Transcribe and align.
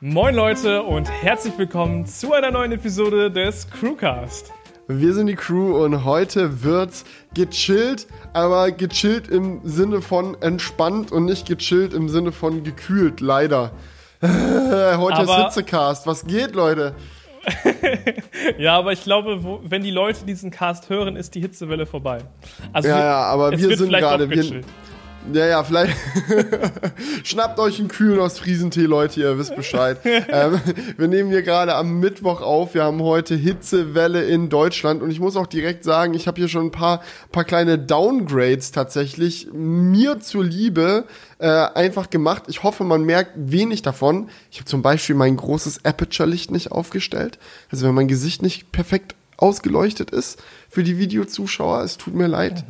Moin 0.00 0.34
Leute 0.34 0.82
und 0.82 1.10
herzlich 1.10 1.56
willkommen 1.56 2.04
zu 2.04 2.34
einer 2.34 2.50
neuen 2.50 2.72
Episode 2.72 3.30
des 3.30 3.68
Crewcast. 3.70 4.52
Wir 4.88 5.14
sind 5.14 5.26
die 5.26 5.34
Crew 5.36 5.82
und 5.82 6.04
heute 6.04 6.62
wird's 6.62 7.04
gechillt, 7.34 8.06
aber 8.34 8.70
gechillt 8.72 9.28
im 9.28 9.60
Sinne 9.64 10.02
von 10.02 10.36
entspannt 10.42 11.12
und 11.12 11.24
nicht 11.24 11.46
gechillt 11.48 11.94
im 11.94 12.08
Sinne 12.10 12.32
von 12.32 12.62
gekühlt, 12.62 13.20
leider. 13.20 13.72
heute 14.22 15.16
Aber- 15.16 15.22
ist 15.48 15.54
Hitzecast. 15.54 16.06
Was 16.06 16.26
geht, 16.26 16.54
Leute? 16.54 16.94
Ja, 18.58 18.76
aber 18.76 18.92
ich 18.92 19.02
glaube, 19.02 19.42
wo, 19.44 19.60
wenn 19.64 19.82
die 19.82 19.90
Leute 19.90 20.24
diesen 20.24 20.50
Cast 20.50 20.88
hören, 20.90 21.16
ist 21.16 21.34
die 21.34 21.40
Hitzewelle 21.40 21.86
vorbei. 21.86 22.18
Also 22.72 22.88
Ja, 22.88 22.98
ja, 22.98 23.20
aber 23.22 23.52
wir 23.52 23.76
sind 23.76 23.90
gerade. 23.90 24.28
Ja, 25.32 25.46
ja, 25.46 25.64
vielleicht. 25.64 25.96
Schnappt 27.24 27.58
euch 27.58 27.78
einen 27.78 27.88
kühlen 27.88 28.18
Ostfriesentee, 28.18 28.82
Leute, 28.82 29.20
ihr 29.20 29.38
wisst 29.38 29.56
Bescheid. 29.56 29.98
ähm, 30.04 30.60
wir 30.96 31.08
nehmen 31.08 31.30
hier 31.30 31.42
gerade 31.42 31.74
am 31.74 32.00
Mittwoch 32.00 32.40
auf. 32.40 32.74
Wir 32.74 32.84
haben 32.84 33.02
heute 33.02 33.34
Hitzewelle 33.34 34.24
in 34.24 34.48
Deutschland 34.48 35.02
und 35.02 35.10
ich 35.10 35.20
muss 35.20 35.36
auch 35.36 35.46
direkt 35.46 35.84
sagen, 35.84 36.14
ich 36.14 36.26
habe 36.26 36.38
hier 36.40 36.48
schon 36.48 36.66
ein 36.66 36.70
paar, 36.70 37.02
paar 37.32 37.44
kleine 37.44 37.78
Downgrades 37.78 38.72
tatsächlich 38.72 39.48
mir 39.52 40.20
zuliebe 40.20 41.04
äh, 41.38 41.48
einfach 41.48 42.10
gemacht. 42.10 42.44
Ich 42.48 42.62
hoffe, 42.62 42.84
man 42.84 43.04
merkt 43.04 43.32
wenig 43.36 43.82
davon. 43.82 44.28
Ich 44.50 44.58
habe 44.58 44.66
zum 44.66 44.82
Beispiel 44.82 45.14
mein 45.16 45.36
großes 45.36 45.84
Aperture-Licht 45.84 46.50
nicht 46.50 46.72
aufgestellt. 46.72 47.38
Also 47.70 47.86
wenn 47.86 47.94
mein 47.94 48.08
Gesicht 48.08 48.42
nicht 48.42 48.72
perfekt 48.72 49.14
ausgeleuchtet 49.36 50.10
ist 50.10 50.42
für 50.68 50.82
die 50.82 50.98
Videozuschauer, 50.98 51.82
es 51.82 51.98
tut 51.98 52.14
mir 52.14 52.26
leid. 52.26 52.64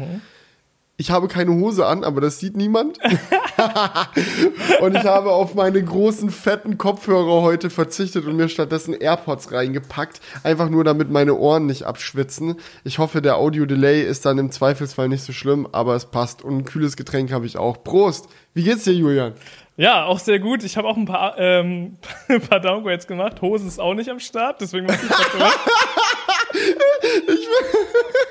Ich 0.98 1.10
habe 1.10 1.28
keine 1.28 1.52
Hose 1.52 1.84
an, 1.84 2.04
aber 2.04 2.22
das 2.22 2.40
sieht 2.40 2.56
niemand. 2.56 2.98
und 4.80 4.96
ich 4.96 5.04
habe 5.04 5.30
auf 5.30 5.54
meine 5.54 5.84
großen, 5.84 6.30
fetten 6.30 6.78
Kopfhörer 6.78 7.42
heute 7.42 7.68
verzichtet 7.68 8.24
und 8.24 8.36
mir 8.36 8.48
stattdessen 8.48 8.94
AirPods 8.94 9.52
reingepackt. 9.52 10.22
Einfach 10.42 10.70
nur, 10.70 10.84
damit 10.84 11.10
meine 11.10 11.34
Ohren 11.34 11.66
nicht 11.66 11.82
abschwitzen. 11.82 12.56
Ich 12.82 12.98
hoffe, 12.98 13.20
der 13.20 13.36
Audio-Delay 13.36 14.04
ist 14.04 14.24
dann 14.24 14.38
im 14.38 14.50
Zweifelsfall 14.50 15.10
nicht 15.10 15.22
so 15.22 15.34
schlimm, 15.34 15.68
aber 15.70 15.96
es 15.96 16.06
passt. 16.06 16.42
Und 16.42 16.56
ein 16.56 16.64
kühles 16.64 16.96
Getränk 16.96 17.30
habe 17.30 17.44
ich 17.44 17.58
auch. 17.58 17.84
Prost! 17.84 18.30
Wie 18.54 18.62
geht's 18.62 18.84
dir, 18.84 18.94
Julian? 18.94 19.34
Ja, 19.76 20.06
auch 20.06 20.18
sehr 20.18 20.38
gut. 20.38 20.64
Ich 20.64 20.78
habe 20.78 20.88
auch 20.88 20.96
ein 20.96 21.04
paar, 21.04 21.34
ähm, 21.36 21.98
ein 22.28 22.40
paar 22.40 22.60
Downgrades 22.60 23.06
gemacht. 23.06 23.42
Hose 23.42 23.66
ist 23.66 23.78
auch 23.78 23.92
nicht 23.92 24.08
am 24.08 24.20
Start, 24.20 24.62
deswegen 24.62 24.86
muss 24.86 25.02
ich 25.02 25.10
dazu 25.10 25.20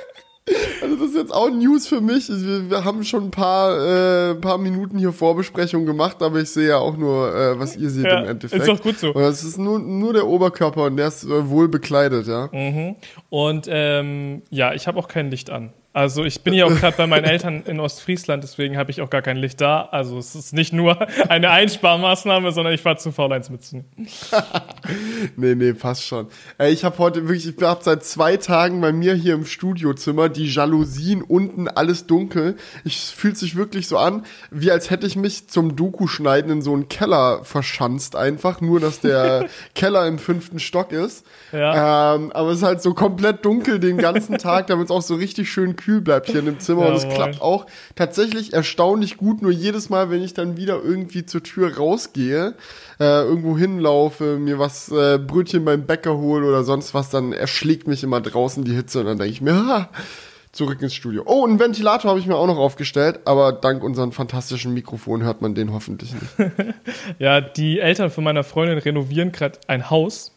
Also 0.82 0.96
das 0.98 1.10
ist 1.10 1.16
jetzt 1.16 1.34
auch 1.34 1.50
News 1.50 1.88
für 1.88 2.02
mich. 2.02 2.30
Wir, 2.30 2.70
wir 2.70 2.86
haben 2.86 3.04
schon 3.04 3.26
ein 3.26 3.32
paar, 3.32 4.32
äh, 4.32 4.36
paar 4.36 4.60
Minuten 4.60 5.00
hier 5.00 5.12
Vorbesprechung 5.12 5.86
gemacht, 5.88 6.22
aber 6.22 6.40
ich 6.40 6.50
sehe 6.52 6.70
ja 6.70 6.78
auch 6.78 6.96
nur, 6.98 7.34
äh, 7.36 7.60
was 7.60 7.76
ihr 7.76 7.90
seht 7.90 8.06
Ja, 8.06 8.20
im 8.20 8.30
Endeffekt. 8.30 8.62
ist 8.62 8.68
doch 8.70 8.82
gut 8.82 9.00
so. 9.00 9.08
Und 9.08 9.22
das 9.24 9.44
ist 9.44 9.58
nur, 9.58 9.80
nur 9.80 10.14
der 10.14 10.28
Oberkörper 10.28 10.84
und 10.84 10.98
der 10.98 11.08
ist 11.08 11.24
äh, 11.24 11.50
wohl 11.50 11.68
bekleidet, 11.68 12.28
ja. 12.28 12.50
Und 13.30 13.68
ähm, 13.68 14.44
ja, 14.52 14.74
ich 14.74 14.86
habe 14.88 15.00
auch 15.00 15.08
kein 15.08 15.32
Licht 15.32 15.50
an. 15.50 15.74
Also 15.96 16.26
ich 16.26 16.42
bin 16.42 16.54
hier 16.54 16.68
auch 16.68 16.76
gerade 16.76 16.98
bei 16.98 17.08
meinen 17.08 17.24
Eltern 17.24 17.64
in 17.66 17.80
Ostfriesland, 17.80 18.44
deswegen 18.44 18.76
habe 18.76 18.92
ich 18.92 19.00
auch 19.00 19.10
gar 19.10 19.22
kein 19.22 19.38
Licht 19.38 19.62
da. 19.62 19.88
Also 19.94 20.18
es 20.18 20.36
ist 20.36 20.52
nicht 20.52 20.74
nur 20.74 21.08
eine 21.30 21.52
Einsparmaßnahme, 21.52 22.52
sondern 22.52 22.74
ich 22.74 22.84
war 22.84 22.98
zu 22.98 23.14
faul, 23.14 23.32
eins 23.32 23.50
mitzunehmen. 23.50 23.90
Nee, 25.38 25.56
nee, 25.56 25.74
passt 25.74 26.06
schon. 26.06 26.28
Ey, 26.58 26.72
ich 26.72 26.86
habe 26.86 27.00
heute 27.00 27.28
wirklich, 27.28 27.48
ich 27.48 27.64
habe 27.64 27.84
seit 27.84 28.04
zwei 28.04 28.38
Tagen 28.38 28.82
bei 28.82 28.92
mir 28.92 29.16
hier 29.16 29.34
im 29.34 29.46
Studiozimmer 29.46 30.30
die 30.30 30.46
Jalousien 30.46 31.24
unten 31.24 31.68
alles 31.68 32.06
dunkel. 32.06 32.56
Ich 32.84 32.98
es 33.06 33.12
fühlt 33.12 33.38
sich 33.38 33.56
wirklich 33.56 33.88
so 33.88 33.98
an, 33.98 34.26
wie 34.52 34.72
als 34.72 34.90
hätte 34.90 35.08
ich 35.08 35.16
mich 35.16 35.48
zum 35.48 35.76
Doku-Schneiden 35.76 36.52
in 36.52 36.62
so 36.62 36.74
einen 36.74 36.88
Keller 36.88 37.44
verschanzt 37.44 38.16
einfach, 38.16 38.62
nur 38.62 38.80
dass 38.80 39.00
der 39.00 39.48
Keller 39.76 40.08
im 40.08 40.20
fünften 40.20 40.60
Stock 40.60 40.92
ist. 40.92 41.26
Ja. 41.52 42.16
Ähm, 42.16 42.32
aber 42.32 42.50
es 42.50 42.58
ist 42.58 42.64
halt 42.64 42.82
so 42.82 42.94
komplett 42.94 43.44
dunkel 43.46 43.80
den 43.80 43.98
ganzen 43.98 44.38
Tag, 44.38 44.68
damit 44.68 44.86
es 44.86 44.92
auch 44.92 45.02
so 45.02 45.16
richtig 45.16 45.52
schön 45.52 45.76
kühl 45.86 46.02
bleibt 46.02 46.28
hier 46.28 46.40
in 46.40 46.46
dem 46.46 46.60
Zimmer. 46.60 46.88
Und 46.88 46.96
es 46.96 47.08
klappt 47.08 47.42
auch 47.42 47.68
tatsächlich 47.96 48.54
erstaunlich 48.54 49.18
gut. 49.18 49.42
Nur 49.42 49.52
jedes 49.52 49.90
Mal, 49.90 50.10
wenn 50.10 50.24
ich 50.24 50.34
dann 50.34 50.58
wieder 50.58 50.82
irgendwie 50.84 51.26
zur 51.26 51.44
Tür 51.44 51.78
rausgehe, 51.78 52.56
äh, 53.00 53.04
irgendwo 53.04 53.58
hinlaufe, 53.58 54.38
mir 54.38 54.58
was 54.58 54.92
äh, 54.92 55.20
Brötchen 55.20 55.64
beim 55.64 55.86
Bäcker 55.86 56.18
hole 56.18 56.48
oder 56.48 56.64
sonst 56.64 56.94
was, 56.94 57.10
dann 57.10 57.34
erschlägt 57.34 57.88
mich 57.88 58.04
immer 58.04 58.20
draußen 58.20 58.64
die 58.64 58.74
Hitze 58.74 59.02
und 59.02 59.06
dann 59.06 59.18
denke 59.18 59.32
ich 59.32 59.42
mir, 59.42 59.54
ha, 59.54 59.90
zurück 60.52 60.82
ins 60.82 60.96
Studio. 60.96 61.24
Oh, 61.26 61.46
einen 61.46 61.60
Ventilator 61.60 62.10
habe 62.10 62.20
ich 62.20 62.26
mir 62.26 62.36
auch 62.36 62.48
noch 62.48 62.58
aufgestellt, 62.58 63.20
aber 63.26 63.52
dank 63.52 63.84
unseren 63.84 64.12
fantastischen 64.12 64.74
Mikrofon 64.74 65.22
hört 65.22 65.42
man 65.42 65.54
den 65.54 65.72
hoffentlich 65.72 66.14
nicht. 66.14 66.36
Ja, 67.20 67.42
die 67.42 67.80
Eltern 67.80 68.10
von 68.10 68.24
meiner 68.24 68.44
Freundin 68.44 68.78
renovieren 68.78 69.32
gerade 69.32 69.60
ein 69.68 69.90
Haus. 69.90 70.32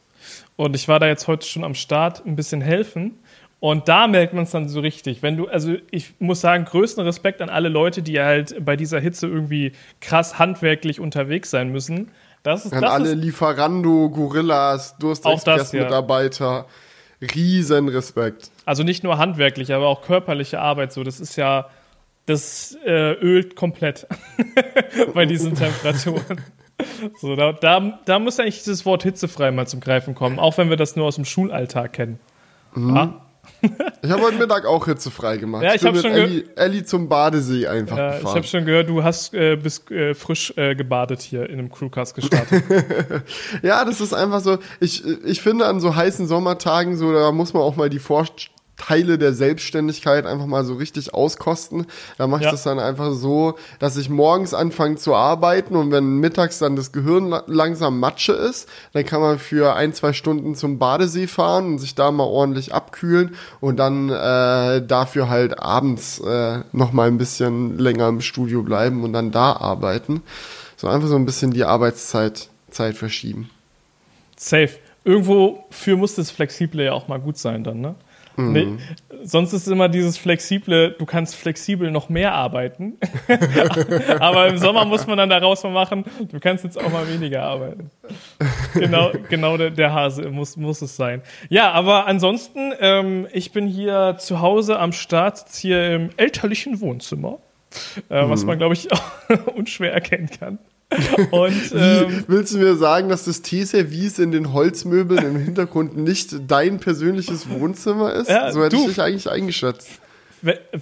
Und 0.57 0.75
ich 0.75 0.89
war 0.89 0.99
da 0.99 1.07
jetzt 1.07 1.29
heute 1.29 1.47
schon 1.47 1.65
am 1.65 1.75
Start 1.75 2.27
ein 2.27 2.37
bisschen 2.37 2.61
helfen. 2.61 3.19
Und 3.61 3.89
da 3.89 4.07
merkt 4.07 4.35
man 4.35 4.45
es 4.45 4.53
dann 4.53 4.69
so 4.69 4.81
richtig. 4.81 5.23
Wenn 5.23 5.37
du, 5.37 5.49
also 5.49 5.75
ich 5.91 6.15
muss 6.21 6.41
sagen, 6.41 6.65
größten 6.65 7.03
Respekt 7.05 7.43
an 7.43 7.49
alle 7.49 7.69
Leute, 7.69 8.03
die 8.03 8.21
halt 8.21 8.65
bei 8.65 8.77
dieser 8.77 9.01
Hitze 9.01 9.27
irgendwie 9.27 9.73
krass 10.01 10.39
handwerklich 10.39 11.01
unterwegs 11.01 11.51
sein 11.51 11.71
müssen. 11.73 12.11
Das 12.45 12.65
ist, 12.65 12.73
An 12.73 12.83
das 12.83 12.91
alle 12.93 13.11
ist 13.11 13.17
Lieferando, 13.17 14.11
Gorillas, 14.11 14.97
das, 15.01 15.25
ja. 15.25 15.31
Durstexpress-Mitarbeiter, 15.31 16.67
riesen 17.35 17.89
Respekt. 17.89 18.53
also 18.65 18.85
nicht 18.85 19.03
nur 19.03 19.19
handwerklich, 19.19 19.75
aber 19.75 19.89
auch 19.89 20.03
körperliche 20.03 20.61
Arbeit 20.61 20.93
so. 20.93 21.03
Das 21.03 21.19
ist 21.19 21.35
ja, 21.35 21.67
das 22.27 22.79
äh, 22.87 23.15
ölt 23.15 23.57
komplett 23.57 24.07
bei 25.15 25.27
diesen 25.27 25.55
Temperaturen. 25.57 26.41
So, 27.21 27.35
da, 27.35 27.53
da, 27.53 27.99
da 28.05 28.19
muss 28.21 28.39
eigentlich 28.39 28.59
dieses 28.59 28.87
Wort 28.87 29.03
hitzefrei 29.03 29.51
mal 29.51 29.67
zum 29.67 29.81
Greifen 29.81 30.15
kommen, 30.15 30.39
auch 30.39 30.59
wenn 30.59 30.71
wir 30.71 30.77
das 30.77 30.95
nur 30.95 31.07
aus 31.07 31.17
dem 31.17 31.25
Schulalltag 31.25 31.93
kennen. 31.93 32.21
Ja? 32.77 33.21
Ich 34.03 34.11
habe 34.11 34.23
heute 34.23 34.37
Mittag 34.37 34.65
auch 34.67 34.85
hitzefrei 34.87 35.37
gemacht. 35.37 35.63
Ja, 35.65 35.75
ich 35.75 35.81
bin 35.81 35.89
hab 35.89 35.95
mit 35.95 36.03
schon 36.03 36.13
ge- 36.13 36.23
Elli, 36.23 36.45
Elli 36.57 36.85
zum 36.85 37.09
Badesee 37.09 37.67
einfach 37.67 37.97
Ja, 37.97 38.11
ich 38.13 38.17
gefahren. 38.21 38.37
habe 38.37 38.47
schon 38.47 38.65
gehört, 38.65 38.89
du 38.89 39.03
hast 39.03 39.35
äh, 39.35 39.57
bist 39.57 39.91
äh, 39.91 40.15
frisch 40.15 40.53
äh, 40.57 40.75
gebadet 40.75 41.21
hier 41.23 41.49
in 41.49 41.59
einem 41.59 41.71
Crewcast 41.73 42.15
gestartet. 42.15 42.63
Ja, 43.63 43.85
das 43.85 44.01
ist 44.01 44.15
einfach 44.15 44.41
so. 44.41 44.59
Ich, 44.81 45.05
ich 45.25 45.41
finde, 45.41 45.67
an 45.67 45.81
so 45.81 45.95
heißen 45.97 46.27
Sommertagen, 46.27 46.97
so, 46.97 47.13
da 47.13 47.33
muss 47.33 47.53
man 47.53 47.63
auch 47.63 47.77
mal 47.77 47.91
die 47.91 47.99
Vorteile 48.79 49.19
der 49.19 49.33
Selbstständigkeit 49.35 50.25
einfach 50.25 50.47
mal 50.47 50.65
so 50.65 50.75
richtig 50.75 51.13
auskosten. 51.13 51.87
Da 52.17 52.27
mache 52.27 52.41
ich 52.43 52.45
Ja. 52.47 52.53
das 52.53 52.63
dann 52.63 52.79
einfach 52.79 53.13
so, 53.13 53.57
dass 53.81 53.97
ich 53.97 54.09
morgens 54.09 54.55
anfange 54.55 54.97
zu 54.97 55.15
arbeiten 55.15 55.75
und 55.77 55.91
wenn 55.91 56.19
mittags 56.21 56.59
dann 56.59 56.77
das 56.77 56.93
Gehirn 56.93 57.29
la- 57.29 57.43
langsam 57.49 57.99
Matsche 57.99 58.33
ist, 58.33 58.69
dann 58.93 59.05
kann 59.05 59.21
man 59.21 59.39
für 59.41 59.75
ein, 59.75 59.93
zwei 59.95 60.13
Stunden 60.13 60.55
zum 60.55 60.79
Badesee 60.79 61.27
fahren 61.27 61.67
und 61.67 61.79
sich 61.79 61.97
da 61.97 62.11
mal 62.13 62.25
ordentlich 62.25 62.73
abkühlen 62.73 63.35
und 63.61 63.79
dann 63.79 64.11
äh, 64.11 64.87
dafür 64.87 65.29
halt 65.29 65.59
abends 65.59 66.21
äh, 66.21 66.61
noch 66.73 66.93
mal 66.93 67.09
ein 67.09 67.19
bisschen 67.19 67.79
länger 67.79 68.09
im 68.09 68.21
Studio 68.21 68.63
bleiben 68.63 69.03
und 69.03 69.13
dann 69.13 69.33
da 69.33 69.53
arbeiten. 69.55 70.23
So 70.77 70.87
einfach 70.87 71.09
so 71.09 71.17
ein 71.17 71.27
bisschen 71.27 71.51
die 71.51 71.65
Arbeitszeit 71.65 72.49
Zeit 72.71 72.97
verschieben. 72.97 73.51
Safe. 74.37 74.71
Irgendwo 75.05 75.65
für 75.71 75.97
muss 75.97 76.15
das 76.15 76.31
Flexible 76.31 76.85
ja 76.85 76.93
auch 76.93 77.09
mal 77.09 77.19
gut 77.19 77.39
sein 77.39 77.65
dann, 77.65 77.81
ne? 77.81 77.95
Nee, 78.39 78.79
sonst 79.25 79.53
ist 79.53 79.67
immer 79.67 79.89
dieses 79.89 80.17
Flexible, 80.17 80.95
du 80.97 81.05
kannst 81.07 81.35
flexibel 81.35 81.91
noch 81.91 82.09
mehr 82.09 82.33
arbeiten. 82.35 82.95
Aber 84.21 84.49
im 84.49 84.59
Sommer 84.59 84.85
muss 84.85 85.07
man 85.07 85.19
dann 85.19 85.29
daraus 85.29 85.63
mal 85.65 85.73
machen, 85.73 86.05
du 86.31 86.39
kannst 86.39 86.65
jetzt 86.65 86.79
auch 86.83 86.91
mal 86.91 87.09
weniger 87.09 87.43
arbeiten. 87.43 87.91
Genau, 88.75 89.11
genau 89.29 89.57
der, 89.57 89.71
der 89.71 89.93
Hase 89.93 90.31
muss, 90.31 90.57
muss 90.57 90.83
es 90.83 90.97
sein. 90.97 91.23
Ja, 91.49 91.73
aber 91.73 92.07
ansonsten, 92.07 92.73
ähm, 92.81 93.27
ich 93.33 93.53
bin 93.53 93.67
hier 93.67 94.17
zu 94.19 94.41
Hause 94.41 94.79
am 94.79 94.93
Start, 94.93 95.45
hier 95.53 95.95
im 95.95 96.11
elterlichen 96.17 96.81
Wohnzimmer, 96.81 97.39
äh, 98.09 98.29
was 98.29 98.45
man, 98.45 98.59
glaube 98.59 98.75
ich, 98.75 98.93
auch 98.93 99.03
unschwer 99.55 99.93
erkennen 99.93 100.31
kann. 100.39 100.59
Und 101.31 101.73
ähm, 101.75 102.25
willst 102.29 102.55
du 102.55 102.59
mir 102.59 102.75
sagen, 102.77 103.09
dass 103.11 103.25
das 103.25 103.43
Teeservice 103.43 104.19
in 104.19 104.33
den 104.33 104.53
Holzmöbeln 104.55 105.23
im 105.23 105.37
Hintergrund 105.37 105.97
nicht 105.99 106.35
dein 106.51 106.81
persönliches 106.81 107.51
Wohnzimmer 107.51 108.13
ist? 108.15 108.31
Ja, 108.31 108.51
so 108.53 108.65
hätte 108.65 108.77
du. 108.77 108.83
ich 108.83 108.89
dich 108.89 109.01
eigentlich 109.03 109.29
eingeschätzt. 109.31 109.89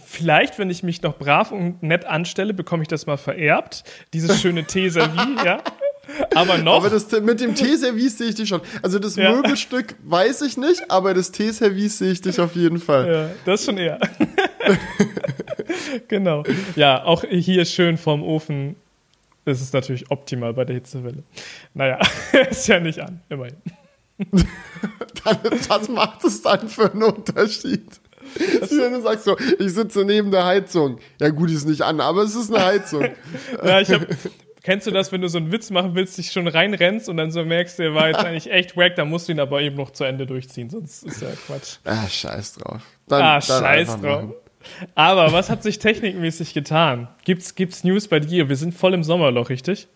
Vielleicht, 0.04 0.58
wenn 0.58 0.70
ich 0.70 0.82
mich 0.82 1.02
noch 1.02 1.16
brav 1.18 1.50
und 1.50 1.82
nett 1.82 2.04
anstelle, 2.04 2.54
bekomme 2.54 2.82
ich 2.82 2.88
das 2.88 3.06
mal 3.06 3.16
vererbt. 3.16 3.84
Dieses 4.12 4.40
schöne 4.40 4.64
Teeservie, 4.64 5.36
ja. 5.44 5.62
Aber 6.34 6.58
noch. 6.58 6.76
Aber 6.76 6.90
das, 6.90 7.10
mit 7.22 7.40
dem 7.40 7.54
Teeservice 7.56 8.18
sehe 8.18 8.28
ich 8.28 8.34
dich 8.36 8.48
schon. 8.48 8.60
Also 8.82 8.98
das 9.00 9.16
Ja. 9.16 9.32
Möbelstück 9.32 9.96
weiß 10.04 10.42
ich 10.42 10.56
nicht, 10.56 10.88
aber 10.90 11.14
das 11.14 11.32
Teeservice 11.32 11.98
sehe 11.98 12.12
ich 12.12 12.20
dich 12.20 12.38
auf 12.38 12.54
jeden 12.54 12.78
Fall. 12.78 13.10
ja, 13.12 13.30
das 13.44 13.64
schon 13.64 13.78
eher. 13.78 13.98
genau. 16.08 16.44
Ja, 16.76 17.02
auch 17.04 17.24
hier 17.28 17.64
schön 17.64 17.96
vorm 17.96 18.22
Ofen. 18.22 18.76
Das 19.46 19.60
ist 19.60 19.72
natürlich 19.72 20.10
optimal 20.10 20.52
bei 20.52 20.64
der 20.64 20.74
Hitzewelle. 20.74 21.22
Naja, 21.72 22.00
ist 22.50 22.66
ja 22.66 22.80
nicht 22.80 22.98
an, 22.98 23.20
immerhin. 23.28 23.56
Was 25.68 25.88
macht 25.88 26.24
es 26.24 26.42
dann 26.42 26.68
für 26.68 26.90
einen 26.90 27.04
Unterschied? 27.04 28.00
Wenn 28.34 28.92
du 28.94 29.02
sagst 29.02 29.24
so, 29.24 29.36
ich 29.38 29.72
sitze 29.72 30.04
neben 30.04 30.32
der 30.32 30.44
Heizung. 30.44 30.98
Ja 31.20 31.28
gut, 31.28 31.50
die 31.50 31.54
ist 31.54 31.66
nicht 31.68 31.82
an, 31.82 32.00
aber 32.00 32.22
es 32.22 32.34
ist 32.34 32.52
eine 32.52 32.64
Heizung. 32.64 33.08
Ja, 33.64 33.80
ich 33.80 33.90
habe 33.90 34.08
Kennst 34.64 34.84
du 34.88 34.90
das, 34.90 35.12
wenn 35.12 35.20
du 35.20 35.28
so 35.28 35.38
einen 35.38 35.52
Witz 35.52 35.70
machen 35.70 35.94
willst, 35.94 36.18
dich 36.18 36.32
schon 36.32 36.48
reinrennst 36.48 37.08
und 37.08 37.18
dann 37.18 37.30
so 37.30 37.44
merkst, 37.44 37.78
der 37.78 37.94
war 37.94 38.08
jetzt 38.08 38.18
eigentlich 38.18 38.50
echt 38.50 38.76
wack, 38.76 38.96
dann 38.96 39.08
musst 39.08 39.28
du 39.28 39.32
ihn 39.32 39.38
aber 39.38 39.60
eben 39.60 39.76
noch 39.76 39.92
zu 39.92 40.02
Ende 40.02 40.26
durchziehen, 40.26 40.70
sonst 40.70 41.04
ist 41.04 41.22
ja 41.22 41.28
Quatsch. 41.46 41.76
Ah, 41.84 42.08
scheiß 42.08 42.54
drauf. 42.54 42.82
Dann, 43.06 43.22
ah, 43.22 43.38
dann 43.38 43.42
scheiß 43.42 44.00
drauf. 44.00 44.22
machen. 44.24 44.34
Aber 44.94 45.32
was 45.32 45.50
hat 45.50 45.62
sich 45.62 45.78
technikmäßig 45.78 46.54
getan? 46.54 47.08
Gibt's, 47.24 47.54
gibt's 47.54 47.84
News 47.84 48.08
bei 48.08 48.20
dir? 48.20 48.48
Wir 48.48 48.56
sind 48.56 48.74
voll 48.74 48.94
im 48.94 49.02
Sommerloch, 49.02 49.48
richtig? 49.48 49.88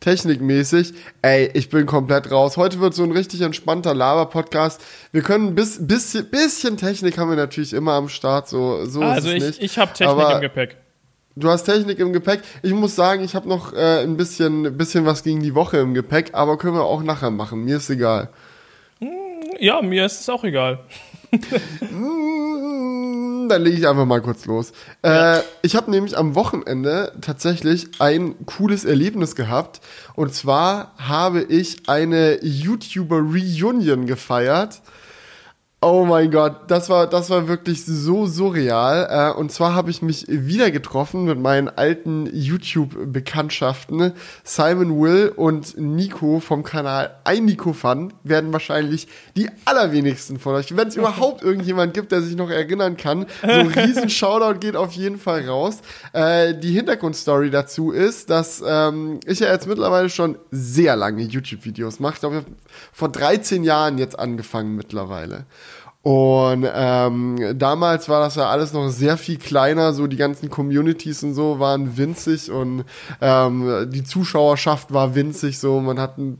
Technikmäßig, 0.00 0.94
ey, 1.20 1.50
ich 1.52 1.68
bin 1.68 1.84
komplett 1.84 2.30
raus. 2.30 2.56
Heute 2.56 2.80
wird 2.80 2.94
so 2.94 3.02
ein 3.02 3.12
richtig 3.12 3.42
entspannter 3.42 3.94
Laber-Podcast. 3.94 4.80
Wir 5.12 5.20
können 5.20 5.54
bis, 5.54 5.86
bisschen, 5.86 6.30
bisschen 6.30 6.78
Technik 6.78 7.18
haben 7.18 7.28
wir 7.28 7.36
natürlich 7.36 7.74
immer 7.74 7.92
am 7.92 8.08
Start, 8.08 8.48
so, 8.48 8.86
so 8.86 9.02
also 9.02 9.28
ist 9.28 9.34
es 9.34 9.42
ich, 9.42 9.60
nicht. 9.60 9.62
ich 9.62 9.78
habe 9.78 9.92
Technik 9.92 10.08
Aber 10.08 10.34
im 10.36 10.40
Gepäck. 10.40 10.76
Du 11.36 11.50
hast 11.50 11.64
Technik 11.64 11.98
im 11.98 12.14
Gepäck. 12.14 12.40
Ich 12.62 12.72
muss 12.72 12.96
sagen, 12.96 13.22
ich 13.22 13.34
habe 13.34 13.46
noch 13.46 13.74
äh, 13.74 14.02
ein 14.02 14.16
bisschen, 14.16 14.76
bisschen 14.78 15.04
was 15.04 15.22
gegen 15.22 15.42
die 15.42 15.54
Woche 15.54 15.76
im 15.76 15.92
Gepäck, 15.92 16.30
aber 16.32 16.56
können 16.56 16.74
wir 16.74 16.84
auch 16.84 17.02
nachher 17.02 17.30
machen. 17.30 17.64
Mir 17.64 17.76
ist 17.76 17.90
egal. 17.90 18.30
Ja, 19.58 19.82
mir 19.82 20.06
ist 20.06 20.20
es 20.20 20.28
auch 20.30 20.44
egal. 20.44 20.80
Mm, 21.90 23.48
Dann 23.48 23.62
lege 23.62 23.76
ich 23.78 23.88
einfach 23.88 24.04
mal 24.06 24.20
kurz 24.20 24.46
los. 24.46 24.72
Äh, 25.02 25.40
ich 25.62 25.76
habe 25.76 25.90
nämlich 25.90 26.16
am 26.16 26.34
Wochenende 26.34 27.12
tatsächlich 27.20 27.88
ein 28.00 28.34
cooles 28.46 28.84
Erlebnis 28.84 29.34
gehabt. 29.34 29.80
Und 30.14 30.34
zwar 30.34 30.94
habe 30.98 31.42
ich 31.42 31.88
eine 31.88 32.38
YouTuber-Reunion 32.44 34.06
gefeiert. 34.06 34.80
Oh 35.82 36.04
mein 36.04 36.30
Gott, 36.30 36.70
das 36.70 36.90
war, 36.90 37.06
das 37.06 37.30
war 37.30 37.48
wirklich 37.48 37.86
so 37.86 38.26
surreal. 38.26 39.32
Äh, 39.32 39.38
und 39.38 39.50
zwar 39.50 39.74
habe 39.74 39.90
ich 39.90 40.02
mich 40.02 40.26
wieder 40.28 40.70
getroffen 40.70 41.24
mit 41.24 41.38
meinen 41.38 41.70
alten 41.70 42.28
YouTube-Bekanntschaften. 42.30 44.12
Simon 44.44 45.00
Will 45.00 45.32
und 45.34 45.78
Nico 45.78 46.40
vom 46.40 46.64
Kanal 46.64 47.16
Ein 47.24 47.46
Nico 47.46 47.72
Fun 47.72 48.12
werden 48.24 48.52
wahrscheinlich 48.52 49.08
die 49.38 49.48
allerwenigsten 49.64 50.38
von 50.38 50.56
euch, 50.56 50.76
wenn 50.76 50.88
es 50.88 50.96
überhaupt 50.98 51.42
irgendjemand 51.42 51.94
gibt, 51.94 52.12
der 52.12 52.20
sich 52.20 52.36
noch 52.36 52.50
erinnern 52.50 52.98
kann. 52.98 53.24
So 53.40 53.48
ein 53.48 53.68
riesen 53.68 54.10
Shoutout 54.10 54.58
geht 54.58 54.76
auf 54.76 54.92
jeden 54.92 55.18
Fall 55.18 55.48
raus. 55.48 55.78
Äh, 56.12 56.56
die 56.56 56.74
Hintergrundstory 56.74 57.48
dazu 57.48 57.90
ist, 57.90 58.28
dass 58.28 58.62
ähm, 58.66 59.20
ich 59.24 59.40
ja 59.40 59.50
jetzt 59.50 59.66
mittlerweile 59.66 60.10
schon 60.10 60.36
sehr 60.50 60.94
lange 60.94 61.22
YouTube-Videos 61.22 62.00
mache. 62.00 62.16
Ich 62.16 62.20
glaube, 62.20 62.36
ich 62.36 62.44
habe 62.44 62.54
vor 62.92 63.08
13 63.08 63.64
Jahren 63.64 63.96
jetzt 63.96 64.18
angefangen 64.18 64.76
mittlerweile. 64.76 65.46
Und 66.02 66.66
ähm, 66.74 67.58
damals 67.58 68.08
war 68.08 68.20
das 68.20 68.34
ja 68.34 68.48
alles 68.48 68.72
noch 68.72 68.88
sehr 68.88 69.18
viel 69.18 69.36
kleiner, 69.36 69.92
so 69.92 70.06
die 70.06 70.16
ganzen 70.16 70.48
Communities 70.48 71.22
und 71.22 71.34
so 71.34 71.58
waren 71.58 71.98
winzig 71.98 72.50
und 72.50 72.84
ähm, 73.20 73.86
die 73.90 74.02
Zuschauerschaft 74.02 74.94
war 74.94 75.14
winzig, 75.14 75.58
so 75.58 75.78
man 75.80 76.00
hat 76.00 76.16
ein, 76.16 76.38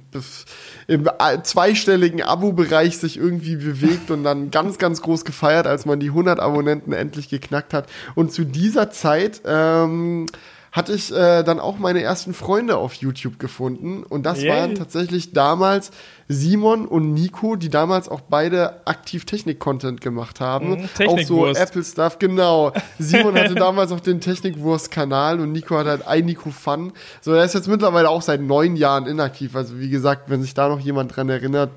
im 0.86 1.06
zweistelligen 1.42 2.22
Abo-Bereich 2.22 2.96
sich 2.96 3.18
irgendwie 3.18 3.56
bewegt 3.56 4.10
und 4.10 4.24
dann 4.24 4.50
ganz, 4.50 4.78
ganz 4.78 5.02
groß 5.02 5.26
gefeiert, 5.26 5.66
als 5.66 5.84
man 5.84 6.00
die 6.00 6.08
100 6.08 6.40
Abonnenten 6.40 6.94
endlich 6.94 7.28
geknackt 7.28 7.74
hat. 7.74 7.86
Und 8.14 8.32
zu 8.32 8.44
dieser 8.44 8.90
Zeit 8.90 9.42
ähm, 9.44 10.24
hatte 10.72 10.92
ich 10.92 11.12
äh, 11.12 11.42
dann 11.42 11.58
auch 11.58 11.78
meine 11.78 12.02
ersten 12.02 12.32
Freunde 12.32 12.76
auf 12.76 12.94
YouTube 12.94 13.38
gefunden. 13.38 14.04
Und 14.04 14.24
das 14.24 14.40
Yay. 14.42 14.50
waren 14.50 14.74
tatsächlich 14.76 15.32
damals 15.32 15.90
Simon 16.28 16.86
und 16.86 17.12
Nico, 17.12 17.56
die 17.56 17.70
damals 17.70 18.08
auch 18.08 18.20
beide 18.20 18.86
aktiv 18.86 19.24
Technik-Content 19.24 20.00
gemacht 20.00 20.38
haben. 20.38 20.82
Mhm, 20.82 21.08
auch 21.08 21.18
so. 21.20 21.46
Apple-Stuff, 21.48 22.20
genau. 22.20 22.72
Simon 23.00 23.34
hatte 23.34 23.56
damals 23.56 23.90
auch 23.90 23.98
den 23.98 24.20
Technikwurst-Kanal 24.20 25.40
und 25.40 25.50
Nico 25.50 25.76
hat 25.76 25.86
halt 25.86 26.06
ein 26.06 26.24
Nico 26.24 26.50
Fun. 26.50 26.92
So, 27.20 27.32
er 27.32 27.44
ist 27.44 27.54
jetzt 27.54 27.66
mittlerweile 27.66 28.08
auch 28.08 28.22
seit 28.22 28.40
neun 28.40 28.76
Jahren 28.76 29.06
inaktiv. 29.06 29.56
Also 29.56 29.80
wie 29.80 29.90
gesagt, 29.90 30.30
wenn 30.30 30.40
sich 30.40 30.54
da 30.54 30.68
noch 30.68 30.80
jemand 30.80 31.16
dran 31.16 31.28
erinnert, 31.28 31.70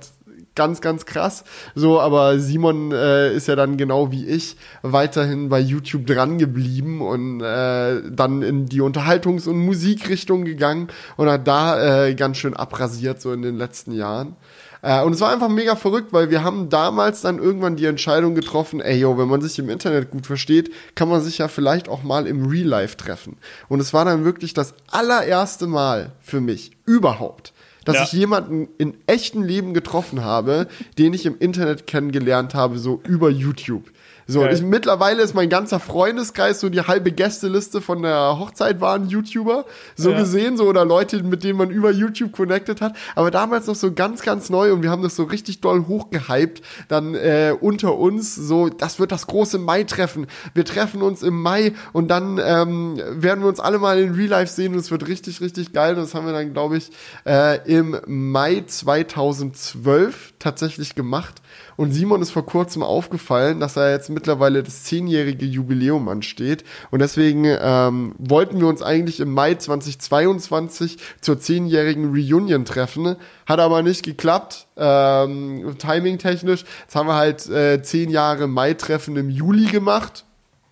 ganz, 0.56 0.82
ganz 0.82 1.06
krass. 1.06 1.44
So, 1.76 2.00
aber 2.00 2.40
Simon 2.40 2.92
äh, 2.92 3.34
ist 3.34 3.48
ja 3.48 3.56
dann 3.56 3.78
genau 3.78 4.12
wie 4.12 4.26
ich 4.28 4.56
weiterhin 4.82 5.50
bei 5.50 5.60
YouTube 5.60 6.06
dran 6.06 6.38
geblieben 6.38 7.02
und 7.02 7.42
äh, 7.42 8.02
dann 8.10 8.42
in 8.42 8.66
die 8.68 8.82
Unterhaltungs- 8.82 9.48
und 9.48 9.58
Musikrichtung 9.58 10.46
gegangen 10.46 10.88
und 11.18 11.30
hat 11.30 11.48
da 11.48 12.06
äh, 12.08 12.16
ganz 12.16 12.38
schön 12.38 12.56
abrasiert, 12.56 13.22
so 13.22 13.32
in 13.32 13.42
den 13.42 13.58
letzten 13.58 13.94
Jahren. 13.94 14.36
Äh, 14.84 15.02
und 15.02 15.14
es 15.14 15.22
war 15.22 15.32
einfach 15.32 15.50
mega 15.50 15.76
verrückt, 15.76 16.12
weil 16.12 16.30
wir 16.30 16.44
haben 16.44 16.70
damals 16.70 17.22
dann 17.22 17.40
irgendwann 17.40 17.78
die 17.78 17.86
Entscheidung 17.86 18.36
getroffen, 18.36 18.82
ey 18.82 19.00
yo, 19.00 19.18
wenn 19.18 19.30
man 19.30 19.42
sich 19.42 19.58
im 19.58 19.70
Internet 19.70 20.12
gut 20.12 20.28
versteht, 20.28 20.72
kann 20.94 21.10
man 21.10 21.22
sich 21.22 21.40
ja 21.40 21.48
vielleicht 21.48 21.90
auch 21.90 22.04
mal 22.04 22.28
im 22.28 22.46
Real 22.46 22.68
Life 22.68 22.98
treffen. 22.98 23.38
Und 23.70 23.80
es 23.80 23.94
war 23.94 24.06
dann 24.06 24.26
wirklich 24.26 24.54
das 24.54 24.76
allererste 24.92 25.68
Mal 25.68 26.12
für 26.20 26.42
mich 26.42 26.72
überhaupt, 26.86 27.53
dass 27.85 27.95
Ja. 27.95 28.03
ich 28.03 28.13
jemanden 28.13 28.68
in 28.77 28.95
echten 29.07 29.44
Leben 29.44 29.74
getroffen 29.74 30.24
habe, 30.24 30.68
den 30.97 31.13
ich 31.13 31.25
im 31.25 31.38
Internet 31.39 31.88
kennengelernt 31.88 32.53
habe, 32.56 32.77
so 32.80 33.01
über 33.07 33.30
YouTube. 33.30 33.91
So, 34.28 34.46
ich, 34.46 34.62
mittlerweile 34.62 35.22
ist 35.22 35.34
mein 35.34 35.50
ganzer 35.50 35.80
Freundeskreis, 35.80 36.60
so 36.60 36.70
die 36.70 36.81
halbe 36.81 37.12
Gästeliste 37.12 37.81
von 37.81 38.02
der 38.04 38.38
Hochzeit 38.40 38.80
waren 38.81 39.10
YouTuber, 39.10 39.66
so 39.96 40.12
Ja. 40.12 40.20
gesehen, 40.20 40.56
so 40.58 40.66
oder 40.66 40.86
Leute, 40.86 41.22
mit 41.24 41.44
denen 41.44 41.58
man 41.58 41.70
über 41.70 41.92
YouTube 41.92 42.31
connected 42.31 42.80
hat. 42.81 42.96
Aber 43.16 43.31
damals 43.31 43.68
noch 43.68 43.75
so 43.75 43.92
ganz, 43.92 44.22
ganz 44.22 44.50
neu 44.50 44.72
und 44.74 44.81
wir 44.84 44.90
haben 44.92 45.04
das 45.04 45.16
so 45.16 45.24
richtig 45.24 45.62
doll 45.62 45.88
hochgehypt. 45.88 46.62
Dann 46.88 47.16
äh, 47.16 47.54
unter 47.60 47.98
uns, 47.98 48.36
so, 48.36 48.70
das 48.70 49.00
wird 49.00 49.12
das 49.12 49.28
große 49.28 49.60
Mai-Treffen. 49.60 50.28
Wir 50.54 50.66
treffen 50.66 51.02
uns 51.02 51.22
im 51.24 51.42
Mai 51.42 51.74
und 51.92 52.08
dann 52.10 52.40
ähm, 52.44 52.98
werden 53.10 53.42
wir 53.42 53.48
uns 53.50 53.60
alle 53.60 53.80
mal 53.80 54.00
in 54.00 54.14
Real 54.14 54.30
Life 54.30 54.54
sehen 54.54 54.74
und 54.74 54.80
es 54.80 54.90
wird 54.92 55.08
richtig, 55.08 55.42
richtig 55.42 55.74
geil. 55.74 55.96
Und 55.96 56.02
das 56.02 56.14
haben 56.16 56.26
wir 56.26 56.34
dann, 56.34 56.54
glaube 56.54 56.78
ich, 56.78 56.92
äh, 57.26 57.60
im 57.69 57.98
Mai 58.08 58.64
2012 58.66 60.34
tatsächlich 60.40 60.96
gemacht. 60.96 61.36
Und 61.83 61.91
Simon 61.91 62.21
ist 62.21 62.31
vor 62.31 62.45
kurzem 62.45 62.81
aufgefallen, 62.81 63.59
dass 63.59 63.75
er 63.75 63.91
jetzt 63.91 64.09
mittlerweile 64.09 64.63
das 64.63 64.85
zehnjährige 64.85 65.44
Jubiläum 65.45 66.07
ansteht. 66.07 66.63
Und 66.91 67.00
deswegen 67.00 67.44
ähm, 67.45 68.15
wollten 68.18 68.62
wir 68.62 68.68
uns 68.68 68.81
eigentlich 68.81 69.19
im 69.19 69.33
Mai 69.33 69.56
2022 69.56 70.97
zur 71.19 71.41
zehnjährigen 71.41 72.12
Reunion 72.12 72.63
treffen. 72.63 73.18
Hat 73.45 73.59
aber 73.59 73.83
nicht 73.83 74.06
geklappt, 74.06 74.68
ähm, 74.77 75.75
timing-technisch. 75.77 76.63
Jetzt 76.83 76.95
haben 76.95 77.07
wir 77.07 77.15
halt 77.15 77.50
äh, 77.50 77.81
zehn 77.83 78.09
Jahre 78.09 78.47
Mai-Treffen 78.47 79.18
im 79.18 79.30
Juli 79.30 79.65
gemacht. 79.65 80.24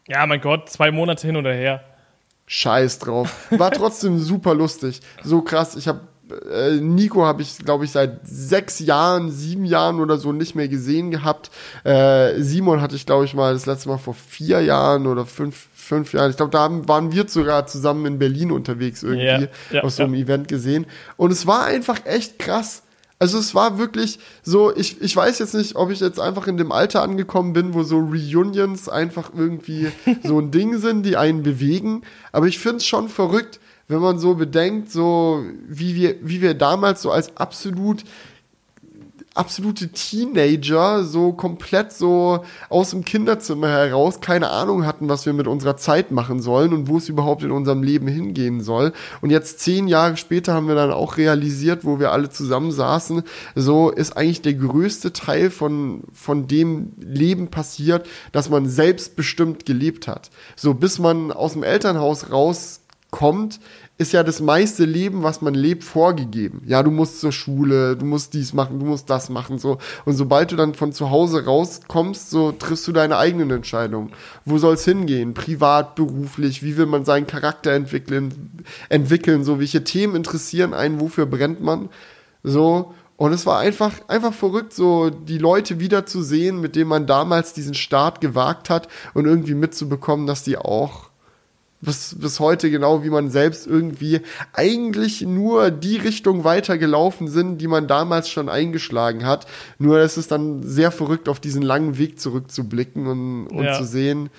Ja, 0.07 0.25
mein 0.25 0.39
Gott, 0.39 0.69
zwei 0.69 0.91
Monate 0.91 1.27
hin 1.27 1.35
oder 1.35 1.51
her. 1.51 1.83
Scheiß 2.45 2.99
drauf. 2.99 3.47
War 3.49 3.71
trotzdem 3.71 4.17
super 4.17 4.55
lustig. 4.55 5.01
So 5.23 5.41
krass. 5.41 5.75
Ich 5.75 5.89
habe 5.89 6.07
äh, 6.51 6.77
Nico 6.79 7.25
habe 7.25 7.41
ich, 7.41 7.57
glaube 7.59 7.85
ich, 7.85 7.91
seit 7.91 8.19
sechs 8.23 8.79
Jahren, 8.79 9.31
sieben 9.31 9.65
Jahren 9.65 9.99
oder 9.99 10.17
so 10.17 10.31
nicht 10.31 10.55
mehr 10.55 10.67
gesehen 10.67 11.11
gehabt. 11.11 11.51
Äh, 11.83 12.41
Simon 12.41 12.81
hatte 12.81 12.95
ich, 12.95 13.05
glaube 13.05 13.25
ich, 13.25 13.33
mal 13.33 13.53
das 13.53 13.65
letzte 13.65 13.89
Mal 13.89 13.97
vor 13.97 14.13
vier 14.13 14.61
Jahren 14.61 15.07
oder 15.07 15.25
fünf, 15.25 15.67
fünf 15.73 16.13
Jahren. 16.13 16.31
Ich 16.31 16.37
glaube, 16.37 16.51
da 16.51 16.59
haben, 16.59 16.87
waren 16.87 17.11
wir 17.11 17.27
sogar 17.27 17.67
zusammen 17.67 18.05
in 18.05 18.19
Berlin 18.19 18.51
unterwegs 18.51 19.03
irgendwie 19.03 19.25
Ja, 19.25 19.47
ja, 19.71 19.83
auf 19.83 19.91
so 19.91 20.03
einem 20.03 20.13
Event 20.13 20.47
gesehen. 20.47 20.85
Und 21.17 21.31
es 21.31 21.47
war 21.47 21.65
einfach 21.65 22.05
echt 22.05 22.39
krass. 22.39 22.83
Also 23.21 23.37
es 23.37 23.53
war 23.53 23.77
wirklich 23.77 24.17
so, 24.41 24.75
ich, 24.75 24.99
ich 24.99 25.15
weiß 25.15 25.37
jetzt 25.37 25.53
nicht, 25.53 25.75
ob 25.75 25.91
ich 25.91 25.99
jetzt 25.99 26.19
einfach 26.19 26.47
in 26.47 26.57
dem 26.57 26.71
Alter 26.71 27.03
angekommen 27.03 27.53
bin, 27.53 27.75
wo 27.75 27.83
so 27.83 27.99
Reunions 27.99 28.89
einfach 28.89 29.29
irgendwie 29.37 29.91
so 30.23 30.39
ein 30.39 30.49
Ding 30.49 30.79
sind, 30.79 31.03
die 31.03 31.17
einen 31.17 31.43
bewegen. 31.43 32.01
Aber 32.31 32.47
ich 32.47 32.57
finde 32.57 32.77
es 32.77 32.87
schon 32.87 33.09
verrückt, 33.09 33.59
wenn 33.87 33.99
man 33.99 34.19
so 34.19 34.35
bedenkt, 34.35 34.91
so 34.91 35.43
wie 35.67 35.95
wir, 35.95 36.15
wie 36.21 36.41
wir 36.41 36.53
damals 36.53 37.01
so 37.01 37.11
als 37.11 37.35
absolut 37.37 38.03
absolute 39.33 39.89
Teenager 39.89 41.05
so 41.05 41.31
komplett 41.31 41.93
so 41.93 42.43
aus 42.69 42.89
dem 42.89 43.05
Kinderzimmer 43.05 43.69
heraus 43.69 44.19
keine 44.19 44.49
Ahnung 44.49 44.85
hatten, 44.85 45.07
was 45.07 45.25
wir 45.25 45.31
mit 45.31 45.47
unserer 45.47 45.77
Zeit 45.77 46.11
machen 46.11 46.41
sollen 46.41 46.73
und 46.73 46.89
wo 46.89 46.97
es 46.97 47.07
überhaupt 47.07 47.43
in 47.43 47.51
unserem 47.51 47.81
Leben 47.81 48.07
hingehen 48.07 48.61
soll. 48.61 48.91
Und 49.21 49.29
jetzt 49.29 49.59
zehn 49.59 49.87
Jahre 49.87 50.17
später 50.17 50.53
haben 50.53 50.67
wir 50.67 50.75
dann 50.75 50.91
auch 50.91 51.15
realisiert, 51.15 51.85
wo 51.85 51.97
wir 51.99 52.11
alle 52.11 52.29
zusammen 52.29 52.71
saßen, 52.71 53.23
so 53.55 53.89
ist 53.89 54.17
eigentlich 54.17 54.41
der 54.41 54.55
größte 54.55 55.13
Teil 55.13 55.49
von, 55.49 56.03
von 56.11 56.47
dem 56.47 56.91
Leben 56.99 57.47
passiert, 57.47 58.07
dass 58.33 58.49
man 58.49 58.67
selbstbestimmt 58.67 59.65
gelebt 59.65 60.09
hat. 60.09 60.29
So 60.57 60.73
bis 60.73 60.99
man 60.99 61.31
aus 61.31 61.53
dem 61.53 61.63
Elternhaus 61.63 62.31
rauskommt, 63.11 63.59
ist 63.97 64.13
ja 64.13 64.23
das 64.23 64.39
meiste 64.39 64.85
Leben, 64.85 65.21
was 65.21 65.41
man 65.41 65.53
lebt, 65.53 65.83
vorgegeben. 65.83 66.63
Ja, 66.65 66.81
du 66.81 66.89
musst 66.89 67.19
zur 67.19 67.31
Schule, 67.31 67.95
du 67.95 68.05
musst 68.05 68.33
dies 68.33 68.53
machen, 68.53 68.79
du 68.79 68.85
musst 68.85 69.09
das 69.09 69.29
machen, 69.29 69.59
so. 69.59 69.77
Und 70.05 70.15
sobald 70.15 70.51
du 70.51 70.55
dann 70.55 70.73
von 70.73 70.91
zu 70.91 71.11
Hause 71.11 71.45
rauskommst, 71.45 72.29
so 72.31 72.51
triffst 72.51 72.87
du 72.87 72.91
deine 72.91 73.17
eigenen 73.17 73.51
Entscheidungen. 73.51 74.11
Wo 74.45 74.57
soll's 74.57 74.85
hingehen? 74.85 75.33
Privat, 75.33 75.95
beruflich? 75.95 76.63
Wie 76.63 76.77
will 76.77 76.87
man 76.87 77.05
seinen 77.05 77.27
Charakter 77.27 77.71
entwickeln? 77.71 78.63
Entwickeln? 78.89 79.43
So, 79.43 79.59
welche 79.59 79.83
Themen 79.83 80.15
interessieren 80.15 80.73
einen? 80.73 80.99
Wofür 80.99 81.27
brennt 81.27 81.61
man? 81.61 81.89
So. 82.43 82.93
Und 83.17 83.33
es 83.33 83.45
war 83.45 83.59
einfach, 83.59 83.91
einfach 84.07 84.33
verrückt, 84.33 84.73
so 84.73 85.11
die 85.11 85.37
Leute 85.37 85.79
wiederzusehen, 85.79 86.59
mit 86.59 86.75
denen 86.75 86.89
man 86.89 87.05
damals 87.05 87.53
diesen 87.53 87.75
Start 87.75 88.19
gewagt 88.19 88.71
hat 88.71 88.87
und 89.13 89.27
irgendwie 89.27 89.53
mitzubekommen, 89.53 90.25
dass 90.25 90.41
die 90.41 90.57
auch 90.57 91.10
bis, 91.81 92.15
bis 92.19 92.39
heute 92.39 92.69
genau, 92.69 93.03
wie 93.03 93.09
man 93.09 93.29
selbst 93.29 93.67
irgendwie 93.67 94.21
eigentlich 94.53 95.21
nur 95.21 95.71
die 95.71 95.97
Richtung 95.97 96.43
weitergelaufen 96.43 97.27
sind, 97.27 97.57
die 97.57 97.67
man 97.67 97.87
damals 97.87 98.29
schon 98.29 98.49
eingeschlagen 98.49 99.25
hat. 99.25 99.47
Nur 99.79 99.97
es 99.99 100.17
ist 100.17 100.31
dann 100.31 100.63
sehr 100.63 100.91
verrückt, 100.91 101.27
auf 101.27 101.39
diesen 101.39 101.63
langen 101.63 101.97
Weg 101.97 102.19
zurückzublicken 102.19 103.07
und, 103.07 103.47
und 103.47 103.63
ja. 103.65 103.73
zu 103.73 103.83
sehen, 103.83 104.29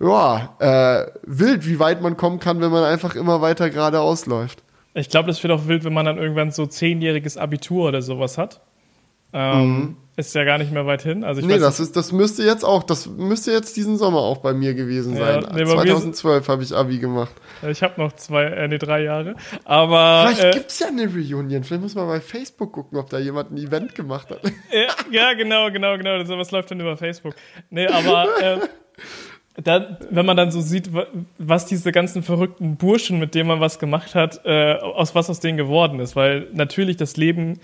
ja, 0.00 0.56
äh, 0.58 1.06
wild, 1.24 1.66
wie 1.66 1.78
weit 1.78 2.02
man 2.02 2.16
kommen 2.16 2.40
kann, 2.40 2.60
wenn 2.60 2.72
man 2.72 2.82
einfach 2.82 3.14
immer 3.14 3.40
weiter 3.40 3.70
geradeaus 3.70 4.26
läuft. 4.26 4.62
Ich 4.94 5.08
glaube, 5.08 5.28
das 5.28 5.42
wird 5.42 5.52
auch 5.52 5.68
wild, 5.68 5.84
wenn 5.84 5.92
man 5.92 6.04
dann 6.04 6.18
irgendwann 6.18 6.50
so 6.50 6.66
zehnjähriges 6.66 7.36
Abitur 7.36 7.88
oder 7.88 8.02
sowas 8.02 8.36
hat. 8.36 8.60
Ähm, 9.32 9.78
mhm. 9.78 9.96
Ist 10.14 10.34
ja 10.34 10.44
gar 10.44 10.58
nicht 10.58 10.70
mehr 10.70 10.84
weit 10.84 11.02
hin. 11.02 11.24
Also 11.24 11.40
ich 11.40 11.46
nee, 11.46 11.58
das, 11.58 11.80
ist, 11.80 11.96
das 11.96 12.12
müsste 12.12 12.42
jetzt 12.42 12.64
auch, 12.64 12.82
das 12.82 13.06
müsste 13.06 13.50
jetzt 13.50 13.78
diesen 13.78 13.96
Sommer 13.96 14.18
auch 14.18 14.38
bei 14.38 14.52
mir 14.52 14.74
gewesen 14.74 15.16
sein. 15.16 15.40
Ja, 15.42 15.52
nee, 15.54 15.64
2012 15.64 16.48
habe 16.48 16.62
ich 16.62 16.74
Abi 16.74 16.98
gemacht. 16.98 17.32
Ich 17.66 17.82
habe 17.82 17.98
noch 17.98 18.12
zwei, 18.12 18.44
äh, 18.44 18.68
nee, 18.68 18.76
drei 18.76 19.04
Jahre. 19.04 19.36
Aber. 19.64 20.26
Vielleicht 20.26 20.44
äh, 20.44 20.50
gibt's 20.58 20.78
ja 20.80 20.88
eine 20.88 21.06
Reunion. 21.06 21.64
Vielleicht 21.64 21.80
muss 21.80 21.94
man 21.94 22.08
bei 22.08 22.20
Facebook 22.20 22.72
gucken, 22.72 22.98
ob 22.98 23.08
da 23.08 23.18
jemand 23.18 23.52
ein 23.52 23.56
Event 23.56 23.94
gemacht 23.94 24.28
hat. 24.28 24.40
Ja, 24.70 24.88
ja 25.10 25.34
genau, 25.34 25.70
genau, 25.70 25.96
genau. 25.96 26.22
Sowas 26.24 26.50
läuft 26.50 26.70
dann 26.70 26.80
über 26.80 26.96
Facebook. 26.98 27.34
Nee, 27.70 27.86
aber. 27.86 28.28
Äh, 28.42 28.58
da, 29.62 29.98
wenn 30.10 30.26
man 30.26 30.36
dann 30.36 30.50
so 30.50 30.60
sieht, 30.60 30.90
was 31.38 31.64
diese 31.66 31.90
ganzen 31.90 32.22
verrückten 32.22 32.76
Burschen, 32.76 33.18
mit 33.18 33.34
denen 33.34 33.48
man 33.48 33.60
was 33.60 33.78
gemacht 33.78 34.14
hat, 34.14 34.42
äh, 34.44 34.74
aus 34.74 35.14
was 35.14 35.30
aus 35.30 35.40
denen 35.40 35.56
geworden 35.56 36.00
ist, 36.00 36.16
weil 36.16 36.48
natürlich 36.52 36.96
das 36.96 37.16
Leben, 37.16 37.60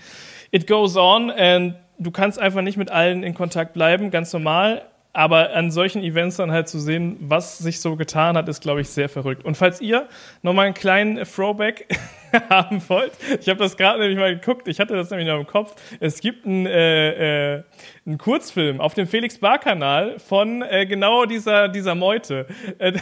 it 0.51 0.67
goes 0.67 0.95
on 0.97 1.31
and 1.31 1.75
du 1.99 2.11
kannst 2.11 2.39
einfach 2.39 2.61
nicht 2.61 2.77
mit 2.77 2.89
allen 2.89 3.23
in 3.23 3.33
Kontakt 3.33 3.73
bleiben, 3.73 4.09
ganz 4.09 4.33
normal. 4.33 4.85
Aber 5.11 5.55
an 5.55 5.71
solchen 5.71 6.03
Events 6.03 6.37
dann 6.37 6.51
halt 6.51 6.67
zu 6.69 6.79
sehen, 6.79 7.17
was 7.19 7.57
sich 7.57 7.81
so 7.81 7.95
getan 7.95 8.37
hat, 8.37 8.47
ist, 8.47 8.61
glaube 8.61 8.81
ich, 8.81 8.89
sehr 8.89 9.09
verrückt. 9.09 9.43
Und 9.43 9.57
falls 9.57 9.81
ihr 9.81 10.07
nochmal 10.43 10.67
einen 10.67 10.75
kleinen 10.75 11.23
Throwback 11.25 11.87
haben 12.49 12.79
wollt, 12.87 13.11
ich 13.41 13.49
habe 13.49 13.57
das 13.59 13.75
gerade 13.75 13.99
nämlich 13.99 14.19
mal 14.19 14.35
geguckt, 14.35 14.67
ich 14.67 14.79
hatte 14.79 14.95
das 14.95 15.09
nämlich 15.09 15.27
noch 15.27 15.39
im 15.39 15.47
Kopf. 15.47 15.75
Es 15.99 16.21
gibt 16.21 16.45
einen, 16.45 16.67
äh, 16.67 17.55
äh, 17.55 17.63
einen 18.05 18.19
Kurzfilm 18.19 18.79
auf 18.79 18.93
dem 18.93 19.07
Felix 19.07 19.39
Bar-Kanal 19.39 20.19
von 20.19 20.61
äh, 20.61 20.85
genau 20.85 21.25
dieser, 21.25 21.69
dieser 21.69 21.95
Meute. 21.95 22.45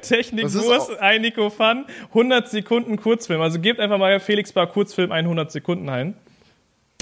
Technikkurs, 0.00 0.96
Einiko 1.00 1.50
Fun, 1.50 1.86
100 2.10 2.48
Sekunden 2.48 2.96
Kurzfilm. 2.96 3.40
Also 3.40 3.60
gebt 3.60 3.80
einfach 3.80 3.98
mal 3.98 4.20
Felix 4.20 4.52
Bar 4.52 4.68
Kurzfilm 4.68 5.10
100 5.10 5.50
Sekunden 5.50 5.88
ein. 5.88 6.14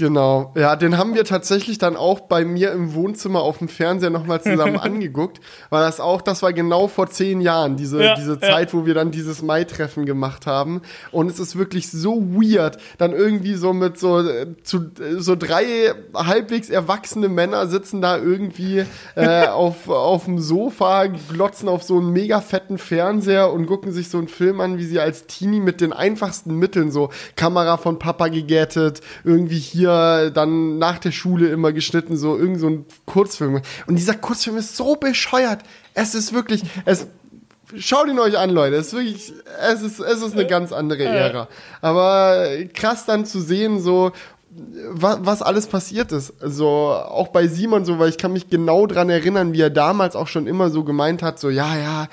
Genau, 0.03 0.51
ja, 0.57 0.75
den 0.75 0.97
haben 0.97 1.15
wir 1.15 1.23
tatsächlich 1.23 1.77
dann 1.77 1.95
auch 1.95 2.19
bei 2.19 2.43
mir 2.43 2.73
im 2.73 2.93
Wohnzimmer 2.93 3.39
auf 3.39 3.59
dem 3.59 3.69
Fernseher 3.69 4.09
nochmal 4.09 4.41
zusammen 4.41 4.75
angeguckt, 4.81 5.39
weil 5.69 5.81
das 5.81 6.01
auch, 6.01 6.21
das 6.21 6.43
war 6.43 6.51
genau 6.51 6.89
vor 6.89 7.07
zehn 7.07 7.39
Jahren, 7.39 7.77
diese, 7.77 8.03
ja, 8.03 8.13
diese 8.13 8.37
Zeit, 8.37 8.73
ja. 8.73 8.77
wo 8.77 8.85
wir 8.85 8.95
dann 8.95 9.11
dieses 9.11 9.41
Mai-Treffen 9.41 10.05
gemacht 10.05 10.45
haben. 10.45 10.81
Und 11.13 11.31
es 11.31 11.39
ist 11.39 11.57
wirklich 11.57 11.89
so 11.89 12.21
weird, 12.33 12.79
dann 12.97 13.13
irgendwie 13.13 13.53
so 13.53 13.71
mit 13.71 13.97
so, 13.97 14.19
äh, 14.19 14.47
zu, 14.63 14.91
äh, 14.99 15.19
so 15.21 15.37
drei 15.37 15.93
halbwegs 16.13 16.69
erwachsene 16.69 17.29
Männer 17.29 17.67
sitzen 17.67 18.01
da 18.01 18.17
irgendwie 18.17 18.83
äh, 19.15 19.47
auf, 19.47 19.87
auf 19.87 20.25
dem 20.25 20.39
Sofa, 20.39 21.05
glotzen 21.05 21.69
auf 21.69 21.81
so 21.81 21.97
einen 21.99 22.11
mega 22.11 22.41
fetten 22.41 22.77
Fernseher 22.77 23.53
und 23.53 23.67
gucken 23.67 23.93
sich 23.93 24.09
so 24.09 24.17
einen 24.17 24.27
Film 24.27 24.59
an, 24.59 24.77
wie 24.77 24.85
sie 24.85 24.99
als 24.99 25.27
Teenie 25.27 25.61
mit 25.61 25.79
den 25.79 25.93
einfachsten 25.93 26.55
Mitteln, 26.59 26.91
so 26.91 27.09
Kamera 27.37 27.77
von 27.77 27.99
Papa 27.99 28.27
gegättet, 28.27 28.99
irgendwie 29.23 29.59
hier 29.59 29.92
hier 29.93 30.31
dann 30.31 30.77
nach 30.77 30.99
der 30.99 31.11
Schule 31.11 31.49
immer 31.49 31.71
geschnitten, 31.71 32.17
so 32.17 32.37
irgend 32.37 32.59
so 32.59 32.69
ein 32.69 32.85
Kurzfilm. 33.05 33.61
Und 33.87 33.95
dieser 33.95 34.15
Kurzfilm 34.15 34.57
ist 34.57 34.75
so 34.75 34.95
bescheuert. 34.95 35.61
Es 35.93 36.15
ist 36.15 36.33
wirklich, 36.33 36.63
es, 36.85 37.07
Schaut 37.77 38.07
ihn 38.07 38.19
euch 38.19 38.37
an, 38.37 38.51
Leute. 38.51 38.75
Es 38.75 38.87
ist 38.87 38.93
wirklich, 38.93 39.33
es 39.61 39.81
ist, 39.81 39.99
es 39.99 40.21
ist 40.21 40.33
eine 40.33 40.45
ganz 40.45 40.71
andere 40.71 41.05
Ära. 41.05 41.47
Aber 41.81 42.45
krass 42.73 43.05
dann 43.05 43.25
zu 43.25 43.41
sehen, 43.41 43.79
so, 43.79 44.11
was, 44.91 45.41
alles 45.41 45.67
passiert 45.67 46.11
ist. 46.11 46.41
Also 46.41 46.67
auch 46.67 47.29
bei 47.29 47.47
Simon 47.47 47.85
so, 47.85 47.99
weil 47.99 48.09
ich 48.09 48.17
kann 48.17 48.33
mich 48.33 48.49
genau 48.49 48.87
dran 48.87 49.09
erinnern, 49.09 49.53
wie 49.53 49.61
er 49.61 49.69
damals 49.69 50.15
auch 50.15 50.27
schon 50.27 50.47
immer 50.47 50.69
so 50.69 50.83
gemeint 50.83 51.23
hat, 51.23 51.39
so, 51.39 51.49
ja, 51.49 51.77
ja, 51.77 52.07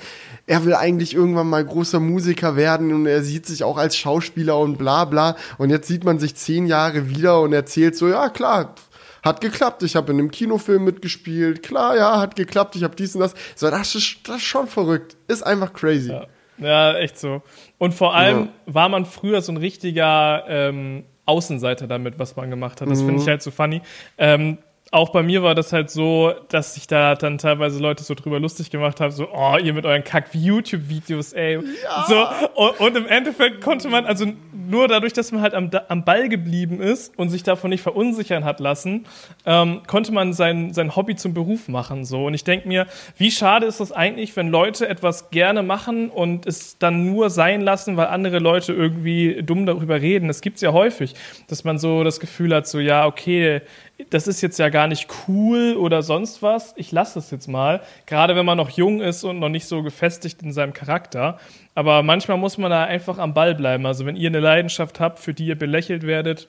er 0.47 0.65
will 0.65 0.73
eigentlich 0.73 1.13
irgendwann 1.13 1.49
mal 1.49 1.63
großer 1.63 1.99
Musiker 1.99 2.55
werden 2.55 2.93
und 2.93 3.05
er 3.05 3.23
sieht 3.23 3.45
sich 3.45 3.63
auch 3.63 3.77
als 3.77 3.95
Schauspieler 3.95 4.57
und 4.57 4.77
bla 4.77 5.05
bla. 5.05 5.35
Und 5.57 5.69
jetzt 5.69 5.87
sieht 5.87 6.03
man 6.03 6.19
sich 6.19 6.35
zehn 6.35 6.65
Jahre 6.65 7.09
wieder 7.09 7.41
und 7.41 7.53
erzählt 7.53 7.95
so, 7.95 8.07
ja 8.07 8.29
klar, 8.29 8.75
hat 9.23 9.41
geklappt. 9.41 9.83
Ich 9.83 9.95
habe 9.95 10.11
in 10.11 10.19
einem 10.19 10.31
Kinofilm 10.31 10.83
mitgespielt. 10.83 11.63
Klar, 11.63 11.95
ja, 11.95 12.19
hat 12.19 12.35
geklappt. 12.35 12.75
Ich 12.75 12.83
habe 12.83 12.95
dies 12.95 13.15
und 13.15 13.21
das. 13.21 13.35
So, 13.55 13.69
das 13.69 13.95
ist, 13.95 14.27
das 14.27 14.37
ist 14.37 14.43
schon 14.43 14.67
verrückt. 14.67 15.15
Ist 15.27 15.43
einfach 15.43 15.73
crazy. 15.73 16.09
Ja, 16.09 16.25
ja 16.57 16.97
echt 16.97 17.19
so. 17.19 17.43
Und 17.77 17.93
vor 17.93 18.15
allem 18.15 18.45
ja. 18.45 18.73
war 18.73 18.89
man 18.89 19.05
früher 19.05 19.41
so 19.41 19.51
ein 19.51 19.57
richtiger 19.57 20.43
ähm, 20.47 21.03
Außenseiter 21.31 21.87
damit, 21.87 22.19
was 22.19 22.35
man 22.35 22.49
gemacht 22.49 22.81
hat. 22.81 22.89
Das 22.89 23.01
mhm. 23.01 23.07
finde 23.07 23.21
ich 23.21 23.27
halt 23.27 23.41
so 23.41 23.51
funny. 23.51 23.81
Ähm, 24.17 24.57
auch 24.93 25.09
bei 25.09 25.23
mir 25.23 25.41
war 25.41 25.55
das 25.55 25.71
halt 25.71 25.89
so, 25.89 26.33
dass 26.49 26.73
sich 26.73 26.85
da 26.85 27.15
dann 27.15 27.37
teilweise 27.37 27.79
Leute 27.79 28.03
so 28.03 28.13
drüber 28.13 28.41
lustig 28.41 28.69
gemacht 28.71 28.99
haben, 28.99 29.11
so, 29.11 29.29
oh, 29.33 29.55
ihr 29.57 29.73
mit 29.73 29.85
euren 29.85 30.03
Kack-YouTube-Videos, 30.03 31.31
ey. 31.31 31.55
Ja. 31.55 32.05
So, 32.09 32.61
und, 32.61 32.79
und, 32.81 32.97
im 32.97 33.07
Endeffekt 33.07 33.61
konnte 33.61 33.87
man, 33.87 34.05
also 34.05 34.25
nur 34.51 34.89
dadurch, 34.89 35.13
dass 35.13 35.31
man 35.31 35.41
halt 35.41 35.53
am, 35.53 35.71
am 35.87 36.03
Ball 36.03 36.27
geblieben 36.27 36.81
ist 36.81 37.17
und 37.17 37.29
sich 37.29 37.41
davon 37.43 37.69
nicht 37.69 37.81
verunsichern 37.81 38.43
hat 38.43 38.59
lassen, 38.59 39.05
ähm, 39.45 39.79
konnte 39.87 40.11
man 40.11 40.33
sein, 40.33 40.73
sein 40.73 40.93
Hobby 40.93 41.15
zum 41.15 41.33
Beruf 41.33 41.69
machen, 41.69 42.03
so. 42.03 42.25
Und 42.25 42.33
ich 42.33 42.43
denke 42.43 42.67
mir, 42.67 42.85
wie 43.17 43.31
schade 43.31 43.67
ist 43.67 43.79
das 43.79 43.93
eigentlich, 43.93 44.35
wenn 44.35 44.49
Leute 44.49 44.89
etwas 44.89 45.29
gerne 45.29 45.63
machen 45.63 46.09
und 46.09 46.45
es 46.45 46.77
dann 46.79 47.05
nur 47.05 47.29
sein 47.29 47.61
lassen, 47.61 47.95
weil 47.95 48.07
andere 48.07 48.39
Leute 48.39 48.73
irgendwie 48.73 49.41
dumm 49.41 49.65
darüber 49.65 50.01
reden. 50.01 50.27
Das 50.27 50.41
gibt's 50.41 50.59
ja 50.59 50.73
häufig, 50.73 51.15
dass 51.47 51.63
man 51.63 51.79
so 51.79 52.03
das 52.03 52.19
Gefühl 52.19 52.53
hat, 52.53 52.67
so, 52.67 52.79
ja, 52.79 53.05
okay, 53.05 53.61
das 54.09 54.27
ist 54.27 54.41
jetzt 54.41 54.59
ja 54.59 54.69
gar 54.69 54.87
nicht 54.87 55.07
cool 55.27 55.75
oder 55.77 56.01
sonst 56.01 56.41
was, 56.41 56.73
ich 56.75 56.91
lasse 56.91 57.19
es 57.19 57.31
jetzt 57.31 57.47
mal. 57.47 57.81
Gerade 58.05 58.35
wenn 58.35 58.45
man 58.45 58.57
noch 58.57 58.69
jung 58.69 59.01
ist 59.01 59.23
und 59.23 59.39
noch 59.39 59.49
nicht 59.49 59.65
so 59.65 59.83
gefestigt 59.83 60.41
in 60.41 60.51
seinem 60.51 60.73
Charakter. 60.73 61.39
Aber 61.75 62.03
manchmal 62.03 62.37
muss 62.37 62.57
man 62.57 62.71
da 62.71 62.83
einfach 62.83 63.17
am 63.17 63.33
Ball 63.33 63.55
bleiben. 63.55 63.85
Also 63.85 64.05
wenn 64.05 64.15
ihr 64.15 64.29
eine 64.29 64.39
Leidenschaft 64.39 64.99
habt, 64.99 65.19
für 65.19 65.33
die 65.33 65.45
ihr 65.45 65.57
belächelt 65.57 66.03
werdet, 66.03 66.47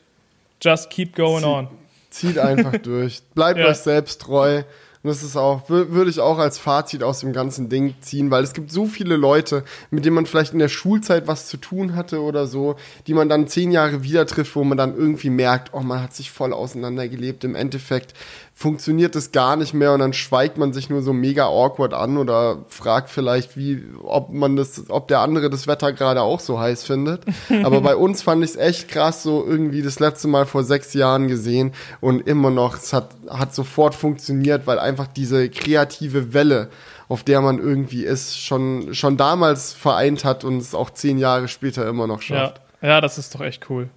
just 0.60 0.90
keep 0.90 1.14
going 1.14 1.44
on. 1.44 1.68
Zieht 2.10 2.38
einfach 2.38 2.76
durch. 2.82 3.22
Bleibt 3.34 3.58
ja. 3.58 3.66
euch 3.66 3.78
selbst 3.78 4.22
treu. 4.22 4.62
Und 5.02 5.08
das 5.08 5.24
ist 5.24 5.36
auch, 5.36 5.68
würde 5.68 6.10
ich 6.10 6.20
auch 6.20 6.38
als 6.38 6.58
Fazit 6.58 7.02
aus 7.02 7.20
dem 7.20 7.32
ganzen 7.32 7.68
Ding 7.68 7.94
ziehen, 8.00 8.30
weil 8.30 8.44
es 8.44 8.52
gibt 8.52 8.70
so 8.70 8.86
viele 8.86 9.16
Leute, 9.16 9.64
mit 9.90 10.04
denen 10.04 10.14
man 10.14 10.26
vielleicht 10.26 10.52
in 10.52 10.60
der 10.60 10.68
Schulzeit 10.68 11.26
was 11.26 11.48
zu 11.48 11.56
tun 11.56 11.96
hatte 11.96 12.22
oder 12.22 12.46
so, 12.46 12.76
die 13.08 13.14
man 13.14 13.28
dann 13.28 13.48
zehn 13.48 13.72
Jahre 13.72 14.04
wieder 14.04 14.26
trifft, 14.26 14.54
wo 14.54 14.62
man 14.62 14.78
dann 14.78 14.96
irgendwie 14.96 15.30
merkt, 15.30 15.74
oh, 15.74 15.80
man 15.80 16.02
hat 16.02 16.14
sich 16.14 16.30
voll 16.30 16.52
auseinandergelebt. 16.52 17.42
Im 17.42 17.56
Endeffekt 17.56 18.14
funktioniert 18.54 19.16
es 19.16 19.32
gar 19.32 19.56
nicht 19.56 19.74
mehr 19.74 19.92
und 19.92 20.00
dann 20.00 20.12
schweigt 20.12 20.58
man 20.58 20.72
sich 20.72 20.90
nur 20.90 21.02
so 21.02 21.12
mega 21.12 21.46
awkward 21.46 21.94
an 21.94 22.16
oder 22.16 22.64
fragt 22.68 23.10
vielleicht, 23.10 23.56
wie, 23.56 23.82
ob 24.02 24.30
man 24.32 24.56
das, 24.56 24.84
ob 24.88 25.08
der 25.08 25.20
andere 25.20 25.50
das 25.50 25.66
Wetter 25.66 25.92
gerade 25.92 26.22
auch 26.22 26.38
so 26.38 26.60
heiß 26.60 26.84
findet. 26.84 27.24
Aber 27.64 27.80
bei 27.80 27.96
uns 27.96 28.22
fand 28.22 28.44
ich 28.44 28.50
es 28.50 28.56
echt 28.56 28.88
krass, 28.88 29.22
so 29.22 29.44
irgendwie 29.44 29.82
das 29.82 29.98
letzte 30.00 30.28
Mal 30.28 30.46
vor 30.46 30.64
sechs 30.64 30.92
Jahren 30.94 31.28
gesehen 31.28 31.72
und 32.00 32.26
immer 32.26 32.50
noch, 32.50 32.76
es 32.76 32.92
hat, 32.92 33.10
hat 33.28 33.54
sofort 33.54 33.94
funktioniert, 33.94 34.66
weil 34.66 34.78
einfach 34.78 35.06
diese 35.06 35.48
kreative 35.48 36.34
Welle, 36.34 36.68
auf 37.08 37.24
der 37.24 37.40
man 37.40 37.58
irgendwie 37.58 38.04
ist, 38.04 38.38
schon, 38.38 38.94
schon 38.94 39.16
damals 39.16 39.72
vereint 39.72 40.24
hat 40.24 40.44
und 40.44 40.58
es 40.58 40.74
auch 40.74 40.90
zehn 40.90 41.18
Jahre 41.18 41.48
später 41.48 41.88
immer 41.88 42.06
noch 42.06 42.22
schafft. 42.22 42.60
Ja, 42.80 42.88
ja 42.88 43.00
das 43.00 43.18
ist 43.18 43.34
doch 43.34 43.40
echt 43.40 43.68
cool. 43.70 43.88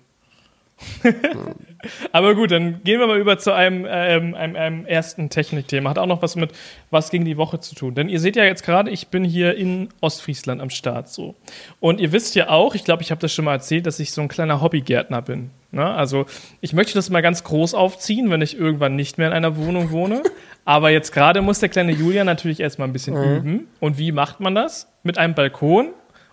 Aber 2.11 2.35
gut, 2.35 2.51
dann 2.51 2.83
gehen 2.83 2.99
wir 2.99 3.07
mal 3.07 3.19
über 3.19 3.37
zu 3.37 3.53
einem, 3.53 3.85
ähm, 3.89 4.35
einem, 4.35 4.55
einem 4.55 4.85
ersten 4.85 5.29
Technikthema. 5.29 5.89
Hat 5.89 5.99
auch 5.99 6.05
noch 6.05 6.21
was 6.21 6.35
mit 6.35 6.51
was 6.89 7.09
gegen 7.09 7.25
die 7.25 7.37
Woche 7.37 7.59
zu 7.59 7.75
tun. 7.75 7.95
Denn 7.95 8.09
ihr 8.09 8.19
seht 8.19 8.35
ja 8.35 8.43
jetzt 8.43 8.63
gerade, 8.63 8.91
ich 8.91 9.07
bin 9.07 9.23
hier 9.23 9.55
in 9.55 9.89
Ostfriesland 10.01 10.61
am 10.61 10.69
Start 10.69 11.09
so. 11.09 11.35
Und 11.79 11.99
ihr 11.99 12.11
wisst 12.11 12.35
ja 12.35 12.49
auch, 12.49 12.75
ich 12.75 12.83
glaube, 12.83 13.03
ich 13.03 13.11
habe 13.11 13.21
das 13.21 13.33
schon 13.33 13.45
mal 13.45 13.53
erzählt, 13.53 13.85
dass 13.85 13.99
ich 13.99 14.11
so 14.11 14.21
ein 14.21 14.27
kleiner 14.27 14.61
Hobbygärtner 14.61 15.21
bin. 15.21 15.51
Ne? 15.71 15.85
Also 15.85 16.25
ich 16.61 16.73
möchte 16.73 16.93
das 16.93 17.09
mal 17.09 17.21
ganz 17.21 17.43
groß 17.43 17.73
aufziehen, 17.73 18.29
wenn 18.29 18.41
ich 18.41 18.57
irgendwann 18.57 18.95
nicht 18.95 19.17
mehr 19.17 19.27
in 19.27 19.33
einer 19.33 19.57
Wohnung 19.57 19.91
wohne. 19.91 20.23
Aber 20.65 20.89
jetzt 20.89 21.11
gerade 21.11 21.41
muss 21.41 21.59
der 21.59 21.69
kleine 21.69 21.91
Julian 21.91 22.25
natürlich 22.25 22.59
erstmal 22.59 22.87
ein 22.87 22.93
bisschen 22.93 23.15
mhm. 23.15 23.37
üben. 23.37 23.67
Und 23.79 23.97
wie 23.97 24.11
macht 24.11 24.39
man 24.39 24.55
das? 24.55 24.91
Mit 25.03 25.17
einem 25.17 25.35
Balkon 25.35 25.89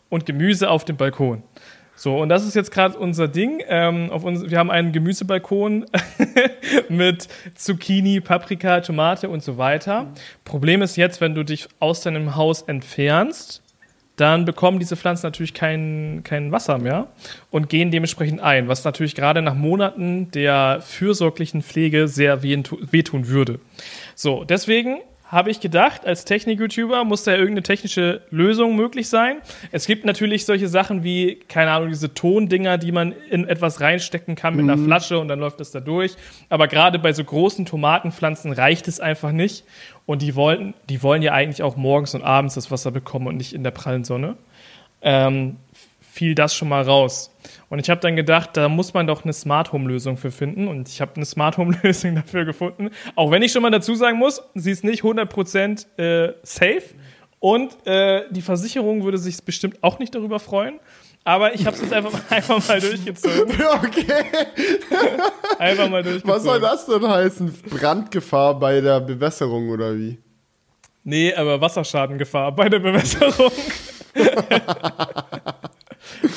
und 0.09 0.27
Gemüse 0.27 0.71
auf 0.71 0.85
dem 0.85 0.97
Balkon. 0.97 1.43
So, 1.95 2.19
und 2.19 2.29
das 2.29 2.47
ist 2.47 2.55
jetzt 2.55 2.71
gerade 2.71 2.99
unser 2.99 3.29
Ding. 3.29 3.63
Ähm, 3.69 4.11
auf 4.11 4.25
uns, 4.25 4.51
wir 4.51 4.59
haben 4.59 4.71
einen 4.71 4.93
Gemüsebalkon 4.93 5.87
mit 6.89 7.29
Zucchini, 7.55 8.21
Paprika, 8.21 8.81
Tomate 8.81 9.29
und 9.29 9.43
so 9.43 9.59
weiter. 9.59 10.13
Problem 10.45 10.83
ist 10.83 10.97
jetzt, 10.97 11.21
wenn 11.21 11.35
du 11.35 11.45
dich 11.45 11.69
aus 11.79 12.01
deinem 12.01 12.35
Haus 12.35 12.63
entfernst, 12.63 13.63
dann 14.17 14.45
bekommen 14.45 14.79
diese 14.79 14.97
Pflanzen 14.97 15.27
natürlich 15.27 15.55
kein, 15.55 16.21
kein 16.23 16.53
Wasser 16.53 16.79
mehr 16.79 17.09
und 17.51 17.69
gehen 17.69 17.91
dementsprechend 17.91 18.41
ein, 18.41 18.69
was 18.69 18.85
natürlich 18.85 19.15
gerade 19.15 19.41
nach 19.41 19.55
Monaten 19.55 20.31
der 20.31 20.81
fürsorglichen 20.81 21.63
Pflege 21.63 22.09
sehr 22.09 22.43
wehtun 22.43 23.29
würde. 23.29 23.59
So, 24.15 24.45
deswegen 24.45 24.99
habe 25.33 25.51
ich 25.51 25.61
gedacht, 25.61 26.05
als 26.05 26.27
Technik-YouTuber 26.27 27.05
muss 27.05 27.25
da 27.25 27.31
ja 27.31 27.39
irgendeine 27.39 27.63
technische 27.63 28.21
Lösung 28.31 28.77
möglich 28.77 29.09
sein. 29.09 29.39
Es 29.71 29.87
gibt 29.87 30.05
natürlich 30.05 30.45
solche 30.45 30.69
Sachen 30.69 31.05
wie, 31.05 31.37
keine 31.49 31.71
Ahnung, 31.71 31.89
diese 31.89 32.13
Tondinger, 32.13 32.77
die 32.77 32.93
man 32.93 33.13
in 33.31 33.49
etwas 33.49 33.81
reinstecken 33.81 34.35
kann 34.35 34.55
mit 34.55 34.69
einer 34.69 34.77
Flasche 34.77 35.19
und 35.19 35.29
dann 35.29 35.41
läuft 35.41 35.59
das 35.59 35.71
da 35.71 35.81
durch. 35.81 36.17
Aber 36.51 36.69
gerade 36.69 36.99
bei 36.99 37.15
so 37.15 37.25
großen 37.25 37.65
Tomatenpflanzen 37.65 38.53
reicht 38.53 38.89
es 38.89 39.01
einfach 39.01 39.33
nicht. 39.33 39.65
Und 40.05 40.21
die 40.21 40.35
wollen, 40.37 40.75
die 40.91 41.03
wollen 41.03 41.23
ja 41.23 41.33
eigentlich 41.33 41.63
auch 41.63 41.77
morgens 41.77 42.15
und 42.15 42.23
abends 42.23 42.55
das 42.55 42.71
Wasser 42.71 42.91
bekommen 42.91 43.27
und 43.27 43.39
nicht 43.39 43.55
in 43.55 43.65
der 43.65 43.71
prallen 43.71 44.05
Sonne. 44.05 44.37
Ähm, 45.01 45.57
fiel 46.13 46.35
das 46.35 46.55
schon 46.55 46.69
mal 46.69 46.83
raus. 46.83 47.35
Und 47.73 47.79
ich 47.79 47.89
habe 47.89 48.03
dann 48.03 48.17
gedacht, 48.17 48.51
da 48.53 48.69
muss 48.69 48.93
man 48.93 49.07
doch 49.07 49.25
eine 49.25 49.33
Smart 49.33 49.73
Home 49.73 49.89
Lösung 49.89 50.19
für 50.19 50.31
finden. 50.31 50.69
Und 50.69 50.91
ich 50.91 51.01
habe 51.01 51.17
eine 51.17 51.25
Smart 51.25 51.57
Home 51.57 51.75
Lösung 51.83 52.15
dafür 52.15 52.45
gefunden. 52.45 52.91
Auch 53.15 53.31
wenn 53.31 53.41
ich 53.41 53.51
schon 53.51 53.63
mal 53.63 53.71
dazu 53.71 53.95
sagen 53.95 54.19
muss, 54.19 54.43
sie 54.55 54.73
ist 54.73 54.85
nicht 54.85 55.03
100% 55.03 55.87
äh, 55.99 56.35
safe. 56.43 56.83
Und 57.39 57.75
äh, 57.87 58.25
die 58.29 58.43
Versicherung 58.43 59.05
würde 59.05 59.17
sich 59.17 59.43
bestimmt 59.43 59.83
auch 59.83 59.99
nicht 59.99 60.15
darüber 60.15 60.39
freuen. 60.39 60.81
Aber 61.25 61.55
ich 61.55 61.65
habe 61.65 61.75
es 61.75 61.81
jetzt 61.81 61.95
einfach, 61.95 62.13
einfach 62.31 62.69
mal 62.69 62.79
durchgezogen. 62.79 63.55
Okay. 63.83 64.23
Einfach 65.59 65.89
mal 65.89 66.03
durchgezogen. 66.03 66.35
Was 66.35 66.43
soll 66.43 66.61
das 66.61 66.85
denn 66.85 67.09
heißen? 67.09 67.55
Brandgefahr 67.71 68.59
bei 68.59 68.83
der 68.83 69.01
Bewässerung 69.01 69.71
oder 69.71 69.97
wie? 69.97 70.19
Nee, 71.05 71.33
aber 71.33 71.59
Wasserschadengefahr 71.59 72.53
bei 72.55 72.69
der 72.69 72.81
Bewässerung. 72.81 73.51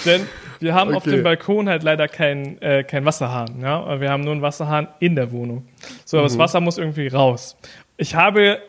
Denn 0.05 0.27
wir 0.59 0.73
haben 0.73 0.93
auf 0.93 1.05
Okay. 1.05 1.17
dem 1.17 1.23
Balkon 1.23 1.69
halt 1.69 1.83
leider 1.83 2.07
keinen 2.07 2.61
äh, 2.61 2.83
kein 2.83 3.05
Wasserhahn. 3.05 3.59
Ja? 3.61 3.99
Wir 3.99 4.09
haben 4.09 4.23
nur 4.23 4.33
einen 4.33 4.41
Wasserhahn 4.41 4.87
in 4.99 5.15
der 5.15 5.31
Wohnung. 5.31 5.67
So, 6.05 6.17
aber 6.17 6.27
das 6.27 6.37
Wasser 6.37 6.61
muss 6.61 6.77
irgendwie 6.77 7.07
raus. 7.07 7.57
Ich 7.97 8.15
habe, 8.15 8.59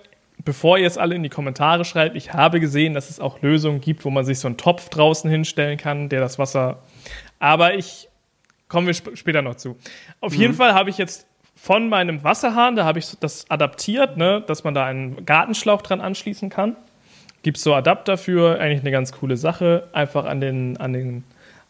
bevor 0.45 0.79
ihr 0.79 0.85
jetzt 0.85 0.99
alle 0.99 1.15
in 1.15 1.23
die 1.23 1.29
Kommentare 1.29 1.85
schreibt, 1.85 2.17
ich 2.17 2.33
habe 2.33 2.61
gesehen, 2.61 2.95
dass 2.95 3.11
es 3.11 3.21
auch 3.21 3.41
Lösungen 3.43 3.81
gibt, 3.81 4.05
wo 4.05 4.11
man 4.11 4.25
sich 4.25 4.39
so 4.39 4.49
einen 4.49 4.57
Topf 4.57 4.89
draußen 4.89 5.31
hinstellen 5.31 5.79
kann, 5.79 6.09
der 6.09 6.21
das 6.21 6.39
Wasser. 6.39 6.83
Aber 7.39 7.75
ich 7.75 8.09
kommen 8.69 8.87
wir 8.87 8.93
sp 8.99 9.15
später 9.15 9.43
noch 9.43 9.55
zu. 9.57 9.77
Auf 10.21 10.35
jeden 10.35 10.55
Fall 10.55 10.75
habe 10.75 10.91
ich 10.91 10.99
jetzt 10.99 11.27
von 11.55 11.89
meinem 11.89 12.25
Wasserhahn, 12.25 12.77
da 12.77 12.85
habe 12.85 12.99
ich 12.99 13.17
das 13.21 13.49
adaptiert, 13.51 14.17
ne, 14.17 14.43
dass 14.47 14.65
man 14.65 14.75
da 14.75 14.85
einen 14.85 15.25
Gartenschlauch 15.25 15.83
dran 15.83 16.01
anschließen 16.01 16.51
kann. 16.51 16.77
Gibt 17.47 17.59
es 17.59 17.63
so 17.63 17.77
Adapter 17.77 18.19
für, 18.19 18.59
eigentlich 18.59 18.81
eine 18.81 18.91
ganz 18.91 19.13
coole 19.13 19.37
Sache. 19.37 19.87
Einfach 19.93 20.25
an 20.25 20.41
den, 20.41 20.79
an 20.79 20.93
den 20.93 21.23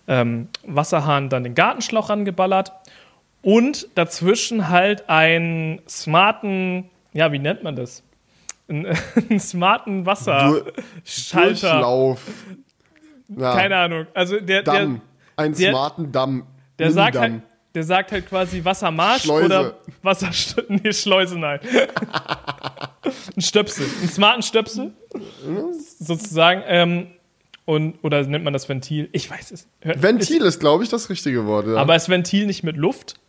ähm, 0.09 0.49
Wasserhahn 0.67 1.29
dann 1.29 1.45
den 1.45 1.55
Gartenschlauch 1.55 2.09
angeballert. 2.09 2.73
Und 3.43 3.87
dazwischen 3.95 4.71
halt 4.71 5.11
einen 5.11 5.83
smarten, 5.87 6.89
ja, 7.13 7.31
wie 7.31 7.39
nennt 7.39 7.63
man 7.63 7.77
das? 7.77 8.03
Einen, 8.71 8.87
einen 9.29 9.39
smarten 9.39 10.07
Wasserschalter. 10.07 10.71
Durchlauf. 11.43 12.23
Ja, 13.37 13.55
Keine 13.55 13.77
Ahnung. 13.77 14.07
Also 14.15 14.37
der, 14.41 14.63
der, 14.63 14.63
Damm. 14.63 15.03
Ein 15.37 15.53
der- 15.53 15.73
smarten 15.73 16.11
Damm. 16.11 16.47
der 16.79 16.91
sagt 16.91 17.19
halt. 17.19 17.43
Der 17.77 17.85
sagt 17.85 18.11
halt 18.11 18.27
quasi 18.27 18.65
Wassermarsch 18.65 19.25
Schleuse. 19.25 19.45
oder 19.45 19.75
Wasser 20.03 20.31
nee, 20.69 20.93
Schleuse, 20.93 21.39
nein. 21.39 21.61
ein 23.37 23.43
Stöpsel, 23.43 23.87
einen 24.01 24.09
smarten 24.09 24.43
Stöpsel 24.43 24.93
sozusagen 25.99 26.63
ähm, 26.67 27.09
und 27.67 28.03
oder 28.03 28.23
nennt 28.27 28.45
man 28.45 28.55
das 28.55 28.69
Ventil? 28.69 29.11
Ich 29.13 29.31
weiß 29.31 29.51
es. 29.51 29.69
Ventil 29.83 30.43
ist, 30.43 30.59
glaube 30.59 30.85
ich, 30.85 30.91
das 30.91 31.11
richtige 31.11 31.45
Wort. 31.45 31.67
Ja. 31.67 31.73
Ist, 31.73 31.79
aber 31.79 31.97
ist 31.97 32.09
Ventil 32.09 32.47
nicht 32.47 32.63
mit 32.63 32.77
Luft? 32.77 33.21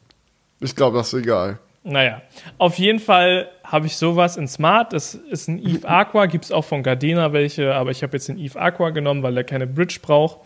ich 0.61 0.75
glaube, 0.75 0.97
das 0.97 1.13
ist 1.13 1.19
egal. 1.21 1.59
Naja, 1.83 2.21
auf 2.57 2.79
jeden 2.79 2.99
Fall 2.99 3.49
habe 3.63 3.85
ich 3.85 3.97
sowas 3.97 4.37
in 4.37 4.47
Smart. 4.47 4.93
Das 4.93 5.13
ist 5.13 5.49
ein 5.49 5.59
Eve 5.59 5.87
Aqua, 5.89 6.25
gibt 6.25 6.45
es 6.45 6.51
auch 6.51 6.65
von 6.65 6.83
Gardena 6.83 7.33
welche, 7.33 7.75
aber 7.75 7.91
ich 7.91 8.01
habe 8.01 8.13
jetzt 8.13 8.29
den 8.29 8.39
Eve 8.39 8.59
Aqua 8.59 8.91
genommen, 8.91 9.23
weil 9.23 9.35
er 9.35 9.43
keine 9.43 9.67
Bridge 9.67 9.99
braucht. 10.01 10.39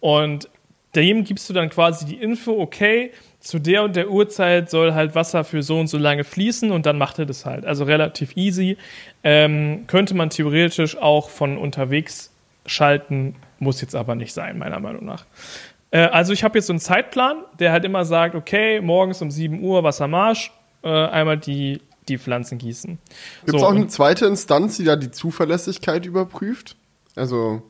Und 0.00 0.48
dem 0.94 1.24
gibst 1.24 1.48
du 1.48 1.54
dann 1.54 1.70
quasi 1.70 2.04
die 2.04 2.16
Info, 2.16 2.52
okay, 2.60 3.12
zu 3.40 3.58
der 3.58 3.82
und 3.82 3.96
der 3.96 4.10
Uhrzeit 4.10 4.70
soll 4.70 4.94
halt 4.94 5.14
Wasser 5.14 5.42
für 5.42 5.62
so 5.62 5.78
und 5.80 5.88
so 5.88 5.98
lange 5.98 6.22
fließen 6.22 6.70
und 6.70 6.86
dann 6.86 6.96
macht 6.96 7.18
er 7.18 7.26
das 7.26 7.44
halt. 7.44 7.64
Also 7.64 7.84
relativ 7.84 8.36
easy. 8.36 8.76
Ähm, 9.24 9.84
könnte 9.88 10.14
man 10.14 10.30
theoretisch 10.30 10.96
auch 10.96 11.28
von 11.28 11.58
unterwegs 11.58 12.30
schalten, 12.66 13.34
muss 13.58 13.80
jetzt 13.80 13.96
aber 13.96 14.14
nicht 14.14 14.32
sein, 14.32 14.58
meiner 14.58 14.78
Meinung 14.78 15.04
nach. 15.04 15.24
Äh, 15.90 16.02
also 16.06 16.32
ich 16.32 16.44
habe 16.44 16.58
jetzt 16.58 16.66
so 16.66 16.72
einen 16.72 16.80
Zeitplan, 16.80 17.38
der 17.58 17.72
halt 17.72 17.84
immer 17.84 18.04
sagt, 18.04 18.34
okay, 18.34 18.80
morgens 18.80 19.20
um 19.22 19.30
7 19.30 19.62
Uhr 19.62 19.82
Wassermarsch, 19.82 20.52
äh, 20.82 20.88
einmal 20.88 21.38
die, 21.38 21.80
die 22.08 22.18
Pflanzen 22.18 22.58
gießen. 22.58 22.98
Gibt 23.44 23.54
es 23.56 23.60
So, 23.60 23.66
auch 23.66 23.74
eine 23.74 23.88
zweite 23.88 24.26
Instanz, 24.26 24.76
die 24.76 24.84
da 24.84 24.96
die 24.96 25.10
Zuverlässigkeit 25.10 26.06
überprüft? 26.06 26.76
Also 27.16 27.62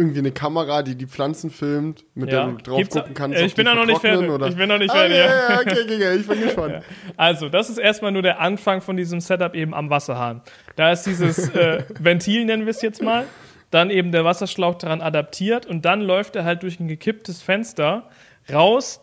irgendwie 0.00 0.18
eine 0.20 0.32
Kamera, 0.32 0.82
die 0.82 0.96
die 0.96 1.06
Pflanzen 1.06 1.50
filmt, 1.50 2.04
mit 2.14 2.32
Ja. 2.32 2.46
der 2.46 2.54
du 2.54 2.62
drauf 2.62 2.78
Gibt's- 2.78 2.96
gucken 2.96 3.14
kannst. 3.14 3.38
äh, 3.38 3.44
ich 3.46 3.54
bin 3.54 3.66
da 3.66 3.74
noch 3.74 3.86
nicht 3.86 4.00
fertig. 4.00 4.28
Oder? 4.28 4.48
Ich 4.48 4.56
bin 4.56 4.68
noch 4.68 4.78
nicht 4.78 4.90
ah, 4.90 4.94
fertig, 4.96 5.16
Ja, 5.18 5.26
ja. 5.26 5.60
okay, 5.60 5.76
okay, 5.84 6.16
ich 6.16 6.26
bin 6.26 6.40
gespannt. 6.44 6.82
Also, 7.16 7.48
das 7.48 7.70
ist 7.70 7.78
erstmal 7.78 8.10
nur 8.10 8.22
der 8.22 8.40
Anfang 8.40 8.80
von 8.80 8.96
diesem 8.96 9.20
Setup 9.20 9.54
eben 9.54 9.74
am 9.74 9.90
Wasserhahn. 9.90 10.42
Da 10.76 10.90
ist 10.92 11.04
dieses 11.04 11.48
äh, 11.50 11.84
Ventil, 12.00 12.44
nennen 12.46 12.64
wir 12.64 12.70
es 12.70 12.82
jetzt 12.82 13.02
mal, 13.02 13.26
dann 13.70 13.90
eben 13.90 14.10
der 14.10 14.24
Wasserschlauch 14.24 14.76
daran 14.76 15.00
adaptiert 15.00 15.66
und 15.66 15.84
dann 15.84 16.00
läuft 16.00 16.34
er 16.34 16.44
halt 16.44 16.62
durch 16.64 16.80
ein 16.80 16.88
gekipptes 16.88 17.40
Fenster 17.42 18.08
raus. 18.52 19.00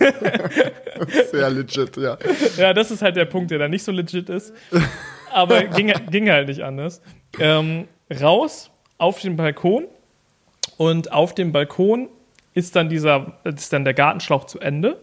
Sehr 1.30 1.50
legit, 1.50 1.96
ja. 1.96 2.18
Ja, 2.56 2.72
das 2.74 2.90
ist 2.90 3.02
halt 3.02 3.16
der 3.16 3.24
Punkt, 3.26 3.50
der 3.50 3.58
da 3.58 3.68
nicht 3.68 3.84
so 3.84 3.92
legit 3.92 4.28
ist. 4.28 4.52
Aber 5.32 5.62
ging, 5.64 5.92
ging 6.10 6.28
halt 6.30 6.48
nicht 6.48 6.62
anders. 6.62 7.00
Ähm, 7.38 7.86
raus 8.20 8.69
auf 9.00 9.20
den 9.20 9.36
Balkon 9.36 9.84
und 10.76 11.12
auf 11.12 11.34
dem 11.34 11.52
Balkon 11.52 12.08
ist 12.52 12.74
dann 12.74 12.88
dieser, 12.88 13.38
ist 13.44 13.72
dann 13.72 13.84
der 13.84 13.94
Gartenschlauch 13.94 14.44
zu 14.44 14.58
Ende. 14.58 15.00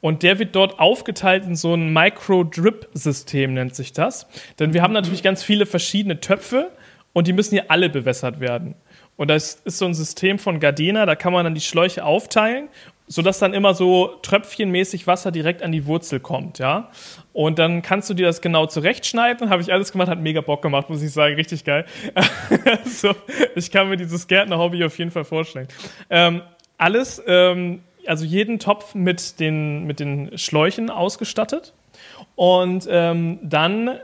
Und 0.00 0.22
der 0.22 0.38
wird 0.38 0.56
dort 0.56 0.80
aufgeteilt 0.80 1.44
in 1.44 1.54
so 1.54 1.74
ein 1.74 1.92
Micro-Drip-System, 1.92 3.54
nennt 3.54 3.74
sich 3.74 3.92
das. 3.92 4.26
Denn 4.58 4.74
wir 4.74 4.82
haben 4.82 4.92
natürlich 4.92 5.22
ganz 5.22 5.42
viele 5.42 5.66
verschiedene 5.66 6.20
Töpfe 6.20 6.70
und 7.12 7.26
die 7.26 7.32
müssen 7.32 7.52
hier 7.52 7.70
alle 7.70 7.88
bewässert 7.88 8.40
werden. 8.40 8.74
Und 9.16 9.28
das 9.28 9.54
ist 9.64 9.78
so 9.78 9.84
ein 9.84 9.94
System 9.94 10.38
von 10.38 10.60
Gardena, 10.60 11.06
da 11.06 11.16
kann 11.16 11.32
man 11.32 11.44
dann 11.44 11.54
die 11.54 11.60
Schläuche 11.60 12.04
aufteilen, 12.04 12.68
sodass 13.08 13.38
dann 13.38 13.54
immer 13.54 13.74
so 13.74 14.18
tröpfchenmäßig 14.22 15.06
Wasser 15.06 15.32
direkt 15.32 15.62
an 15.62 15.72
die 15.72 15.86
Wurzel 15.86 16.20
kommt, 16.20 16.58
ja. 16.58 16.90
Und 17.32 17.58
dann 17.58 17.82
kannst 17.82 18.10
du 18.10 18.14
dir 18.14 18.26
das 18.26 18.40
genau 18.40 18.66
zurechtschneiden. 18.66 19.50
Habe 19.50 19.62
ich 19.62 19.72
alles 19.72 19.92
gemacht, 19.92 20.08
hat 20.08 20.20
mega 20.20 20.40
Bock 20.40 20.62
gemacht, 20.62 20.90
muss 20.90 21.02
ich 21.02 21.12
sagen, 21.12 21.34
richtig 21.34 21.64
geil. 21.64 21.86
so, 22.84 23.14
ich 23.54 23.70
kann 23.70 23.88
mir 23.88 23.96
dieses 23.96 24.26
Gärtner-Hobby 24.26 24.84
auf 24.84 24.98
jeden 24.98 25.10
Fall 25.10 25.24
vorstellen. 25.24 25.68
Ähm, 26.10 26.42
alles, 26.76 27.22
ähm, 27.26 27.82
also 28.06 28.24
jeden 28.24 28.58
Topf 28.58 28.94
mit 28.94 29.40
den, 29.40 29.84
mit 29.84 30.00
den 30.00 30.36
Schläuchen 30.36 30.90
ausgestattet. 30.90 31.74
Und 32.34 32.86
ähm, 32.90 33.38
dann 33.42 33.98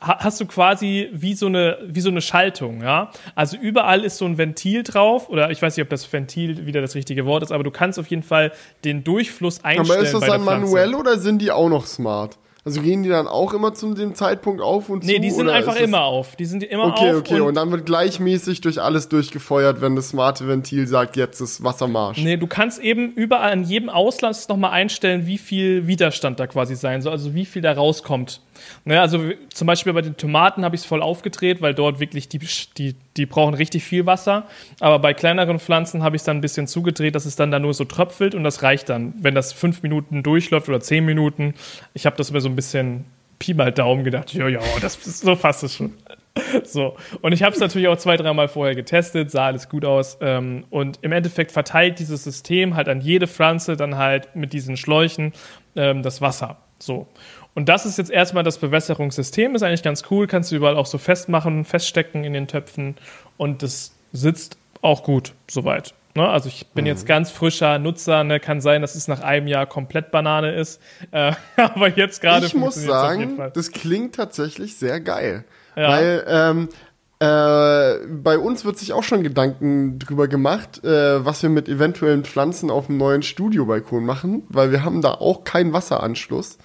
hast 0.00 0.40
du 0.40 0.46
quasi 0.46 1.08
wie 1.12 1.34
so 1.34 1.46
eine 1.46 1.78
wie 1.84 2.00
so 2.00 2.08
eine 2.08 2.20
Schaltung, 2.20 2.82
ja. 2.82 3.10
Also 3.34 3.56
überall 3.56 4.04
ist 4.04 4.18
so 4.18 4.24
ein 4.24 4.38
Ventil 4.38 4.82
drauf 4.82 5.28
oder 5.28 5.50
ich 5.50 5.60
weiß 5.60 5.76
nicht, 5.76 5.82
ob 5.82 5.90
das 5.90 6.10
Ventil 6.12 6.66
wieder 6.66 6.80
das 6.80 6.94
richtige 6.94 7.26
Wort 7.26 7.42
ist, 7.42 7.52
aber 7.52 7.64
du 7.64 7.70
kannst 7.70 7.98
auf 7.98 8.06
jeden 8.06 8.22
Fall 8.22 8.52
den 8.84 9.04
Durchfluss 9.04 9.64
einstellen 9.64 9.90
Aber 9.90 10.04
ist 10.04 10.14
das 10.14 10.24
Pflanze. 10.24 10.44
manuell 10.44 10.94
oder 10.94 11.18
sind 11.18 11.42
die 11.42 11.50
auch 11.50 11.68
noch 11.68 11.86
smart? 11.86 12.38
Also 12.68 12.82
gehen 12.82 13.02
die 13.02 13.08
dann 13.08 13.26
auch 13.26 13.54
immer 13.54 13.72
zu 13.72 13.94
dem 13.94 14.14
Zeitpunkt 14.14 14.60
auf 14.60 14.90
und 14.90 15.02
zu? 15.02 15.10
Nee, 15.10 15.18
die 15.18 15.30
sind 15.30 15.48
einfach 15.48 15.76
immer 15.76 16.02
auf. 16.02 16.36
Die 16.36 16.44
sind 16.44 16.62
immer 16.62 16.86
Okay, 16.86 17.12
auf 17.12 17.18
okay, 17.18 17.40
und, 17.40 17.54
dann 17.54 17.70
wird 17.70 17.86
gleichmäßig 17.86 18.60
durch 18.60 18.80
alles 18.80 19.08
durchgefeuert, 19.08 19.80
wenn 19.80 19.96
das 19.96 20.10
smarte 20.10 20.46
Ventil 20.46 20.86
sagt, 20.86 21.16
jetzt 21.16 21.40
ist 21.40 21.64
Wassermarsch. 21.64 22.18
Nee, 22.18 22.36
du 22.36 22.46
kannst 22.46 22.78
eben 22.80 23.12
überall 23.12 23.52
an 23.52 23.64
jedem 23.64 23.88
Auslass 23.88 24.48
nochmal 24.48 24.72
einstellen, 24.72 25.26
wie 25.26 25.38
viel 25.38 25.86
Widerstand 25.86 26.38
da 26.40 26.46
quasi 26.46 26.76
sein 26.76 27.00
soll, 27.00 27.12
also 27.12 27.34
wie 27.34 27.46
viel 27.46 27.62
da 27.62 27.72
rauskommt. 27.72 28.42
Ne, 28.84 29.00
also 29.00 29.30
zum 29.52 29.66
Beispiel 29.66 29.92
bei 29.92 30.02
den 30.02 30.16
Tomaten 30.16 30.64
habe 30.64 30.74
ich 30.74 30.82
es 30.82 30.86
voll 30.86 31.02
aufgedreht, 31.02 31.60
weil 31.62 31.74
dort 31.74 32.00
wirklich 32.00 32.28
die, 32.28 32.40
die, 32.76 32.94
die 33.16 33.26
brauchen 33.26 33.54
richtig 33.54 33.84
viel 33.84 34.06
Wasser. 34.06 34.46
Aber 34.80 34.98
bei 34.98 35.14
kleineren 35.14 35.58
Pflanzen 35.58 36.02
habe 36.02 36.16
ich 36.16 36.20
es 36.20 36.24
dann 36.24 36.38
ein 36.38 36.40
bisschen 36.40 36.66
zugedreht, 36.66 37.14
dass 37.14 37.26
es 37.26 37.36
dann 37.36 37.50
da 37.50 37.58
nur 37.58 37.74
so 37.74 37.84
tröpfelt 37.84 38.34
und 38.34 38.44
das 38.44 38.62
reicht 38.62 38.88
dann, 38.88 39.14
wenn 39.18 39.34
das 39.34 39.52
fünf 39.52 39.82
Minuten 39.82 40.22
durchläuft 40.22 40.68
oder 40.68 40.80
zehn 40.80 41.04
Minuten. 41.04 41.54
Ich 41.94 42.06
habe 42.06 42.16
das 42.16 42.30
mir 42.30 42.40
so 42.40 42.48
ein 42.48 42.56
bisschen 42.58 43.04
Pi 43.38 43.54
mal 43.54 43.70
Daumen 43.72 44.02
gedacht, 44.02 44.34
ja, 44.34 44.48
ja, 44.48 44.60
das 44.80 44.98
so 45.20 45.36
passt 45.36 45.62
es 45.62 45.76
schon. 45.76 45.94
So, 46.62 46.96
und 47.20 47.32
ich 47.32 47.42
habe 47.42 47.52
es 47.54 47.60
natürlich 47.60 47.88
auch 47.88 47.96
zwei, 47.96 48.16
dreimal 48.16 48.46
vorher 48.46 48.76
getestet, 48.76 49.30
sah 49.30 49.46
alles 49.46 49.68
gut 49.68 49.84
aus. 49.84 50.18
Ähm, 50.20 50.64
und 50.70 51.00
im 51.02 51.10
Endeffekt 51.10 51.50
verteilt 51.50 51.98
dieses 51.98 52.22
System 52.22 52.76
halt 52.76 52.88
an 52.88 53.00
jede 53.00 53.26
Pflanze 53.26 53.76
dann 53.76 53.96
halt 53.96 54.36
mit 54.36 54.52
diesen 54.52 54.76
Schläuchen 54.76 55.32
ähm, 55.74 56.02
das 56.02 56.20
Wasser. 56.20 56.58
So. 56.78 57.08
Und 57.54 57.68
das 57.68 57.86
ist 57.86 57.98
jetzt 57.98 58.10
erstmal 58.10 58.44
das 58.44 58.58
Bewässerungssystem, 58.58 59.56
ist 59.56 59.62
eigentlich 59.62 59.82
ganz 59.82 60.04
cool, 60.10 60.28
kannst 60.28 60.52
du 60.52 60.56
überall 60.56 60.76
auch 60.76 60.86
so 60.86 60.98
festmachen, 60.98 61.64
feststecken 61.64 62.22
in 62.22 62.32
den 62.32 62.46
Töpfen 62.46 62.94
und 63.36 63.64
das 63.64 63.96
sitzt 64.12 64.58
auch 64.80 65.02
gut, 65.02 65.32
soweit. 65.48 65.92
Ne? 66.14 66.28
Also 66.28 66.48
ich 66.48 66.66
bin 66.68 66.84
mhm. 66.84 66.88
jetzt 66.88 67.06
ganz 67.06 67.30
frischer 67.30 67.78
Nutzer, 67.78 68.24
ne? 68.24 68.40
kann 68.40 68.60
sein, 68.60 68.82
dass 68.82 68.94
es 68.94 69.08
nach 69.08 69.20
einem 69.20 69.46
Jahr 69.46 69.66
komplett 69.66 70.10
Banane 70.10 70.54
ist. 70.54 70.80
Äh, 71.10 71.32
aber 71.56 71.88
jetzt 71.88 72.20
gerade. 72.20 72.46
Ich 72.46 72.54
muss 72.54 72.74
sagen, 72.74 73.40
das 73.54 73.72
klingt 73.72 74.14
tatsächlich 74.14 74.76
sehr 74.76 75.00
geil. 75.00 75.44
Ja. 75.76 75.88
Weil 75.90 76.24
ähm, 76.26 76.68
äh, 77.20 78.06
bei 78.06 78.38
uns 78.38 78.64
wird 78.64 78.78
sich 78.78 78.92
auch 78.92 79.02
schon 79.02 79.24
Gedanken 79.24 79.98
drüber 79.98 80.28
gemacht, 80.28 80.84
äh, 80.84 81.24
was 81.24 81.42
wir 81.42 81.50
mit 81.50 81.68
eventuellen 81.68 82.24
Pflanzen 82.24 82.70
auf 82.70 82.86
dem 82.86 82.96
neuen 82.96 83.22
Studiobalkon 83.22 84.04
machen, 84.04 84.44
weil 84.48 84.70
wir 84.70 84.84
haben 84.84 85.02
da 85.02 85.14
auch 85.14 85.42
keinen 85.42 85.72
Wasseranschluss. 85.72 86.58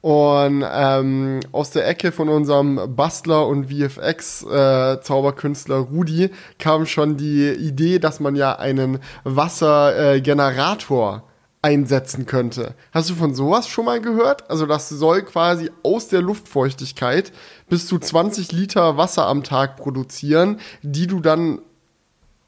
Und 0.00 0.64
ähm, 0.70 1.40
aus 1.50 1.70
der 1.70 1.88
Ecke 1.88 2.12
von 2.12 2.28
unserem 2.28 2.94
Bastler 2.94 3.48
und 3.48 3.66
VFX-Zauberkünstler 3.66 5.76
äh, 5.76 5.80
Rudi 5.80 6.30
kam 6.58 6.86
schon 6.86 7.16
die 7.16 7.48
Idee, 7.48 7.98
dass 7.98 8.20
man 8.20 8.36
ja 8.36 8.56
einen 8.56 9.00
Wassergenerator 9.24 11.24
einsetzen 11.62 12.26
könnte. 12.26 12.74
Hast 12.92 13.10
du 13.10 13.14
von 13.14 13.34
sowas 13.34 13.66
schon 13.68 13.86
mal 13.86 14.00
gehört? 14.00 14.48
Also 14.48 14.66
das 14.66 14.88
soll 14.88 15.22
quasi 15.22 15.68
aus 15.82 16.06
der 16.06 16.22
Luftfeuchtigkeit 16.22 17.32
bis 17.68 17.88
zu 17.88 17.98
20 17.98 18.52
Liter 18.52 18.96
Wasser 18.96 19.26
am 19.26 19.42
Tag 19.42 19.76
produzieren, 19.76 20.60
die 20.82 21.08
du 21.08 21.18
dann 21.20 21.58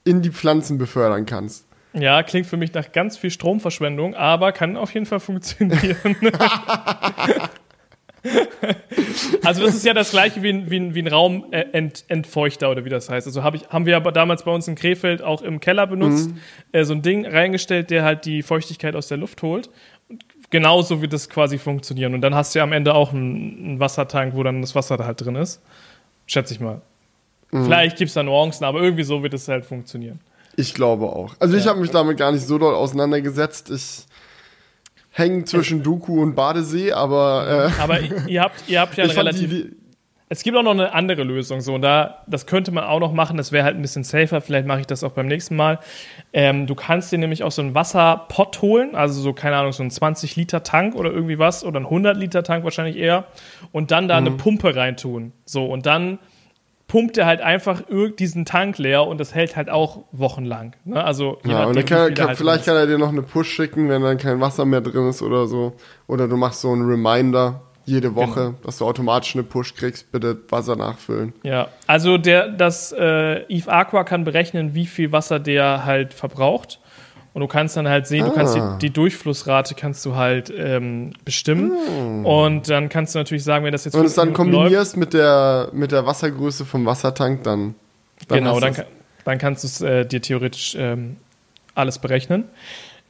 in 0.05 0.23
die 0.23 0.31
Pflanzen 0.31 0.79
befördern 0.79 1.27
kannst. 1.27 1.65
Ja, 1.93 2.23
klingt 2.23 2.47
für 2.47 2.57
mich 2.57 2.73
nach 2.73 2.93
ganz 2.93 3.17
viel 3.17 3.31
Stromverschwendung, 3.31 4.15
aber 4.15 4.53
kann 4.53 4.77
auf 4.77 4.95
jeden 4.95 5.07
Fall 5.07 5.21
funktionieren. 5.21 6.17
also 9.45 9.65
das 9.65 9.75
ist 9.75 9.85
ja 9.85 9.95
das 9.95 10.11
gleiche 10.11 10.43
wie 10.43 10.51
ein, 10.51 10.71
wie 10.71 10.79
ein, 10.79 10.95
wie 10.95 11.03
ein 11.03 11.09
Raumentfeuchter 11.09 12.71
oder 12.71 12.85
wie 12.85 12.91
das 12.91 13.09
heißt. 13.09 13.27
Also 13.27 13.43
hab 13.43 13.55
ich, 13.55 13.69
haben 13.71 13.87
wir 13.87 13.97
aber 13.97 14.13
damals 14.13 14.45
bei 14.45 14.53
uns 14.53 14.69
in 14.69 14.77
Krefeld 14.77 15.23
auch 15.23 15.43
im 15.43 15.59
Keller 15.59 15.87
benutzt, 15.87 16.31
mhm. 16.31 16.39
äh, 16.73 16.85
so 16.85 16.95
ein 16.95 17.03
Ding 17.03 17.27
reingestellt, 17.27 17.91
der 17.91 18.05
halt 18.05 18.25
die 18.25 18.43
Feuchtigkeit 18.43 18.95
aus 18.95 19.09
der 19.09 19.17
Luft 19.17 19.43
holt. 19.43 19.71
Genauso 20.51 21.01
wird 21.01 21.13
das 21.13 21.29
quasi 21.29 21.59
funktionieren. 21.59 22.15
Und 22.15 22.21
dann 22.21 22.35
hast 22.35 22.55
du 22.55 22.59
ja 22.59 22.65
am 22.65 22.73
Ende 22.73 22.95
auch 22.95 23.13
einen, 23.13 23.65
einen 23.65 23.81
Wassertank, 23.81 24.35
wo 24.35 24.43
dann 24.43 24.61
das 24.61 24.75
Wasser 24.75 24.97
da 24.97 25.07
halt 25.07 25.21
drin 25.21 25.37
ist. 25.37 25.63
Schätze 26.27 26.55
ich 26.55 26.61
mal. 26.61 26.83
Mhm. 27.53 27.65
Vielleicht 27.65 27.97
gibt 27.97 28.09
es 28.09 28.15
da 28.15 28.23
Nuancen, 28.23 28.65
aber 28.65 28.81
irgendwie 28.81 29.05
so 29.05 29.23
wird 29.23 29.35
es 29.35 29.49
halt 29.49 29.65
funktionieren. 29.65 30.21
Ich 30.61 30.75
glaube 30.75 31.07
auch. 31.07 31.35
Also 31.39 31.55
ja. 31.55 31.61
ich 31.61 31.67
habe 31.67 31.81
mich 31.81 31.91
damit 31.91 32.19
gar 32.19 32.33
nicht 32.33 32.47
so 32.47 32.59
doll 32.59 32.75
auseinandergesetzt. 32.75 33.71
Ich 33.71 34.05
hänge 35.11 35.45
zwischen 35.45 35.83
Doku 35.83 36.21
und 36.21 36.35
Badesee, 36.35 36.93
aber. 36.93 37.71
Äh, 37.79 37.81
aber 37.81 38.01
ihr 38.29 38.43
habt, 38.43 38.69
ihr 38.69 38.81
habt 38.81 38.97
ja 38.97 39.05
relativ. 39.07 39.73
Es 40.33 40.45
gibt 40.45 40.57
auch 40.57 40.63
noch 40.63 40.71
eine 40.71 40.93
andere 40.93 41.25
Lösung, 41.25 41.61
so 41.61 41.75
und 41.75 41.83
da, 41.83 42.23
das 42.29 42.47
könnte 42.47 42.71
man 42.71 42.85
auch 42.85 43.01
noch 43.01 43.13
machen. 43.13 43.37
Das 43.37 43.51
wäre 43.51 43.65
halt 43.65 43.75
ein 43.75 43.83
bisschen 43.83 44.05
safer. 44.05 44.41
Vielleicht 44.41 44.65
mache 44.65 44.79
ich 44.81 44.87
das 44.87 45.03
auch 45.03 45.11
beim 45.11 45.27
nächsten 45.27 45.57
Mal. 45.57 45.81
Ähm, 46.33 46.69
du 46.69 46.77
kannst 46.77 47.11
dir 47.11 47.19
nämlich 47.19 47.43
auch 47.43 47.51
so 47.51 47.63
einen 47.63 47.75
Wasserpott 47.75 48.63
holen, 48.63 48.95
also 48.95 49.21
so 49.21 49.33
keine 49.33 49.57
Ahnung, 49.57 49.73
so 49.73 49.83
einen 49.83 49.91
20 49.91 50.37
Liter 50.37 50.63
Tank 50.63 50.95
oder 50.95 51.11
irgendwie 51.11 51.41
was 51.41 51.65
oder 51.65 51.79
einen 51.79 51.87
100 51.87 52.17
Liter 52.17 52.45
Tank 52.45 52.63
wahrscheinlich 52.63 52.97
eher 52.97 53.25
und 53.73 53.91
dann 53.91 54.07
da 54.07 54.21
mhm. 54.21 54.27
eine 54.27 54.37
Pumpe 54.37 54.77
reintun. 54.77 55.33
So 55.47 55.67
und 55.67 55.87
dann 55.87 56.21
pumpt 56.91 57.19
er 57.19 57.27
halt 57.27 57.41
einfach 57.41 57.83
diesen 58.19 58.45
Tank 58.45 58.79
leer 58.79 59.07
und 59.07 59.21
das 59.21 59.33
hält 59.33 59.55
halt 59.55 59.71
auch 59.71 60.05
wochenlang. 60.11 60.75
Ne? 60.85 61.03
Also 61.03 61.39
ja, 61.47 61.65
und 61.67 61.77
kann, 61.87 62.13
kann, 62.15 62.29
halt 62.29 62.37
vielleicht 62.37 62.65
kann 62.65 62.75
er 62.75 62.89
dir 62.89 62.99
noch 62.99 63.11
eine 63.11 63.23
Push 63.23 63.49
schicken, 63.49 63.89
wenn 63.89 64.03
dann 64.03 64.19
kein 64.19 64.41
Wasser 64.41 64.65
mehr 64.65 64.81
drin 64.81 65.09
ist 65.09 65.23
oder 65.23 65.47
so. 65.47 65.75
Oder 66.09 66.27
du 66.27 66.37
machst 66.37 66.63
so 66.63 66.73
einen 66.73 66.83
Reminder 66.83 67.61
jede 67.85 68.17
Woche, 68.17 68.41
genau. 68.41 68.55
dass 68.65 68.79
du 68.79 68.87
automatisch 68.87 69.37
eine 69.37 69.45
Push 69.45 69.77
kriegst, 69.77 70.11
bitte 70.11 70.37
Wasser 70.49 70.75
nachfüllen. 70.75 71.33
Ja, 71.45 71.69
also 71.87 72.19
der, 72.19 72.49
das 72.49 72.93
äh, 72.93 73.45
Eve 73.49 73.71
Aqua 73.71 74.03
kann 74.03 74.25
berechnen, 74.25 74.75
wie 74.75 74.87
viel 74.87 75.13
Wasser 75.13 75.39
der 75.39 75.85
halt 75.85 76.13
verbraucht. 76.13 76.81
Und 77.33 77.43
du 77.43 77.47
kannst 77.47 77.77
dann 77.77 77.89
halt 77.89 78.07
sehen, 78.07 78.25
ah. 78.25 78.29
du 78.29 78.35
kannst 78.35 78.55
die, 78.57 78.61
ah. 78.61 78.79
die, 78.81 78.91
Durchflussrate 78.91 79.75
kannst 79.75 80.05
du 80.05 80.17
halt 80.17 80.53
ähm, 80.57 81.13
bestimmen. 81.25 81.73
Hm. 81.87 82.27
Und 82.27 82.69
dann 82.69 82.89
kannst 82.89 83.15
du 83.15 83.21
natürlich 83.21 83.45
sagen, 83.45 83.65
wenn 83.65 83.73
das 83.73 83.85
jetzt. 83.85 83.95
Wenn 83.95 84.03
du 84.03 84.09
es 84.09 84.15
dann 84.15 84.33
kombinierst 84.33 84.97
mit 84.97 85.13
der, 85.13 85.69
mit 85.73 85.93
der 85.93 86.07
Wassergröße 86.07 86.65
vom 86.65 86.87
Wassertank, 86.87 87.45
dann. 87.45 87.75
dann 88.27 88.39
genau, 88.39 88.59
dann, 88.59 88.75
dann 89.25 89.39
kannst 89.39 89.63
du 89.63 89.69
es 89.69 89.81
äh, 89.81 90.05
dir 90.05 90.21
theoretisch 90.21 90.75
ähm, 90.77 91.17
alles 91.75 91.99
berechnen. 91.99 92.45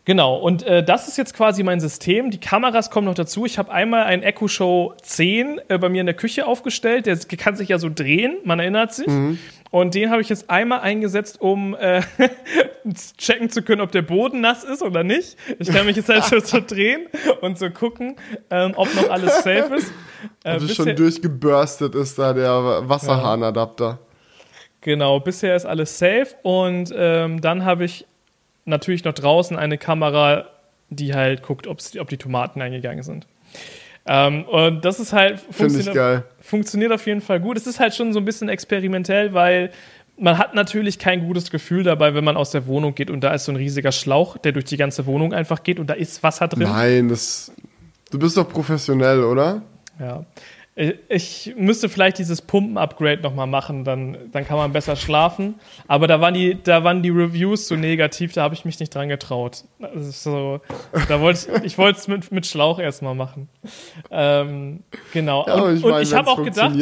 Genau, 0.07 0.37
und 0.37 0.63
äh, 0.63 0.83
das 0.83 1.09
ist 1.09 1.19
jetzt 1.19 1.35
quasi 1.35 1.63
mein 1.63 1.79
System. 1.79 2.31
Die 2.31 2.41
Kameras 2.41 2.91
kommen 2.91 3.07
noch 3.07 3.15
dazu. 3.15 3.45
Ich 3.45 3.59
habe 3.59 3.71
einmal 3.71 4.05
ein 4.05 4.23
Echo 4.23 4.49
Show 4.49 4.95
10 5.03 5.61
äh, 5.69 5.79
bei 5.79 5.89
mir 5.89 6.01
in 6.01 6.07
der 6.07 6.17
Küche 6.17 6.47
aufgestellt. 6.47 7.07
Der 7.07 7.17
kann 7.17 7.55
sich 7.55 7.69
ja 7.69 7.79
so 7.79 7.91
drehen, 7.95 8.37
man 8.45 8.59
erinnert 8.59 8.95
sich. 8.95 9.07
Mhm. 9.07 9.39
Und 9.71 9.95
den 9.95 10.11
habe 10.11 10.21
ich 10.21 10.29
jetzt 10.29 10.51
einmal 10.51 10.81
eingesetzt, 10.81 11.41
um 11.41 11.77
äh, 11.77 12.03
checken 13.19 13.51
zu 13.51 13.63
können, 13.63 13.81
ob 13.81 13.93
der 13.93 14.03
Boden 14.03 14.41
nass 14.41 14.65
ist 14.65 14.83
oder 14.83 15.05
nicht. 15.05 15.37
Ich 15.59 15.69
kann 15.69 15.87
mich 15.87 15.97
jetzt 15.97 16.09
halt 16.09 16.25
so, 16.25 16.41
so 16.41 16.61
drehen 16.61 17.07
und 17.41 17.59
so 17.59 17.71
gucken, 17.71 18.17
ähm, 18.51 18.73
ob 18.75 18.93
noch 18.95 19.11
alles 19.11 19.43
safe 19.43 19.75
ist. 19.77 19.93
Äh, 20.45 20.51
also 20.51 20.69
schon 20.69 20.95
durchgebürstet 20.97 21.95
ist 21.95 22.19
da 22.19 22.35
der 22.35 22.87
Wasserhahnadapter. 22.87 23.87
Ja. 23.87 23.99
Genau, 24.83 25.19
bisher 25.19 25.57
ist 25.57 25.65
alles 25.65 25.99
safe 25.99 26.29
und 26.43 26.93
ähm, 26.95 27.41
dann 27.41 27.65
habe 27.65 27.87
ich 27.87 28.07
natürlich 28.67 29.05
noch 29.05 29.15
draußen 29.15 29.57
eine 29.57 29.79
Kamera, 29.79 30.47
die 30.91 31.15
halt 31.15 31.43
guckt, 31.43 31.67
ob 31.67 31.79
die 31.81 32.19
Tomaten 32.19 32.61
eingegangen 32.61 33.03
sind. 33.03 33.27
Ähm, 34.07 34.45
und 34.45 34.85
das 34.85 34.99
ist 34.99 35.13
halt 35.13 35.41
funktioniert, 35.51 36.25
funktioniert 36.41 36.93
auf 36.93 37.07
jeden 37.07 37.21
Fall 37.21 37.41
gut. 37.41 37.57
Es 37.57 37.67
ist 37.67 37.81
halt 37.81 37.95
schon 37.95 38.13
so 38.13 38.19
ein 38.19 38.25
bisschen 38.25 38.49
experimentell, 38.49 39.35
weil 39.35 39.71
man 40.19 40.39
hat 40.39 40.55
natürlich 40.55 40.99
kein 40.99 41.27
gutes 41.27 41.51
Gefühl 41.51 41.83
dabei, 41.83 42.15
wenn 42.15 42.25
man 42.25 42.37
aus 42.37 42.51
der 42.51 42.67
Wohnung 42.67 42.95
geht 42.95 43.11
und 43.11 43.21
da 43.21 43.33
ist 43.33 43.47
so 43.47 43.53
ein 43.53 43.57
riesiger 43.57 43.93
Schlauch, 43.93 44.37
der 44.37 44.53
durch 44.53 44.67
die 44.67 44.77
ganze 44.77 45.07
Wohnung 45.07 45.33
einfach 45.33 45.63
geht 45.63 45.79
und 45.79 45.89
da 45.89 45.95
ist 45.95 46.23
Wasser 46.23 46.49
drin. 46.49 46.65
Nein, 46.65 47.09
das, 47.09 47.53
du 48.11 48.19
bist 48.19 48.37
doch 48.37 48.49
professionell, 48.49 49.25
oder? 49.25 49.63
Ja. 49.99 50.25
Ich 51.09 51.55
müsste 51.59 51.91
vielleicht 51.91 52.17
dieses 52.17 52.41
Pumpen-Upgrade 52.41 53.21
nochmal 53.21 53.47
machen, 53.47 53.85
dann, 53.85 54.17
dann 54.33 54.47
kann 54.47 54.57
man 54.57 54.73
besser 54.73 54.97
schlafen. 54.97 55.57
Aber 55.89 56.07
da 56.07 56.23
waren 56.23 56.33
die, 56.33 56.57
da 56.63 56.85
waren 56.85 57.03
die 57.03 57.11
Reviews 57.11 57.69
so 57.69 57.77
negativ, 57.77 58.33
da 58.33 58.43
habe 58.43 58.55
ich 58.55 58.65
mich 58.65 58.81
nicht 58.81 58.95
dran 58.95 59.11
getraut. 59.11 59.65
So, 59.95 60.61
da 61.09 61.21
wollte 61.21 61.61
ich, 61.65 61.77
wollte 61.77 61.99
es 61.99 62.09
mit, 62.09 62.33
mit 62.33 62.47
Schlauch 62.47 62.79
erstmal 62.79 63.15
machen. 63.15 63.51
Ähm, 64.11 64.83
genau. 65.13 65.45
Ja, 65.47 65.55
und 65.55 65.77
ich, 65.77 65.83
mein, 65.85 66.03
ich 66.03 66.15
habe 66.15 66.31
auch 66.31 66.43
gedacht, 66.43 66.75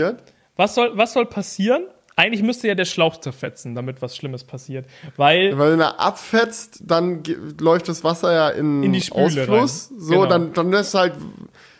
was 0.54 0.76
soll, 0.76 0.92
was 0.94 1.12
soll 1.14 1.26
passieren? 1.26 1.82
Eigentlich 2.14 2.42
müsste 2.42 2.68
ja 2.68 2.74
der 2.76 2.84
Schlauch 2.84 3.18
zerfetzen, 3.18 3.74
damit 3.74 4.00
was 4.02 4.16
Schlimmes 4.16 4.44
passiert. 4.44 4.86
Weil, 5.16 5.58
Weil 5.58 5.72
wenn 5.72 5.80
er 5.80 5.98
abfetzt, 5.98 6.82
dann 6.84 7.22
läuft 7.60 7.88
das 7.88 8.04
Wasser 8.04 8.32
ja 8.32 8.48
in, 8.48 8.82
in 8.82 8.92
die 8.92 9.00
Spüle 9.00 9.24
Ausfluss. 9.24 9.90
Rein. 9.90 10.00
So, 10.00 10.12
genau. 10.14 10.26
dann, 10.26 10.52
dann 10.52 10.72
ist 10.72 10.94
halt 10.94 11.14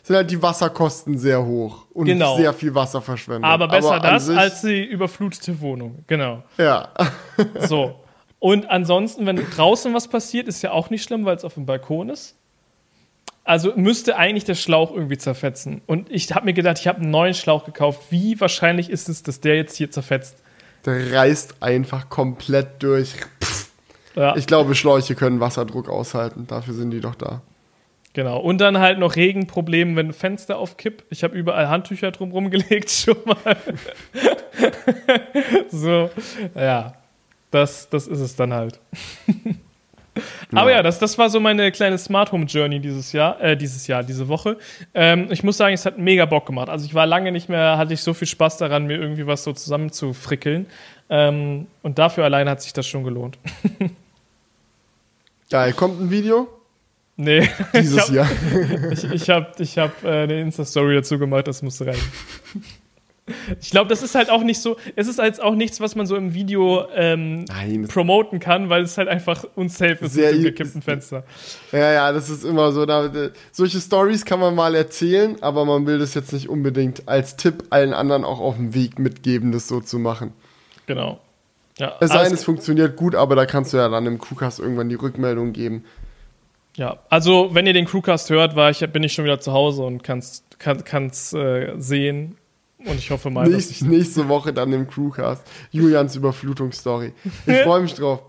sind 0.09 0.16
halt 0.16 0.31
die 0.31 0.42
Wasserkosten 0.42 1.18
sehr 1.18 1.44
hoch 1.44 1.85
und 1.92 2.07
genau. 2.07 2.37
sehr 2.38 2.55
viel 2.55 2.75
Wasser 2.75 3.03
verschwendet. 3.03 3.44
Aber 3.44 3.68
besser 3.68 3.97
Aber 3.97 4.11
das 4.11 4.29
als 4.31 4.62
die 4.62 4.83
überflutete 4.83 5.61
Wohnung. 5.61 6.03
Genau. 6.07 6.42
Ja. 6.57 6.88
so. 7.68 7.94
Und 8.38 8.71
ansonsten, 8.71 9.27
wenn 9.27 9.37
draußen 9.37 9.92
was 9.92 10.09
passiert, 10.09 10.49
ist 10.49 10.62
ja 10.62 10.73
auch 10.73 10.88
nicht 10.88 11.03
schlimm, 11.03 11.27
weil 11.27 11.37
es 11.37 11.44
auf 11.44 11.55
dem 11.55 11.66
Balkon 11.66 12.09
ist. 12.09 12.37
Also 13.44 13.75
müsste 13.77 14.16
eigentlich 14.16 14.44
der 14.44 14.55
Schlauch 14.55 14.92
irgendwie 14.92 15.18
zerfetzen. 15.18 15.83
Und 15.87 16.11
ich 16.11 16.33
habe 16.35 16.47
mir 16.47 16.55
gedacht, 16.55 16.79
ich 16.81 16.88
habe 16.88 17.03
einen 17.03 17.11
neuen 17.11 17.35
Schlauch 17.35 17.66
gekauft. 17.66 18.05
Wie 18.09 18.40
wahrscheinlich 18.40 18.88
ist 18.88 19.11
es, 19.11 19.23
dass 19.23 19.40
der 19.40 19.57
jetzt 19.57 19.77
hier 19.77 19.90
zerfetzt? 19.90 20.42
Der 20.87 21.12
reißt 21.12 21.62
einfach 21.62 22.09
komplett 22.09 22.83
durch. 22.83 23.14
Ja. 24.14 24.37
Ich 24.37 24.47
glaube, 24.47 24.75
Schläuche 24.75 25.14
können 25.14 25.38
Wasserdruck 25.38 25.90
aushalten. 25.90 26.47
Dafür 26.47 26.73
sind 26.73 26.92
die 26.92 27.01
doch 27.01 27.14
da. 27.14 27.42
Genau. 28.18 28.40
Und 28.40 28.61
dann 28.61 28.78
halt 28.78 28.98
noch 28.98 29.14
Regenprobleme, 29.14 29.94
wenn 29.94 30.09
ein 30.09 30.12
Fenster 30.12 30.59
aufkippt. 30.59 31.04
Ich 31.09 31.22
habe 31.22 31.37
überall 31.37 31.68
Handtücher 31.68 32.11
drumherum 32.11 32.50
gelegt 32.50 32.90
schon 33.04 33.14
mal. 33.24 33.57
so, 35.70 36.11
ja. 36.57 36.94
Das, 37.52 37.88
das 37.88 38.09
ist 38.09 38.18
es 38.18 38.35
dann 38.35 38.52
halt. 38.52 38.81
Aber 40.52 40.72
ja, 40.72 40.83
das, 40.83 40.98
das 40.98 41.16
war 41.16 41.31
so 41.31 41.38
meine 41.38 41.70
kleine 41.70 41.96
Smart 41.96 42.33
Home 42.33 42.46
Journey 42.46 42.81
dieses 42.81 43.12
Jahr, 43.12 43.40
äh, 43.40 43.57
dieses 43.57 43.87
Jahr, 43.87 44.02
diese 44.02 44.26
Woche. 44.26 44.57
Ähm, 44.94 45.28
ich 45.31 45.44
muss 45.44 45.57
sagen, 45.57 45.74
es 45.74 45.87
hat 45.87 45.96
mega 45.96 46.24
Bock 46.24 46.44
gemacht. 46.44 46.70
Also 46.70 46.87
ich 46.87 46.94
war 46.94 47.07
lange 47.07 47.31
nicht 47.31 47.48
mehr, 47.48 47.78
hatte 47.78 47.94
ich 47.94 48.00
so 48.00 48.14
viel 48.14 48.26
Spaß 48.26 48.57
daran, 48.57 48.88
mir 48.88 48.96
irgendwie 48.96 49.28
was 49.28 49.44
so 49.44 49.52
zusammenzufrickeln. 49.52 50.66
Ähm, 51.09 51.68
und 51.83 52.00
dafür 52.00 52.24
allein 52.24 52.48
hat 52.48 52.62
sich 52.62 52.72
das 52.72 52.88
schon 52.88 53.04
gelohnt. 53.04 53.38
Geil, 55.50 55.72
kommt 55.72 56.00
ein 56.00 56.11
Video? 56.11 56.58
Nee. 57.18 57.48
Dieses 57.74 57.94
ich 57.94 58.00
hab, 58.00 58.11
Jahr. 58.11 58.28
ich 58.92 59.04
ich 59.04 59.28
habe 59.28 59.48
ich 59.59 59.76
hab, 59.76 60.04
äh, 60.04 60.22
eine 60.22 60.40
Insta-Story 60.40 60.94
dazu 60.94 61.18
gemacht, 61.18 61.48
das 61.48 61.62
musste 61.62 61.87
rein. 61.87 61.98
Ich 63.61 63.70
glaube, 63.70 63.90
das 63.90 64.02
ist 64.02 64.14
halt 64.14 64.31
auch 64.31 64.42
nicht 64.42 64.62
so, 64.62 64.78
es 64.96 65.07
ist 65.07 65.18
halt 65.18 65.42
auch 65.42 65.54
nichts, 65.54 65.81
was 65.81 65.96
man 65.96 66.07
so 66.07 66.16
im 66.16 66.33
Video 66.33 66.87
ähm, 66.94 67.44
promoten 67.88 68.38
kann, 68.38 68.70
weil 68.70 68.85
es 68.85 68.96
halt 68.96 69.09
einfach 69.09 69.44
unsafe 69.54 70.07
ist 70.07 70.16
mit 70.16 70.33
dem 70.33 70.42
gekippten 70.44 70.81
Fenster. 70.81 71.24
Ja, 71.72 71.92
ja, 71.92 72.12
das 72.12 72.31
ist 72.31 72.44
immer 72.44 72.72
so. 72.72 72.87
Da, 72.87 73.11
solche 73.52 73.81
Stories 73.81 74.24
kann 74.24 74.40
man 74.40 74.54
mal 74.54 74.74
erzählen, 74.74 75.37
aber 75.42 75.66
man 75.66 75.87
will 75.87 75.98
das 75.98 76.14
jetzt 76.14 76.33
nicht 76.33 76.48
unbedingt 76.48 77.07
als 77.07 77.37
Tipp 77.37 77.64
allen 77.68 77.92
anderen 77.92 78.24
auch 78.24 78.40
auf 78.40 78.57
dem 78.57 78.74
Weg 78.74 78.98
mitgeben, 78.98 79.52
das 79.52 79.68
so 79.68 79.81
zu 79.81 79.98
machen. 79.98 80.33
Genau. 80.87 81.20
Ja, 81.78 81.96
es 82.00 82.11
sei 82.11 82.24
denn, 82.24 82.33
es 82.33 82.44
funktioniert 82.44 82.96
gut, 82.96 83.14
aber 83.14 83.37
da 83.37 83.44
kannst 83.44 83.72
du 83.72 83.76
ja 83.76 83.88
dann 83.88 84.07
im 84.07 84.18
Crewcast 84.18 84.59
irgendwann 84.59 84.88
die 84.88 84.94
Rückmeldung 84.94 85.52
geben. 85.52 85.85
Ja, 86.79 87.01
also 87.11 87.51
wenn 87.55 87.67
ihr 87.67 87.73
den 87.73 87.87
Crewcast 87.87 88.31
hört, 88.31 88.55
war 88.55 88.71
ich, 88.71 88.79
bin 88.93 89.03
ich 89.03 89.12
schon 89.12 89.25
wieder 89.25 89.41
zu 89.41 89.53
Hause 89.53 89.83
und 89.83 90.05
kann's, 90.05 90.45
kann, 90.61 90.85
kann's 90.85 91.33
äh, 91.33 91.75
sehen. 91.77 92.37
Und 92.79 92.95
ich 92.99 93.11
hoffe 93.11 93.31
mal, 93.31 93.49
Nächst, 93.49 93.71
dass 93.71 93.77
ich 93.79 93.83
nächste 93.83 94.29
Woche 94.29 94.53
dann 94.53 94.73
im 94.73 94.87
Crewcast. 94.87 95.43
Julians 95.73 96.14
Überflutungsstory. 96.14 97.12
Ich 97.47 97.57
freue 97.64 97.81
mich 97.81 97.95
drauf. 97.95 98.23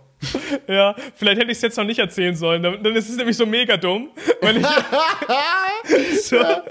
Ja, 0.67 0.95
vielleicht 1.15 1.39
hätte 1.39 1.51
ich 1.51 1.59
es 1.59 1.61
jetzt 1.61 1.77
noch 1.77 1.85
nicht 1.85 1.99
erzählen 1.99 2.35
sollen. 2.35 2.63
Dann, 2.63 2.83
dann 2.83 2.95
ist 2.95 3.07
es 3.07 3.17
nämlich 3.17 3.37
so 3.37 3.45
mega 3.45 3.77
dumm. 3.77 4.09
Wenn 4.41 4.57
ich 4.57 4.65
so. 6.23 6.37
ja, 6.37 6.63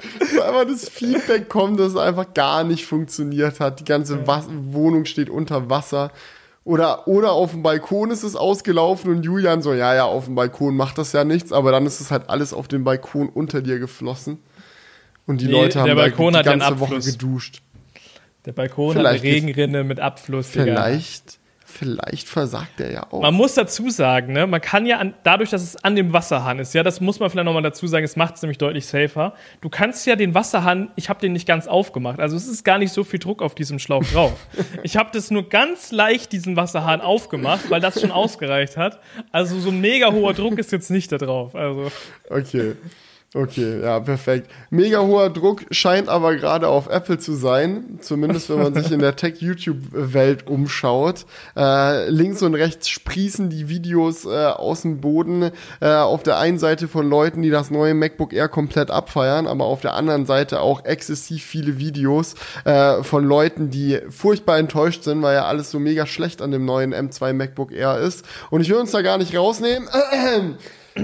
weil 0.52 0.66
das 0.66 0.88
Feedback 0.88 1.48
kommt, 1.48 1.78
dass 1.78 1.92
es 1.92 1.96
einfach 1.96 2.34
gar 2.34 2.64
nicht 2.64 2.86
funktioniert 2.86 3.60
hat. 3.60 3.78
Die 3.78 3.84
ganze 3.84 4.18
ja. 4.26 4.44
Wohnung 4.48 5.04
steht 5.04 5.30
unter 5.30 5.70
Wasser. 5.70 6.10
Oder, 6.68 7.08
oder 7.08 7.32
auf 7.32 7.52
dem 7.52 7.62
Balkon 7.62 8.10
ist 8.10 8.24
es 8.24 8.36
ausgelaufen 8.36 9.10
und 9.10 9.22
Julian 9.22 9.62
so, 9.62 9.72
ja, 9.72 9.94
ja, 9.94 10.04
auf 10.04 10.26
dem 10.26 10.34
Balkon 10.34 10.76
macht 10.76 10.98
das 10.98 11.14
ja 11.14 11.24
nichts, 11.24 11.50
aber 11.50 11.72
dann 11.72 11.86
ist 11.86 11.98
es 11.98 12.10
halt 12.10 12.28
alles 12.28 12.52
auf 12.52 12.68
dem 12.68 12.84
Balkon 12.84 13.30
unter 13.30 13.62
dir 13.62 13.78
geflossen. 13.78 14.36
Und 15.26 15.40
die 15.40 15.46
nee, 15.46 15.52
Leute 15.52 15.80
haben 15.80 15.96
da 15.96 16.42
die 16.42 16.44
ganze 16.44 16.78
Woche 16.78 16.98
geduscht. 16.98 17.62
Der 18.44 18.52
Balkon 18.52 18.92
vielleicht 18.92 19.20
hat 19.20 19.24
eine 19.24 19.34
Regenrinne 19.34 19.82
mit 19.82 19.98
Abfluss. 19.98 20.48
Vielleicht 20.48 21.37
Vielleicht 21.78 22.28
versagt 22.28 22.80
er 22.80 22.90
ja 22.90 23.06
auch. 23.12 23.22
Man 23.22 23.34
muss 23.34 23.54
dazu 23.54 23.88
sagen, 23.88 24.32
ne, 24.32 24.48
man 24.48 24.60
kann 24.60 24.84
ja 24.84 24.98
an, 24.98 25.14
dadurch, 25.22 25.50
dass 25.50 25.62
es 25.62 25.76
an 25.84 25.94
dem 25.94 26.12
Wasserhahn 26.12 26.58
ist, 26.58 26.74
ja, 26.74 26.82
das 26.82 27.00
muss 27.00 27.20
man 27.20 27.30
vielleicht 27.30 27.44
nochmal 27.44 27.62
dazu 27.62 27.86
sagen, 27.86 28.04
es 28.04 28.16
macht 28.16 28.34
es 28.34 28.42
nämlich 28.42 28.58
deutlich 28.58 28.84
safer. 28.84 29.34
Du 29.60 29.68
kannst 29.68 30.04
ja 30.04 30.16
den 30.16 30.34
Wasserhahn, 30.34 30.90
ich 30.96 31.08
habe 31.08 31.20
den 31.20 31.32
nicht 31.32 31.46
ganz 31.46 31.68
aufgemacht, 31.68 32.18
also 32.18 32.36
es 32.36 32.48
ist 32.48 32.64
gar 32.64 32.78
nicht 32.78 32.92
so 32.92 33.04
viel 33.04 33.20
Druck 33.20 33.42
auf 33.42 33.54
diesem 33.54 33.78
Schlauch 33.78 34.02
drauf. 34.06 34.32
ich 34.82 34.96
habe 34.96 35.10
das 35.12 35.30
nur 35.30 35.48
ganz 35.48 35.92
leicht 35.92 36.32
diesen 36.32 36.56
Wasserhahn 36.56 37.00
aufgemacht, 37.00 37.70
weil 37.70 37.80
das 37.80 38.00
schon 38.00 38.10
ausgereicht 38.10 38.76
hat. 38.76 38.98
Also 39.30 39.60
so 39.60 39.70
ein 39.70 39.80
mega 39.80 40.10
hoher 40.10 40.34
Druck 40.34 40.58
ist 40.58 40.72
jetzt 40.72 40.90
nicht 40.90 41.12
da 41.12 41.18
drauf. 41.18 41.54
Also. 41.54 41.92
Okay. 42.28 42.74
Okay, 43.34 43.82
ja, 43.82 44.00
perfekt. 44.00 44.50
Mega 44.70 45.00
hoher 45.00 45.28
Druck 45.28 45.66
scheint 45.70 46.08
aber 46.08 46.34
gerade 46.36 46.66
auf 46.66 46.88
Apple 46.88 47.18
zu 47.18 47.34
sein, 47.34 47.98
zumindest 48.00 48.48
wenn 48.48 48.62
man 48.62 48.72
sich 48.72 48.90
in 48.90 49.00
der 49.00 49.16
Tech-YouTube-Welt 49.16 50.46
umschaut. 50.46 51.26
Äh, 51.54 52.08
links 52.08 52.40
und 52.40 52.54
rechts 52.54 52.88
sprießen 52.88 53.50
die 53.50 53.68
Videos 53.68 54.24
äh, 54.24 54.28
aus 54.28 54.80
dem 54.80 55.02
Boden. 55.02 55.50
Äh, 55.80 55.90
auf 55.90 56.22
der 56.22 56.38
einen 56.38 56.58
Seite 56.58 56.88
von 56.88 57.06
Leuten, 57.06 57.42
die 57.42 57.50
das 57.50 57.70
neue 57.70 57.92
MacBook 57.92 58.32
Air 58.32 58.48
komplett 58.48 58.90
abfeiern, 58.90 59.46
aber 59.46 59.66
auf 59.66 59.82
der 59.82 59.92
anderen 59.92 60.24
Seite 60.24 60.62
auch 60.62 60.86
exzessiv 60.86 61.44
viele 61.44 61.78
Videos 61.78 62.34
äh, 62.64 63.02
von 63.02 63.26
Leuten, 63.26 63.68
die 63.68 64.00
furchtbar 64.08 64.56
enttäuscht 64.56 65.02
sind, 65.02 65.20
weil 65.20 65.34
ja 65.34 65.44
alles 65.44 65.70
so 65.70 65.78
mega 65.78 66.06
schlecht 66.06 66.40
an 66.40 66.50
dem 66.50 66.64
neuen 66.64 66.94
M2 66.94 67.34
MacBook 67.34 67.72
Air 67.72 67.98
ist. 67.98 68.24
Und 68.48 68.62
ich 68.62 68.70
will 68.70 68.78
uns 68.78 68.92
da 68.92 69.02
gar 69.02 69.18
nicht 69.18 69.36
rausnehmen. 69.36 69.86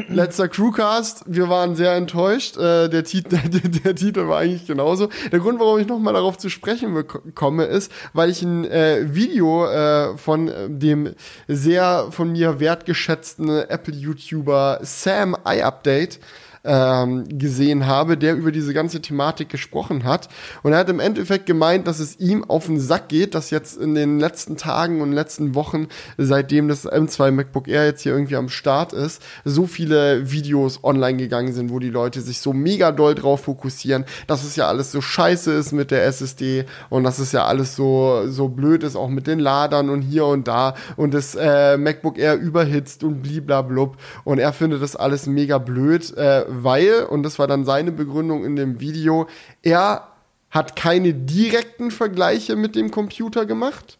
Letzter 0.08 0.48
Crewcast, 0.48 1.24
wir 1.26 1.48
waren 1.48 1.76
sehr 1.76 1.94
enttäuscht. 1.94 2.56
Äh, 2.56 2.88
der, 2.88 3.04
Tit 3.04 3.30
der, 3.32 3.40
der, 3.40 3.94
Titel 3.94 4.28
war 4.28 4.40
eigentlich 4.40 4.66
genauso. 4.66 5.08
Der 5.30 5.38
Grund, 5.38 5.60
warum 5.60 5.78
ich 5.78 5.86
nochmal 5.86 6.14
darauf 6.14 6.36
zu 6.38 6.48
sprechen 6.48 7.04
komme, 7.34 7.64
ist, 7.64 7.92
weil 8.12 8.30
ich 8.30 8.42
ein 8.42 8.64
äh, 8.64 9.14
Video 9.14 9.66
äh, 9.66 10.16
von 10.16 10.50
dem 10.68 11.14
sehr 11.48 12.08
von 12.10 12.32
mir 12.32 12.60
wertgeschätzten 12.60 13.48
Apple-YouTuber 13.48 14.80
Sam 14.82 15.36
iUpdate 15.46 16.18
ähm, 16.64 17.24
gesehen 17.28 17.86
habe, 17.86 18.16
der 18.16 18.34
über 18.34 18.52
diese 18.52 18.74
ganze 18.74 19.00
Thematik 19.00 19.48
gesprochen 19.48 20.04
hat. 20.04 20.28
Und 20.62 20.72
er 20.72 20.78
hat 20.78 20.88
im 20.88 21.00
Endeffekt 21.00 21.46
gemeint, 21.46 21.86
dass 21.86 22.00
es 22.00 22.18
ihm 22.18 22.44
auf 22.44 22.66
den 22.66 22.80
Sack 22.80 23.08
geht, 23.08 23.34
dass 23.34 23.50
jetzt 23.50 23.76
in 23.76 23.94
den 23.94 24.18
letzten 24.18 24.56
Tagen 24.56 25.00
und 25.00 25.12
letzten 25.12 25.54
Wochen, 25.54 25.88
seitdem 26.16 26.68
das 26.68 26.86
M2 26.86 27.30
MacBook 27.30 27.68
Air 27.68 27.86
jetzt 27.86 28.02
hier 28.02 28.12
irgendwie 28.12 28.36
am 28.36 28.48
Start 28.48 28.92
ist, 28.92 29.22
so 29.44 29.66
viele 29.66 30.30
Videos 30.30 30.82
online 30.82 31.18
gegangen 31.18 31.52
sind, 31.52 31.70
wo 31.70 31.78
die 31.78 31.90
Leute 31.90 32.20
sich 32.20 32.40
so 32.40 32.52
mega 32.52 32.92
doll 32.92 33.14
drauf 33.14 33.42
fokussieren, 33.42 34.04
dass 34.26 34.44
es 34.44 34.56
ja 34.56 34.68
alles 34.68 34.92
so 34.92 35.00
scheiße 35.00 35.52
ist 35.52 35.72
mit 35.72 35.90
der 35.90 36.04
SSD 36.06 36.64
und 36.88 37.04
dass 37.04 37.18
es 37.18 37.32
ja 37.32 37.44
alles 37.44 37.76
so, 37.76 38.22
so 38.28 38.48
blöd 38.48 38.82
ist, 38.82 38.96
auch 38.96 39.08
mit 39.08 39.26
den 39.26 39.38
Ladern 39.38 39.90
und 39.90 40.02
hier 40.02 40.26
und 40.26 40.48
da 40.48 40.74
und 40.96 41.14
das 41.14 41.34
äh, 41.34 41.76
MacBook 41.76 42.18
Air 42.18 42.36
überhitzt 42.36 43.04
und 43.04 43.22
bliblablub. 43.22 43.96
Und 44.24 44.38
er 44.38 44.52
findet 44.52 44.82
das 44.82 44.96
alles 44.96 45.26
mega 45.26 45.58
blöd, 45.58 46.16
äh, 46.16 46.44
weil, 46.62 47.04
und 47.04 47.22
das 47.22 47.38
war 47.38 47.46
dann 47.46 47.64
seine 47.64 47.92
Begründung 47.92 48.44
in 48.44 48.56
dem 48.56 48.80
Video, 48.80 49.26
er 49.62 50.08
hat 50.50 50.76
keine 50.76 51.12
direkten 51.12 51.90
Vergleiche 51.90 52.54
mit 52.54 52.76
dem 52.76 52.90
Computer 52.90 53.44
gemacht 53.44 53.98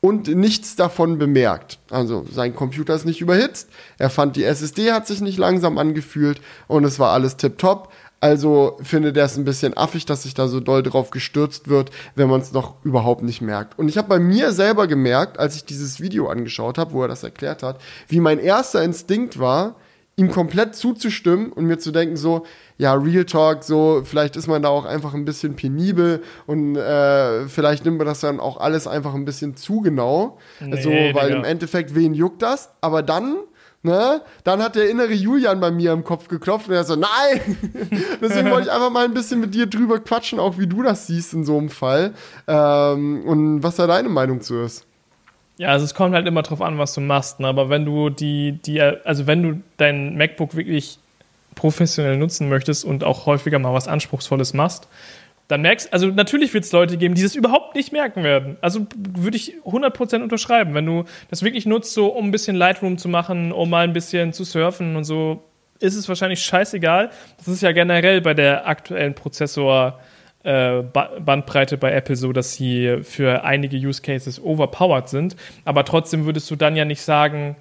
und 0.00 0.26
nichts 0.26 0.74
davon 0.74 1.18
bemerkt. 1.18 1.78
Also 1.88 2.26
sein 2.30 2.56
Computer 2.56 2.94
ist 2.94 3.06
nicht 3.06 3.20
überhitzt, 3.20 3.70
er 3.96 4.10
fand 4.10 4.34
die 4.34 4.42
SSD 4.42 4.92
hat 4.92 5.06
sich 5.06 5.20
nicht 5.20 5.38
langsam 5.38 5.78
angefühlt 5.78 6.40
und 6.66 6.84
es 6.84 6.98
war 6.98 7.12
alles 7.12 7.36
tipptopp. 7.36 7.92
Also 8.18 8.78
findet 8.82 9.16
er 9.16 9.24
es 9.24 9.36
ein 9.36 9.44
bisschen 9.44 9.76
affig, 9.76 10.06
dass 10.06 10.22
sich 10.22 10.34
da 10.34 10.46
so 10.46 10.60
doll 10.60 10.84
drauf 10.84 11.10
gestürzt 11.10 11.68
wird, 11.68 11.90
wenn 12.14 12.28
man 12.28 12.40
es 12.40 12.52
noch 12.52 12.76
überhaupt 12.84 13.22
nicht 13.22 13.40
merkt. 13.40 13.76
Und 13.78 13.88
ich 13.88 13.98
habe 13.98 14.06
bei 14.06 14.20
mir 14.20 14.52
selber 14.52 14.86
gemerkt, 14.86 15.40
als 15.40 15.56
ich 15.56 15.64
dieses 15.64 16.00
Video 16.00 16.28
angeschaut 16.28 16.78
habe, 16.78 16.92
wo 16.92 17.02
er 17.02 17.08
das 17.08 17.24
erklärt 17.24 17.64
hat, 17.64 17.80
wie 18.06 18.20
mein 18.20 18.38
erster 18.38 18.82
Instinkt 18.84 19.40
war, 19.40 19.74
ihm 20.16 20.30
komplett 20.30 20.74
zuzustimmen 20.74 21.52
und 21.52 21.64
mir 21.64 21.78
zu 21.78 21.90
denken, 21.90 22.16
so, 22.16 22.44
ja, 22.76 22.92
Real 22.94 23.24
Talk, 23.24 23.64
so, 23.64 24.02
vielleicht 24.04 24.36
ist 24.36 24.46
man 24.46 24.62
da 24.62 24.68
auch 24.68 24.84
einfach 24.84 25.14
ein 25.14 25.24
bisschen 25.24 25.56
penibel 25.56 26.22
und 26.46 26.76
äh, 26.76 27.48
vielleicht 27.48 27.84
nimmt 27.84 27.98
man 27.98 28.06
das 28.06 28.20
dann 28.20 28.38
auch 28.38 28.58
alles 28.58 28.86
einfach 28.86 29.14
ein 29.14 29.24
bisschen 29.24 29.56
zu 29.56 29.80
genau. 29.80 30.38
Nee, 30.60 30.82
so, 30.82 30.90
weil 30.90 31.28
Digga. 31.28 31.38
im 31.38 31.44
Endeffekt, 31.44 31.94
wen 31.94 32.14
juckt 32.14 32.42
das? 32.42 32.70
Aber 32.80 33.02
dann 33.02 33.36
Ne? 33.84 34.22
Dann 34.44 34.62
hat 34.62 34.76
der 34.76 34.88
innere 34.88 35.12
Julian 35.12 35.58
bei 35.58 35.72
mir 35.72 35.92
im 35.92 36.04
Kopf 36.04 36.28
geklopft 36.28 36.68
und 36.68 36.74
er 36.74 36.84
so, 36.84 36.94
nein! 36.94 37.58
Deswegen 38.20 38.48
wollte 38.52 38.68
ich 38.68 38.72
einfach 38.72 38.90
mal 38.90 39.04
ein 39.04 39.12
bisschen 39.12 39.40
mit 39.40 39.54
dir 39.54 39.66
drüber 39.66 39.98
quatschen, 39.98 40.38
auch 40.38 40.56
wie 40.56 40.68
du 40.68 40.84
das 40.84 41.08
siehst 41.08 41.34
in 41.34 41.44
so 41.44 41.58
einem 41.58 41.68
Fall. 41.68 42.14
Ähm, 42.46 43.24
und 43.26 43.64
was 43.64 43.76
da 43.76 43.88
deine 43.88 44.08
Meinung 44.08 44.40
zu 44.40 44.60
ist. 44.60 44.86
Ja, 45.62 45.68
also 45.68 45.84
es 45.84 45.94
kommt 45.94 46.12
halt 46.12 46.26
immer 46.26 46.42
drauf 46.42 46.60
an, 46.60 46.76
was 46.78 46.92
du 46.92 47.00
machst. 47.00 47.38
Ne? 47.38 47.46
Aber 47.46 47.70
wenn 47.70 47.84
du 47.84 48.10
die, 48.10 48.50
die, 48.50 48.82
also 48.82 49.28
wenn 49.28 49.44
du 49.44 49.62
dein 49.76 50.16
MacBook 50.16 50.56
wirklich 50.56 50.98
professionell 51.54 52.16
nutzen 52.16 52.48
möchtest 52.48 52.84
und 52.84 53.04
auch 53.04 53.26
häufiger 53.26 53.60
mal 53.60 53.72
was 53.72 53.86
Anspruchsvolles 53.86 54.54
machst, 54.54 54.88
dann 55.46 55.62
merkst, 55.62 55.92
also 55.92 56.08
natürlich 56.08 56.52
wird 56.52 56.64
es 56.64 56.72
Leute 56.72 56.96
geben, 56.96 57.14
die 57.14 57.22
das 57.22 57.36
überhaupt 57.36 57.76
nicht 57.76 57.92
merken 57.92 58.24
werden. 58.24 58.56
Also 58.60 58.88
würde 58.96 59.36
ich 59.36 59.54
100% 59.64 60.24
unterschreiben. 60.24 60.74
Wenn 60.74 60.86
du 60.86 61.04
das 61.30 61.44
wirklich 61.44 61.64
nutzt, 61.64 61.94
so 61.94 62.08
um 62.08 62.24
ein 62.26 62.30
bisschen 62.32 62.56
Lightroom 62.56 62.98
zu 62.98 63.08
machen, 63.08 63.52
um 63.52 63.70
mal 63.70 63.84
ein 63.84 63.92
bisschen 63.92 64.32
zu 64.32 64.42
surfen 64.42 64.96
und 64.96 65.04
so, 65.04 65.44
ist 65.78 65.94
es 65.94 66.08
wahrscheinlich 66.08 66.42
scheißegal. 66.42 67.10
Das 67.38 67.46
ist 67.46 67.62
ja 67.62 67.70
generell 67.70 68.20
bei 68.20 68.34
der 68.34 68.66
aktuellen 68.66 69.14
Prozessor- 69.14 70.00
äh, 70.44 70.82
Bandbreite 70.82 71.76
bei 71.78 71.92
Apple 71.92 72.16
so, 72.16 72.32
dass 72.32 72.54
sie 72.54 72.98
für 73.02 73.44
einige 73.44 73.76
Use 73.76 74.02
Cases 74.02 74.42
overpowered 74.42 75.08
sind. 75.08 75.36
Aber 75.64 75.84
trotzdem 75.84 76.24
würdest 76.24 76.50
du 76.50 76.56
dann 76.56 76.76
ja 76.76 76.84
nicht 76.84 77.02
sagen, 77.02 77.56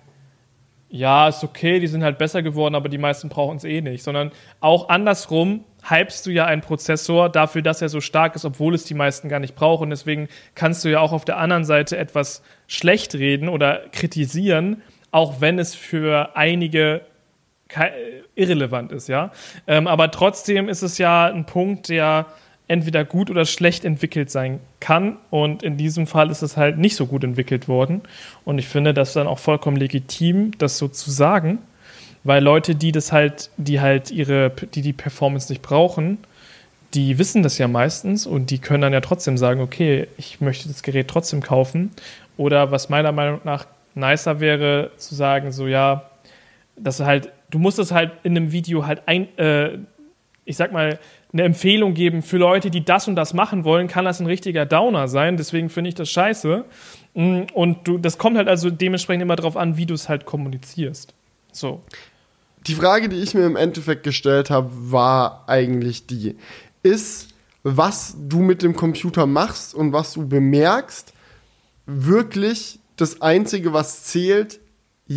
ja, 0.90 1.30
ist 1.30 1.44
okay, 1.44 1.80
die 1.80 1.88
sind 1.88 2.04
halt 2.04 2.18
besser 2.18 2.44
geworden, 2.44 2.76
aber 2.76 2.90
die 2.90 2.98
meisten 2.98 3.30
brauchen 3.30 3.58
es 3.58 3.64
eh 3.64 3.82
nicht. 3.82 4.04
Sondern 4.04 4.32
auch 4.60 4.90
andersrum 4.90 5.64
hypst 5.88 6.26
du 6.26 6.32
ja 6.32 6.46
einen 6.46 6.62
Prozessor 6.62 7.30
dafür, 7.30 7.62
dass 7.62 7.82
er 7.82 7.90
so 7.90 8.02
stark 8.02 8.36
ist, 8.36 8.46
obwohl 8.46 8.76
es 8.76 8.84
die 8.84 8.94
meisten 8.94 9.30
gar 9.30 9.40
nicht 9.40 9.56
brauchen. 9.56 9.90
Deswegen 9.90 10.28
kannst 10.54 10.84
du 10.84 10.90
ja 10.90 11.00
auch 11.00 11.14
auf 11.14 11.24
der 11.24 11.38
anderen 11.38 11.64
Seite 11.64 11.98
etwas 11.98 12.44
schlecht 12.68 13.16
reden 13.16 13.48
oder 13.48 13.82
kritisieren, 13.92 14.82
auch 15.12 15.40
wenn 15.40 15.60
es 15.60 15.76
für 15.76 16.36
einige 16.36 17.02
irrelevant 18.36 18.92
ist, 18.92 19.08
ja. 19.08 19.32
Ähm, 19.66 19.88
aber 19.88 20.12
trotzdem 20.12 20.68
ist 20.68 20.82
es 20.82 20.98
ja 20.98 21.28
ein 21.28 21.46
Punkt, 21.46 21.88
der 21.88 22.26
entweder 22.72 23.04
gut 23.04 23.30
oder 23.30 23.46
schlecht 23.46 23.84
entwickelt 23.84 24.32
sein 24.32 24.60
kann. 24.80 25.18
Und 25.30 25.62
in 25.62 25.76
diesem 25.76 26.08
Fall 26.08 26.32
ist 26.32 26.42
es 26.42 26.56
halt 26.56 26.78
nicht 26.78 26.96
so 26.96 27.06
gut 27.06 27.24
entwickelt 27.24 27.68
worden. 27.68 28.02
Und 28.46 28.58
ich 28.58 28.68
finde 28.68 28.94
das 28.94 29.14
dann 29.14 29.28
auch 29.28 29.40
vollkommen 29.40 29.76
legitim, 29.76 30.58
das 30.58 30.78
so 30.78 30.88
zu 30.88 31.12
sagen, 31.12 31.60
weil 32.24 32.42
Leute, 32.42 32.76
die 32.76 32.92
das 32.92 33.12
halt, 33.12 33.50
die 33.58 33.82
halt 33.82 34.10
ihre, 34.10 34.52
die 34.74 34.82
die 34.82 34.94
Performance 34.94 35.52
nicht 35.52 35.62
brauchen, 35.62 36.20
die 36.94 37.18
wissen 37.18 37.44
das 37.44 37.58
ja 37.58 37.68
meistens 37.68 38.26
und 38.26 38.52
die 38.52 38.60
können 38.60 38.82
dann 38.82 38.94
ja 38.94 39.02
trotzdem 39.02 39.38
sagen, 39.38 39.62
okay, 39.62 40.08
ich 40.18 40.42
möchte 40.42 40.68
das 40.68 40.82
Gerät 40.82 41.08
trotzdem 41.08 41.42
kaufen. 41.42 41.92
Oder 42.38 42.72
was 42.72 42.90
meiner 42.90 43.12
Meinung 43.12 43.42
nach 43.44 43.66
nicer 43.96 44.40
wäre, 44.40 44.92
zu 44.98 45.14
sagen, 45.14 45.52
so 45.52 45.68
ja, 45.68 46.10
dass 46.78 47.02
halt, 47.02 47.32
du 47.50 47.60
musst 47.60 47.80
es 47.80 47.92
halt 47.92 48.12
in 48.24 48.36
einem 48.38 48.52
Video 48.54 48.86
halt 48.86 49.04
ein, 49.08 49.38
äh, 49.38 49.78
ich 50.46 50.56
sag 50.58 50.72
mal, 50.72 51.00
eine 51.34 51.44
Empfehlung 51.44 51.94
geben 51.94 52.22
für 52.22 52.38
Leute, 52.38 52.70
die 52.70 52.84
das 52.84 53.08
und 53.08 53.16
das 53.16 53.34
machen 53.34 53.64
wollen, 53.64 53.88
kann 53.88 54.06
das 54.06 54.20
ein 54.20 54.26
richtiger 54.26 54.66
Downer 54.66 55.08
sein. 55.08 55.38
Deswegen 55.38 55.70
finde 55.70 55.90
ich 55.90 55.96
das 55.96 56.10
scheiße. 56.10 56.66
Mm, 57.14 57.42
und 57.54 57.88
du, 57.88 57.98
das 57.98 58.18
kommt 58.18 58.38
halt 58.38 58.48
also 58.48 58.70
dementsprechend 58.70 59.22
immer 59.22 59.36
darauf 59.36 59.56
an, 59.56 59.78
wie 59.78 59.86
du 59.86 59.94
es 59.94 60.10
halt 60.10 60.26
kommunizierst. 60.26 61.14
So. 61.52 61.82
Die 62.68 62.76
Frage, 62.76 63.10
die 63.10 63.18
ich 63.18 63.34
mir 63.34 63.46
im 63.46 63.56
Endeffekt 63.56 64.04
gestellt 64.04 64.50
habe, 64.50 64.70
war 64.74 65.46
eigentlich 65.48 66.06
die: 66.06 66.36
Ist, 66.84 67.30
was 67.64 68.16
du 68.20 68.40
mit 68.40 68.62
dem 68.62 68.76
Computer 68.76 69.26
machst 69.26 69.74
und 69.74 69.94
was 69.94 70.14
du 70.14 70.28
bemerkst, 70.28 71.14
wirklich 71.86 72.80
das 72.98 73.22
Einzige, 73.22 73.74
was 73.74 74.04
zählt, 74.04 74.60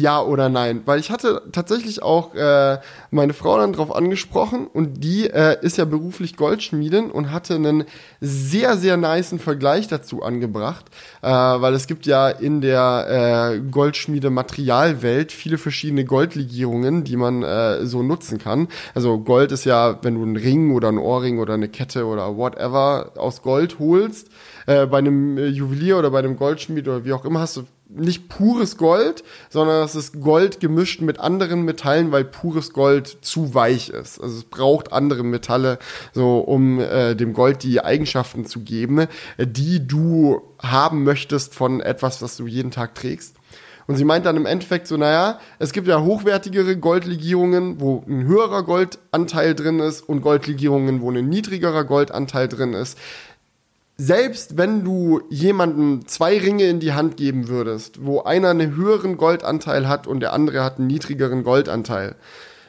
ja 0.01 0.21
oder 0.21 0.49
nein? 0.49 0.83
Weil 0.87 0.99
ich 0.99 1.11
hatte 1.11 1.43
tatsächlich 1.53 2.03
auch 2.03 2.35
äh, 2.35 2.79
meine 3.11 3.33
Frau 3.33 3.57
dann 3.59 3.73
drauf 3.73 3.95
angesprochen 3.95 4.67
und 4.67 5.05
die 5.05 5.31
äh, 5.31 5.57
ist 5.63 5.79
ja 5.79 5.85
beruflich 5.85 6.37
Goldschmiedin 6.37 7.11
und 7.11 7.31
hatte 7.31 7.55
einen 7.55 7.85
sehr, 8.21 8.77
sehr 8.77 8.97
niceen 8.97 9.39
Vergleich 9.39 9.87
dazu 9.87 10.23
angebracht, 10.23 10.87
äh, 11.23 11.29
weil 11.29 11.75
es 11.75 11.87
gibt 11.87 12.07
ja 12.07 12.29
in 12.29 12.61
der 12.61 13.55
äh, 13.55 13.61
Goldschmiede-Materialwelt 13.71 15.31
viele 15.31 15.59
verschiedene 15.59 16.05
Goldlegierungen, 16.05 17.05
die 17.05 17.17
man 17.17 17.43
äh, 17.43 17.87
so 17.87 18.03
nutzen 18.03 18.39
kann. 18.39 18.69
Also 18.95 19.19
Gold 19.19 19.53
ist 19.53 19.65
ja, 19.65 19.99
wenn 20.03 20.17
du 20.17 20.23
einen 20.23 20.37
Ring 20.37 20.75
oder 20.75 20.89
einen 20.89 20.99
Ohrring 20.99 21.39
oder 21.39 21.55
eine 21.55 21.69
Kette 21.69 22.07
oder 22.07 22.37
whatever 22.37 23.13
aus 23.17 23.43
Gold 23.43 23.79
holst, 23.79 24.29
äh, 24.67 24.87
bei 24.87 24.99
einem 24.99 25.39
äh, 25.39 25.47
Juwelier 25.47 25.99
oder 25.99 26.11
bei 26.11 26.19
einem 26.19 26.37
Goldschmied 26.37 26.89
oder 26.89 27.05
wie 27.05 27.13
auch 27.13 27.25
immer 27.25 27.41
hast 27.41 27.59
du 27.59 27.65
nicht 27.95 28.29
pures 28.29 28.77
Gold, 28.77 29.25
sondern 29.49 29.85
es 29.85 29.95
ist 29.95 30.21
Gold 30.21 30.61
gemischt 30.61 31.01
mit 31.01 31.21
anderen 31.21 31.63
Metallen, 31.63 32.13
weil 32.13 32.25
pures 32.25 32.73
Gold 32.73 33.19
zu 33.23 33.55
weich 33.55 33.91
ist. 33.91 34.21
Also 34.21 34.39
es 34.39 34.45
braucht 34.45 34.93
andere 34.93 35.23
Metalle, 35.23 35.79
so 36.13 36.39
um 36.39 36.81
äh, 36.81 37.15
dem 37.15 37.33
Gold 37.33 37.63
die 37.63 37.81
Eigenschaften 37.81 38.45
zu 38.47 38.61
geben, 38.61 39.07
äh, 39.37 39.47
die 39.47 39.87
du 39.87 40.43
haben 40.61 41.05
möchtest 41.05 41.55
von 41.55 41.81
etwas, 41.81 42.23
was 42.23 42.37
du 42.37 42.47
jeden 42.47 42.71
Tag 42.71 42.95
trägst. 42.95 43.37
Und 43.87 43.97
sie 43.97 44.05
meint 44.05 44.25
dann 44.25 44.37
im 44.37 44.47
Endeffekt 44.47 44.87
so, 44.87 44.97
naja, 44.97 45.39
es 45.59 45.73
gibt 45.73 45.87
ja 45.87 46.03
hochwertigere 46.03 46.77
Goldlegierungen, 46.77 47.81
wo 47.81 48.03
ein 48.09 48.25
höherer 48.25 48.63
Goldanteil 48.63 49.55
drin 49.55 49.79
ist 49.79 50.01
und 50.01 50.23
Goldlegierungen, 50.23 51.03
wo 51.03 51.11
ein 51.11 51.29
niedrigerer 51.29 51.85
Goldanteil 51.85 52.49
drin 52.49 52.73
ist 52.73 52.99
selbst 53.97 54.57
wenn 54.57 54.85
du 54.85 55.23
jemandem 55.31 56.07
zwei 56.07 56.39
Ringe 56.39 56.65
in 56.65 56.81
die 56.81 56.93
Hand 56.93 57.17
geben 57.17 57.49
würdest, 57.49 58.05
wo 58.05 58.23
einer 58.23 58.51
einen 58.51 58.75
höheren 58.75 59.17
Goldanteil 59.17 59.89
hat 59.89 60.07
und 60.07 60.21
der 60.21 60.33
andere 60.33 60.65
hat 60.65 60.79
einen 60.79 60.89
niedrigeren 60.89 61.45
Goldanteil, 61.45 62.17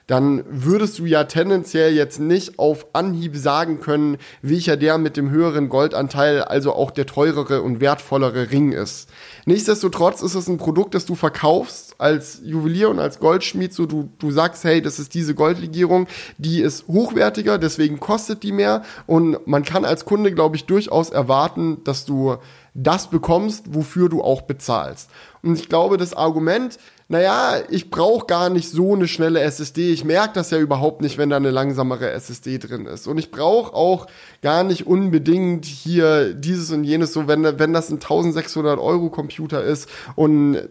dann 0.07 0.43
würdest 0.47 0.99
du 0.99 1.05
ja 1.05 1.23
tendenziell 1.23 1.93
jetzt 1.93 2.19
nicht 2.19 2.59
auf 2.59 2.87
Anhieb 2.93 3.35
sagen 3.35 3.79
können, 3.79 4.17
welcher 4.41 4.77
der 4.77 4.97
mit 4.97 5.17
dem 5.17 5.31
höheren 5.31 5.67
Goldanteil, 5.67 6.43
also 6.43 6.73
auch 6.73 6.91
der 6.91 7.07
teurere 7.07 7.63
und 7.63 7.79
wertvollere 7.79 8.51
Ring 8.51 8.71
ist. 8.71 9.09
Nichtsdestotrotz 9.45 10.21
ist 10.21 10.35
es 10.35 10.47
ein 10.47 10.57
Produkt, 10.57 10.93
das 10.93 11.05
du 11.05 11.15
verkaufst 11.15 11.95
als 11.97 12.41
Juwelier 12.43 12.89
und 12.89 12.99
als 12.99 13.19
Goldschmied, 13.19 13.73
so 13.73 13.85
du, 13.85 14.09
du 14.19 14.29
sagst, 14.29 14.63
hey, 14.63 14.81
das 14.81 14.99
ist 14.99 15.13
diese 15.13 15.33
Goldlegierung, 15.33 16.07
die 16.37 16.61
ist 16.61 16.87
hochwertiger, 16.87 17.57
deswegen 17.57 17.99
kostet 17.99 18.43
die 18.43 18.51
mehr 18.51 18.83
und 19.07 19.47
man 19.47 19.63
kann 19.63 19.85
als 19.85 20.05
Kunde, 20.05 20.31
glaube 20.31 20.55
ich, 20.55 20.65
durchaus 20.65 21.09
erwarten, 21.09 21.83
dass 21.83 22.05
du 22.05 22.37
das 22.75 23.09
bekommst, 23.09 23.73
wofür 23.73 24.09
du 24.09 24.21
auch 24.21 24.41
bezahlst. 24.43 25.09
Und 25.41 25.57
ich 25.57 25.69
glaube, 25.69 25.97
das 25.97 26.13
Argument, 26.13 26.77
naja, 27.07 27.61
ich 27.69 27.89
brauche 27.89 28.25
gar 28.25 28.49
nicht 28.49 28.69
so 28.69 28.93
eine 28.93 29.07
schnelle 29.07 29.39
SSD. 29.39 29.91
Ich 29.91 30.03
merke 30.03 30.33
das 30.33 30.51
ja 30.51 30.57
überhaupt 30.57 31.01
nicht, 31.01 31.17
wenn 31.17 31.29
da 31.29 31.37
eine 31.37 31.51
langsamere 31.51 32.11
SSD 32.11 32.57
drin 32.57 32.85
ist. 32.85 33.07
Und 33.07 33.17
ich 33.17 33.31
brauche 33.31 33.73
auch 33.73 34.07
gar 34.41 34.63
nicht 34.63 34.87
unbedingt 34.87 35.65
hier 35.65 36.33
dieses 36.33 36.69
und 36.71 36.83
jenes, 36.83 37.13
so 37.13 37.27
wenn, 37.27 37.43
wenn 37.59 37.73
das 37.73 37.89
ein 37.89 37.95
1600 37.95 38.77
Euro 38.77 39.09
Computer 39.09 39.63
ist 39.63 39.87
und 40.15 40.67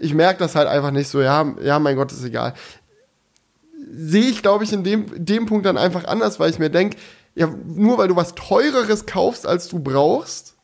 ich 0.00 0.14
merke 0.14 0.38
das 0.38 0.54
halt 0.54 0.68
einfach 0.68 0.92
nicht 0.92 1.08
so, 1.08 1.20
ja, 1.20 1.54
ja, 1.62 1.78
mein 1.80 1.96
Gott, 1.96 2.12
ist 2.12 2.24
egal. 2.24 2.54
Sehe 3.90 4.22
ich, 4.22 4.42
glaube 4.42 4.64
ich, 4.64 4.72
in 4.72 4.84
dem, 4.84 5.06
dem 5.16 5.46
Punkt 5.46 5.66
dann 5.66 5.76
einfach 5.76 6.04
anders, 6.04 6.38
weil 6.40 6.50
ich 6.50 6.58
mir 6.58 6.70
denke, 6.70 6.96
ja, 7.34 7.48
nur 7.66 7.98
weil 7.98 8.08
du 8.08 8.16
was 8.16 8.34
teureres 8.34 9.06
kaufst, 9.06 9.46
als 9.46 9.68
du 9.68 9.80
brauchst, 9.80 10.57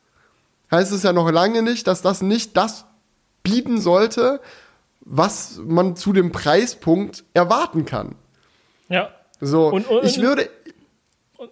heißt 0.75 0.93
es 0.93 1.03
ja 1.03 1.13
noch 1.13 1.31
lange 1.31 1.63
nicht, 1.63 1.87
dass 1.87 2.03
das 2.03 2.23
nicht 2.23 2.57
das 2.57 2.85
bieten 3.43 3.81
sollte, 3.81 4.41
was 5.01 5.61
man 5.65 5.97
zu 5.97 6.13
dem 6.13 6.33
Preispunkt 6.33 7.25
erwarten 7.35 7.85
kann. 7.85 8.17
Ja. 8.89 9.11
So, 9.41 9.69
und, 9.69 9.87
und, 9.89 10.05
ich 10.05 10.21
würde, 10.21 10.49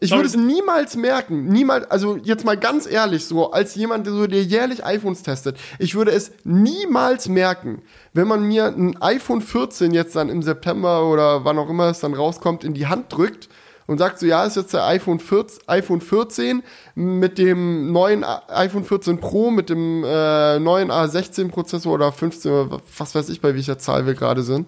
ich 0.00 0.10
würde 0.12 0.26
es 0.26 0.36
niemals 0.36 0.96
merken, 0.96 1.48
niemals, 1.48 1.90
also 1.90 2.16
jetzt 2.16 2.44
mal 2.44 2.56
ganz 2.56 2.86
ehrlich, 2.86 3.26
so 3.26 3.50
als 3.50 3.74
jemand, 3.74 4.06
der 4.06 4.14
so 4.14 4.26
der 4.26 4.42
jährlich 4.42 4.84
iPhones 4.84 5.22
testet, 5.22 5.58
ich 5.78 5.94
würde 5.94 6.12
es 6.12 6.32
niemals 6.44 7.28
merken, 7.28 7.82
wenn 8.14 8.28
man 8.28 8.44
mir 8.44 8.66
ein 8.66 9.00
iPhone 9.02 9.42
14 9.42 9.92
jetzt 9.92 10.16
dann 10.16 10.28
im 10.28 10.42
September 10.42 11.08
oder 11.08 11.44
wann 11.44 11.58
auch 11.58 11.68
immer 11.68 11.90
es 11.90 12.00
dann 12.00 12.14
rauskommt, 12.14 12.64
in 12.64 12.74
die 12.74 12.86
Hand 12.86 13.12
drückt 13.12 13.48
und 13.92 13.98
sagt 13.98 14.18
so, 14.18 14.26
ja, 14.26 14.44
ist 14.44 14.56
jetzt 14.56 14.72
der 14.72 14.86
iPhone 14.86 15.20
14, 15.20 15.68
iPhone 15.68 16.00
14 16.00 16.62
mit 16.94 17.38
dem 17.38 17.92
neuen 17.92 18.24
iPhone 18.24 18.84
14 18.84 19.20
Pro, 19.20 19.50
mit 19.50 19.70
dem 19.70 20.02
äh, 20.04 20.58
neuen 20.58 20.90
A16 20.90 21.50
Prozessor 21.50 21.92
oder 21.92 22.10
15, 22.10 22.70
was 22.98 23.14
weiß 23.14 23.28
ich, 23.28 23.40
bei 23.40 23.54
welcher 23.54 23.78
Zahl 23.78 24.06
wir 24.06 24.14
gerade 24.14 24.42
sind. 24.42 24.66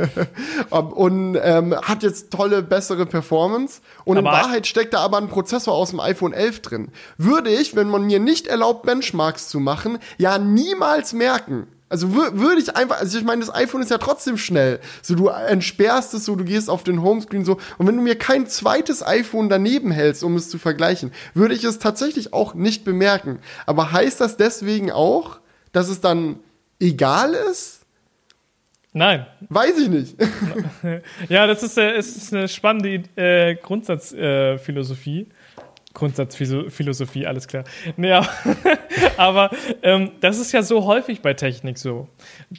und 0.70 1.38
ähm, 1.42 1.74
hat 1.74 2.02
jetzt 2.02 2.30
tolle, 2.30 2.62
bessere 2.62 3.06
Performance. 3.06 3.80
Und 4.04 4.18
aber 4.18 4.28
in 4.28 4.34
Wahrheit 4.34 4.66
steckt 4.66 4.94
da 4.94 5.00
aber 5.00 5.18
ein 5.18 5.28
Prozessor 5.28 5.74
aus 5.74 5.90
dem 5.90 6.00
iPhone 6.00 6.32
11 6.32 6.62
drin. 6.62 6.88
Würde 7.16 7.50
ich, 7.50 7.76
wenn 7.76 7.90
man 7.90 8.06
mir 8.06 8.20
nicht 8.20 8.46
erlaubt, 8.46 8.84
Benchmarks 8.84 9.48
zu 9.48 9.60
machen, 9.60 9.98
ja 10.16 10.38
niemals 10.38 11.12
merken. 11.12 11.66
Also 11.90 12.14
würde 12.14 12.60
ich 12.60 12.76
einfach, 12.76 13.00
also 13.00 13.18
ich 13.18 13.24
meine, 13.24 13.40
das 13.40 13.54
iPhone 13.54 13.80
ist 13.80 13.90
ja 13.90 13.98
trotzdem 13.98 14.36
schnell. 14.36 14.78
So, 15.00 15.14
du 15.14 15.28
entsperrst 15.28 16.12
es 16.12 16.26
so, 16.26 16.36
du 16.36 16.44
gehst 16.44 16.68
auf 16.68 16.84
den 16.84 17.02
Homescreen 17.02 17.46
so. 17.46 17.58
Und 17.78 17.86
wenn 17.86 17.96
du 17.96 18.02
mir 18.02 18.16
kein 18.16 18.46
zweites 18.46 19.06
iPhone 19.06 19.48
daneben 19.48 19.90
hältst, 19.90 20.22
um 20.22 20.36
es 20.36 20.50
zu 20.50 20.58
vergleichen, 20.58 21.12
würde 21.32 21.54
ich 21.54 21.64
es 21.64 21.78
tatsächlich 21.78 22.34
auch 22.34 22.54
nicht 22.54 22.84
bemerken. 22.84 23.38
Aber 23.64 23.90
heißt 23.92 24.20
das 24.20 24.36
deswegen 24.36 24.90
auch, 24.90 25.38
dass 25.72 25.88
es 25.88 26.00
dann 26.00 26.40
egal 26.78 27.32
ist? 27.32 27.86
Nein. 28.92 29.26
Weiß 29.48 29.78
ich 29.78 29.88
nicht. 29.88 30.16
ja, 31.28 31.46
das 31.46 31.62
ist, 31.62 31.78
äh, 31.78 31.96
ist 31.98 32.34
eine 32.34 32.48
spannende 32.48 33.02
äh, 33.16 33.54
Grundsatzphilosophie. 33.54 35.20
Äh, 35.20 35.26
Grundsatzphilosophie, 35.94 37.26
alles 37.26 37.48
klar. 37.48 37.64
Naja, 37.96 38.28
aber 39.16 39.50
ähm, 39.82 40.12
das 40.20 40.38
ist 40.38 40.52
ja 40.52 40.62
so 40.62 40.84
häufig 40.84 41.22
bei 41.22 41.34
Technik 41.34 41.78
so, 41.78 42.08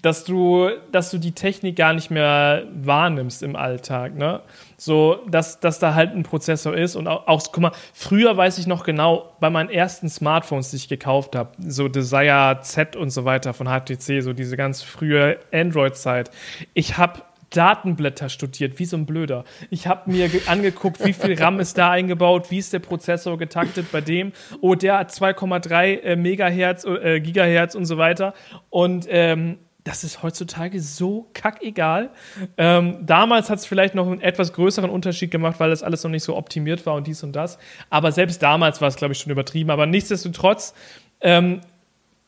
dass 0.02 0.24
du, 0.26 0.70
dass 0.92 1.12
du 1.12 1.20
die 1.20 1.32
Technik 1.32 1.76
gar 1.76 1.94
nicht 1.94 2.10
mehr 2.10 2.64
wahrnimmst 2.74 3.44
im 3.44 3.56
Alltag, 3.56 4.16
ne? 4.16 4.42
So, 4.78 5.20
dass, 5.28 5.60
dass 5.60 5.78
da 5.80 5.94
halt 5.94 6.12
ein 6.16 6.24
Prozessor 6.24 6.76
ist 6.76 6.96
und 6.96 7.08
auch, 7.08 7.28
auch, 7.28 7.44
guck 7.52 7.62
mal, 7.62 7.72
früher 7.94 8.36
weiß 8.36 8.58
ich 8.58 8.68
noch 8.68 8.84
genau, 8.84 9.34
bei 9.40 9.50
meinen 9.50 9.70
ersten 9.70 10.10
Smartphones, 10.10 10.72
die 10.72 10.78
ich 10.78 10.88
gekauft 10.88 11.36
habe, 11.36 11.52
so 11.60 11.88
Desire 11.88 12.60
Z 12.62 12.96
und 12.96 13.10
so 13.10 13.26
weiter 13.26 13.54
von 13.54 13.68
HTC, 13.68 14.22
so 14.22 14.34
diese 14.34 14.58
ganz 14.58 14.82
frühe 14.82 15.38
Android-Zeit, 15.52 16.32
ich 16.74 16.98
habe 16.98 17.22
Datenblätter 17.50 18.30
studiert, 18.30 18.80
wie 18.80 18.86
so 18.86 18.98
ein 18.98 19.06
Blöder. 19.06 19.44
Ich 19.70 19.88
habe 19.88 20.12
mir 20.12 20.30
angeguckt, 20.48 21.04
wie 21.06 21.14
viel 21.14 21.34
RAM 21.42 21.60
ist 21.60 21.78
da 21.78 21.92
eingebaut, 21.92 22.52
wie 22.52 22.58
ist 22.58 22.74
der 22.74 22.80
Prozessor 22.80 23.38
getaktet 23.38 23.92
bei 23.92 24.02
dem. 24.02 24.32
Oh, 24.62 24.76
der 24.76 25.00
hat 25.00 25.12
2,3 25.12 26.02
äh, 26.02 26.16
Megahertz, 26.16 26.86
äh, 26.86 27.20
Gigahertz 27.20 27.76
und 27.76 27.86
so 27.86 27.98
weiter. 27.98 28.34
Und 28.70 29.08
ähm, 29.10 29.58
das 29.84 30.04
ist 30.04 30.22
heutzutage 30.22 30.82
so 30.82 31.30
kackegal. 31.34 32.12
Ähm, 32.58 32.98
damals 33.06 33.50
hat 33.50 33.60
es 33.60 33.66
vielleicht 33.66 33.96
noch 33.96 34.06
einen 34.06 34.22
etwas 34.22 34.54
größeren 34.54 34.90
Unterschied 34.90 35.32
gemacht, 35.32 35.60
weil 35.60 35.70
das 35.70 35.84
alles 35.84 36.04
noch 36.04 36.12
nicht 36.12 36.24
so 36.24 36.36
optimiert 36.36 36.86
war 36.86 36.96
und 36.96 37.08
dies 37.08 37.24
und 37.24 37.36
das. 37.36 37.58
Aber 37.90 38.12
selbst 38.12 38.44
damals 38.44 38.82
war 38.82 38.90
es, 38.90 38.98
glaube 38.98 39.14
ich, 39.14 39.20
schon 39.20 39.32
übertrieben. 39.32 39.72
Aber 39.72 39.86
nichtsdestotrotz 39.86 40.74
ähm, 41.22 41.62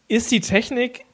ist 0.08 0.32
die 0.32 0.40
Technik 0.40 1.06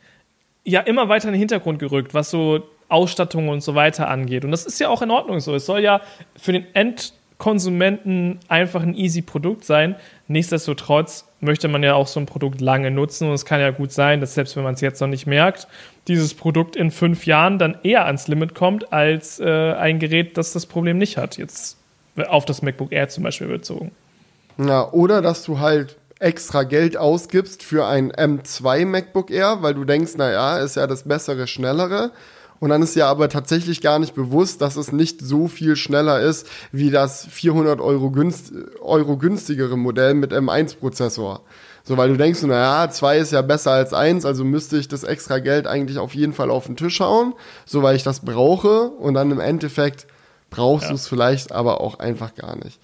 ja 0.64 0.82
immer 0.82 1.10
weiter 1.10 1.28
in 1.28 1.34
den 1.34 1.40
Hintergrund 1.40 1.80
gerückt, 1.80 2.14
was 2.14 2.30
so 2.30 2.70
Ausstattung 2.90 3.50
und 3.50 3.62
so 3.62 3.76
weiter 3.76 4.10
angeht. 4.10 4.46
Und 4.46 4.52
das 4.52 4.66
ist 4.66 4.80
ja 4.80 4.90
auch 4.90 5.02
in 5.02 5.12
Ordnung 5.12 5.40
so. 5.40 5.56
Es 5.56 5.66
soll 5.66 5.82
ja 5.82 6.02
für 6.36 6.54
den 6.54 6.66
Endkonsumenten 6.74 8.40
einfach 8.48 8.82
ein 8.82 8.96
easy 8.96 9.22
Produkt 9.22 9.66
sein. 9.66 9.96
Nichtsdestotrotz 10.28 11.26
möchte 11.40 11.68
man 11.68 11.84
ja 11.84 11.96
auch 11.96 12.08
so 12.08 12.20
ein 12.20 12.26
Produkt 12.26 12.62
lange 12.62 12.92
nutzen. 12.92 13.28
Und 13.28 13.34
es 13.34 13.46
kann 13.46 13.60
ja 13.60 13.72
gut 13.72 13.92
sein, 13.92 14.22
dass 14.22 14.34
selbst 14.34 14.56
wenn 14.56 14.64
man 14.64 14.76
es 14.76 14.82
jetzt 14.82 15.02
noch 15.02 15.08
nicht 15.08 15.28
merkt, 15.28 15.68
dieses 16.08 16.34
Produkt 16.34 16.76
in 16.76 16.92
fünf 16.92 17.26
Jahren 17.26 17.60
dann 17.60 17.78
eher 17.84 18.06
ans 18.06 18.28
Limit 18.28 18.56
kommt 18.56 18.94
als 18.94 19.40
äh, 19.40 19.74
ein 19.74 20.00
Gerät, 20.00 20.38
das 20.38 20.54
das 20.54 20.66
Problem 20.66 20.98
nicht 20.98 21.18
hat. 21.18 21.38
Jetzt 21.38 21.78
auf 22.28 22.46
das 22.46 22.62
MacBook 22.62 22.92
Air 22.92 23.10
zum 23.10 23.24
Beispiel 23.24 23.48
bezogen. 23.48 23.92
Ja, 24.58 24.90
oder 24.92 25.22
dass 25.22 25.44
du 25.44 25.60
halt 25.60 25.98
extra 26.20 26.64
Geld 26.64 26.98
ausgibst 26.98 27.62
für 27.62 27.86
ein 27.86 28.12
M2 28.12 28.86
MacBook 28.86 29.30
Air, 29.30 29.60
weil 29.62 29.76
du 29.76 29.84
denkst, 29.84 30.16
naja, 30.16 30.58
ist 30.58 30.76
ja 30.76 30.88
das 30.88 31.04
bessere, 31.04 31.46
schnellere. 31.46 32.12
Und 32.60 32.70
dann 32.70 32.82
ist 32.82 32.96
ja 32.96 33.08
aber 33.08 33.30
tatsächlich 33.30 33.82
gar 33.82 34.00
nicht 34.00 34.16
bewusst, 34.16 34.62
dass 34.62 34.76
es 34.76 34.92
nicht 34.92 35.22
so 35.22 35.48
viel 35.48 35.76
schneller 35.76 36.20
ist 36.20 36.48
wie 36.72 36.90
das 36.90 37.26
400 37.26 37.80
Euro, 37.80 38.12
günst, 38.12 38.52
Euro 38.82 39.18
günstigere 39.18 39.78
Modell 39.78 40.14
mit 40.14 40.34
M1-Prozessor. 40.34 41.42
So, 41.84 41.96
weil 41.96 42.10
du 42.10 42.18
denkst, 42.18 42.42
naja, 42.44 42.90
zwei 42.92 43.18
ist 43.18 43.32
ja 43.32 43.42
besser 43.42 43.72
als 43.72 43.94
eins, 43.94 44.26
also 44.26 44.44
müsste 44.44 44.78
ich 44.78 44.90
das 44.90 45.04
extra 45.04 45.40
Geld 45.40 45.68
eigentlich 45.68 46.00
auf 46.00 46.16
jeden 46.16 46.34
Fall 46.34 46.52
auf 46.52 46.66
den 46.66 46.76
Tisch 46.76 47.00
hauen, 47.00 47.34
so 47.66 47.82
weil 47.82 47.96
ich 47.96 48.04
das 48.04 48.22
brauche. 48.22 48.90
Und 48.90 49.14
dann 49.14 49.32
im 49.32 49.40
Endeffekt 49.40 50.08
brauchst 50.50 50.84
ja. 50.84 50.90
du 50.90 50.96
es 50.96 51.08
vielleicht 51.08 51.52
aber 51.52 51.80
auch 51.80 52.00
einfach 52.00 52.36
gar 52.36 52.56
nicht. 52.58 52.80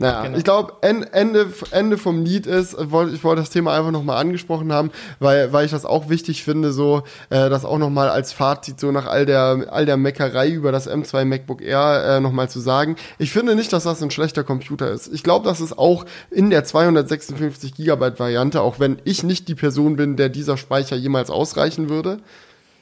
Naja, 0.00 0.22
Genau. 0.22 0.38
ich 0.38 0.44
glaube, 0.44 0.74
Ende, 0.80 1.52
Ende 1.72 1.98
vom 1.98 2.24
Lied 2.24 2.46
ist, 2.46 2.74
ich 2.80 2.90
wollte 2.92 3.16
ich 3.16 3.24
wollte 3.24 3.42
das 3.42 3.50
Thema 3.50 3.74
einfach 3.76 3.90
nochmal 3.90 4.18
angesprochen 4.18 4.72
haben, 4.72 4.92
weil, 5.18 5.52
weil 5.52 5.64
ich 5.64 5.72
das 5.72 5.84
auch 5.84 6.08
wichtig 6.08 6.44
finde, 6.44 6.70
so, 6.72 7.02
äh, 7.30 7.50
das 7.50 7.64
auch 7.64 7.78
nochmal 7.78 8.08
als 8.08 8.32
Fazit, 8.32 8.78
so 8.78 8.92
nach 8.92 9.06
all 9.06 9.26
der, 9.26 9.66
all 9.70 9.86
der 9.86 9.96
Meckerei 9.96 10.50
über 10.50 10.70
das 10.70 10.88
M2 10.88 11.24
MacBook 11.24 11.60
Air 11.62 12.04
äh, 12.04 12.20
nochmal 12.20 12.48
zu 12.48 12.60
sagen. 12.60 12.94
Ich 13.18 13.32
finde 13.32 13.56
nicht, 13.56 13.72
dass 13.72 13.82
das 13.82 14.00
ein 14.00 14.12
schlechter 14.12 14.44
Computer 14.44 14.88
ist. 14.88 15.12
Ich 15.12 15.24
glaube, 15.24 15.48
dass 15.48 15.58
es 15.58 15.76
auch 15.76 16.04
in 16.30 16.50
der 16.50 16.62
256 16.62 17.74
Gigabyte 17.74 18.20
Variante, 18.20 18.60
auch 18.62 18.78
wenn 18.78 18.98
ich 19.02 19.24
nicht 19.24 19.48
die 19.48 19.56
Person 19.56 19.96
bin, 19.96 20.16
der 20.16 20.28
dieser 20.28 20.56
Speicher 20.56 20.94
jemals 20.94 21.28
ausreichen 21.28 21.88
würde, 21.88 22.18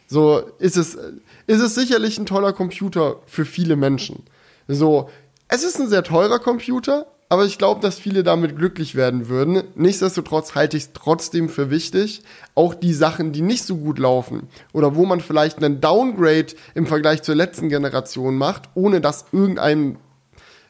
so 0.07 0.43
ist 0.59 0.77
es, 0.77 0.99
ist 1.47 1.63
es 1.63 1.75
sicherlich 1.75 2.19
ein 2.19 2.27
toller 2.27 2.53
Computer 2.53 3.17
für 3.27 3.47
viele 3.47 3.75
Menschen. 3.75 4.23
So, 4.69 5.09
es 5.49 5.65
ist 5.65 5.81
ein 5.81 5.89
sehr 5.89 6.03
teurer 6.03 6.39
Computer, 6.39 7.07
aber 7.29 7.45
ich 7.45 7.59
glaube, 7.59 7.81
dass 7.81 7.99
viele 7.99 8.23
damit 8.23 8.57
glücklich 8.57 8.95
werden 8.95 9.29
würden. 9.29 9.65
Nichtsdestotrotz 9.75 10.55
halte 10.55 10.77
ich 10.77 10.85
es 10.85 10.93
trotzdem 10.93 11.49
für 11.49 11.71
wichtig, 11.71 12.23
auch 12.55 12.75
die 12.75 12.95
Sachen, 12.95 13.33
die 13.33 13.43
nicht 13.43 13.65
so 13.65 13.77
gut 13.77 13.99
laufen 13.99 14.49
oder 14.73 14.95
wo 14.95 15.07
man 15.07 15.21
vielleicht 15.21 15.59
einen 15.59 15.81
Downgrade 15.81 16.55
im 16.75 16.87
Vergleich 16.87 17.23
zur 17.23 17.35
letzten 17.35 17.69
Generation 17.69 18.37
macht, 18.37 18.69
ohne 18.75 19.01
dass 19.01 19.27
irgendeinem 19.33 19.97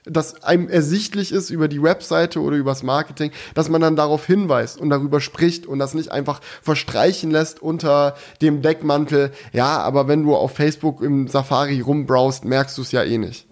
das 0.09 0.45
einem 0.45 0.69
ersichtlich 0.69 1.33
ist 1.33 1.51
über 1.51 1.67
die 1.67 1.83
Webseite 1.83 2.41
oder 2.41 2.57
übers 2.57 2.85
Marketing, 2.85 3.33
dass 3.55 3.69
man 3.69 3.81
dann 3.81 3.97
darauf 3.97 4.25
hinweist 4.25 4.81
und 4.81 4.89
darüber 4.89 5.21
spricht 5.21 5.67
und 5.67 5.81
das 5.81 5.95
nicht 5.95 6.13
einfach 6.13 6.41
verstreichen 6.63 7.33
lässt 7.33 7.61
unter 7.61 8.15
dem 8.41 8.63
Deckmantel, 8.63 9.33
ja, 9.53 9.79
aber 9.79 10.07
wenn 10.07 10.23
du 10.23 10.37
auf 10.37 10.53
Facebook 10.53 11.03
im 11.03 11.27
Safari 11.27 11.81
rumbrowst, 11.81 12.45
merkst 12.45 12.79
du 12.79 12.83
es 12.83 12.93
ja 12.93 13.03
eh 13.03 13.19
nicht. 13.19 13.49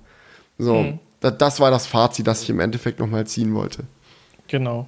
So, 0.57 0.75
Mhm. 0.75 1.01
Das, 1.31 1.61
war 1.61 1.71
das 1.71 1.87
Fazit, 1.87 2.27
das 2.27 2.43
ich 2.43 2.51
im 2.51 2.61
Endeffekt 2.61 2.99
nochmal 2.99 3.27
ziehen 3.27 3.55
wollte. 3.55 3.85
Genau. 4.49 4.87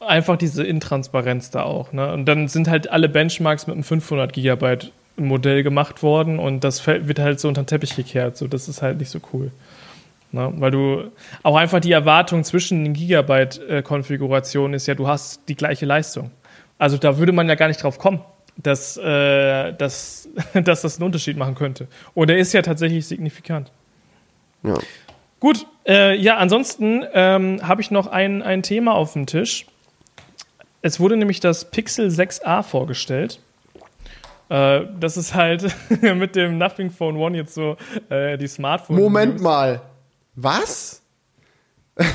Einfach 0.00 0.36
diese 0.36 0.64
Intransparenz 0.64 1.50
da 1.50 1.62
auch. 1.62 1.92
Ne? 1.92 2.12
Und 2.12 2.26
dann 2.26 2.48
sind 2.48 2.68
halt 2.68 2.90
alle 2.90 3.08
Benchmarks 3.08 3.66
mit 3.66 3.74
einem 3.74 3.84
500 3.84 4.32
Gigabyte 4.32 4.92
Modell 5.16 5.62
gemacht 5.62 6.02
worden 6.02 6.38
und 6.38 6.62
das 6.62 6.86
wird 6.86 7.18
halt 7.18 7.40
so 7.40 7.48
unter 7.48 7.62
den 7.62 7.66
Teppich 7.66 7.96
gekehrt. 7.96 8.36
So, 8.36 8.46
das 8.46 8.68
ist 8.68 8.82
halt 8.82 8.98
nicht 8.98 9.10
so 9.10 9.18
cool. 9.32 9.50
Ne? 10.30 10.52
Weil 10.56 10.70
du 10.70 11.10
auch 11.42 11.56
einfach 11.56 11.80
die 11.80 11.92
Erwartung 11.92 12.44
zwischen 12.44 12.84
den 12.84 12.94
Gigabyte-Konfigurationen 12.94 14.74
ist 14.74 14.86
ja, 14.86 14.94
du 14.94 15.08
hast 15.08 15.48
die 15.48 15.56
gleiche 15.56 15.86
Leistung. 15.86 16.30
Also 16.78 16.96
da 16.98 17.18
würde 17.18 17.32
man 17.32 17.48
ja 17.48 17.54
gar 17.54 17.68
nicht 17.68 17.82
drauf 17.82 17.98
kommen, 17.98 18.20
dass, 18.56 18.96
äh, 18.96 19.72
dass, 19.72 20.28
dass 20.54 20.82
das 20.82 20.96
einen 20.96 21.06
Unterschied 21.06 21.36
machen 21.36 21.54
könnte. 21.54 21.88
Und 22.14 22.28
der 22.28 22.38
ist 22.38 22.52
ja 22.52 22.62
tatsächlich 22.62 23.06
signifikant. 23.06 23.72
Ja. 24.62 24.74
Gut, 25.40 25.66
äh, 25.86 26.16
ja, 26.16 26.36
ansonsten 26.36 27.04
ähm, 27.12 27.60
habe 27.66 27.80
ich 27.80 27.90
noch 27.90 28.08
ein, 28.08 28.42
ein 28.42 28.62
Thema 28.62 28.94
auf 28.94 29.12
dem 29.12 29.26
Tisch. 29.26 29.66
Es 30.82 30.98
wurde 31.00 31.16
nämlich 31.16 31.40
das 31.40 31.70
Pixel 31.70 32.08
6a 32.08 32.62
vorgestellt. 32.62 33.40
Äh, 34.48 34.82
das 34.98 35.16
ist 35.16 35.34
halt 35.34 35.74
mit 36.00 36.34
dem 36.34 36.58
Nothing 36.58 36.90
Phone 36.90 37.16
One 37.16 37.36
jetzt 37.36 37.54
so 37.54 37.76
äh, 38.08 38.36
die 38.36 38.48
Smartphone. 38.48 38.96
Moment 38.96 39.40
mal. 39.40 39.80
Was? 40.34 41.02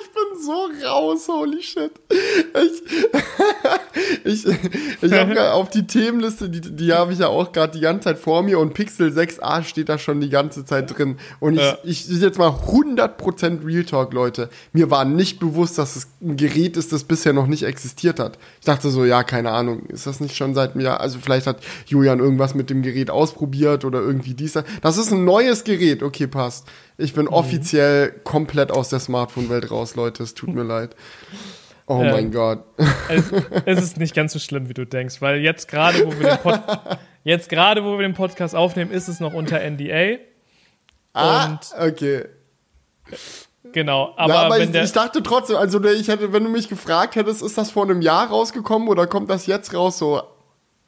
ich 0.00 0.10
bin 0.10 0.42
so 0.44 0.68
raus, 0.86 1.28
holy 1.28 1.62
shit. 1.62 1.92
Ich, 2.12 3.04
ich, 4.46 4.46
ich 5.02 5.12
habe 5.12 5.52
auf 5.52 5.70
die 5.70 5.86
Themenliste, 5.86 6.48
die, 6.48 6.60
die 6.60 6.92
habe 6.92 7.12
ich 7.12 7.18
ja 7.18 7.28
auch 7.28 7.52
gerade 7.52 7.72
die 7.76 7.80
ganze 7.80 8.04
Zeit 8.04 8.18
vor 8.18 8.42
mir 8.42 8.58
und 8.58 8.74
Pixel 8.74 9.10
6a 9.10 9.62
steht 9.64 9.88
da 9.88 9.98
schon 9.98 10.20
die 10.20 10.28
ganze 10.30 10.64
Zeit 10.64 10.96
drin. 10.96 11.18
Und 11.40 11.54
ich, 11.54 11.60
Ja. 11.60 11.78
ich 11.84 12.08
jetzt 12.08 12.38
mal 12.38 12.50
100% 12.50 13.64
Real 13.66 13.84
Talk, 13.84 14.12
Leute. 14.12 14.48
Mir 14.72 14.90
war 14.90 15.04
nicht 15.04 15.40
bewusst, 15.40 15.78
dass 15.78 15.96
es 15.96 16.08
ein 16.22 16.36
Gerät 16.36 16.76
ist, 16.76 16.92
das 16.92 17.04
bisher 17.04 17.32
noch 17.32 17.46
nicht 17.46 17.62
existiert 17.64 18.18
hat. 18.20 18.38
Ich 18.60 18.66
dachte 18.66 18.90
so, 18.90 19.04
ja, 19.04 19.22
keine 19.22 19.50
Ahnung, 19.50 19.86
ist 19.86 20.06
das 20.06 20.20
nicht 20.20 20.36
schon 20.36 20.54
seit 20.54 20.76
mir, 20.76 21.00
also 21.00 21.18
vielleicht 21.20 21.46
hat 21.46 21.58
Julian 21.86 22.18
irgendwas 22.20 22.54
mit 22.54 22.70
dem 22.70 22.82
Gerät 22.82 23.10
ausprobiert 23.10 23.84
oder 23.84 24.00
irgendwie 24.00 24.34
dies. 24.34 24.58
Das 24.82 24.96
ist 24.96 25.12
ein 25.12 25.24
neues 25.24 25.64
Gerät, 25.64 26.02
okay, 26.02 26.26
passt. 26.26 26.66
Ich 27.00 27.14
bin 27.14 27.28
offiziell 27.28 28.12
komplett 28.24 28.70
aus 28.70 28.88
der 28.90 29.00
Smartphone-Welt 29.00 29.70
raus, 29.70 29.96
Leute, 29.96 30.22
es 30.22 30.34
tut 30.34 30.50
mir 30.54 30.62
leid. 30.64 30.94
Oh 31.86 32.00
Ähm, 32.02 32.10
mein 32.12 32.30
Gott. 32.30 32.62
Es, 33.08 33.32
es 33.64 33.82
ist 33.82 33.96
nicht 33.98 34.14
ganz 34.14 34.32
so 34.32 34.38
schlimm, 34.38 34.68
wie 34.68 34.74
du 34.74 34.84
denkst, 34.86 35.20
weil 35.20 35.40
jetzt 35.40 35.66
gerade, 35.68 36.06
wo 36.06 36.12
wir 36.12 36.28
den 36.28 36.38
Pod 36.38 36.60
jetzt 37.24 37.48
gerade, 37.48 37.82
wo 37.84 37.98
wir 37.98 38.02
den 38.06 38.14
Podcast 38.14 38.54
aufnehmen, 38.54 38.90
ist 38.92 39.08
es 39.08 39.18
noch 39.18 39.32
unter 39.34 39.58
NDA. 39.58 40.18
Ah, 41.12 41.46
Und 41.46 41.58
okay. 41.76 42.26
genau, 43.72 44.14
Aber, 44.16 44.34
aber, 44.34 44.54
aber 44.54 44.58
ich, 44.60 44.72
ich 44.72 44.92
dachte 44.92 45.22
trotzdem, 45.22 45.56
also 45.56 45.82
ich 45.84 46.06
hätte, 46.08 46.32
wenn 46.32 46.44
du 46.44 46.50
mich 46.50 46.68
gefragt 46.68 47.16
hättest, 47.16 47.42
ist 47.42 47.58
das 47.58 47.70
vor 47.72 47.84
einem 47.84 48.00
Jahr 48.02 48.28
rausgekommen 48.28 48.88
oder 48.88 49.06
kommt 49.08 49.28
das 49.28 49.46
jetzt 49.46 49.74
raus? 49.74 49.98
So, 49.98 50.22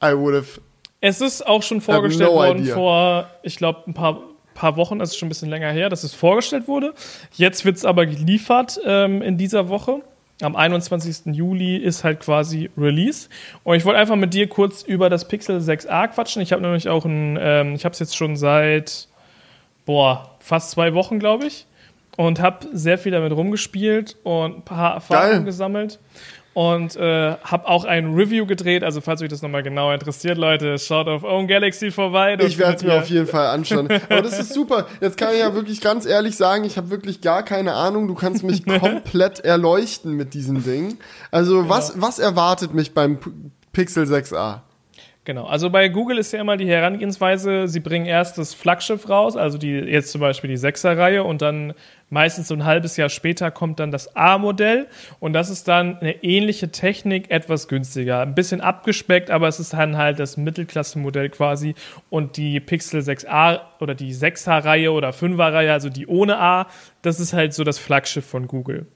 I 0.01 0.13
would 0.15 0.35
have. 0.35 0.61
Es 1.01 1.19
ist 1.19 1.45
auch 1.45 1.61
schon 1.63 1.81
vorgestellt 1.81 2.29
no 2.29 2.35
worden 2.35 2.59
idea. 2.63 2.75
vor, 2.75 3.29
ich 3.43 3.57
glaube, 3.57 3.83
ein 3.87 3.93
paar, 3.93 4.21
paar 4.53 4.75
Wochen, 4.75 4.99
das 4.99 5.11
ist 5.11 5.17
schon 5.17 5.27
ein 5.27 5.29
bisschen 5.29 5.49
länger 5.49 5.71
her, 5.71 5.89
dass 5.89 6.03
es 6.03 6.13
vorgestellt 6.13 6.67
wurde. 6.67 6.93
Jetzt 7.33 7.65
wird 7.65 7.77
es 7.77 7.85
aber 7.85 8.05
geliefert 8.05 8.79
ähm, 8.85 9.21
in 9.21 9.37
dieser 9.37 9.69
Woche. 9.69 10.01
Am 10.41 10.55
21. 10.55 11.33
Juli 11.33 11.77
ist 11.77 12.03
halt 12.03 12.19
quasi 12.19 12.69
Release. 12.77 13.29
Und 13.63 13.75
ich 13.75 13.85
wollte 13.85 13.99
einfach 13.99 14.15
mit 14.15 14.33
dir 14.33 14.47
kurz 14.47 14.81
über 14.81 15.09
das 15.09 15.27
Pixel 15.27 15.59
6a 15.59 16.07
quatschen. 16.09 16.41
Ich 16.41 16.51
habe 16.51 16.61
nämlich 16.61 16.89
auch 16.89 17.05
ein, 17.05 17.37
ähm, 17.39 17.75
ich 17.75 17.85
habe 17.85 17.93
es 17.93 17.99
jetzt 17.99 18.17
schon 18.17 18.35
seit, 18.35 19.07
boah, 19.85 20.35
fast 20.39 20.71
zwei 20.71 20.93
Wochen, 20.93 21.19
glaube 21.19 21.45
ich. 21.45 21.65
Und 22.17 22.39
habe 22.41 22.67
sehr 22.73 22.97
viel 22.97 23.11
damit 23.11 23.31
rumgespielt 23.31 24.17
und 24.23 24.57
ein 24.57 24.61
paar 24.63 24.93
Erfahrungen 24.95 25.31
Geil. 25.37 25.43
gesammelt. 25.45 25.99
Und 26.53 26.95
äh, 26.95 27.35
habe 27.43 27.67
auch 27.67 27.83
ein 27.83 28.13
Review 28.13 28.45
gedreht. 28.45 28.83
Also, 28.83 29.01
falls 29.01 29.21
euch 29.21 29.29
das 29.29 29.41
nochmal 29.41 29.63
genauer 29.63 29.95
interessiert, 29.95 30.37
Leute, 30.37 30.77
schaut 30.77 31.07
auf 31.07 31.23
Own 31.23 31.47
Galaxy 31.47 31.89
vorbei. 31.89 32.37
Ich 32.39 32.59
werde 32.59 32.75
es 32.75 32.83
mir 32.83 32.93
auf 32.93 33.09
jeden 33.09 33.25
Fall 33.25 33.47
anschauen. 33.47 33.89
Aber 34.09 34.21
das 34.21 34.37
ist 34.37 34.53
super. 34.53 34.85
Jetzt 35.01 35.17
kann 35.17 35.33
ich 35.33 35.39
ja 35.39 35.55
wirklich 35.55 35.81
ganz 35.81 36.05
ehrlich 36.05 36.35
sagen, 36.35 36.63
ich 36.63 36.77
habe 36.77 36.91
wirklich 36.91 37.21
gar 37.21 37.43
keine 37.43 37.73
Ahnung. 37.73 38.07
Du 38.07 38.13
kannst 38.13 38.43
mich 38.43 38.65
komplett 38.79 39.39
erleuchten 39.39 40.13
mit 40.13 40.35
diesem 40.35 40.63
Ding. 40.63 40.99
Also, 41.31 41.69
was, 41.69 41.99
was 41.99 42.19
erwartet 42.19 42.73
mich 42.73 42.93
beim 42.93 43.17
Pixel 43.71 44.05
6a? 44.05 44.59
Genau, 45.25 45.45
also 45.45 45.69
bei 45.69 45.87
Google 45.87 46.17
ist 46.17 46.33
ja 46.33 46.41
immer 46.41 46.57
die 46.57 46.67
Herangehensweise, 46.67 47.69
sie 47.69 47.79
bringen 47.79 48.05
erst 48.05 48.37
das 48.37 48.53
Flaggschiff 48.53 49.07
raus, 49.07 49.37
also 49.37 49.57
die 49.57 49.71
jetzt 49.71 50.11
zum 50.11 50.19
Beispiel 50.19 50.49
die 50.49 50.57
6er-Reihe 50.57 51.23
und 51.23 51.41
dann 51.41 51.73
meistens 52.09 52.49
so 52.49 52.55
ein 52.55 52.65
halbes 52.65 52.97
Jahr 52.97 53.07
später 53.07 53.49
kommt 53.49 53.79
dann 53.79 53.89
das 53.89 54.17
A-Modell 54.17 54.87
und 55.21 55.31
das 55.31 55.49
ist 55.49 55.69
dann 55.69 55.97
eine 55.99 56.25
ähnliche 56.25 56.71
Technik, 56.71 57.31
etwas 57.31 57.69
günstiger. 57.69 58.19
Ein 58.19 58.35
bisschen 58.35 58.59
abgespeckt, 58.59 59.31
aber 59.31 59.47
es 59.47 59.61
ist 59.61 59.71
dann 59.71 59.95
halt 59.95 60.19
das 60.19 60.35
Mittelklasse-Modell 60.35 61.29
quasi 61.29 61.73
und 62.09 62.35
die 62.35 62.59
Pixel 62.59 62.99
6a 62.99 63.61
oder 63.79 63.95
die 63.95 64.13
6er-Reihe 64.13 64.91
oder 64.91 65.11
5er-Reihe, 65.11 65.71
also 65.71 65.87
die 65.87 66.05
ohne 66.05 66.37
A, 66.37 66.67
das 67.01 67.21
ist 67.21 67.31
halt 67.31 67.53
so 67.53 67.63
das 67.63 67.79
Flaggschiff 67.79 68.25
von 68.25 68.47
Google. 68.47 68.87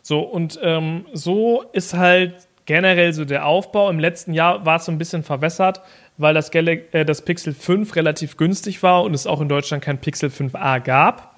So, 0.00 0.20
und 0.20 0.58
ähm, 0.62 1.04
so 1.12 1.62
ist 1.72 1.92
halt 1.92 2.48
generell 2.66 3.12
so 3.12 3.24
der 3.24 3.46
Aufbau. 3.46 3.90
Im 3.90 3.98
letzten 3.98 4.32
Jahr 4.32 4.64
war 4.64 4.76
es 4.76 4.84
so 4.84 4.92
ein 4.92 4.98
bisschen 4.98 5.22
verwässert, 5.22 5.80
weil 6.16 6.34
das, 6.34 6.50
äh, 6.54 7.04
das 7.04 7.22
Pixel 7.22 7.52
5 7.54 7.94
relativ 7.96 8.36
günstig 8.36 8.82
war 8.82 9.02
und 9.02 9.14
es 9.14 9.26
auch 9.26 9.40
in 9.40 9.48
Deutschland 9.48 9.82
kein 9.82 9.98
Pixel 10.00 10.30
5a 10.30 10.80
gab. 10.80 11.36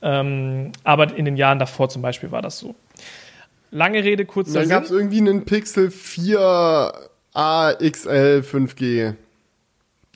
Ähm, 0.00 0.72
aber 0.84 1.14
in 1.16 1.24
den 1.24 1.36
Jahren 1.36 1.58
davor 1.58 1.88
zum 1.88 2.02
Beispiel 2.02 2.30
war 2.30 2.42
das 2.42 2.58
so. 2.58 2.74
Lange 3.70 4.02
Rede, 4.04 4.24
kurzer 4.24 4.60
Dann 4.60 4.68
gab 4.68 4.84
es 4.84 4.90
irgendwie 4.90 5.18
einen 5.18 5.44
Pixel 5.44 5.88
4a 5.88 7.74
XL 7.90 8.42
5G. 8.42 9.14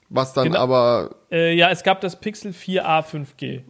Was 0.08 0.32
dann 0.34 0.44
Genau. 0.48 0.60
aber, 0.60 1.16
Äh, 1.30 1.54
ja, 1.54 1.70
es 1.70 1.82
gab 1.82 2.00
das 2.00 2.20
Pixel 2.20 2.52
4a 2.52 3.02
5G. 3.02 3.62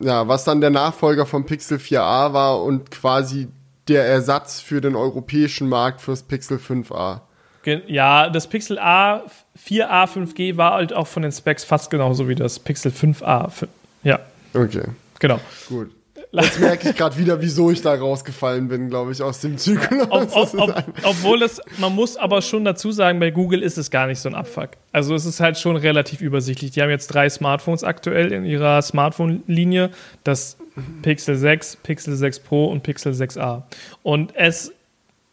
ja, 0.00 0.26
was 0.26 0.44
dann 0.44 0.60
der 0.60 0.70
Nachfolger 0.70 1.26
vom 1.26 1.44
Pixel 1.44 1.78
4a 1.78 2.32
war 2.32 2.62
und 2.62 2.90
quasi 2.90 3.48
der 3.90 4.04
Ersatz 4.06 4.60
für 4.60 4.80
den 4.80 4.94
europäischen 4.96 5.68
Markt 5.68 6.00
fürs 6.00 6.22
Pixel 6.22 6.56
5a. 6.58 7.20
Ge 7.62 7.82
ja, 7.88 8.30
das 8.30 8.46
Pixel 8.46 8.78
A 8.78 9.24
4a 9.68 10.06
5G 10.06 10.56
war 10.56 10.72
halt 10.74 10.94
auch 10.94 11.06
von 11.06 11.22
den 11.22 11.32
Specs 11.32 11.64
fast 11.64 11.90
genauso 11.90 12.26
wie 12.28 12.34
das 12.34 12.58
Pixel 12.58 12.90
5a. 12.92 13.48
F- 13.48 13.68
Ja, 14.02 14.20
Okay, 14.54 14.84
genau. 15.18 15.38
gut. 15.68 15.90
Jetzt 16.32 16.60
merke 16.60 16.90
ich 16.90 16.96
gerade 16.96 17.16
wieder, 17.18 17.40
wieso 17.40 17.70
ich 17.70 17.82
da 17.82 17.94
rausgefallen 17.94 18.68
bin, 18.68 18.88
glaube 18.88 19.10
ich, 19.10 19.20
aus 19.22 19.40
dem 19.40 19.58
Zyklus. 19.58 20.06
Ob, 20.10 20.36
ob, 20.36 20.54
ob, 20.54 20.84
obwohl 21.02 21.42
es, 21.42 21.60
man 21.78 21.94
muss 21.94 22.16
aber 22.16 22.40
schon 22.40 22.64
dazu 22.64 22.92
sagen, 22.92 23.18
bei 23.18 23.30
Google 23.30 23.62
ist 23.62 23.78
es 23.78 23.90
gar 23.90 24.06
nicht 24.06 24.20
so 24.20 24.28
ein 24.28 24.34
Abfuck. 24.34 24.70
Also 24.92 25.14
es 25.14 25.24
ist 25.24 25.40
halt 25.40 25.58
schon 25.58 25.76
relativ 25.76 26.20
übersichtlich. 26.20 26.70
Die 26.70 26.82
haben 26.82 26.90
jetzt 26.90 27.08
drei 27.08 27.28
Smartphones 27.28 27.82
aktuell 27.82 28.32
in 28.32 28.44
ihrer 28.44 28.80
Smartphone-Linie. 28.80 29.90
Das 30.22 30.56
Pixel 31.02 31.36
6, 31.36 31.76
Pixel 31.76 32.14
6 32.14 32.40
Pro 32.40 32.66
und 32.66 32.82
Pixel 32.82 33.12
6a. 33.12 33.62
Und 34.02 34.34
es, 34.36 34.72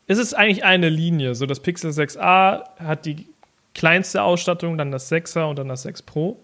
es 0.07 0.17
ist 0.17 0.33
eigentlich 0.33 0.63
eine 0.63 0.89
Linie. 0.89 1.35
So 1.35 1.45
das 1.45 1.59
Pixel 1.59 1.91
6a 1.91 2.63
hat 2.79 3.05
die 3.05 3.27
kleinste 3.75 4.23
Ausstattung, 4.23 4.77
dann 4.77 4.91
das 4.91 5.11
6er 5.11 5.49
und 5.49 5.59
dann 5.59 5.69
das 5.69 5.83
6 5.83 6.01
Pro. 6.01 6.39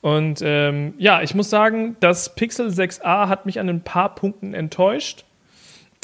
Und 0.00 0.40
ähm, 0.44 0.94
ja, 0.98 1.22
ich 1.22 1.34
muss 1.34 1.50
sagen, 1.50 1.96
das 2.00 2.34
Pixel 2.34 2.68
6a 2.68 3.28
hat 3.28 3.46
mich 3.46 3.58
an 3.58 3.68
ein 3.68 3.82
paar 3.82 4.14
Punkten 4.14 4.54
enttäuscht. 4.54 5.24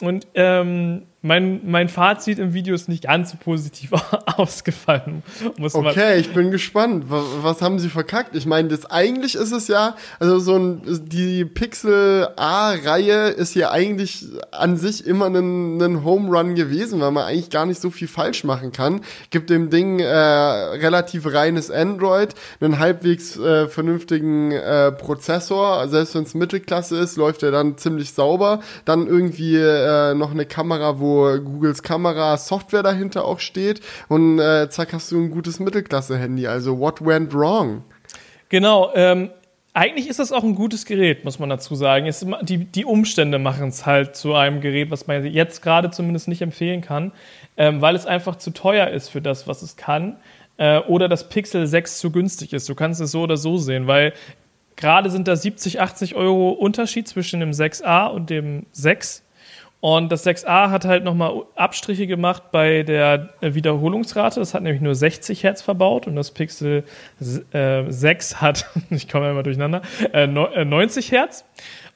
Und 0.02 0.26
ähm, 0.34 1.02
mein, 1.24 1.62
mein 1.64 1.88
Fazit 1.88 2.38
im 2.38 2.52
Video 2.52 2.74
ist 2.74 2.86
nicht 2.86 3.04
ganz 3.04 3.30
so 3.30 3.38
positiv 3.42 3.92
ausgefallen. 4.36 5.22
Muss 5.56 5.74
okay, 5.74 6.18
ich 6.18 6.34
bin 6.34 6.50
gespannt. 6.50 7.06
Was, 7.08 7.24
was, 7.40 7.62
haben 7.62 7.78
sie 7.78 7.88
verkackt? 7.88 8.36
Ich 8.36 8.44
meine, 8.44 8.68
das 8.68 8.84
eigentlich 8.90 9.34
ist 9.34 9.50
es 9.50 9.66
ja, 9.68 9.96
also 10.20 10.38
so 10.38 10.56
ein, 10.58 10.82
die 11.06 11.46
Pixel 11.46 12.28
A-Reihe 12.36 13.28
ist 13.28 13.54
ja 13.54 13.70
eigentlich 13.70 14.26
an 14.50 14.76
sich 14.76 15.06
immer 15.06 15.26
ein, 15.26 15.80
ein 15.80 16.04
Home 16.04 16.28
Run 16.28 16.56
gewesen, 16.56 17.00
weil 17.00 17.10
man 17.10 17.24
eigentlich 17.24 17.48
gar 17.48 17.64
nicht 17.64 17.80
so 17.80 17.88
viel 17.88 18.08
falsch 18.08 18.44
machen 18.44 18.72
kann. 18.72 19.00
Gibt 19.30 19.48
dem 19.48 19.70
Ding 19.70 20.00
äh, 20.00 20.06
relativ 20.06 21.32
reines 21.32 21.70
Android, 21.70 22.34
einen 22.60 22.78
halbwegs 22.78 23.38
äh, 23.38 23.68
vernünftigen 23.68 24.52
äh, 24.52 24.92
Prozessor, 24.92 25.88
selbst 25.88 26.14
wenn 26.14 26.24
es 26.24 26.34
Mittelklasse 26.34 26.98
ist, 26.98 27.16
läuft 27.16 27.42
er 27.42 27.50
dann 27.50 27.78
ziemlich 27.78 28.12
sauber. 28.12 28.60
Dann 28.84 29.06
irgendwie 29.06 29.56
äh, 29.56 30.12
noch 30.12 30.30
eine 30.30 30.44
Kamera, 30.44 31.00
wo 31.00 31.13
Googles 31.40 31.82
Kamera 31.82 32.36
Software 32.36 32.82
dahinter 32.82 33.24
auch 33.24 33.40
steht 33.40 33.80
und 34.08 34.38
äh, 34.38 34.68
zack 34.70 34.92
hast 34.92 35.12
du 35.12 35.18
ein 35.18 35.30
gutes 35.30 35.60
Mittelklasse-Handy. 35.60 36.46
Also 36.46 36.78
what 36.78 37.04
went 37.04 37.32
wrong? 37.34 37.82
Genau, 38.48 38.92
ähm, 38.94 39.30
eigentlich 39.72 40.08
ist 40.08 40.20
das 40.20 40.30
auch 40.30 40.44
ein 40.44 40.54
gutes 40.54 40.86
Gerät, 40.86 41.24
muss 41.24 41.40
man 41.40 41.48
dazu 41.48 41.74
sagen. 41.74 42.06
Es, 42.06 42.24
die, 42.42 42.58
die 42.58 42.84
Umstände 42.84 43.40
machen 43.40 43.68
es 43.68 43.84
halt 43.84 44.14
zu 44.14 44.34
einem 44.34 44.60
Gerät, 44.60 44.92
was 44.92 45.08
man 45.08 45.26
jetzt 45.26 45.62
gerade 45.62 45.90
zumindest 45.90 46.28
nicht 46.28 46.42
empfehlen 46.42 46.80
kann, 46.80 47.10
ähm, 47.56 47.80
weil 47.80 47.96
es 47.96 48.06
einfach 48.06 48.36
zu 48.36 48.52
teuer 48.52 48.88
ist 48.88 49.08
für 49.08 49.20
das, 49.20 49.48
was 49.48 49.62
es 49.62 49.76
kann. 49.76 50.16
Äh, 50.56 50.78
oder 50.78 51.08
das 51.08 51.28
Pixel 51.28 51.66
6 51.66 51.98
zu 51.98 52.12
günstig 52.12 52.52
ist. 52.52 52.68
Du 52.68 52.76
kannst 52.76 53.00
es 53.00 53.10
so 53.10 53.22
oder 53.22 53.36
so 53.36 53.58
sehen, 53.58 53.88
weil 53.88 54.12
gerade 54.76 55.10
sind 55.10 55.26
da 55.26 55.34
70, 55.34 55.80
80 55.80 56.14
Euro 56.14 56.50
Unterschied 56.50 57.08
zwischen 57.08 57.40
dem 57.40 57.50
6a 57.50 58.06
und 58.06 58.30
dem 58.30 58.66
6. 58.70 59.24
Und 59.84 60.10
das 60.10 60.26
6a 60.26 60.70
hat 60.70 60.86
halt 60.86 61.04
nochmal 61.04 61.42
Abstriche 61.56 62.06
gemacht 62.06 62.44
bei 62.52 62.84
der 62.84 63.34
Wiederholungsrate. 63.42 64.40
Das 64.40 64.54
hat 64.54 64.62
nämlich 64.62 64.80
nur 64.80 64.94
60 64.94 65.42
Hertz 65.42 65.60
verbaut 65.60 66.06
und 66.06 66.16
das 66.16 66.30
Pixel 66.30 66.84
äh, 67.52 67.82
6 67.86 68.40
hat, 68.40 68.64
ich 68.88 69.10
komme 69.10 69.30
immer 69.30 69.42
durcheinander, 69.42 69.82
äh, 70.14 70.26
90 70.26 71.12
äh, 71.12 71.16
Hertz. 71.16 71.44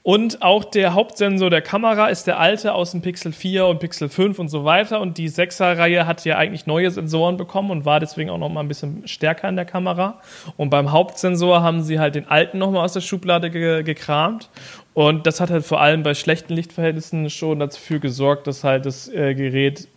Und 0.08 0.40
auch 0.40 0.64
der 0.64 0.94
Hauptsensor 0.94 1.50
der 1.50 1.60
Kamera 1.60 2.06
ist 2.06 2.26
der 2.26 2.40
alte 2.40 2.72
aus 2.72 2.92
dem 2.92 3.02
Pixel 3.02 3.30
4 3.30 3.66
und 3.66 3.78
Pixel 3.78 4.08
5 4.08 4.38
und 4.38 4.48
so 4.48 4.64
weiter. 4.64 5.02
Und 5.02 5.18
die 5.18 5.28
6er-Reihe 5.28 6.06
hat 6.06 6.24
ja 6.24 6.38
eigentlich 6.38 6.64
neue 6.64 6.90
Sensoren 6.90 7.36
bekommen 7.36 7.70
und 7.70 7.84
war 7.84 8.00
deswegen 8.00 8.30
auch 8.30 8.38
noch 8.38 8.48
mal 8.48 8.60
ein 8.60 8.68
bisschen 8.68 9.06
stärker 9.06 9.50
in 9.50 9.56
der 9.56 9.66
Kamera. 9.66 10.22
Und 10.56 10.70
beim 10.70 10.92
Hauptsensor 10.92 11.62
haben 11.62 11.82
sie 11.82 12.00
halt 12.00 12.14
den 12.14 12.26
alten 12.26 12.56
noch 12.56 12.70
mal 12.70 12.82
aus 12.84 12.94
der 12.94 13.02
Schublade 13.02 13.50
ge 13.50 13.82
gekramt. 13.82 14.48
Und 14.94 15.26
das 15.26 15.42
hat 15.42 15.50
halt 15.50 15.66
vor 15.66 15.82
allem 15.82 16.04
bei 16.04 16.14
schlechten 16.14 16.54
Lichtverhältnissen 16.54 17.28
schon 17.28 17.58
dafür 17.58 17.98
gesorgt, 17.98 18.46
dass 18.46 18.64
halt 18.64 18.86
das 18.86 19.10
äh, 19.10 19.34
Gerät 19.34 19.88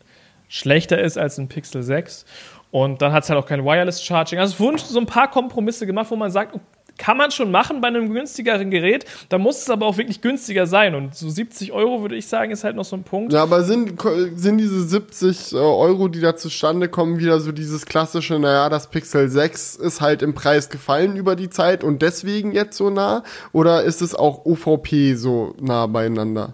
schlechter 0.50 1.00
ist 1.00 1.18
als 1.18 1.38
ein 1.38 1.48
Pixel 1.48 1.84
6. 1.84 2.26
Und 2.72 3.02
dann 3.02 3.14
hat 3.14 3.24
es 3.24 3.30
halt 3.30 3.40
auch 3.42 3.46
kein 3.46 3.64
Wireless 3.64 4.04
Charging. 4.04 4.40
Also 4.40 4.56
es 4.56 4.60
wurden 4.60 4.78
so 4.78 5.00
ein 5.00 5.06
paar 5.06 5.32
Kompromisse 5.32 5.86
gemacht, 5.86 6.08
wo 6.10 6.18
man 6.18 6.32
sagt, 6.32 6.60
kann 6.98 7.18
man 7.18 7.32
schon 7.32 7.52
machen 7.52 7.82
bei 7.82 7.88
einem 7.88 8.14
günstigeren 8.14 8.70
Gerät. 8.70 9.06
Da 9.30 9.38
muss 9.38 9.62
es 9.62 9.70
aber 9.70 9.86
auch 9.86 9.98
wirklich 9.98 10.22
günstiger 10.22 10.68
sein. 10.68 10.96
Und 10.96 11.16
so 11.16 11.30
70 11.30 11.72
Euro, 11.72 12.02
würde 12.02 12.16
ich 12.16 12.28
sagen, 12.28 12.52
ist 12.52 12.64
halt 12.64 12.76
noch 12.76 12.86
so 12.86 12.96
ein 12.96 13.04
Punkt. 13.04 13.34
Ja, 13.34 13.44
aber 13.44 13.64
sind, 13.64 14.00
sind 14.36 14.58
diese 14.58 14.84
70 14.84 15.54
äh, 15.54 15.58
Euro, 15.58 16.08
die 16.08 16.22
da 16.22 16.36
zustande 16.36 16.90
kommen, 16.90 17.20
wieder 17.20 17.40
so 17.40 17.52
dieses 17.52 17.86
klassische, 17.86 18.40
naja, 18.40 18.70
das 18.70 18.88
Pixel 18.88 19.30
6 19.30 19.76
ist 19.78 20.02
halt 20.02 20.22
im 20.22 20.34
Preis 20.34 20.70
gefallen 20.70 21.16
über 21.16 21.36
die 21.36 21.50
Zeit 21.50 21.84
und 21.84 22.02
deswegen 22.02 22.52
jetzt 22.52 22.78
so 22.78 22.90
nah? 22.90 23.24
Oder 23.52 23.84
ist 23.84 24.02
es 24.02 24.16
auch 24.16 24.46
OVP 24.46 25.16
so 25.16 25.56
nah 25.60 25.88
beieinander? 25.88 26.54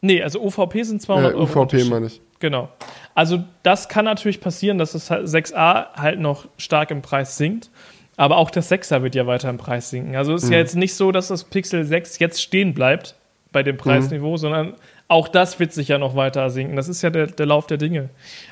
Nee, 0.00 0.22
also 0.22 0.42
OVP 0.42 0.82
sind 0.82 1.00
200 1.00 1.32
äh, 1.32 1.36
Euro. 1.36 1.62
UVP 1.62 1.84
meine 1.84 2.06
ich. 2.06 2.20
Genau. 2.40 2.68
Also 3.14 3.44
das 3.62 3.88
kann 3.88 4.04
natürlich 4.04 4.40
passieren, 4.40 4.76
dass 4.78 4.92
das 4.92 5.10
6a 5.10 5.94
halt 5.94 6.18
noch 6.18 6.48
stark 6.56 6.90
im 6.90 7.00
Preis 7.00 7.36
sinkt. 7.36 7.70
Aber 8.16 8.36
auch 8.36 8.50
das 8.50 8.70
6er 8.70 9.02
wird 9.02 9.14
ja 9.14 9.26
weiter 9.26 9.48
im 9.48 9.58
Preis 9.58 9.90
sinken. 9.90 10.16
Also 10.16 10.34
ist 10.34 10.46
mhm. 10.46 10.52
ja 10.52 10.58
jetzt 10.58 10.76
nicht 10.76 10.94
so, 10.94 11.12
dass 11.12 11.28
das 11.28 11.44
Pixel 11.44 11.84
6 11.84 12.18
jetzt 12.18 12.42
stehen 12.42 12.74
bleibt 12.74 13.14
bei 13.52 13.62
dem 13.62 13.76
Preisniveau, 13.76 14.32
mhm. 14.32 14.36
sondern 14.36 14.74
auch 15.08 15.28
das 15.28 15.58
wird 15.60 15.72
sich 15.72 15.88
ja 15.88 15.98
noch 15.98 16.14
weiter 16.16 16.48
sinken. 16.50 16.76
Das 16.76 16.88
ist 16.88 17.02
ja 17.02 17.10
der, 17.10 17.26
der 17.26 17.46
Lauf 17.46 17.66
der 17.66 17.78
Dinge. 17.78 18.10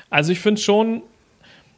Also 0.09 0.31
ich 0.31 0.39
finde 0.39 0.61
schon, 0.61 1.01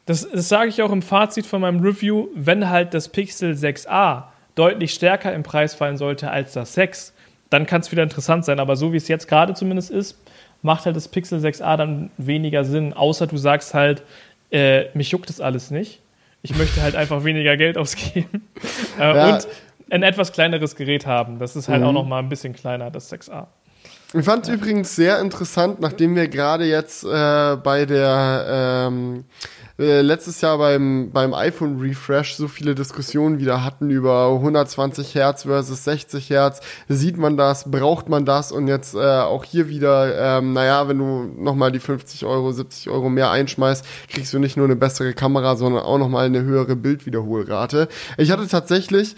das, 0.05 0.29
das 0.29 0.49
sage 0.49 0.69
ich 0.69 0.81
auch 0.81 0.91
im 0.91 1.01
Fazit 1.01 1.45
von 1.45 1.61
meinem 1.61 1.81
Review, 1.81 2.27
wenn 2.35 2.69
halt 2.69 2.93
das 2.93 3.09
Pixel 3.09 3.53
6a 3.53 4.23
deutlich 4.55 4.93
stärker 4.93 5.33
im 5.33 5.43
Preis 5.43 5.73
fallen 5.73 5.97
sollte 5.97 6.29
als 6.29 6.53
das 6.53 6.73
6, 6.73 7.13
dann 7.49 7.65
kann 7.65 7.81
es 7.81 7.91
wieder 7.91 8.03
interessant 8.03 8.45
sein. 8.45 8.59
Aber 8.59 8.75
so 8.75 8.93
wie 8.93 8.97
es 8.97 9.07
jetzt 9.07 9.27
gerade 9.27 9.53
zumindest 9.53 9.91
ist, 9.91 10.17
macht 10.61 10.85
halt 10.85 10.95
das 10.95 11.07
Pixel 11.07 11.39
6a 11.39 11.77
dann 11.77 12.11
weniger 12.17 12.63
Sinn, 12.63 12.93
außer 12.93 13.27
du 13.27 13.37
sagst 13.37 13.73
halt, 13.73 14.03
äh, 14.51 14.85
mich 14.93 15.11
juckt 15.11 15.29
das 15.29 15.41
alles 15.41 15.71
nicht. 15.71 15.99
Ich 16.43 16.55
möchte 16.55 16.81
halt 16.81 16.95
einfach 16.95 17.23
weniger 17.23 17.55
Geld 17.57 17.77
ausgeben 17.77 18.49
äh, 18.99 19.01
ja. 19.01 19.35
und 19.35 19.47
ein 19.89 20.03
etwas 20.03 20.31
kleineres 20.33 20.75
Gerät 20.75 21.05
haben. 21.05 21.39
Das 21.39 21.55
ist 21.55 21.69
halt 21.69 21.81
mhm. 21.81 21.87
auch 21.87 21.93
noch 21.93 22.05
mal 22.05 22.19
ein 22.19 22.29
bisschen 22.29 22.53
kleiner, 22.53 22.91
das 22.91 23.11
6a. 23.11 23.47
Ich 24.13 24.25
fand 24.25 24.43
es 24.43 24.49
ja. 24.49 24.55
übrigens 24.55 24.95
sehr 24.95 25.19
interessant, 25.19 25.79
nachdem 25.79 26.15
wir 26.15 26.27
gerade 26.27 26.65
jetzt 26.65 27.03
äh, 27.03 27.55
bei 27.55 27.85
der 27.85 28.87
ähm, 28.87 29.25
äh, 29.83 30.01
letztes 30.01 30.41
Jahr 30.41 30.57
beim, 30.57 31.11
beim 31.11 31.33
iPhone 31.33 31.79
Refresh 31.79 32.35
so 32.35 32.47
viele 32.47 32.75
Diskussionen 32.75 33.39
wieder 33.39 33.63
hatten 33.63 33.89
über 33.89 34.29
120 34.29 35.15
Hertz 35.15 35.43
versus 35.43 35.83
60 35.83 36.29
Hertz. 36.29 36.61
Sieht 36.87 37.17
man 37.17 37.37
das? 37.37 37.69
Braucht 37.69 38.09
man 38.09 38.25
das? 38.25 38.51
Und 38.51 38.67
jetzt 38.67 38.95
äh, 38.95 38.99
auch 38.99 39.43
hier 39.43 39.69
wieder, 39.69 40.37
ähm, 40.37 40.53
naja, 40.53 40.87
wenn 40.87 40.97
du 40.97 41.29
nochmal 41.37 41.71
die 41.71 41.79
50 41.79 42.25
Euro, 42.25 42.51
70 42.51 42.89
Euro 42.89 43.09
mehr 43.09 43.31
einschmeißt, 43.31 43.85
kriegst 44.09 44.33
du 44.33 44.39
nicht 44.39 44.57
nur 44.57 44.65
eine 44.65 44.75
bessere 44.75 45.13
Kamera, 45.13 45.55
sondern 45.55 45.83
auch 45.83 45.97
nochmal 45.97 46.25
eine 46.25 46.43
höhere 46.43 46.75
Bildwiederholrate. 46.75 47.87
Ich 48.17 48.31
hatte 48.31 48.47
tatsächlich 48.47 49.15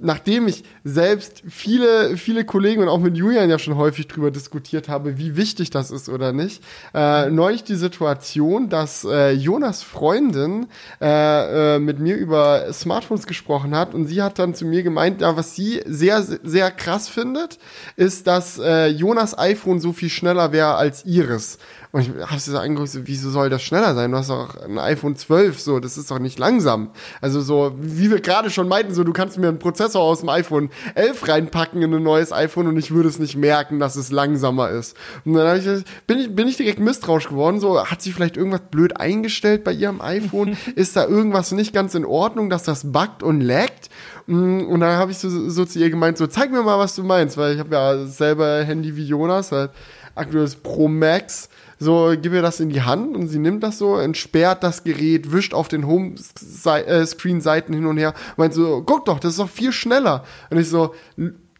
nachdem 0.00 0.46
ich 0.46 0.64
selbst 0.84 1.42
viele, 1.48 2.16
viele 2.16 2.44
Kollegen 2.44 2.82
und 2.82 2.88
auch 2.88 3.00
mit 3.00 3.16
Julian 3.16 3.50
ja 3.50 3.58
schon 3.58 3.76
häufig 3.76 4.06
drüber 4.06 4.30
diskutiert 4.30 4.88
habe, 4.88 5.18
wie 5.18 5.36
wichtig 5.36 5.70
das 5.70 5.90
ist 5.90 6.08
oder 6.08 6.32
nicht, 6.32 6.62
äh, 6.94 7.30
neulich 7.30 7.64
die 7.64 7.74
Situation, 7.74 8.68
dass 8.68 9.04
äh, 9.04 9.32
Jonas 9.32 9.82
Freundin 9.82 10.66
äh, 11.00 11.76
äh, 11.76 11.78
mit 11.78 11.98
mir 11.98 12.16
über 12.16 12.72
Smartphones 12.72 13.26
gesprochen 13.26 13.74
hat 13.74 13.94
und 13.94 14.06
sie 14.06 14.22
hat 14.22 14.38
dann 14.38 14.54
zu 14.54 14.66
mir 14.66 14.82
gemeint, 14.82 15.20
ja, 15.20 15.36
was 15.36 15.56
sie 15.56 15.82
sehr, 15.84 16.22
sehr 16.22 16.70
krass 16.70 17.08
findet, 17.08 17.58
ist, 17.96 18.26
dass 18.26 18.58
äh, 18.58 18.86
Jonas 18.86 19.36
iPhone 19.36 19.80
so 19.80 19.92
viel 19.92 20.10
schneller 20.10 20.52
wäre 20.52 20.76
als 20.76 21.04
ihres. 21.04 21.58
Und 21.90 22.02
ich 22.02 22.26
habe 22.26 22.38
sie 22.38 22.50
so 22.50 22.58
angeguckt, 22.58 22.90
so, 22.90 23.00
wieso 23.04 23.30
soll 23.30 23.48
das 23.48 23.62
schneller 23.62 23.94
sein? 23.94 24.10
Du 24.10 24.18
hast 24.18 24.28
doch 24.28 24.56
ein 24.62 24.78
iPhone 24.78 25.16
12, 25.16 25.58
so, 25.58 25.80
das 25.80 25.96
ist 25.96 26.10
doch 26.10 26.18
nicht 26.18 26.38
langsam. 26.38 26.90
Also 27.22 27.40
so, 27.40 27.74
wie 27.80 28.10
wir 28.10 28.20
gerade 28.20 28.50
schon 28.50 28.68
meinten, 28.68 28.92
so, 28.92 29.04
du 29.04 29.14
kannst 29.14 29.38
mir 29.38 29.48
einen 29.48 29.58
Prozessor 29.58 30.02
aus 30.02 30.20
dem 30.20 30.28
iPhone 30.28 30.68
11 30.94 31.28
reinpacken 31.28 31.80
in 31.80 31.94
ein 31.94 32.02
neues 32.02 32.30
iPhone 32.30 32.66
und 32.66 32.76
ich 32.76 32.90
würde 32.90 33.08
es 33.08 33.18
nicht 33.18 33.36
merken, 33.36 33.78
dass 33.78 33.96
es 33.96 34.10
langsamer 34.10 34.68
ist. 34.68 34.96
Und 35.24 35.34
dann 35.34 35.58
ich, 35.58 35.84
bin 36.06 36.18
ich, 36.18 36.34
bin 36.34 36.46
ich 36.46 36.58
direkt 36.58 36.78
misstrauisch 36.78 37.28
geworden, 37.28 37.58
so, 37.58 37.82
hat 37.82 38.02
sie 38.02 38.12
vielleicht 38.12 38.36
irgendwas 38.36 38.62
blöd 38.70 38.98
eingestellt 38.98 39.64
bei 39.64 39.72
ihrem 39.72 40.02
iPhone? 40.02 40.58
ist 40.74 40.94
da 40.94 41.06
irgendwas 41.06 41.52
nicht 41.52 41.72
ganz 41.72 41.94
in 41.94 42.04
Ordnung, 42.04 42.50
dass 42.50 42.64
das 42.64 42.92
buggt 42.92 43.22
und 43.22 43.40
laggt? 43.40 43.88
Mm, 44.26 44.60
und 44.66 44.80
dann 44.80 44.98
habe 44.98 45.10
ich 45.10 45.18
so, 45.18 45.48
so 45.48 45.64
zu 45.64 45.78
ihr 45.78 45.88
gemeint, 45.88 46.18
so, 46.18 46.26
zeig 46.26 46.50
mir 46.50 46.62
mal, 46.62 46.78
was 46.78 46.94
du 46.94 47.02
meinst, 47.02 47.38
weil 47.38 47.54
ich 47.54 47.60
habe 47.60 47.74
ja 47.74 48.04
selber 48.04 48.62
Handy 48.62 48.94
wie 48.94 49.04
Jonas, 49.04 49.52
halt 49.52 49.70
aktuelles 50.14 50.56
Pro 50.56 50.88
Max 50.88 51.48
so, 51.78 52.14
gib 52.20 52.32
ihr 52.32 52.42
das 52.42 52.60
in 52.60 52.70
die 52.70 52.82
Hand 52.82 53.16
und 53.16 53.28
sie 53.28 53.38
nimmt 53.38 53.62
das 53.62 53.78
so, 53.78 53.96
entsperrt 53.96 54.62
das 54.62 54.82
Gerät, 54.84 55.32
wischt 55.32 55.54
auf 55.54 55.68
den 55.68 55.86
Home-Screen-Seiten 55.86 57.72
hin 57.72 57.86
und 57.86 57.98
her, 57.98 58.14
meint 58.36 58.54
so, 58.54 58.82
guck 58.84 59.04
doch, 59.04 59.20
das 59.20 59.32
ist 59.32 59.40
doch 59.40 59.48
viel 59.48 59.72
schneller. 59.72 60.24
Und 60.50 60.58
ich 60.58 60.68
so, 60.68 60.94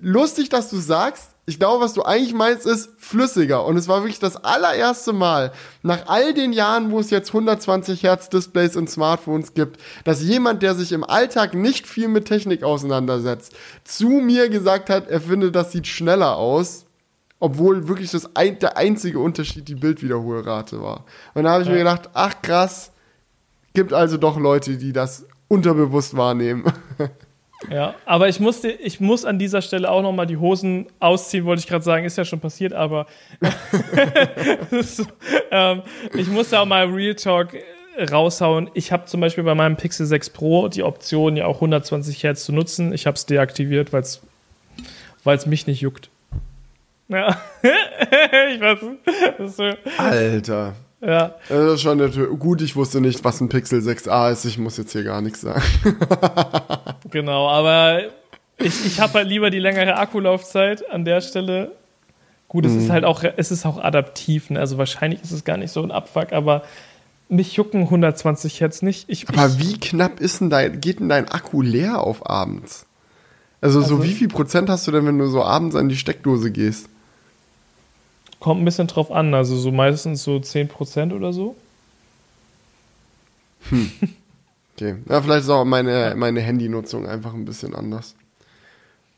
lustig, 0.00 0.48
dass 0.48 0.70
du 0.70 0.76
sagst, 0.76 1.30
ich 1.46 1.58
glaube, 1.58 1.82
was 1.82 1.94
du 1.94 2.02
eigentlich 2.02 2.34
meinst, 2.34 2.66
ist 2.66 2.90
flüssiger. 2.98 3.64
Und 3.64 3.78
es 3.78 3.88
war 3.88 4.02
wirklich 4.02 4.18
das 4.18 4.36
allererste 4.36 5.14
Mal, 5.14 5.52
nach 5.82 6.06
all 6.06 6.34
den 6.34 6.52
Jahren, 6.52 6.90
wo 6.90 7.00
es 7.00 7.08
jetzt 7.08 7.30
120 7.30 8.02
Hertz 8.02 8.28
Displays 8.28 8.76
in 8.76 8.86
Smartphones 8.86 9.54
gibt, 9.54 9.80
dass 10.04 10.22
jemand, 10.22 10.62
der 10.62 10.74
sich 10.74 10.92
im 10.92 11.04
Alltag 11.04 11.54
nicht 11.54 11.86
viel 11.86 12.08
mit 12.08 12.26
Technik 12.26 12.64
auseinandersetzt, 12.64 13.54
zu 13.84 14.08
mir 14.08 14.50
gesagt 14.50 14.90
hat, 14.90 15.08
er 15.08 15.22
findet, 15.22 15.56
das 15.56 15.72
sieht 15.72 15.86
schneller 15.86 16.36
aus 16.36 16.84
obwohl 17.40 17.88
wirklich 17.88 18.10
das 18.10 18.34
ein, 18.36 18.58
der 18.58 18.76
einzige 18.76 19.18
Unterschied 19.18 19.68
die 19.68 19.74
Bildwiederholrate 19.74 20.82
war. 20.82 21.04
Und 21.34 21.44
da 21.44 21.52
habe 21.52 21.62
ich 21.62 21.68
ja. 21.68 21.74
mir 21.74 21.80
gedacht, 21.80 22.10
ach 22.14 22.40
krass, 22.42 22.92
gibt 23.74 23.92
also 23.92 24.16
doch 24.16 24.38
Leute, 24.38 24.76
die 24.76 24.92
das 24.92 25.26
unterbewusst 25.48 26.16
wahrnehmen. 26.16 26.64
Ja, 27.68 27.96
aber 28.06 28.28
ich 28.28 28.38
musste, 28.38 28.70
ich 28.70 29.00
muss 29.00 29.24
an 29.24 29.40
dieser 29.40 29.62
Stelle 29.62 29.90
auch 29.90 30.00
noch 30.00 30.12
mal 30.12 30.26
die 30.26 30.36
Hosen 30.36 30.86
ausziehen, 31.00 31.44
wollte 31.44 31.58
ich 31.58 31.66
gerade 31.66 31.84
sagen, 31.84 32.04
ist 32.04 32.16
ja 32.16 32.24
schon 32.24 32.38
passiert, 32.38 32.72
aber 32.72 33.08
ähm, 35.50 35.82
ich 36.14 36.28
musste 36.28 36.60
auch 36.60 36.66
mal 36.66 36.86
Real 36.86 37.16
Talk 37.16 37.56
raushauen. 37.98 38.70
Ich 38.74 38.92
habe 38.92 39.06
zum 39.06 39.20
Beispiel 39.20 39.44
bei 39.44 39.56
meinem 39.56 39.76
Pixel 39.76 40.06
6 40.06 40.30
Pro 40.30 40.68
die 40.68 40.84
Option, 40.84 41.36
ja 41.36 41.46
auch 41.46 41.56
120 41.56 42.22
Hertz 42.22 42.44
zu 42.44 42.52
nutzen. 42.52 42.92
Ich 42.92 43.06
habe 43.06 43.16
es 43.16 43.26
deaktiviert, 43.26 43.92
weil 43.92 45.36
es 45.36 45.46
mich 45.46 45.66
nicht 45.66 45.80
juckt. 45.80 46.10
Ja, 47.08 47.40
ich 47.62 48.60
weiß. 48.60 48.78
Das 49.38 49.56
so. 49.56 49.70
Alter. 49.96 50.74
Ja. 51.00 51.34
Das 51.48 51.74
ist 51.74 51.80
schon 51.82 52.38
gut, 52.38 52.60
ich 52.60 52.76
wusste 52.76 53.00
nicht, 53.00 53.24
was 53.24 53.40
ein 53.40 53.48
Pixel 53.48 53.80
6a 53.80 54.32
ist. 54.32 54.44
Ich 54.44 54.58
muss 54.58 54.76
jetzt 54.76 54.92
hier 54.92 55.04
gar 55.04 55.22
nichts 55.22 55.42
sagen. 55.42 55.62
genau, 57.10 57.48
aber 57.48 58.02
ich, 58.58 58.84
ich 58.84 59.00
habe 59.00 59.14
halt 59.14 59.28
lieber 59.28 59.50
die 59.50 59.60
längere 59.60 59.96
Akkulaufzeit 59.96 60.90
an 60.90 61.04
der 61.04 61.20
Stelle. 61.20 61.72
Gut, 62.48 62.66
es 62.66 62.72
mhm. 62.72 62.80
ist 62.80 62.90
halt 62.90 63.04
auch, 63.04 63.22
es 63.36 63.50
ist 63.50 63.64
auch 63.64 63.78
adaptiv, 63.78 64.50
ne? 64.50 64.58
also 64.58 64.78
wahrscheinlich 64.78 65.22
ist 65.22 65.32
es 65.32 65.44
gar 65.44 65.56
nicht 65.56 65.70
so 65.70 65.82
ein 65.82 65.90
Abfuck, 65.90 66.32
aber 66.32 66.62
mich 67.28 67.54
jucken 67.54 67.82
120 67.82 68.60
Hertz 68.60 68.82
nicht. 68.82 69.08
Ich, 69.08 69.28
aber 69.28 69.46
ich, 69.46 69.58
wie 69.58 69.78
knapp 69.78 70.18
ist 70.18 70.40
denn 70.40 70.50
dein, 70.50 70.80
geht 70.80 71.00
denn 71.00 71.10
dein 71.10 71.28
Akku 71.28 71.62
leer 71.62 72.00
auf 72.00 72.28
abends? 72.28 72.86
Also, 73.60 73.80
also 73.80 73.96
so 73.96 74.04
wie 74.04 74.12
viel 74.12 74.28
Prozent 74.28 74.68
hast 74.68 74.86
du 74.86 74.92
denn, 74.92 75.06
wenn 75.06 75.18
du 75.18 75.26
so 75.26 75.44
abends 75.44 75.76
an 75.76 75.88
die 75.88 75.96
Steckdose 75.96 76.50
gehst? 76.50 76.88
Kommt 78.40 78.62
ein 78.62 78.64
bisschen 78.64 78.86
drauf 78.86 79.10
an, 79.10 79.34
also 79.34 79.56
so 79.56 79.72
meistens 79.72 80.22
so 80.22 80.36
10% 80.36 81.12
oder 81.12 81.32
so. 81.32 81.56
Hm. 83.70 83.90
Okay. 84.76 84.94
Ja, 85.08 85.20
vielleicht 85.20 85.40
ist 85.40 85.50
auch 85.50 85.64
meine, 85.64 86.14
meine 86.16 86.40
Handynutzung 86.40 87.08
einfach 87.08 87.34
ein 87.34 87.44
bisschen 87.44 87.74
anders. 87.74 88.14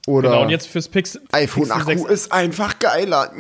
Oder 0.07 0.31
genau, 0.31 0.43
und 0.43 0.49
jetzt 0.49 0.67
fürs 0.67 0.89
Pixel. 0.89 1.21
iPhone 1.33 1.71
Akku 1.71 2.07
ist 2.07 2.33
einfach 2.33 2.79
geiler. 2.79 3.31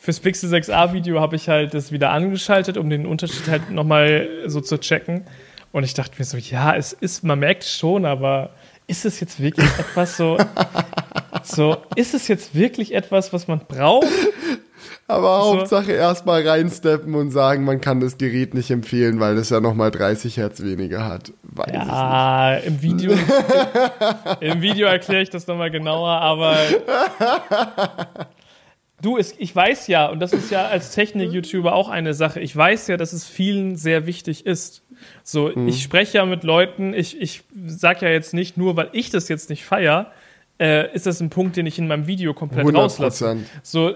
Fürs 0.00 0.20
Pixel 0.20 0.52
6a 0.52 0.92
Video 0.92 1.20
habe 1.20 1.36
ich 1.36 1.48
halt 1.48 1.74
das 1.74 1.92
wieder 1.92 2.10
angeschaltet, 2.10 2.76
um 2.76 2.90
den 2.90 3.06
Unterschied 3.06 3.46
halt 3.46 3.70
nochmal 3.70 4.28
so 4.46 4.60
zu 4.60 4.78
checken. 4.78 5.24
Und 5.70 5.84
ich 5.84 5.94
dachte 5.94 6.14
mir 6.18 6.24
so, 6.24 6.36
ja, 6.36 6.74
es 6.74 6.92
ist, 6.92 7.22
man 7.24 7.38
merkt 7.38 7.64
schon, 7.64 8.04
aber 8.04 8.50
ist 8.86 9.04
es 9.04 9.20
jetzt 9.20 9.38
wirklich 9.38 9.68
etwas 9.78 10.16
so, 10.16 10.38
so, 11.42 11.76
ist 11.96 12.14
es 12.14 12.28
jetzt 12.28 12.54
wirklich 12.54 12.94
etwas, 12.94 13.32
was 13.32 13.48
man 13.48 13.60
braucht? 13.66 14.06
Aber 15.06 15.42
so. 15.42 15.58
Hauptsache 15.58 15.92
erstmal 15.92 16.46
reinsteppen 16.46 17.14
und 17.14 17.30
sagen, 17.30 17.64
man 17.64 17.80
kann 17.80 18.00
das 18.00 18.18
Gerät 18.18 18.54
nicht 18.54 18.70
empfehlen, 18.70 19.20
weil 19.20 19.36
es 19.38 19.50
ja 19.50 19.60
nochmal 19.60 19.90
30 19.90 20.36
Hertz 20.36 20.62
weniger 20.62 21.06
hat. 21.06 21.32
Weiß 21.42 21.72
ja, 21.72 22.54
im 22.56 22.82
Video, 22.82 23.12
im 24.40 24.60
Video 24.60 24.86
erkläre 24.86 25.22
ich 25.22 25.30
das 25.30 25.46
nochmal 25.46 25.70
genauer, 25.70 26.10
aber 26.10 26.56
du, 29.00 29.18
ich 29.18 29.56
weiß 29.56 29.86
ja, 29.86 30.06
und 30.06 30.20
das 30.20 30.32
ist 30.32 30.50
ja 30.50 30.66
als 30.66 30.94
Technik-YouTuber 30.94 31.72
auch 31.72 31.88
eine 31.88 32.14
Sache, 32.14 32.40
ich 32.40 32.54
weiß 32.54 32.88
ja, 32.88 32.96
dass 32.96 33.12
es 33.12 33.24
vielen 33.24 33.76
sehr 33.76 34.06
wichtig 34.06 34.46
ist. 34.46 34.82
So, 35.22 35.50
mhm. 35.54 35.68
ich 35.68 35.82
spreche 35.82 36.18
ja 36.18 36.26
mit 36.26 36.44
Leuten, 36.44 36.92
ich, 36.92 37.20
ich 37.20 37.44
sage 37.66 38.06
ja 38.06 38.12
jetzt 38.12 38.34
nicht 38.34 38.56
nur, 38.56 38.76
weil 38.76 38.90
ich 38.92 39.10
das 39.10 39.28
jetzt 39.28 39.48
nicht 39.48 39.64
feiere, 39.64 40.10
äh, 40.60 40.92
ist 40.94 41.06
das 41.06 41.20
ein 41.20 41.30
Punkt, 41.30 41.56
den 41.56 41.66
ich 41.66 41.78
in 41.78 41.88
meinem 41.88 42.06
Video 42.06 42.34
komplett 42.34 42.66
100%. 42.66 42.76
rauslasse. 42.76 43.36
So, 43.62 43.94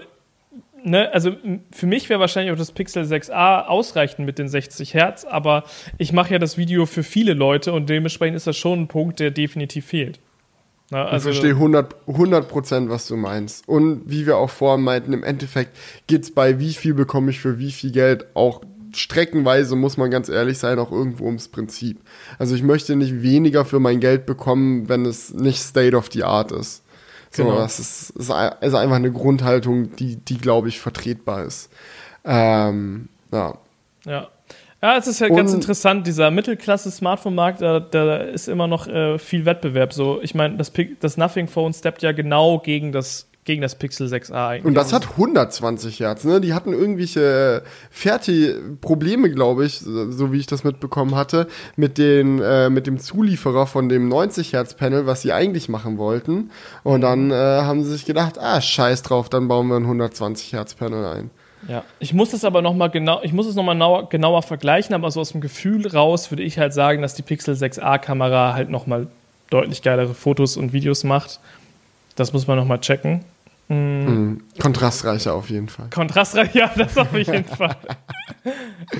ne, 0.83 1.11
also 1.11 1.31
für 1.71 1.87
mich 1.87 2.09
wäre 2.09 2.19
wahrscheinlich 2.19 2.53
auch 2.53 2.57
das 2.57 2.71
Pixel 2.71 3.03
6a 3.03 3.65
ausreichend 3.65 4.25
mit 4.25 4.39
den 4.39 4.47
60 4.47 4.93
Hertz, 4.93 5.25
aber 5.25 5.63
ich 5.97 6.13
mache 6.13 6.33
ja 6.33 6.39
das 6.39 6.57
Video 6.57 6.85
für 6.85 7.03
viele 7.03 7.33
Leute 7.33 7.73
und 7.73 7.89
dementsprechend 7.89 8.37
ist 8.37 8.47
das 8.47 8.57
schon 8.57 8.81
ein 8.81 8.87
Punkt, 8.87 9.19
der 9.19 9.31
definitiv 9.31 9.85
fehlt. 9.85 10.19
Na, 10.91 11.05
also, 11.05 11.29
ich 11.29 11.37
verstehe 11.37 11.55
100, 11.55 11.95
100 12.07 12.47
Prozent, 12.47 12.89
was 12.89 13.07
du 13.07 13.15
meinst. 13.15 13.67
Und 13.67 14.03
wie 14.05 14.27
wir 14.27 14.37
auch 14.37 14.49
vorhin 14.49 14.83
meinten, 14.83 15.13
im 15.13 15.23
Endeffekt 15.23 15.75
geht 16.07 16.23
es 16.23 16.31
bei 16.31 16.59
wie 16.59 16.73
viel 16.73 16.93
bekomme 16.93 17.31
ich 17.31 17.39
für 17.39 17.57
wie 17.57 17.71
viel 17.71 17.91
Geld 17.91 18.27
auch 18.35 18.61
streckenweise, 18.97 19.75
muss 19.75 19.97
man 19.97 20.11
ganz 20.11 20.29
ehrlich 20.29 20.57
sein, 20.57 20.79
auch 20.79 20.91
irgendwo 20.91 21.25
ums 21.25 21.47
Prinzip. 21.47 21.99
Also 22.39 22.55
ich 22.55 22.63
möchte 22.63 22.95
nicht 22.95 23.21
weniger 23.21 23.65
für 23.65 23.79
mein 23.79 23.99
Geld 23.99 24.25
bekommen, 24.25 24.89
wenn 24.89 25.05
es 25.05 25.33
nicht 25.33 25.59
State 25.59 25.95
of 25.95 26.09
the 26.11 26.23
Art 26.23 26.51
ist. 26.51 26.83
So, 27.31 27.43
genau. 27.43 27.57
das 27.57 27.79
ist, 27.79 28.09
ist, 28.11 28.29
ist 28.29 28.75
einfach 28.75 28.95
eine 28.95 29.11
Grundhaltung, 29.11 29.95
die, 29.95 30.17
die 30.17 30.37
glaube 30.37 30.69
ich, 30.69 30.79
vertretbar 30.79 31.43
ist. 31.45 31.71
Ähm, 32.23 33.09
ja. 33.31 33.57
Ja. 34.05 34.27
Ja, 34.81 34.97
es 34.97 35.07
ist 35.07 35.21
ja 35.21 35.29
ganz 35.29 35.53
interessant, 35.53 36.05
dieser 36.05 36.29
Mittelklasse-Smartphone-Markt, 36.29 37.61
da, 37.61 37.79
da, 37.79 38.17
ist 38.17 38.49
immer 38.49 38.67
noch 38.67 38.85
äh, 38.85 39.17
viel 39.17 39.45
Wettbewerb. 39.45 39.93
So, 39.93 40.21
ich 40.21 40.35
meine, 40.35 40.57
das, 40.57 40.73
das 40.99 41.15
Nothing 41.15 41.47
Phone 41.47 41.71
steppt 41.71 42.01
ja 42.01 42.11
genau 42.11 42.59
gegen 42.59 42.91
das 42.91 43.29
gegen 43.45 43.61
das 43.61 43.75
Pixel 43.75 44.07
6a 44.07 44.47
eigentlich. 44.47 44.65
Und 44.65 44.75
das 44.75 44.93
hat 44.93 45.11
120 45.11 45.99
Hertz, 45.99 46.23
ne? 46.23 46.39
Die 46.39 46.53
hatten 46.53 46.73
irgendwelche 46.73 47.63
Fertig-Probleme, 47.91 49.29
glaube 49.29 49.65
ich, 49.65 49.79
so 49.79 50.31
wie 50.31 50.37
ich 50.37 50.47
das 50.47 50.63
mitbekommen 50.63 51.15
hatte, 51.15 51.47
mit, 51.75 51.97
den, 51.97 52.39
äh, 52.39 52.69
mit 52.69 52.87
dem 52.87 52.99
Zulieferer 52.99 53.67
von 53.67 53.89
dem 53.89 54.07
90 54.07 54.53
Hertz 54.53 54.73
Panel, 54.75 55.05
was 55.05 55.21
sie 55.21 55.33
eigentlich 55.33 55.69
machen 55.69 55.97
wollten. 55.97 56.51
Und 56.83 57.01
dann 57.01 57.31
äh, 57.31 57.35
haben 57.35 57.83
sie 57.83 57.91
sich 57.91 58.05
gedacht, 58.05 58.39
ah, 58.39 58.61
scheiß 58.61 59.03
drauf, 59.03 59.29
dann 59.29 59.47
bauen 59.47 59.67
wir 59.67 59.75
ein 59.75 59.83
120 59.83 60.53
Hertz 60.53 60.73
Panel 60.75 61.05
ein. 61.05 61.29
Ja, 61.67 61.83
ich 61.99 62.13
muss 62.13 62.33
es 62.33 62.43
aber 62.43 62.61
noch 62.61 62.73
mal 62.73 62.89
genau, 62.89 63.21
ich 63.23 63.31
muss 63.31 63.47
es 63.47 63.55
noch 63.55 63.63
mal 63.63 63.73
genauer, 63.73 64.09
genauer 64.09 64.41
vergleichen, 64.41 64.93
aber 64.93 65.09
so 65.11 65.21
aus 65.21 65.31
dem 65.31 65.39
Gefühl 65.39 65.87
raus 65.87 66.29
würde 66.29 66.43
ich 66.43 66.59
halt 66.59 66.73
sagen, 66.73 67.01
dass 67.01 67.15
die 67.15 67.21
Pixel 67.21 67.55
6a 67.55 67.99
Kamera 67.99 68.53
halt 68.53 68.69
noch 68.69 68.85
mal 68.85 69.07
deutlich 69.49 69.81
geilere 69.81 70.13
Fotos 70.13 70.57
und 70.57 70.73
Videos 70.73 71.03
macht. 71.03 71.39
Das 72.15 72.33
muss 72.33 72.47
man 72.47 72.57
noch 72.57 72.65
mal 72.65 72.79
checken. 72.79 73.23
Mhm. 73.69 74.41
Kontrastreicher 74.59 75.33
auf 75.33 75.49
jeden 75.49 75.69
Fall. 75.69 75.89
Kontrastreicher, 75.89 76.57
ja, 76.57 76.71
das 76.75 76.97
auf 76.97 77.13
jeden 77.13 77.45
Fall. 77.57 77.75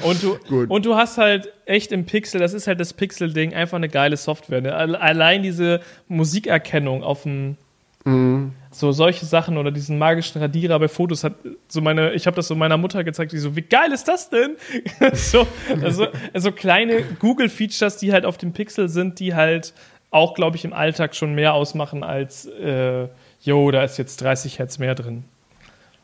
Und 0.03 0.24
du, 0.24 0.38
Gut. 0.47 0.70
und 0.70 0.86
du 0.86 0.95
hast 0.95 1.18
halt 1.18 1.51
echt 1.66 1.91
im 1.91 2.05
Pixel, 2.05 2.39
das 2.39 2.53
ist 2.53 2.68
halt 2.68 2.80
das 2.80 2.93
Pixel-Ding, 2.93 3.53
einfach 3.53 3.78
eine 3.78 3.89
geile 3.89 4.18
Software. 4.18 4.61
Ne? 4.61 4.74
Allein 4.74 5.43
diese 5.43 5.82
Musikerkennung 6.07 7.03
auf 7.03 7.24
dem, 7.24 7.57
mhm. 8.05 8.53
so 8.72 8.93
solche 8.93 9.26
Sachen 9.26 9.57
oder 9.57 9.72
diesen 9.72 9.97
magischen 9.97 10.41
Radierer 10.41 10.80
bei 10.80 10.88
Fotos 10.88 11.26
hat 11.26 11.34
so 11.68 11.82
meine, 11.82 12.14
ich 12.14 12.26
habe 12.26 12.36
das 12.38 12.47
so 12.47 12.55
meiner 12.55 12.78
Mutter 12.78 13.03
gezeigt, 13.03 13.34
die 13.34 13.39
so, 13.39 13.55
wie 13.57 13.61
geil 13.61 13.91
ist 13.91 14.07
das 14.07 14.30
denn? 14.30 14.55
so, 15.14 15.45
also, 15.82 16.07
also 16.34 16.51
kleine 16.53 17.03
Google-Features, 17.20 17.97
die 17.97 18.14
halt 18.14 18.26
auf 18.26 18.38
dem 18.38 18.53
Pixel 18.53 18.88
sind, 18.88 19.20
die 19.20 19.36
halt 19.36 19.74
auch, 20.09 20.36
glaube 20.36 20.55
ich, 20.55 20.64
im 20.64 20.74
Alltag 20.74 21.16
schon 21.16 21.34
mehr 21.34 21.53
ausmachen 21.53 22.03
als 22.03 22.45
äh, 22.45 23.07
jo, 23.44 23.72
da 23.72 23.84
ist 23.84 23.98
jetzt 23.98 24.22
30 24.22 24.60
Hertz 24.60 24.80
mehr 24.80 24.96
drin. 24.96 25.24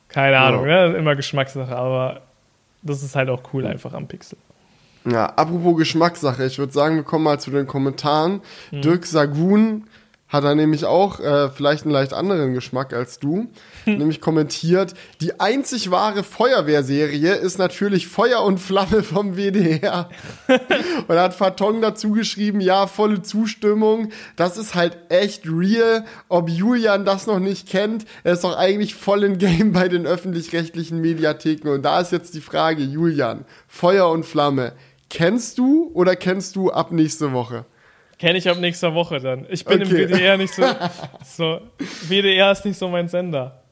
Keine 0.07 0.37
Ahnung, 0.39 0.67
ja. 0.67 0.89
ne? 0.89 0.97
immer 0.97 1.15
Geschmackssache, 1.15 1.75
aber 1.75 2.21
das 2.81 3.03
ist 3.03 3.15
halt 3.15 3.29
auch 3.29 3.41
cool 3.53 3.65
einfach 3.65 3.93
am 3.93 4.07
Pixel. 4.07 4.37
Ja, 5.05 5.27
apropos 5.27 5.77
Geschmackssache, 5.77 6.45
ich 6.45 6.59
würde 6.59 6.73
sagen, 6.73 6.95
wir 6.95 7.03
kommen 7.03 7.23
mal 7.23 7.39
zu 7.39 7.51
den 7.51 7.67
Kommentaren. 7.67 8.41
Mhm. 8.71 8.81
Dirk 8.81 9.05
Sagun 9.05 9.85
hat 10.29 10.43
er 10.43 10.53
nämlich 10.53 10.85
auch 10.85 11.19
äh, 11.19 11.49
vielleicht 11.49 11.83
einen 11.83 11.91
leicht 11.91 12.13
anderen 12.13 12.53
Geschmack 12.53 12.93
als 12.93 13.19
du, 13.19 13.47
nämlich 13.85 14.21
kommentiert, 14.21 14.93
die 15.21 15.39
einzig 15.39 15.89
wahre 15.89 16.23
Feuerwehrserie 16.23 17.33
ist 17.33 17.57
natürlich 17.57 18.07
Feuer 18.07 18.43
und 18.43 18.59
Flamme 18.59 19.01
vom 19.03 19.35
WDR. 19.35 20.09
und 21.07 21.15
hat 21.15 21.33
Fatong 21.33 21.81
dazu 21.81 22.11
geschrieben, 22.11 22.61
ja, 22.61 22.85
volle 22.85 23.23
Zustimmung, 23.23 24.09
das 24.35 24.57
ist 24.57 24.75
halt 24.75 24.97
echt 25.09 25.47
real, 25.47 26.05
ob 26.27 26.49
Julian 26.49 27.05
das 27.05 27.25
noch 27.25 27.39
nicht 27.39 27.67
kennt, 27.67 28.05
er 28.23 28.33
ist 28.33 28.43
doch 28.43 28.55
eigentlich 28.55 28.93
voll 28.93 29.23
in 29.23 29.39
Game 29.39 29.73
bei 29.73 29.87
den 29.87 30.05
öffentlich-rechtlichen 30.05 31.01
Mediatheken 31.01 31.69
und 31.69 31.81
da 31.81 31.99
ist 31.99 32.11
jetzt 32.11 32.35
die 32.35 32.41
Frage, 32.41 32.83
Julian, 32.83 33.45
Feuer 33.67 34.09
und 34.09 34.25
Flamme, 34.25 34.73
kennst 35.09 35.57
du 35.57 35.89
oder 35.95 36.15
kennst 36.15 36.55
du 36.55 36.71
ab 36.71 36.91
nächste 36.91 37.33
Woche? 37.33 37.65
Kenne 38.19 38.37
ich 38.37 38.49
ab 38.49 38.57
nächster 38.59 38.93
Woche 38.93 39.21
dann. 39.21 39.45
Ich 39.49 39.63
bin 39.63 39.81
okay. 39.81 40.03
im 40.03 40.09
WDR 40.09 40.37
nicht 40.37 40.53
so, 40.53 40.63
so. 41.25 41.61
WDR 42.09 42.51
ist 42.51 42.65
nicht 42.65 42.77
so 42.77 42.89
mein 42.89 43.07
Sender. 43.07 43.63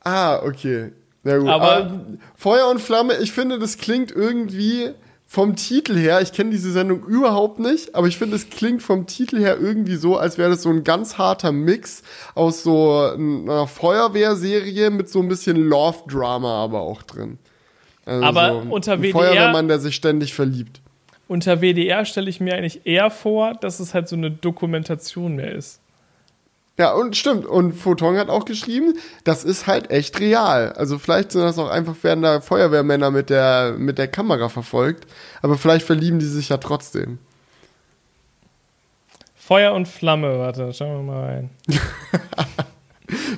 Ah, 0.00 0.42
okay. 0.42 0.90
Na 1.22 1.38
gut. 1.38 1.48
Aber, 1.48 1.76
Aber 1.76 2.00
Feuer 2.34 2.68
und 2.68 2.80
Flamme, 2.80 3.14
ich 3.18 3.30
finde, 3.30 3.60
das 3.60 3.78
klingt 3.78 4.10
irgendwie 4.10 4.90
vom 5.26 5.54
Titel 5.54 5.96
her, 5.96 6.20
ich 6.22 6.32
kenne 6.32 6.50
diese 6.50 6.70
Sendung 6.72 7.04
überhaupt 7.04 7.58
nicht, 7.60 7.94
aber 7.94 8.08
ich 8.08 8.18
finde, 8.18 8.36
es 8.36 8.50
klingt 8.50 8.82
vom 8.82 9.06
Titel 9.06 9.38
her 9.38 9.58
irgendwie 9.60 9.96
so, 9.96 10.16
als 10.16 10.36
wäre 10.36 10.50
das 10.50 10.62
so 10.62 10.68
ein 10.68 10.84
ganz 10.84 11.16
harter 11.16 11.50
Mix 11.50 12.02
aus 12.34 12.62
so 12.62 12.98
einer 13.00 13.66
Feuerwehrserie 13.66 14.90
mit 14.90 15.08
so 15.08 15.20
ein 15.20 15.28
bisschen 15.28 15.56
Love-Drama 15.56 16.62
aber 16.64 16.80
auch 16.80 17.02
drin. 17.02 17.38
Also 18.04 18.24
aber 18.24 18.48
so 18.48 18.74
unter 18.74 18.98
WDR. 18.98 19.12
Feuerwehrmann, 19.12 19.68
der 19.68 19.78
sich 19.78 19.94
ständig 19.94 20.34
verliebt 20.34 20.83
unter 21.28 21.60
WDR 21.60 22.04
stelle 22.04 22.28
ich 22.30 22.40
mir 22.40 22.54
eigentlich 22.54 22.86
eher 22.86 23.10
vor, 23.10 23.54
dass 23.54 23.80
es 23.80 23.94
halt 23.94 24.08
so 24.08 24.16
eine 24.16 24.30
Dokumentation 24.30 25.36
mehr 25.36 25.52
ist. 25.52 25.80
Ja, 26.76 26.92
und 26.92 27.16
stimmt. 27.16 27.46
Und 27.46 27.72
Photon 27.72 28.16
hat 28.16 28.28
auch 28.28 28.44
geschrieben, 28.44 28.94
das 29.22 29.44
ist 29.44 29.66
halt 29.66 29.90
echt 29.90 30.18
real. 30.18 30.72
Also 30.72 30.98
vielleicht 30.98 31.30
sind 31.30 31.42
das 31.42 31.58
auch 31.58 31.68
einfach, 31.68 31.94
werden 32.02 32.22
da 32.22 32.40
Feuerwehrmänner 32.40 33.12
mit 33.12 33.30
der, 33.30 33.76
mit 33.78 33.96
der 33.96 34.08
Kamera 34.08 34.48
verfolgt. 34.48 35.06
Aber 35.40 35.56
vielleicht 35.56 35.86
verlieben 35.86 36.18
die 36.18 36.26
sich 36.26 36.48
ja 36.48 36.56
trotzdem. 36.56 37.18
Feuer 39.36 39.72
und 39.72 39.86
Flamme, 39.86 40.38
warte, 40.38 40.72
schauen 40.72 41.06
wir 41.06 41.12
mal 41.12 41.24
rein. 41.24 41.50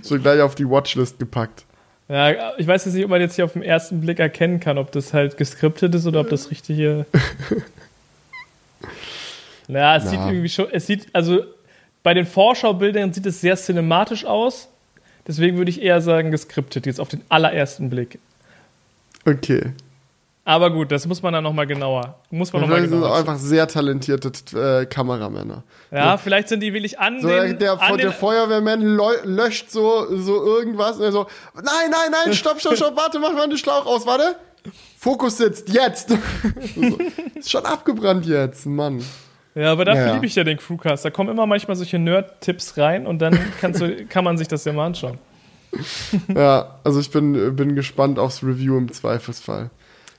so 0.02 0.18
gleich 0.18 0.40
auf 0.40 0.54
die 0.54 0.68
Watchlist 0.68 1.18
gepackt. 1.18 1.65
Ja, 2.08 2.52
ich 2.56 2.66
weiß 2.66 2.84
jetzt 2.84 2.94
nicht, 2.94 3.04
ob 3.04 3.10
man 3.10 3.20
jetzt 3.20 3.34
hier 3.34 3.44
auf 3.44 3.54
den 3.54 3.62
ersten 3.62 4.00
Blick 4.00 4.20
erkennen 4.20 4.60
kann, 4.60 4.78
ob 4.78 4.92
das 4.92 5.12
halt 5.12 5.36
geskriptet 5.36 5.94
ist 5.94 6.06
oder 6.06 6.20
ob 6.20 6.30
das 6.30 6.50
richtige. 6.50 7.04
naja, 9.68 9.96
es 9.96 10.04
Na. 10.04 10.10
sieht 10.10 10.20
irgendwie 10.20 10.48
schon. 10.48 10.68
Es 10.70 10.86
sieht, 10.86 11.08
also 11.12 11.44
bei 12.04 12.14
den 12.14 12.24
Vorschaubildern 12.24 13.12
sieht 13.12 13.26
es 13.26 13.40
sehr 13.40 13.56
cinematisch 13.56 14.24
aus. 14.24 14.68
Deswegen 15.26 15.56
würde 15.56 15.70
ich 15.70 15.82
eher 15.82 16.00
sagen, 16.00 16.30
geskriptet, 16.30 16.86
jetzt 16.86 17.00
auf 17.00 17.08
den 17.08 17.22
allerersten 17.28 17.90
Blick. 17.90 18.20
Okay. 19.24 19.72
Aber 20.48 20.70
gut, 20.70 20.92
das 20.92 21.08
muss 21.08 21.22
man 21.22 21.32
dann 21.32 21.42
nochmal 21.42 21.66
genauer. 21.66 22.20
Muss 22.30 22.52
man 22.52 22.62
noch 22.62 22.68
mal 22.68 22.80
genauer. 22.80 23.08
sind 23.08 23.12
einfach 23.18 23.36
sehr 23.36 23.66
talentierte 23.66 24.30
äh, 24.56 24.86
Kameramänner. 24.86 25.64
Ja, 25.90 25.98
ja, 25.98 26.16
vielleicht 26.18 26.46
sind 26.46 26.60
die 26.60 26.72
wirklich 26.72 27.00
an 27.00 27.20
so, 27.20 27.26
den, 27.26 27.58
Der, 27.58 27.82
an 27.82 27.98
der 27.98 28.12
Feuerwehrmann 28.12 28.80
löscht 29.24 29.72
so, 29.72 30.06
so 30.16 30.44
irgendwas 30.46 30.98
und 30.98 31.02
er 31.02 31.10
so, 31.10 31.26
nein, 31.56 31.90
nein, 31.90 32.12
nein, 32.12 32.32
stopp, 32.32 32.60
stopp, 32.60 32.76
stopp, 32.76 32.96
warte, 32.96 33.18
mach 33.18 33.32
mal 33.32 33.48
den 33.48 33.58
Schlauch 33.58 33.86
aus, 33.86 34.06
warte. 34.06 34.36
Fokus 34.96 35.38
sitzt, 35.38 35.68
jetzt. 35.68 36.10
so, 36.76 36.98
ist 37.34 37.50
schon 37.50 37.66
abgebrannt 37.66 38.24
jetzt, 38.26 38.66
Mann. 38.66 39.02
Ja, 39.56 39.72
aber 39.72 39.84
dafür 39.84 40.06
ja, 40.06 40.14
liebe 40.14 40.26
ich 40.26 40.36
ja 40.36 40.44
den 40.44 40.58
Crewcast. 40.58 41.04
Da 41.04 41.10
kommen 41.10 41.28
immer 41.28 41.46
manchmal 41.46 41.76
solche 41.76 41.98
Nerd-Tipps 41.98 42.76
rein 42.76 43.08
und 43.08 43.18
dann 43.18 43.36
du, 43.62 44.04
kann 44.08 44.22
man 44.22 44.38
sich 44.38 44.46
das 44.46 44.64
ja 44.64 44.72
mal 44.72 44.86
anschauen. 44.86 45.18
ja, 46.32 46.78
also 46.84 47.00
ich 47.00 47.10
bin, 47.10 47.56
bin 47.56 47.74
gespannt 47.74 48.20
aufs 48.20 48.44
Review 48.44 48.78
im 48.78 48.92
Zweifelsfall. 48.92 49.70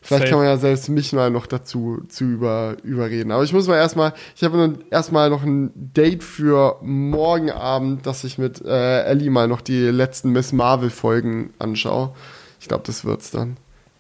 Vielleicht 0.08 0.22
Safe. 0.22 0.30
kann 0.30 0.40
man 0.40 0.48
ja 0.48 0.56
selbst 0.56 0.88
mich 0.88 1.12
mal 1.12 1.30
noch 1.30 1.48
dazu 1.48 2.02
zu 2.08 2.24
über, 2.24 2.78
überreden. 2.82 3.30
Aber 3.30 3.44
ich 3.44 3.52
muss 3.52 3.68
mal 3.68 3.76
erstmal, 3.76 4.14
ich 4.38 4.44
habe 4.46 4.80
erstmal 4.90 5.30
noch 5.30 5.44
ein 5.44 5.70
Date 5.76 6.24
für 6.24 6.78
morgen 6.82 7.52
Abend, 7.52 8.06
dass 8.06 8.24
ich 8.24 8.38
mit 8.38 8.64
äh, 8.64 9.04
Ellie 9.04 9.30
mal 9.30 9.50
noch 9.50 9.60
die 9.60 9.88
letzten 9.88 10.32
Miss 10.32 10.54
Marvel 10.54 10.92
Folgen 10.92 11.54
anschaue. 11.60 12.16
Ich 12.62 12.70
glaube, 12.70 12.86
das 12.88 13.04
wird's 13.04 13.32
dann. 13.32 13.58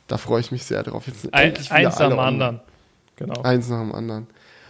Da 0.07 0.15
freue 0.15 0.39
ich 0.39 0.49
mich 0.49 0.63
sehr 0.63 0.81
drauf. 0.81 1.07
Jetzt 1.07 1.33
Ein, 1.33 1.53
eins 1.71 1.99
nach 1.99 2.09
dem 2.09 2.19
anderen. 2.19 2.61
Genau. 3.17 3.41
Eins 3.41 3.67
nach 3.67 3.81
dem 3.81 3.93
anderen. 3.93 4.27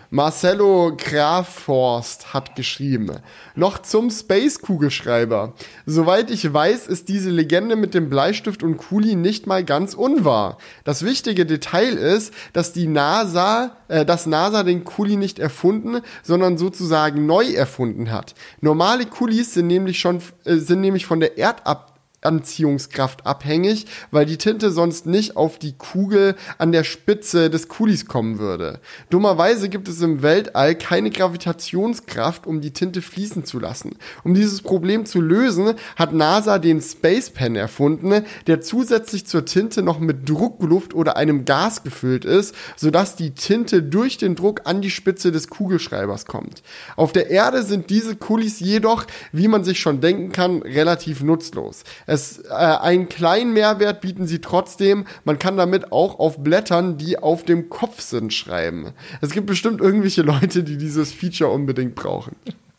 Marcelo 0.09 0.95
Grafhorst 0.95 2.33
hat 2.33 2.55
geschrieben. 2.55 3.11
Noch 3.55 3.79
zum 3.79 4.09
Space-Kugelschreiber. 4.09 5.53
Soweit 5.85 6.31
ich 6.31 6.53
weiß, 6.53 6.87
ist 6.87 7.09
diese 7.09 7.29
Legende 7.29 7.75
mit 7.75 7.93
dem 7.93 8.09
Bleistift 8.09 8.63
und 8.63 8.77
Kuli 8.77 9.15
nicht 9.15 9.47
mal 9.47 9.65
ganz 9.65 9.93
unwahr. 9.93 10.59
Das 10.85 11.03
wichtige 11.03 11.45
Detail 11.45 11.97
ist, 11.97 12.33
dass 12.53 12.71
die 12.71 12.87
NASA, 12.87 13.75
äh, 13.89 14.05
dass 14.05 14.27
NASA 14.27 14.63
den 14.63 14.85
Kuli 14.85 15.17
nicht 15.17 15.39
erfunden, 15.39 16.01
sondern 16.23 16.57
sozusagen 16.57 17.25
neu 17.25 17.51
erfunden 17.51 18.09
hat. 18.09 18.33
Normale 18.61 19.07
Kulis 19.07 19.55
sind 19.55 19.67
nämlich 19.67 19.99
schon, 19.99 20.21
äh, 20.45 20.55
sind 20.55 20.79
nämlich 20.79 21.05
von 21.05 21.19
der 21.19 21.37
Erdab 21.37 21.96
Anziehungskraft 22.21 23.25
abhängig, 23.25 23.85
weil 24.11 24.25
die 24.25 24.37
Tinte 24.37 24.71
sonst 24.71 25.05
nicht 25.05 25.37
auf 25.37 25.59
die 25.59 25.73
Kugel 25.77 26.35
an 26.57 26.71
der 26.71 26.83
Spitze 26.83 27.49
des 27.49 27.67
Kulis 27.67 28.07
kommen 28.07 28.39
würde. 28.39 28.79
Dummerweise 29.09 29.69
gibt 29.69 29.87
es 29.87 30.01
im 30.01 30.23
Weltall 30.23 30.75
keine 30.75 31.11
Gravitationskraft, 31.11 32.47
um 32.47 32.59
die 32.59 32.71
Tinte 32.71 33.01
fließen 33.01 33.45
zu 33.45 33.59
lassen. 33.59 33.97
Um 34.23 34.33
dieses 34.33 34.61
Problem 34.61 35.05
zu 35.05 35.21
lösen, 35.21 35.75
hat 35.95 36.13
NASA 36.13 36.57
den 36.57 36.81
Space 36.81 37.29
Pen 37.29 37.55
erfunden, 37.55 38.25
der 38.47 38.61
zusätzlich 38.61 39.27
zur 39.27 39.45
Tinte 39.45 39.83
noch 39.83 39.99
mit 39.99 40.27
Druckluft 40.27 40.95
oder 40.95 41.17
einem 41.17 41.45
Gas 41.45 41.83
gefüllt 41.83 42.25
ist, 42.25 42.55
sodass 42.75 43.15
die 43.15 43.31
Tinte 43.31 43.83
durch 43.83 44.17
den 44.17 44.35
Druck 44.35 44.61
an 44.65 44.81
die 44.81 44.91
Spitze 44.91 45.31
des 45.31 45.49
Kugelschreibers 45.49 46.25
kommt. 46.25 46.63
Auf 46.95 47.11
der 47.11 47.29
Erde 47.29 47.61
sind 47.61 47.91
diese 47.91 48.15
Kulis 48.15 48.59
jedoch, 48.59 49.05
wie 49.31 49.47
man 49.47 49.63
sich 49.63 49.79
schon 49.79 50.01
denken 50.01 50.31
kann, 50.31 50.63
relativ 50.63 51.21
nutzlos. 51.21 51.83
Es, 52.07 52.39
äh, 52.45 52.53
einen 52.53 53.09
kleinen 53.09 53.53
Mehrwert 53.53 54.01
bieten 54.01 54.25
sie 54.25 54.39
trotzdem. 54.39 55.05
Man 55.25 55.37
kann 55.37 55.57
damit 55.57 55.91
auch 55.91 56.17
auf 56.19 56.41
Blättern, 56.43 56.97
die 56.97 57.19
auf 57.19 57.43
dem 57.43 57.69
Kopf 57.69 57.99
sind, 58.01 58.33
schreiben. 58.33 58.93
Es 59.21 59.31
gibt 59.31 59.45
bestimmt 59.45 59.81
irgendwelche 59.81 60.21
Leute, 60.21 60.63
die 60.63 60.77
dieses 60.77 61.13
Feature 61.13 61.51
unbedingt 61.51 61.95
brauchen. 61.95 62.35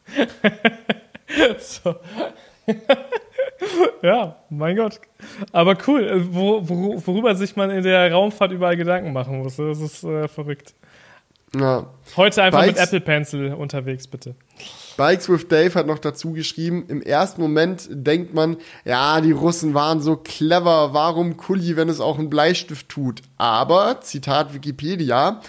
so. 1.58 1.94
ja, 4.02 4.36
mein 4.48 4.76
Gott. 4.76 5.00
Aber 5.52 5.76
cool, 5.86 6.04
äh, 6.04 6.34
wo, 6.34 6.66
wo, 6.66 7.06
worüber 7.06 7.34
sich 7.34 7.54
man 7.54 7.70
in 7.70 7.82
der 7.82 8.10
Raumfahrt 8.10 8.52
überall 8.52 8.76
Gedanken 8.76 9.12
machen 9.12 9.38
muss. 9.42 9.56
Das 9.56 9.78
ist 9.78 10.04
äh, 10.04 10.26
verrückt. 10.26 10.74
Ja. 11.54 11.86
Heute 12.16 12.42
einfach 12.42 12.60
Bikes, 12.60 12.78
mit 12.78 12.86
Apple 12.86 13.00
Pencil 13.00 13.54
unterwegs, 13.54 14.06
bitte. 14.06 14.34
Bikes 14.96 15.28
with 15.28 15.48
Dave 15.48 15.74
hat 15.74 15.86
noch 15.86 15.98
dazu 15.98 16.32
geschrieben, 16.32 16.86
im 16.88 17.00
ersten 17.00 17.40
Moment 17.40 17.88
denkt 17.90 18.34
man, 18.34 18.56
ja, 18.84 19.20
die 19.20 19.32
Russen 19.32 19.72
waren 19.72 20.00
so 20.00 20.16
clever, 20.16 20.92
warum 20.92 21.36
Kuli, 21.36 21.76
wenn 21.76 21.88
es 21.88 22.00
auch 22.00 22.18
ein 22.18 22.28
Bleistift 22.28 22.88
tut? 22.88 23.22
Aber, 23.36 24.00
Zitat 24.00 24.54
Wikipedia, 24.54 25.40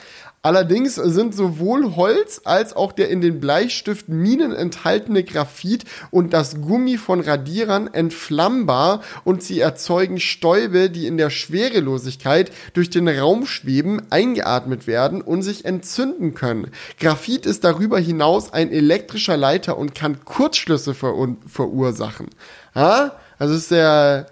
Allerdings 0.42 0.96
sind 0.96 1.36
sowohl 1.36 1.98
Holz 1.98 2.42
als 2.46 2.74
auch 2.74 2.94
der 2.94 3.10
in 3.10 3.20
den 3.20 3.42
Bleistiftminen 3.42 4.54
enthaltene 4.54 5.24
Graphit 5.24 5.84
und 6.12 6.32
das 6.32 6.62
Gummi 6.62 6.98
von 6.98 7.20
Radierern 7.20 7.94
entflammbar 7.94 9.02
und 9.26 9.44
sie 9.44 9.60
erzeugen 9.60 10.20
Stäube, 10.20 10.90
die 10.90 11.08
in 11.08 11.18
der 11.18 11.30
Schwerelosigkeit 11.30 12.52
durch 12.74 12.90
den 12.90 13.10
Raum 13.10 13.46
schweben, 13.46 14.02
eingeatmet 14.12 14.88
werden 14.88 15.22
und 15.22 15.42
sich 15.42 15.66
entzünden 15.66 16.36
können. 16.36 16.72
Graphit 17.02 17.46
ist 17.46 17.66
darüber 17.66 18.00
hinaus 18.00 18.54
ein 18.54 18.72
elektrischer 18.72 19.36
Leiter 19.36 19.78
und 19.78 19.94
kann 19.94 20.24
Kurzschlüsse 20.24 20.94
ver 20.94 21.10
verursachen. 21.48 22.28
Ha? 22.76 23.18
Also 23.38 23.56
ist 23.56 23.72
der 23.72 24.28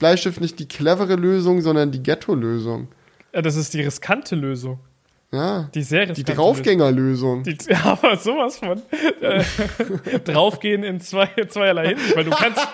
Bleistift 0.00 0.40
nicht 0.40 0.58
die 0.58 0.66
clevere 0.66 1.14
Lösung, 1.14 1.60
sondern 1.60 1.92
die 1.92 2.02
Ghetto-Lösung. 2.02 2.88
Ja, 3.32 3.42
das 3.42 3.54
ist 3.54 3.74
die 3.74 3.82
riskante 3.82 4.34
Lösung. 4.34 4.80
Ja, 5.32 5.70
die 5.74 5.84
Serie. 5.84 6.12
Die 6.12 6.24
Draufgängerlösung. 6.24 7.44
Die, 7.44 7.56
ja, 7.68 7.84
aber 7.84 8.16
sowas 8.16 8.56
von. 8.56 8.82
Äh, 9.20 9.44
draufgehen 10.24 10.82
in 10.82 11.00
zwei, 11.00 11.28
zweierlei 11.48 11.90
Hinsicht, 11.90 12.16
weil 12.16 12.24
du 12.24 12.30
kannst, 12.30 12.66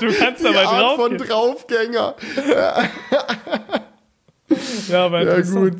du 0.00 0.12
kannst 0.12 0.44
dabei 0.44 0.64
draufgehen. 0.64 1.18
von 1.18 1.28
Draufgänger. 1.28 2.14
ja, 4.88 5.06
aber 5.06 5.22
Ja, 5.22 5.40
gut. 5.40 5.76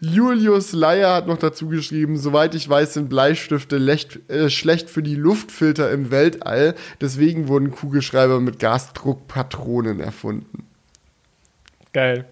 Julius 0.00 0.72
Leier 0.72 1.12
hat 1.14 1.26
noch 1.26 1.38
dazu 1.38 1.68
geschrieben, 1.68 2.16
soweit 2.16 2.54
ich 2.54 2.68
weiß, 2.68 2.94
sind 2.94 3.08
Bleistifte 3.08 3.76
lecht, 3.76 4.30
äh, 4.30 4.48
schlecht 4.48 4.88
für 4.88 5.02
die 5.02 5.14
Luftfilter 5.14 5.90
im 5.90 6.10
Weltall. 6.10 6.74
Deswegen 7.00 7.48
wurden 7.48 7.70
Kugelschreiber 7.70 8.40
mit 8.40 8.58
Gasdruckpatronen 8.58 10.00
erfunden. 10.00 10.66
Geil. 11.92 12.26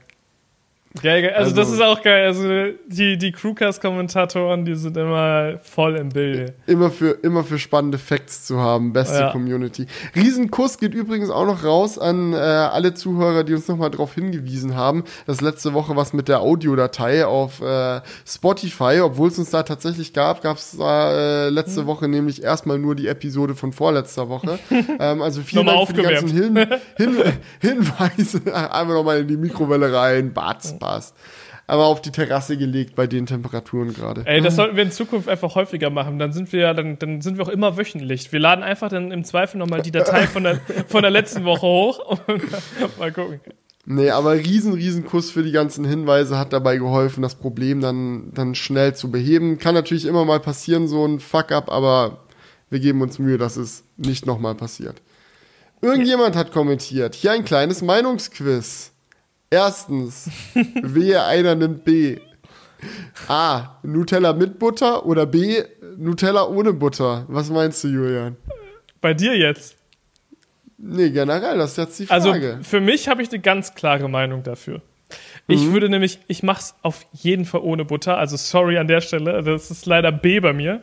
Geil. 1.02 1.28
Also, 1.30 1.50
also, 1.50 1.56
das 1.56 1.72
ist 1.72 1.82
auch 1.82 2.02
geil. 2.02 2.26
Also 2.26 2.44
die, 2.86 3.18
die 3.18 3.32
Crewcast-Kommentatoren, 3.32 4.64
die 4.64 4.76
sind 4.76 4.96
immer 4.96 5.58
voll 5.62 5.96
im 5.96 6.10
Bilde. 6.10 6.54
Immer 6.66 6.90
für, 6.90 7.10
immer 7.22 7.42
für 7.42 7.58
spannende 7.58 7.98
Facts 7.98 8.44
zu 8.46 8.60
haben. 8.60 8.92
Beste 8.92 9.18
ja. 9.18 9.32
Community. 9.32 9.86
Riesenkuss 10.14 10.78
geht 10.78 10.94
übrigens 10.94 11.30
auch 11.30 11.46
noch 11.46 11.64
raus 11.64 11.98
an 11.98 12.32
äh, 12.32 12.36
alle 12.36 12.94
Zuhörer, 12.94 13.42
die 13.42 13.54
uns 13.54 13.66
nochmal 13.66 13.90
darauf 13.90 14.14
hingewiesen 14.14 14.76
haben, 14.76 15.02
dass 15.26 15.40
letzte 15.40 15.74
Woche 15.74 15.96
was 15.96 16.12
mit 16.12 16.28
der 16.28 16.40
Audiodatei 16.40 17.26
auf 17.26 17.60
äh, 17.60 18.00
Spotify, 18.24 19.00
obwohl 19.02 19.28
es 19.28 19.38
uns 19.38 19.50
da 19.50 19.64
tatsächlich 19.64 20.12
gab, 20.12 20.42
gab 20.42 20.58
es 20.58 20.76
da 20.76 21.46
äh, 21.46 21.48
letzte 21.48 21.80
hm. 21.80 21.86
Woche 21.88 22.08
nämlich 22.08 22.44
erstmal 22.44 22.78
nur 22.78 22.94
die 22.94 23.08
Episode 23.08 23.56
von 23.56 23.72
vorletzter 23.72 24.28
Woche. 24.28 24.60
ähm, 25.00 25.22
also 25.22 25.40
vielen 25.42 25.66
Dank 25.66 25.88
für 25.88 25.94
die 25.94 26.02
ganzen 26.02 26.28
Hin 26.28 26.56
Hin 26.96 27.16
Hinweise. 27.60 28.42
Einfach 28.54 28.94
nochmal 28.94 29.20
in 29.20 29.28
die 29.28 29.36
Mikrowelle 29.36 29.92
rein. 29.92 30.32
Batz, 30.32 30.78
Spaß. 30.84 31.14
Aber 31.66 31.86
auf 31.86 32.02
die 32.02 32.10
Terrasse 32.10 32.58
gelegt 32.58 32.94
bei 32.94 33.06
den 33.06 33.24
Temperaturen 33.24 33.94
gerade. 33.94 34.22
Ey, 34.26 34.42
das 34.42 34.56
sollten 34.56 34.76
wir 34.76 34.82
in 34.82 34.90
Zukunft 34.90 35.30
einfach 35.30 35.54
häufiger 35.54 35.88
machen. 35.88 36.18
Dann 36.18 36.32
sind 36.32 36.52
wir 36.52 36.60
ja, 36.60 36.74
dann, 36.74 36.98
dann 36.98 37.22
sind 37.22 37.38
wir 37.38 37.44
auch 37.44 37.50
immer 37.50 37.78
wöchentlich. 37.78 38.30
Wir 38.32 38.40
laden 38.40 38.62
einfach 38.62 38.90
dann 38.90 39.10
im 39.10 39.24
Zweifel 39.24 39.56
nochmal 39.56 39.80
die 39.80 39.90
Datei 39.90 40.26
von 40.26 40.44
der, 40.44 40.60
von 40.88 41.00
der 41.00 41.10
letzten 41.10 41.44
Woche 41.44 41.66
hoch 41.66 42.20
und 42.26 42.42
mal 42.98 43.12
gucken. 43.12 43.40
Nee, 43.86 44.10
aber 44.10 44.34
riesen, 44.34 44.74
riesen 44.74 45.06
Kuss 45.06 45.30
für 45.30 45.42
die 45.42 45.52
ganzen 45.52 45.84
Hinweise 45.84 46.38
hat 46.38 46.52
dabei 46.52 46.76
geholfen, 46.76 47.22
das 47.22 47.34
Problem 47.34 47.80
dann, 47.80 48.30
dann 48.32 48.54
schnell 48.54 48.94
zu 48.94 49.10
beheben. 49.10 49.58
Kann 49.58 49.74
natürlich 49.74 50.06
immer 50.06 50.24
mal 50.24 50.40
passieren, 50.40 50.88
so 50.88 51.06
ein 51.06 51.20
Fuck-up, 51.20 51.70
aber 51.70 52.24
wir 52.70 52.80
geben 52.80 53.02
uns 53.02 53.18
Mühe, 53.18 53.36
dass 53.36 53.56
es 53.56 53.84
nicht 53.96 54.26
nochmal 54.26 54.54
passiert. 54.54 55.02
Irgendjemand 55.82 56.34
hat 56.34 56.50
kommentiert, 56.50 57.14
hier 57.14 57.32
ein 57.32 57.44
kleines 57.44 57.82
Meinungsquiz. 57.82 58.93
Erstens, 59.54 60.28
wehe 60.82 61.22
einer 61.22 61.54
nimmt 61.54 61.84
B. 61.84 62.18
A. 63.28 63.78
Nutella 63.84 64.32
mit 64.32 64.58
Butter 64.58 65.06
oder 65.06 65.26
B. 65.26 65.62
Nutella 65.96 66.48
ohne 66.48 66.72
Butter. 66.72 67.24
Was 67.28 67.50
meinst 67.50 67.84
du, 67.84 67.88
Julian? 67.88 68.36
Bei 69.00 69.14
dir 69.14 69.36
jetzt? 69.36 69.76
Nee, 70.76 71.10
generell, 71.10 71.56
das 71.56 71.70
ist 71.70 71.76
jetzt 71.76 72.00
die 72.00 72.10
also, 72.10 72.32
Frage. 72.32 72.54
Also 72.54 72.64
für 72.64 72.80
mich 72.80 73.06
habe 73.06 73.22
ich 73.22 73.30
eine 73.30 73.38
ganz 73.38 73.76
klare 73.76 74.08
Meinung 74.08 74.42
dafür. 74.42 74.82
Ich 75.46 75.60
mhm. 75.60 75.72
würde 75.72 75.88
nämlich, 75.88 76.18
ich 76.26 76.42
mache 76.42 76.60
es 76.60 76.74
auf 76.82 77.06
jeden 77.12 77.44
Fall 77.44 77.60
ohne 77.60 77.84
Butter. 77.84 78.18
Also 78.18 78.36
sorry 78.36 78.76
an 78.78 78.88
der 78.88 79.02
Stelle, 79.02 79.40
das 79.44 79.70
ist 79.70 79.86
leider 79.86 80.10
B 80.10 80.40
bei 80.40 80.52
mir. 80.52 80.82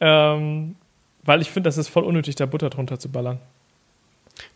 Ähm, 0.00 0.76
weil 1.24 1.40
ich 1.40 1.50
finde, 1.50 1.68
das 1.68 1.78
ist 1.78 1.88
voll 1.88 2.04
unnötig, 2.04 2.34
da 2.34 2.44
Butter 2.44 2.68
drunter 2.68 2.98
zu 2.98 3.10
ballern. 3.10 3.40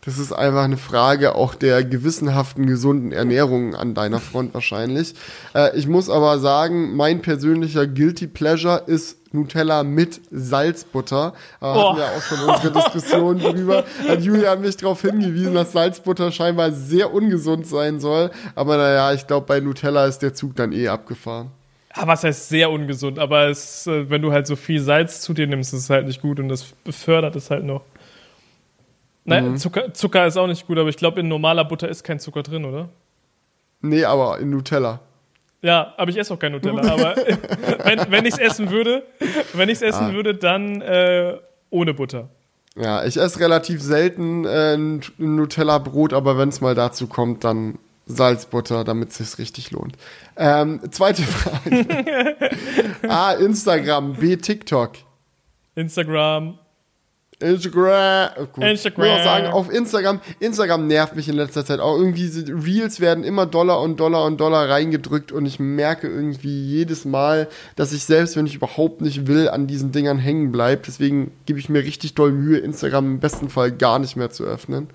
Das 0.05 0.19
ist 0.19 0.31
einfach 0.31 0.63
eine 0.63 0.77
Frage 0.77 1.35
auch 1.35 1.55
der 1.55 1.83
gewissenhaften, 1.83 2.67
gesunden 2.67 3.11
Ernährung 3.11 3.75
an 3.75 3.93
deiner 3.93 4.19
Front 4.19 4.53
wahrscheinlich. 4.53 5.15
Äh, 5.53 5.77
ich 5.77 5.87
muss 5.87 6.09
aber 6.09 6.39
sagen, 6.39 6.95
mein 6.95 7.21
persönlicher 7.21 7.87
Guilty 7.87 8.27
Pleasure 8.27 8.83
ist 8.85 9.17
Nutella 9.35 9.83
mit 9.83 10.21
Salzbutter. 10.31 11.33
Da 11.59 11.75
oh. 11.75 11.89
hatten 11.89 11.97
wir 11.97 12.05
auch 12.05 12.21
schon 12.21 12.39
unsere 12.49 12.71
Diskussion 12.71 13.39
drüber. 13.39 13.83
Hat 14.07 14.21
Julia 14.21 14.51
hat 14.51 14.61
mich 14.61 14.77
darauf 14.77 15.01
hingewiesen, 15.01 15.53
dass 15.53 15.73
Salzbutter 15.73 16.31
scheinbar 16.31 16.71
sehr 16.71 17.13
ungesund 17.13 17.67
sein 17.67 17.99
soll. 17.99 18.31
Aber 18.55 18.77
naja, 18.77 19.13
ich 19.13 19.27
glaube, 19.27 19.45
bei 19.45 19.59
Nutella 19.59 20.05
ist 20.05 20.19
der 20.19 20.33
Zug 20.33 20.55
dann 20.55 20.71
eh 20.71 20.87
abgefahren. 20.87 21.51
Ja, 21.95 22.07
was 22.07 22.23
heißt 22.23 22.49
sehr 22.49 22.71
ungesund, 22.71 23.19
aber 23.19 23.47
es, 23.47 23.87
äh, 23.87 24.09
wenn 24.09 24.21
du 24.21 24.31
halt 24.31 24.47
so 24.47 24.55
viel 24.55 24.81
Salz 24.81 25.21
zu 25.21 25.33
dir 25.33 25.47
nimmst, 25.47 25.73
ist 25.73 25.83
es 25.83 25.89
halt 25.89 26.07
nicht 26.07 26.21
gut 26.21 26.39
und 26.39 26.49
das 26.49 26.65
befördert 26.83 27.35
es 27.35 27.49
halt 27.49 27.63
noch. 27.63 27.83
Nein, 29.25 29.51
mhm. 29.51 29.57
Zucker, 29.57 29.93
Zucker 29.93 30.25
ist 30.25 30.37
auch 30.37 30.47
nicht 30.47 30.67
gut, 30.67 30.77
aber 30.77 30.89
ich 30.89 30.97
glaube, 30.97 31.19
in 31.19 31.27
normaler 31.27 31.65
Butter 31.65 31.89
ist 31.89 32.03
kein 32.03 32.19
Zucker 32.19 32.43
drin, 32.43 32.63
oder? 32.63 32.89
Nee, 33.81 34.05
aber 34.05 34.39
in 34.39 34.51
Nutella. 34.51 35.01
Ja, 35.61 35.93
aber 35.97 36.11
ich 36.11 36.17
esse 36.17 36.33
auch 36.33 36.39
kein 36.39 36.51
Nutella. 36.51 36.81
aber 36.81 37.15
wenn, 37.83 38.11
wenn 38.11 38.25
ich 38.25 38.35
es 38.35 38.39
essen 38.39 38.69
würde, 38.69 39.03
wenn 39.53 39.67
ich 39.67 39.75
es 39.75 39.81
essen 39.81 40.05
ah. 40.05 40.13
würde, 40.13 40.35
dann 40.35 40.81
äh, 40.81 41.37
ohne 41.71 41.93
Butter. 41.93 42.29
Ja, 42.77 43.03
ich 43.05 43.17
esse 43.17 43.39
relativ 43.39 43.81
selten 43.81 44.45
äh, 44.45 44.75
ein 44.75 45.01
Nutella-Brot, 45.17 46.13
aber 46.13 46.37
wenn 46.37 46.49
es 46.49 46.61
mal 46.61 46.75
dazu 46.75 47.07
kommt, 47.07 47.43
dann 47.43 47.79
Salzbutter, 48.05 48.83
damit 48.83 49.09
es 49.09 49.17
sich 49.17 49.37
richtig 49.39 49.71
lohnt. 49.71 49.97
Ähm, 50.35 50.81
zweite 50.91 51.21
Frage. 51.23 52.35
A, 53.07 53.31
Instagram, 53.39 54.13
B, 54.13 54.35
TikTok. 54.35 54.91
Instagram, 55.75 56.59
Instagram. 57.39 58.47
Gut. 58.53 58.63
Instagram. 58.63 59.05
Ich 59.05 59.11
muss 59.11 59.19
auch 59.19 59.23
sagen, 59.23 59.47
auf 59.47 59.71
Instagram, 59.71 60.21
Instagram 60.39 60.87
nervt 60.87 61.15
mich 61.15 61.27
in 61.27 61.35
letzter 61.35 61.65
Zeit 61.65 61.79
auch. 61.79 61.97
Irgendwie, 61.97 62.27
Reels 62.51 62.99
werden 62.99 63.23
immer 63.23 63.45
Dollar 63.45 63.81
und 63.81 63.99
Dollar 63.99 64.25
und 64.25 64.39
Dollar 64.39 64.69
reingedrückt 64.69 65.31
und 65.31 65.45
ich 65.45 65.59
merke 65.59 66.07
irgendwie 66.07 66.63
jedes 66.63 67.03
Mal, 67.03 67.47
dass 67.75 67.91
ich 67.91 68.05
selbst, 68.05 68.37
wenn 68.37 68.45
ich 68.45 68.55
überhaupt 68.55 69.01
nicht 69.01 69.27
will, 69.27 69.49
an 69.49 69.67
diesen 69.67 69.91
Dingern 69.91 70.17
hängen 70.17 70.51
bleibe. 70.51 70.83
Deswegen 70.85 71.31
gebe 71.45 71.59
ich 71.59 71.69
mir 71.69 71.83
richtig 71.83 72.15
doll 72.15 72.31
Mühe, 72.31 72.57
Instagram 72.59 73.05
im 73.05 73.19
besten 73.19 73.49
Fall 73.49 73.71
gar 73.71 73.99
nicht 73.99 74.15
mehr 74.15 74.29
zu 74.29 74.45
öffnen. 74.45 74.87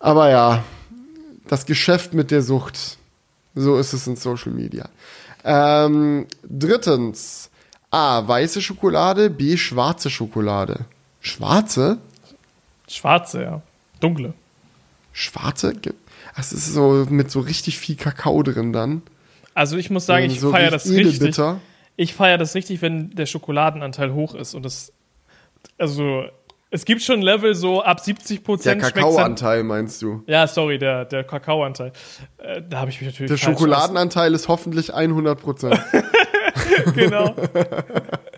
Aber 0.00 0.30
ja, 0.30 0.64
das 1.46 1.66
Geschäft 1.66 2.12
mit 2.12 2.30
der 2.30 2.42
Sucht. 2.42 2.96
So 3.54 3.76
ist 3.76 3.92
es 3.92 4.06
in 4.06 4.16
Social 4.16 4.52
Media. 4.52 4.88
Ähm, 5.44 6.26
drittens. 6.42 7.50
A. 7.90 8.26
Weiße 8.26 8.62
Schokolade. 8.62 9.30
B. 9.30 9.56
Schwarze 9.56 10.08
Schokolade. 10.08 10.86
Schwarze? 11.22 11.98
Schwarze, 12.88 13.42
ja. 13.42 13.62
Dunkle. 14.00 14.34
Schwarze? 15.12 15.72
Das 16.36 16.52
ist 16.52 16.66
so 16.66 17.06
mit 17.08 17.30
so 17.30 17.40
richtig 17.40 17.78
viel 17.78 17.96
Kakao 17.96 18.42
drin 18.42 18.72
dann. 18.72 19.02
Also 19.54 19.76
ich 19.76 19.88
muss 19.88 20.04
sagen, 20.04 20.26
ich 20.26 20.40
so 20.40 20.50
feiere 20.50 20.70
das 20.70 20.88
richtig. 20.88 21.38
Ich 21.96 22.14
feiere 22.14 22.38
das 22.38 22.54
richtig, 22.54 22.82
wenn 22.82 23.10
der 23.10 23.26
Schokoladenanteil 23.26 24.12
hoch 24.12 24.34
ist 24.34 24.54
und 24.54 24.64
das 24.64 24.92
also 25.78 26.24
es 26.70 26.86
gibt 26.86 27.02
schon 27.02 27.20
Level 27.20 27.54
so 27.54 27.82
ab 27.82 28.00
70 28.00 28.42
Prozent. 28.42 28.82
Der 28.82 28.90
Kakaoanteil 28.90 29.62
meinst 29.62 30.00
du? 30.00 30.22
Ja, 30.26 30.46
sorry, 30.46 30.78
der, 30.78 31.04
der 31.04 31.22
Kakaoanteil. 31.22 31.92
Äh, 32.38 32.62
da 32.68 32.80
habe 32.80 32.90
ich 32.90 33.00
mich 33.00 33.10
natürlich. 33.10 33.30
Der 33.30 33.36
Schokoladenanteil 33.36 34.32
ist 34.34 34.48
hoffentlich 34.48 34.94
100 34.94 35.38
Prozent. 35.38 35.78
genau. 36.94 37.36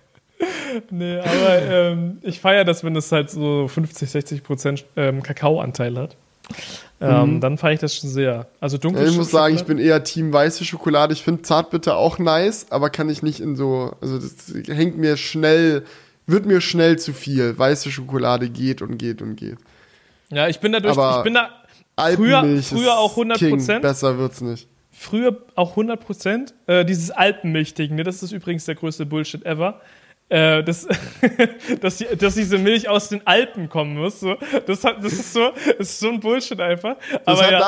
nee, 0.91 1.19
aber 1.19 1.63
ähm, 1.63 2.19
ich 2.23 2.41
feiere 2.41 2.65
das, 2.65 2.85
wenn 2.85 2.97
es 2.97 3.11
halt 3.13 3.31
so 3.31 3.69
50, 3.69 4.11
60 4.11 4.43
Prozent 4.43 4.85
ähm, 4.97 5.23
Kakaoanteil 5.23 5.97
hat. 5.99 6.17
Ähm, 7.01 7.35
mhm. 7.35 7.41
Dann 7.41 7.59
feiere 7.59 7.75
ich 7.75 7.81
das 7.81 7.97
schon 7.97 8.09
sehr. 8.09 8.47
Also 8.61 8.79
dunkle 8.79 9.03
ja, 9.03 9.11
Ich 9.11 9.17
muss 9.17 9.31
sagen, 9.31 9.55
ich 9.55 9.65
bin 9.65 9.79
eher 9.79 10.05
Team 10.05 10.33
weiße 10.33 10.65
Schokolade. 10.65 11.13
Ich 11.13 11.23
finde 11.23 11.43
Zartbitter 11.43 11.97
auch 11.97 12.19
nice, 12.19 12.67
aber 12.71 12.91
kann 12.91 13.09
ich 13.09 13.23
nicht 13.23 13.41
in 13.41 13.57
so, 13.57 13.97
also 14.01 14.19
das 14.19 14.55
hängt 14.69 14.97
mir 14.97 15.17
schnell, 15.17 15.85
wird 16.27 16.47
mir 16.47 16.61
schnell 16.61 16.99
zu 16.99 17.13
viel. 17.13 17.59
Weiße 17.59 17.91
Schokolade 17.91 18.49
geht 18.49 18.81
und 18.81 18.97
geht 18.97 19.23
und 19.23 19.37
geht. 19.37 19.59
Ja, 20.31 20.49
ich 20.49 20.61
bin 20.61 20.73
da 20.73 20.81
durch, 20.81 20.97
aber 20.97 21.19
ich 21.19 21.25
bin 21.25 21.35
da 21.35 21.51
früher, 22.15 22.63
früher 22.63 22.99
auch 22.99 23.11
100 23.11 23.39
Prozent. 23.39 23.83
Besser 23.83 24.19
wird's 24.19 24.41
nicht. 24.41 24.69
Früher 24.91 25.43
auch 25.57 25.71
100 25.71 26.01
Prozent. 26.01 26.55
Äh, 26.67 26.85
dieses 26.85 27.11
Alpenmilch-Ding, 27.11 27.95
ne, 27.97 28.05
das 28.05 28.23
ist 28.23 28.33
übrigens 28.33 28.65
der 28.65 28.77
größte 28.77 29.05
Bullshit 29.05 29.45
ever 29.45 29.81
äh, 30.29 30.63
dass, 30.65 30.87
dass, 31.81 31.99
die, 31.99 32.07
dass 32.17 32.35
diese 32.35 32.59
Milch 32.59 32.89
aus 32.89 33.09
den 33.09 33.27
Alpen 33.27 33.69
kommen 33.69 33.97
muss. 33.97 34.21
So. 34.21 34.37
Das, 34.67 34.85
hat, 34.85 35.05
das, 35.05 35.13
ist 35.13 35.33
so, 35.33 35.53
das 35.79 35.91
ist 35.91 36.01
so 36.01 36.09
ein 36.09 36.21
Bullshit 36.21 36.61
einfach. 36.61 36.97
Das 37.11 37.21
Aber 37.27 37.43
hat, 37.43 37.51
ja. 37.51 37.61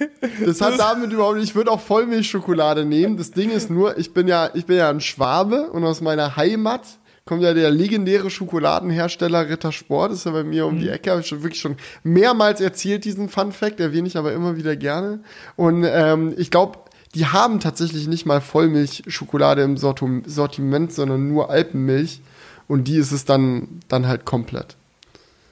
da, 0.00 0.16
das 0.44 0.60
hat 0.60 0.78
damit 0.78 1.12
überhaupt 1.12 1.36
nicht. 1.36 1.48
Ich 1.48 1.54
würde 1.54 1.70
auch 1.70 1.80
Vollmilchschokolade 1.80 2.84
nehmen. 2.84 3.16
Das 3.16 3.30
Ding 3.30 3.50
ist 3.50 3.70
nur, 3.70 3.96
ich 3.98 4.12
bin 4.12 4.28
ja, 4.28 4.50
ich 4.54 4.66
bin 4.66 4.76
ja 4.76 4.90
ein 4.90 5.00
Schwabe 5.00 5.70
und 5.70 5.84
aus 5.84 6.00
meiner 6.00 6.36
Heimat 6.36 6.82
kommt 7.24 7.42
ja 7.42 7.54
der 7.54 7.70
legendäre 7.70 8.28
Schokoladenhersteller 8.28 9.48
Rittersport, 9.48 10.10
ist 10.10 10.26
ja 10.26 10.32
bei 10.32 10.42
mir 10.42 10.66
um 10.66 10.80
die 10.80 10.86
mhm. 10.86 10.94
Ecke, 10.94 11.10
habe 11.12 11.20
ich 11.20 11.28
schon 11.28 11.44
wirklich 11.44 11.60
schon 11.60 11.76
mehrmals 12.02 12.60
erzählt, 12.60 13.04
diesen 13.04 13.28
Fun 13.28 13.52
Fact, 13.52 13.78
erwähne 13.78 14.08
ich 14.08 14.16
aber 14.16 14.32
immer 14.32 14.56
wieder 14.56 14.74
gerne. 14.74 15.20
Und 15.54 15.86
ähm, 15.88 16.34
ich 16.36 16.50
glaube, 16.50 16.80
die 17.14 17.26
haben 17.26 17.60
tatsächlich 17.60 18.06
nicht 18.06 18.26
mal 18.26 18.40
Vollmilchschokolade 18.40 19.62
im 19.62 19.76
Sortiment, 19.76 20.92
sondern 20.92 21.28
nur 21.28 21.50
Alpenmilch. 21.50 22.20
Und 22.68 22.84
die 22.84 22.96
ist 22.96 23.10
es 23.10 23.24
dann, 23.24 23.80
dann 23.88 24.06
halt 24.06 24.24
komplett. 24.24 24.76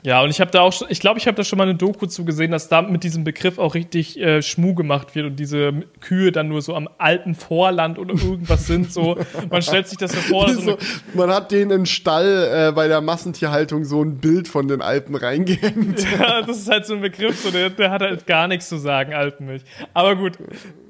Ja, 0.04 0.22
und 0.22 0.30
ich 0.30 0.40
habe 0.40 0.50
da 0.52 0.60
auch, 0.60 0.72
ich 0.88 1.00
glaube, 1.00 1.18
ich 1.18 1.26
habe 1.26 1.36
da 1.36 1.42
schon 1.42 1.56
mal 1.56 1.64
eine 1.64 1.74
Doku 1.74 2.06
zu 2.06 2.24
gesehen, 2.24 2.52
dass 2.52 2.68
da 2.68 2.82
mit 2.82 3.02
diesem 3.02 3.24
Begriff 3.24 3.58
auch 3.58 3.74
richtig 3.74 4.18
äh, 4.18 4.42
Schmu 4.42 4.74
gemacht 4.74 5.16
wird 5.16 5.26
und 5.26 5.36
diese 5.36 5.72
Kühe 6.00 6.30
dann 6.30 6.48
nur 6.48 6.62
so 6.62 6.76
am 6.76 6.88
alten 6.98 7.34
Vorland 7.34 7.98
oder 7.98 8.14
irgendwas 8.14 8.68
sind. 8.68 8.92
So, 8.92 9.18
man 9.50 9.60
stellt 9.60 9.88
sich 9.88 9.98
das 9.98 10.14
ja 10.14 10.20
vor. 10.20 10.48
So 10.50 10.60
so, 10.60 10.78
man 11.14 11.30
hat 11.30 11.50
denen 11.50 11.72
im 11.72 11.86
Stall 11.86 12.68
äh, 12.68 12.72
bei 12.72 12.86
der 12.86 13.00
Massentierhaltung 13.00 13.84
so 13.84 14.02
ein 14.02 14.18
Bild 14.18 14.46
von 14.46 14.68
den 14.68 14.82
Alpen 14.82 15.14
reingehängt. 15.14 16.06
Ja, 16.18 16.42
das 16.42 16.58
ist 16.58 16.70
halt 16.70 16.86
so 16.86 16.94
ein 16.94 17.00
Begriff, 17.00 17.40
so, 17.40 17.50
der, 17.50 17.70
der 17.70 17.90
hat 17.90 18.02
halt 18.02 18.26
gar 18.26 18.48
nichts 18.48 18.68
zu 18.68 18.76
sagen, 18.76 19.14
Alpenmilch. 19.14 19.62
Aber 19.94 20.16
gut, 20.16 20.38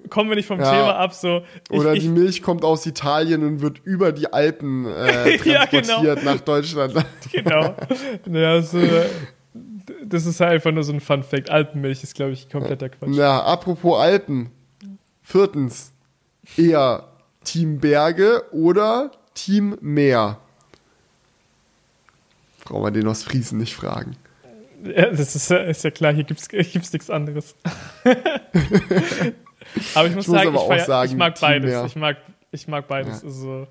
kommen 0.08 0.30
wir 0.30 0.36
nicht 0.36 0.46
vom 0.46 0.60
ja. 0.60 0.70
Thema 0.70 0.96
ab. 0.96 1.12
So, 1.14 1.42
ich, 1.70 1.78
Oder 1.78 1.92
die 1.92 1.98
ich, 2.00 2.08
Milch 2.08 2.42
kommt 2.42 2.64
aus 2.64 2.86
Italien 2.86 3.44
und 3.44 3.60
wird 3.60 3.80
über 3.84 4.12
die 4.12 4.32
Alpen 4.32 4.86
äh, 4.86 5.38
transportiert 5.38 5.44
ja, 6.02 6.14
genau. 6.14 6.24
nach 6.24 6.40
Deutschland. 6.40 6.94
genau. 7.32 7.74
Ja, 8.30 8.62
so, 8.62 8.80
das 10.04 10.26
ist 10.26 10.40
halt 10.40 10.52
einfach 10.52 10.72
nur 10.72 10.82
so 10.82 10.92
ein 10.92 11.00
Fun 11.00 11.22
Fact. 11.22 11.50
Alpenmilch 11.50 12.02
ist, 12.02 12.14
glaube 12.14 12.32
ich, 12.32 12.48
kompletter 12.48 12.88
Quatsch. 12.88 13.14
Ja, 13.14 13.42
apropos 13.42 13.98
Alpen. 13.98 14.50
Viertens. 15.22 15.92
Eher 16.56 17.04
Team 17.44 17.78
Berge 17.78 18.42
oder 18.52 19.10
Team 19.34 19.76
Meer? 19.80 20.38
Brauchen 22.64 22.84
wir 22.84 22.90
den 22.90 23.08
aus 23.08 23.22
Friesen 23.22 23.58
nicht 23.58 23.74
fragen. 23.74 24.16
Ja, 24.84 25.10
das 25.10 25.34
ist, 25.34 25.50
ist 25.50 25.84
ja 25.84 25.90
klar, 25.90 26.12
hier 26.12 26.24
gibt 26.24 26.40
es 26.40 26.92
nichts 26.92 27.10
anderes. 27.10 27.56
Aber 29.94 30.08
ich 30.08 30.14
muss, 30.14 30.26
ich 30.26 30.32
sagen, 30.32 30.52
muss 30.52 30.62
ich, 30.62 30.68
feier, 30.68 30.84
sagen, 30.84 31.12
ich, 31.12 31.16
mag 31.16 31.40
beides. 31.40 31.86
Ich 31.86 31.96
mag, 31.96 32.16
ich 32.50 32.68
mag 32.68 32.88
beides. 32.88 33.22
Ja. 33.22 33.28
Also, 33.28 33.68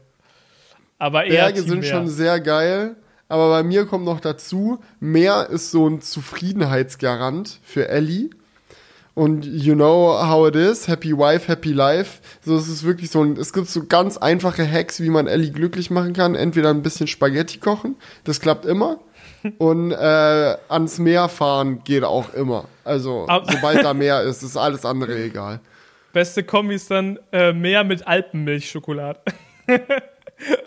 aber 0.99 1.23
Berge 1.23 1.61
sind 1.61 1.85
schon 1.85 2.07
sehr 2.07 2.39
geil. 2.39 2.95
Aber 3.29 3.49
bei 3.49 3.63
mir 3.63 3.85
kommt 3.85 4.05
noch 4.05 4.21
dazu, 4.21 4.79
Meer 4.99 5.49
ist 5.49 5.71
so 5.71 5.87
ein 5.87 6.01
Zufriedenheitsgarant 6.01 7.59
für 7.63 7.89
Ellie. 7.89 8.29
Und 9.15 9.45
you 9.45 9.73
know 9.73 10.15
how 10.15 10.47
it 10.47 10.55
is, 10.55 10.87
happy 10.87 11.11
wife, 11.17 11.47
happy 11.47 11.73
life. 11.73 12.21
So, 12.45 12.55
es 12.55 12.67
ist 12.67 12.83
wirklich 12.83 13.09
so 13.09 13.23
ein, 13.23 13.35
es 13.35 13.51
gibt 13.51 13.67
so 13.67 13.83
ganz 13.85 14.17
einfache 14.17 14.71
Hacks, 14.71 15.01
wie 15.01 15.09
man 15.09 15.25
Ellie 15.25 15.51
glücklich 15.51 15.89
machen 15.89 16.13
kann. 16.13 16.35
Entweder 16.35 16.69
ein 16.69 16.83
bisschen 16.83 17.07
Spaghetti 17.07 17.57
kochen, 17.57 17.95
das 18.23 18.39
klappt 18.39 18.65
immer. 18.65 18.99
Und 19.57 19.91
äh, 19.91 20.57
ans 20.69 20.99
Meer 20.99 21.29
fahren 21.29 21.81
geht 21.83 22.03
auch 22.03 22.33
immer. 22.33 22.65
Also, 22.83 23.27
sobald 23.49 23.83
da 23.83 23.93
Meer 23.93 24.21
ist, 24.21 24.43
ist 24.43 24.55
alles 24.55 24.85
andere 24.85 25.17
egal. 25.17 25.59
Beste 26.17 26.43
Kombi 26.43 26.73
ist 26.73 26.89
dann 26.89 27.19
äh, 27.31 27.53
mehr 27.53 27.83
mit 27.83 28.07
Alpenmilchschokolade. 28.07 29.19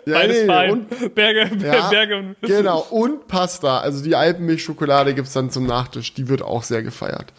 Ja, 0.05 0.15
Beides 0.15 0.41
nee, 0.41 0.47
fein. 0.47 0.71
Und, 0.71 1.15
Berge, 1.15 1.49
ja, 1.65 1.89
Berge 1.89 2.17
und 2.17 2.35
Genau, 2.41 2.85
und 2.89 3.25
Pasta. 3.29 3.79
Also 3.79 4.03
die 4.03 4.17
Alpenmilchschokolade 4.17 5.13
gibt 5.13 5.29
es 5.29 5.33
dann 5.33 5.49
zum 5.49 5.65
Nachtisch. 5.65 6.13
Die 6.13 6.27
wird 6.27 6.41
auch 6.41 6.63
sehr 6.63 6.83
gefeiert. 6.83 7.31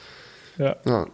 Ja. 0.57 0.77
ja. 0.87 1.07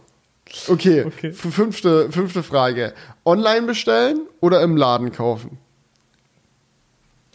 Okay, 0.69 1.03
okay. 1.03 1.33
Fünfte, 1.33 2.09
fünfte 2.09 2.41
Frage. 2.41 2.93
Online 3.25 3.63
bestellen 3.63 4.21
oder 4.39 4.61
im 4.61 4.77
Laden 4.77 5.11
kaufen? 5.11 5.57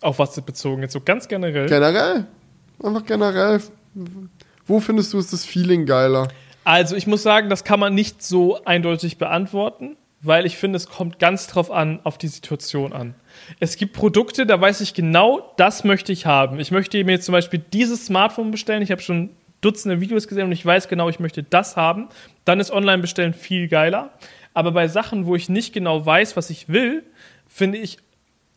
Auf 0.00 0.18
was 0.18 0.40
bezogen? 0.40 0.80
Jetzt 0.80 0.94
so 0.94 1.02
ganz 1.02 1.28
generell? 1.28 1.68
Generell. 1.68 2.26
Einfach 2.82 3.04
generell. 3.04 3.60
Wo 4.66 4.80
findest 4.80 5.12
du 5.12 5.18
ist 5.18 5.34
das 5.34 5.44
Feeling 5.44 5.84
geiler? 5.84 6.28
Also 6.64 6.96
ich 6.96 7.06
muss 7.06 7.22
sagen, 7.22 7.50
das 7.50 7.64
kann 7.64 7.78
man 7.78 7.94
nicht 7.94 8.22
so 8.22 8.64
eindeutig 8.64 9.18
beantworten, 9.18 9.96
weil 10.22 10.46
ich 10.46 10.56
finde, 10.56 10.76
es 10.78 10.88
kommt 10.88 11.18
ganz 11.18 11.46
drauf 11.46 11.70
an, 11.70 12.00
auf 12.04 12.16
die 12.16 12.28
Situation 12.28 12.92
an. 12.92 13.14
Es 13.60 13.76
gibt 13.76 13.92
Produkte, 13.92 14.46
da 14.46 14.60
weiß 14.60 14.80
ich 14.80 14.94
genau, 14.94 15.52
das 15.56 15.84
möchte 15.84 16.12
ich 16.12 16.24
haben. 16.24 16.58
Ich 16.58 16.70
möchte 16.70 17.02
mir 17.04 17.20
zum 17.20 17.32
Beispiel 17.32 17.62
dieses 17.72 18.06
Smartphone 18.06 18.50
bestellen. 18.50 18.82
Ich 18.82 18.90
habe 18.90 19.02
schon 19.02 19.30
Dutzende 19.60 20.02
Videos 20.02 20.28
gesehen 20.28 20.44
und 20.44 20.52
ich 20.52 20.64
weiß 20.64 20.88
genau, 20.88 21.08
ich 21.08 21.20
möchte 21.20 21.42
das 21.42 21.76
haben, 21.76 22.08
dann 22.44 22.60
ist 22.60 22.70
Online-Bestellen 22.70 23.32
viel 23.32 23.66
geiler. 23.66 24.10
Aber 24.52 24.72
bei 24.72 24.88
Sachen, 24.88 25.24
wo 25.24 25.36
ich 25.36 25.48
nicht 25.48 25.72
genau 25.72 26.04
weiß, 26.04 26.36
was 26.36 26.50
ich 26.50 26.68
will, 26.68 27.02
finde 27.48 27.78
ich 27.78 27.96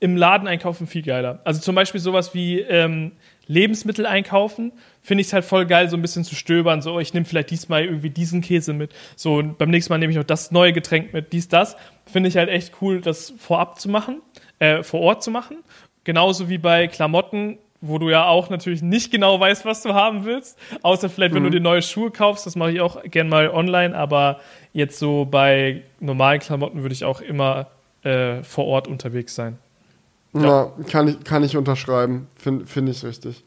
im 0.02 0.18
Laden 0.18 0.50
einkaufen 0.50 0.86
viel 0.86 1.04
geiler. 1.04 1.40
Also 1.46 1.62
zum 1.62 1.76
Beispiel 1.76 2.02
sowas 2.02 2.34
wie 2.34 2.60
ähm, 2.60 3.14
Lebensmittel 3.48 4.06
einkaufen, 4.06 4.72
finde 5.02 5.22
ich 5.22 5.28
es 5.28 5.34
halt 5.34 5.46
voll 5.46 5.66
geil, 5.66 5.90
so 5.90 5.98
ein 5.98 6.02
bisschen 6.02 6.24
zu 6.24 6.36
stöbern. 6.36 6.82
So, 6.82 7.00
ich 7.00 7.14
nehme 7.14 7.26
vielleicht 7.26 7.50
diesmal 7.50 7.86
irgendwie 7.86 8.10
diesen 8.10 8.42
Käse 8.42 8.74
mit. 8.74 8.92
So, 9.16 9.36
und 9.36 9.58
beim 9.58 9.70
nächsten 9.70 9.92
Mal 9.92 9.98
nehme 9.98 10.12
ich 10.12 10.18
noch 10.18 10.24
das 10.24 10.52
neue 10.52 10.74
Getränk 10.74 11.14
mit, 11.14 11.34
dies, 11.34 11.48
das. 11.48 11.78
Finde 12.06 12.30
ich 12.30 12.38
halt 12.38 12.50
echt 12.50 12.74
cool, 12.82 13.02
das 13.02 13.34
vorab 13.38 13.80
zu 13.80 13.90
machen, 13.90 14.22
äh, 14.60 14.84
vor 14.84 15.02
Ort 15.02 15.24
zu 15.24 15.32
machen. 15.32 15.58
Genauso 16.04 16.50
wie 16.50 16.58
bei 16.58 16.88
Klamotten, 16.88 17.58
wo 17.82 18.00
du 18.00 18.10
ja 18.10 18.26
auch 18.26 18.50
natürlich 18.50 18.82
nicht 18.82 19.12
genau 19.12 19.40
weißt, 19.40 19.66
was 19.66 19.84
du 19.84 19.94
haben 19.94 20.26
willst. 20.26 20.58
Außer 20.82 21.10
vielleicht, 21.10 21.34
wenn 21.34 21.44
mhm. 21.44 21.52
du 21.52 21.58
dir 21.58 21.62
neue 21.62 21.82
Schuhe 21.82 22.12
kaufst, 22.12 22.46
das 22.46 22.56
mache 22.56 22.72
ich 22.72 22.82
auch 22.82 23.04
gern 23.04 23.30
mal 23.30 23.50
online, 23.50 23.96
aber 23.96 24.40
jetzt 24.74 25.00
so 25.00 25.26
bei 25.26 25.84
normalen 26.00 26.40
Klamotten 26.40 26.82
würde 26.82 26.94
ich 26.94 27.06
auch 27.06 27.22
immer 27.22 27.68
äh, 28.04 28.44
vor 28.44 28.66
Ort 28.66 28.88
unterwegs 28.88 29.36
sein. 29.36 29.58
Ja, 30.34 30.74
kann, 30.90 31.08
ich, 31.08 31.24
kann 31.24 31.44
ich 31.44 31.58
unterschreiben. 31.58 32.28
Finde 32.36 32.66
find 32.66 32.90
ich 32.90 33.04
richtig. 33.04 33.44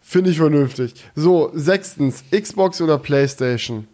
Finde 0.00 0.30
ich 0.30 0.36
vernünftig. 0.36 0.94
So, 1.14 1.50
sechstens, 1.52 2.24
Xbox 2.30 2.80
oder 2.80 2.98
PlayStation? 2.98 3.88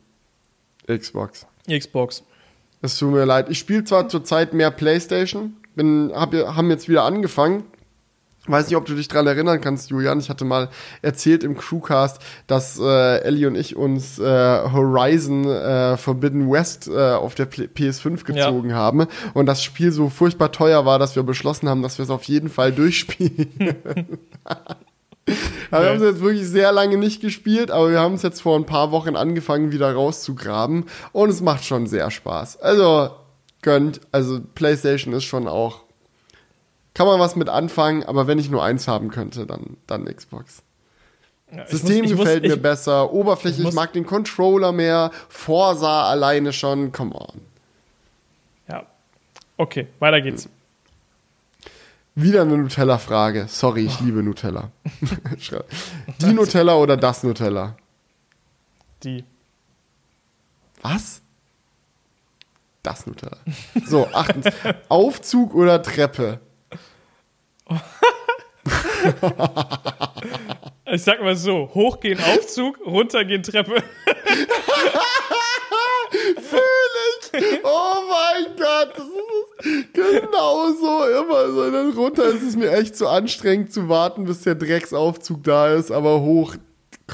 Xbox. 0.87 1.47
Xbox. 1.67 2.23
Es 2.83 2.99
tut 2.99 3.13
mir 3.13 3.25
leid. 3.25 3.49
Ich 3.49 3.59
spiele 3.59 3.85
zwar 3.85 4.09
zurzeit 4.09 4.53
mehr 4.53 4.71
PlayStation, 4.71 5.57
bin, 5.75 6.13
hab, 6.15 6.35
haben 6.35 6.69
jetzt 6.71 6.89
wieder 6.89 7.05
angefangen, 7.05 7.65
Weiß 8.47 8.67
nicht, 8.67 8.77
ob 8.77 8.87
du 8.87 8.97
dich 8.97 9.07
dran 9.07 9.29
erinnern 9.29 9.61
kannst, 9.61 9.91
Julian. 9.91 10.19
Ich 10.19 10.29
hatte 10.29 10.45
mal 10.45 10.69
erzählt 11.01 11.45
im 11.45 11.57
Crewcast, 11.57 12.21
dass 12.49 12.77
äh, 12.77 13.21
Ellie 13.21 13.47
und 13.47 13.55
ich 13.55 13.77
uns 13.77 14.19
äh, 14.19 14.25
Horizon 14.25 15.45
äh, 15.49 15.97
Forbidden 15.97 16.51
West 16.51 16.89
äh, 16.89 17.13
auf 17.13 17.37
der 17.37 17.49
PS5 17.49 18.25
gezogen 18.25 18.71
ja. 18.71 18.77
haben 18.77 19.07
und 19.35 19.47
das 19.47 19.63
Spiel 19.63 19.93
so 19.93 20.09
furchtbar 20.09 20.51
teuer 20.51 20.85
war, 20.85 20.99
dass 20.99 21.15
wir 21.15 21.23
beschlossen 21.23 21.69
haben, 21.69 21.83
dass 21.83 21.99
wir 21.99 22.03
es 22.03 22.11
auf 22.11 22.25
jeden 22.25 22.49
Fall 22.49 22.73
durchspielen. 22.73 23.55
wir 25.25 25.79
haben 25.79 25.97
es 25.99 26.03
jetzt 26.03 26.21
wirklich 26.21 26.49
sehr 26.49 26.73
lange 26.73 26.97
nicht 26.97 27.21
gespielt, 27.21 27.71
aber 27.71 27.91
wir 27.93 28.01
haben 28.01 28.15
es 28.15 28.23
jetzt 28.23 28.43
vor 28.43 28.57
ein 28.57 28.67
paar 28.67 28.91
Wochen 28.91 29.15
angefangen, 29.15 29.71
wieder 29.71 29.93
rauszugraben 29.93 30.87
und 31.13 31.31
es 31.31 31.43
macht 31.43 31.65
schon 31.65 31.87
sehr 31.87 32.11
Spaß. 32.11 32.61
Also 32.61 33.11
gönnt, 33.63 34.01
also 34.11 34.41
PlayStation 34.57 35.15
ist 35.15 35.23
schon 35.25 35.47
auch 35.47 35.83
kann 36.95 37.07
man 37.07 37.19
was 37.19 37.37
mit 37.37 37.49
anfangen, 37.49 38.05
aber 38.05 38.27
wenn 38.27 38.39
ich 38.39 38.51
nur 38.51 38.63
eins 38.63 38.87
haben 38.89 39.11
könnte, 39.11 39.47
dann, 39.47 39.77
dann 39.87 40.05
Xbox. 40.05 40.63
Ja, 41.51 41.67
System 41.67 42.03
muss, 42.03 42.11
gefällt 42.13 42.43
muss, 42.43 42.51
mir 42.51 42.57
ich, 42.57 42.63
besser, 42.63 43.13
Oberfläche, 43.13 43.63
ich, 43.63 43.69
ich, 43.69 43.75
mag 43.75 43.93
den 43.93 44.07
Controller 44.07 44.73
mehr, 44.73 45.11
Forsa 45.29 46.09
alleine 46.09 46.53
schon, 46.53 46.93
come 46.93 47.15
on. 47.15 47.41
Ja, 48.69 48.87
okay, 49.57 49.89
weiter 49.99 50.21
geht's. 50.21 50.49
Wieder 52.15 52.43
eine 52.43 52.59
Nutella-Frage. 52.59 53.47
Sorry, 53.49 53.87
ich 53.87 54.01
oh. 54.01 54.05
liebe 54.05 54.23
Nutella. 54.23 54.71
Die 56.21 56.33
Nutella 56.33 56.75
oder 56.77 56.99
das 56.99 57.23
Nutella? 57.23 57.75
Die. 59.03 59.25
Was? 60.83 61.23
Das 62.83 63.07
Nutella. 63.07 63.39
So, 63.87 64.09
achtens. 64.13 64.47
Aufzug 64.91 65.55
oder 65.55 65.83
Treppe? 65.83 66.41
Ich 70.93 71.03
sag 71.03 71.23
mal 71.23 71.37
so: 71.37 71.71
hochgehen 71.75 72.19
Aufzug, 72.21 72.79
runtergehen 72.85 73.43
Treppe. 73.43 73.83
Fühl 76.13 76.61
ich! 77.33 77.61
Oh 77.65 77.95
mein 78.09 78.57
Gott! 78.57 78.93
Das 78.97 79.07
ist 79.07 79.95
genau 79.95 80.73
so 80.73 81.05
immer 81.05 81.51
so. 81.53 81.71
Dann 81.71 81.93
runter 81.93 82.25
ist 82.25 82.43
es 82.43 82.57
mir 82.57 82.73
echt 82.73 82.97
zu 82.97 83.09
anstrengend 83.09 83.73
zu 83.73 83.89
warten, 83.89 84.25
bis 84.25 84.43
der 84.43 84.55
Drecksaufzug 84.55 85.43
da 85.45 85.73
ist, 85.75 85.91
aber 85.91 86.21
hoch 86.21 86.57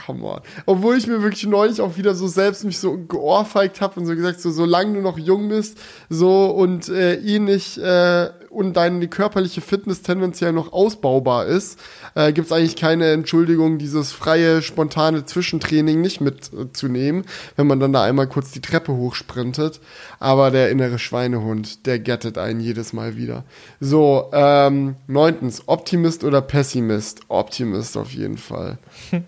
come 0.06 0.24
on. 0.24 0.40
Obwohl 0.66 0.96
ich 0.96 1.06
mir 1.06 1.22
wirklich 1.22 1.46
neulich 1.46 1.80
auch 1.80 1.96
wieder 1.96 2.14
so 2.14 2.26
selbst 2.28 2.64
mich 2.64 2.78
so 2.78 2.96
geohrfeigt 2.96 3.80
habe 3.80 4.00
und 4.00 4.06
so 4.06 4.14
gesagt, 4.14 4.40
so 4.40 4.50
solange 4.50 4.94
du 4.94 5.00
noch 5.00 5.18
jung 5.18 5.48
bist, 5.48 5.78
so 6.09 6.46
und 6.46 6.88
äh, 6.88 7.14
eh 7.16 7.38
nicht 7.38 7.78
äh, 7.78 8.30
und 8.59 8.76
deine 8.76 9.06
körperliche 9.06 9.61
Fitness 9.61 10.02
tendenziell 10.02 10.52
noch 10.52 10.72
ausbaubar 10.72 11.46
ist, 11.46 11.78
äh, 12.16 12.32
gibt 12.32 12.48
es 12.48 12.52
eigentlich 12.52 12.74
keine 12.74 13.12
Entschuldigung, 13.12 13.78
dieses 13.78 14.11
freie, 14.11 14.62
spontane 14.62 15.24
Zwischentraining 15.24 16.00
nicht 16.00 16.20
mitzunehmen, 16.20 17.24
wenn 17.54 17.68
man 17.68 17.78
dann 17.78 17.92
da 17.92 18.02
einmal 18.02 18.26
kurz 18.26 18.50
die 18.50 18.61
Treppe 18.61 18.92
hochsprintet. 18.92 19.80
Aber 20.18 20.50
der 20.50 20.70
innere 20.70 20.98
Schweinehund, 20.98 21.86
der 21.86 22.00
gettet 22.00 22.36
einen 22.36 22.59
jedes 22.59 22.92
Mal 22.92 23.16
wieder. 23.16 23.44
So, 23.78 24.28
ähm, 24.32 24.96
neuntens, 25.06 25.62
Optimist 25.66 26.24
oder 26.24 26.42
Pessimist? 26.42 27.20
Optimist 27.28 27.96
auf 27.96 28.12
jeden 28.12 28.38
Fall. 28.38 28.78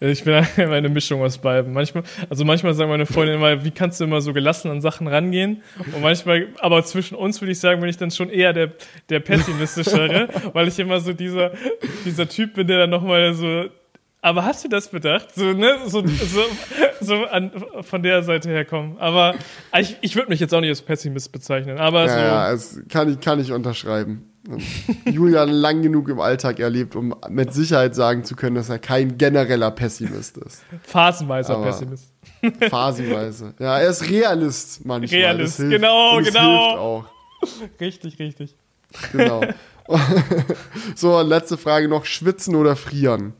Ich 0.00 0.24
bin 0.24 0.34
eine 0.56 0.88
Mischung 0.88 1.22
aus 1.22 1.38
beiden. 1.38 1.72
Manchmal, 1.72 2.02
also 2.28 2.44
manchmal 2.44 2.74
sagen 2.74 2.90
meine 2.90 3.06
Freunde 3.06 3.34
immer, 3.34 3.64
wie 3.64 3.70
kannst 3.70 4.00
du 4.00 4.04
immer 4.04 4.20
so 4.20 4.32
gelassen 4.32 4.70
an 4.70 4.80
Sachen 4.80 5.06
rangehen? 5.06 5.62
Und 5.94 6.02
manchmal, 6.02 6.48
aber 6.58 6.82
zwischen 6.84 7.14
uns 7.14 7.40
würde 7.40 7.52
ich 7.52 7.60
sagen, 7.60 7.80
bin 7.80 7.88
ich 7.88 7.96
dann 7.96 8.10
schon 8.10 8.30
eher 8.30 8.52
der, 8.52 8.72
der 9.08 9.20
pessimistischere, 9.20 10.28
weil 10.52 10.68
ich 10.68 10.78
immer 10.78 11.00
so 11.00 11.12
dieser, 11.12 11.52
dieser 12.04 12.28
Typ 12.28 12.54
bin, 12.54 12.66
der 12.66 12.78
dann 12.78 12.90
nochmal 12.90 13.34
so 13.34 13.68
aber 14.22 14.44
hast 14.44 14.64
du 14.64 14.68
das 14.68 14.88
bedacht? 14.88 15.34
So, 15.34 15.52
ne? 15.52 15.78
So, 15.86 16.06
so, 16.06 16.42
so 17.00 17.24
an, 17.24 17.52
von 17.80 18.02
der 18.02 18.22
Seite 18.22 18.50
herkommen. 18.50 18.98
Aber 18.98 19.34
ich, 19.78 19.96
ich 20.02 20.14
würde 20.14 20.28
mich 20.28 20.40
jetzt 20.40 20.52
auch 20.54 20.60
nicht 20.60 20.68
als 20.68 20.82
Pessimist 20.82 21.32
bezeichnen. 21.32 21.78
Aber 21.78 22.04
ja, 22.04 22.08
so. 22.08 22.18
Ja, 22.18 22.52
es 22.52 22.82
kann 22.88 23.10
ich, 23.10 23.20
kann 23.20 23.40
ich 23.40 23.50
unterschreiben. 23.50 24.26
Julian 25.06 25.50
lang 25.50 25.82
genug 25.82 26.08
im 26.08 26.20
Alltag 26.20 26.60
erlebt, 26.60 26.96
um 26.96 27.14
mit 27.28 27.52
Sicherheit 27.54 27.94
sagen 27.94 28.24
zu 28.24 28.36
können, 28.36 28.56
dass 28.56 28.68
er 28.68 28.78
kein 28.78 29.16
genereller 29.16 29.70
Pessimist 29.70 30.38
ist. 30.38 30.64
Phasenweiser 30.82 31.54
Aber 31.54 31.66
Pessimist. 31.66 32.12
Phasenweise. 32.68 33.54
Ja, 33.58 33.78
er 33.78 33.90
ist 33.90 34.08
Realist 34.08 34.84
manchmal. 34.84 35.20
Realist, 35.20 35.58
genau, 35.58 36.20
genau. 36.22 37.06
Richtig, 37.80 38.18
richtig. 38.18 38.56
Genau. 39.12 39.42
so, 40.94 41.20
letzte 41.20 41.58
Frage 41.58 41.88
noch: 41.88 42.04
Schwitzen 42.04 42.54
oder 42.54 42.76
frieren? 42.76 43.32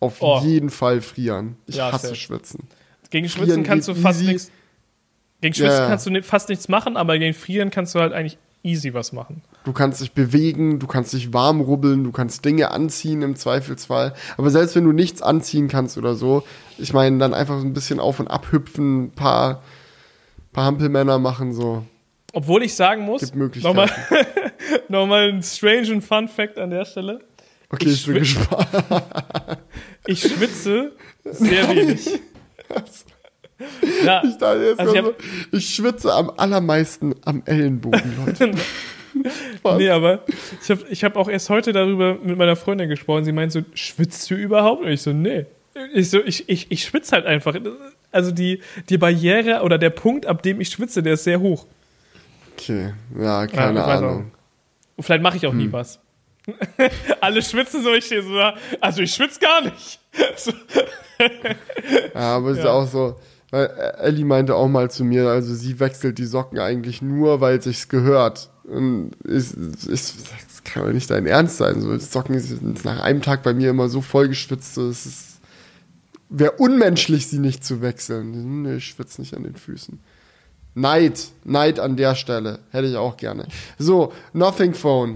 Auf 0.00 0.20
oh. 0.20 0.40
jeden 0.44 0.70
Fall 0.70 1.00
frieren. 1.00 1.56
Ich 1.66 1.76
ja, 1.76 1.90
hasse 1.92 2.08
safe. 2.08 2.16
Schwitzen. 2.16 2.68
Gegen 3.10 3.28
frieren 3.28 3.46
Schwitzen 3.46 3.62
kannst 3.64 3.88
du 3.88 3.94
fast 3.94 4.22
nichts. 4.22 4.50
Gegen 5.40 5.54
Schwitzen 5.54 5.76
yeah. 5.76 5.88
kannst 5.88 6.06
du 6.06 6.22
fast 6.22 6.48
nichts 6.48 6.68
machen, 6.68 6.96
aber 6.96 7.18
gegen 7.18 7.34
Frieren 7.34 7.70
kannst 7.70 7.94
du 7.94 8.00
halt 8.00 8.12
eigentlich 8.12 8.38
easy 8.64 8.94
was 8.94 9.12
machen. 9.12 9.42
Du 9.64 9.72
kannst 9.72 10.00
dich 10.00 10.12
bewegen, 10.12 10.78
du 10.78 10.86
kannst 10.86 11.12
dich 11.12 11.32
warm 11.32 11.60
rubbeln, 11.60 12.02
du 12.02 12.12
kannst 12.12 12.44
Dinge 12.44 12.70
anziehen 12.70 13.22
im 13.22 13.36
Zweifelsfall. 13.36 14.14
Aber 14.36 14.50
selbst 14.50 14.74
wenn 14.74 14.84
du 14.84 14.92
nichts 14.92 15.22
anziehen 15.22 15.68
kannst 15.68 15.96
oder 15.96 16.14
so, 16.14 16.42
ich 16.78 16.92
meine, 16.92 17.18
dann 17.18 17.34
einfach 17.34 17.60
so 17.60 17.66
ein 17.66 17.74
bisschen 17.74 18.00
auf 18.00 18.20
und 18.20 18.28
ab 18.28 18.50
hüpfen, 18.50 19.04
ein 19.04 19.10
paar, 19.10 19.62
paar 20.52 20.64
Hampelmänner 20.64 21.18
machen, 21.18 21.52
so. 21.52 21.84
Obwohl 22.34 22.64
ich 22.64 22.74
sagen 22.74 23.02
muss, 23.02 23.32
nochmal, 23.34 23.88
nochmal 24.88 25.28
ein 25.32 25.42
strange 25.42 26.00
Fun 26.00 26.28
Fact 26.28 26.58
an 26.58 26.70
der 26.70 26.84
Stelle. 26.84 27.20
Okay, 27.70 27.88
ich, 27.88 28.00
ich 28.00 28.06
bin 28.06 28.18
gespannt. 28.18 28.68
ich 30.06 30.20
schwitze 30.20 30.92
sehr 31.24 31.68
wenig. 31.70 32.20
Ja, 34.04 34.22
ich, 34.24 34.42
also 34.42 34.92
ich, 34.92 34.98
hab, 34.98 35.14
ich, 35.52 35.74
schwitze 35.74 36.12
am 36.12 36.30
allermeisten 36.36 37.14
am 37.24 37.42
Ellenbogen, 37.46 38.16
Leute. 38.26 38.50
nee, 39.78 39.90
aber 39.90 40.24
ich 40.60 40.70
habe 40.70 40.84
ich 40.90 41.04
hab 41.04 41.16
auch 41.16 41.28
erst 41.28 41.50
heute 41.50 41.72
darüber 41.72 42.18
mit 42.22 42.36
meiner 42.36 42.56
Freundin 42.56 42.88
gesprochen. 42.88 43.24
Sie 43.24 43.32
meint 43.32 43.52
so, 43.52 43.62
schwitzt 43.74 44.28
du 44.28 44.34
überhaupt? 44.34 44.82
Und 44.82 44.90
ich 44.90 45.02
so, 45.02 45.12
nee. 45.12 45.46
Ich 45.92 46.10
so, 46.10 46.20
ich, 46.20 46.48
ich, 46.48 46.66
ich 46.70 46.82
schwitze 46.82 47.12
halt 47.12 47.26
einfach. 47.26 47.56
Also 48.10 48.32
die, 48.32 48.60
die 48.88 48.98
Barriere 48.98 49.62
oder 49.62 49.78
der 49.78 49.90
Punkt, 49.90 50.26
ab 50.26 50.42
dem 50.42 50.60
ich 50.60 50.70
schwitze, 50.70 51.02
der 51.02 51.14
ist 51.14 51.24
sehr 51.24 51.40
hoch. 51.40 51.66
Okay, 52.64 52.94
ja, 53.18 53.46
keine 53.46 53.80
ja, 53.80 53.84
Ahnung. 53.84 54.30
Vielleicht 54.98 55.22
mache 55.22 55.36
ich 55.36 55.46
auch 55.46 55.52
hm. 55.52 55.58
nie 55.58 55.72
was. 55.72 56.00
Alle 57.20 57.42
schwitzen 57.42 57.82
so, 57.82 57.92
ich 57.92 58.06
stehe 58.06 58.22
so 58.22 58.34
da. 58.34 58.54
Also 58.80 59.02
ich 59.02 59.14
schwitze 59.14 59.40
gar 59.40 59.62
nicht. 59.62 60.00
So. 60.36 60.52
ja, 62.14 62.36
aber 62.36 62.50
es 62.50 62.58
ja. 62.58 62.64
ist 62.64 62.68
auch 62.68 62.86
so, 62.86 63.16
weil 63.50 63.66
Ellie 63.98 64.24
meinte 64.24 64.54
auch 64.54 64.68
mal 64.68 64.90
zu 64.90 65.04
mir, 65.04 65.28
also 65.28 65.54
sie 65.54 65.80
wechselt 65.80 66.18
die 66.18 66.26
Socken 66.26 66.58
eigentlich 66.58 67.02
nur, 67.02 67.40
weil 67.40 67.60
sich's 67.60 67.88
gehört. 67.88 68.50
Und 68.64 69.12
ich, 69.24 69.52
ich, 69.88 69.88
das 69.88 70.64
kann 70.64 70.84
doch 70.84 70.92
nicht 70.92 71.10
dein 71.10 71.26
Ernst 71.26 71.58
sein. 71.58 71.80
So, 71.80 71.92
die 71.92 72.00
Socken 72.00 72.38
sind 72.38 72.84
nach 72.84 73.02
einem 73.02 73.22
Tag 73.22 73.42
bei 73.42 73.54
mir 73.54 73.70
immer 73.70 73.88
so 73.88 74.00
vollgeschwitzt, 74.00 74.74
so, 74.74 74.88
es 74.88 75.38
wäre 76.28 76.52
unmenschlich, 76.52 77.28
sie 77.28 77.38
nicht 77.38 77.64
zu 77.64 77.82
wechseln. 77.82 78.62
Nee, 78.62 78.76
ich 78.76 78.86
schwitze 78.86 79.20
nicht 79.20 79.34
an 79.34 79.44
den 79.44 79.56
Füßen. 79.56 80.00
Neid, 80.74 81.20
Neid 81.44 81.78
an 81.78 81.96
der 81.96 82.14
Stelle. 82.14 82.58
Hätte 82.70 82.88
ich 82.88 82.96
auch 82.96 83.16
gerne. 83.16 83.46
So, 83.78 84.12
Nothing 84.32 84.74
Phone. 84.74 85.14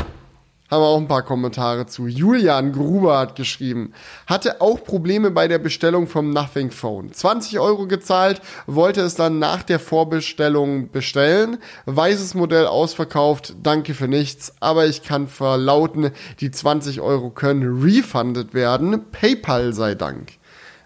haben 0.70 0.82
wir 0.82 0.86
auch 0.86 0.98
ein 0.98 1.08
paar 1.08 1.22
Kommentare 1.24 1.86
zu. 1.86 2.06
Julian 2.06 2.72
Gruber 2.72 3.18
hat 3.18 3.34
geschrieben, 3.34 3.92
hatte 4.26 4.60
auch 4.60 4.84
Probleme 4.84 5.30
bei 5.30 5.48
der 5.48 5.58
Bestellung 5.58 6.06
vom 6.06 6.30
Nothing 6.30 6.70
Phone. 6.70 7.12
20 7.12 7.58
Euro 7.58 7.86
gezahlt, 7.86 8.40
wollte 8.66 9.00
es 9.00 9.14
dann 9.14 9.38
nach 9.38 9.62
der 9.62 9.80
Vorbestellung 9.80 10.90
bestellen. 10.90 11.58
Weißes 11.86 12.34
Modell 12.34 12.66
ausverkauft, 12.66 13.54
danke 13.62 13.94
für 13.94 14.08
nichts, 14.08 14.52
aber 14.60 14.86
ich 14.86 15.02
kann 15.02 15.26
verlauten, 15.26 16.10
die 16.40 16.50
20 16.50 17.00
Euro 17.00 17.30
können 17.30 17.82
refunded 17.82 18.54
werden. 18.54 19.10
PayPal 19.10 19.72
sei 19.72 19.94
Dank. 19.94 20.34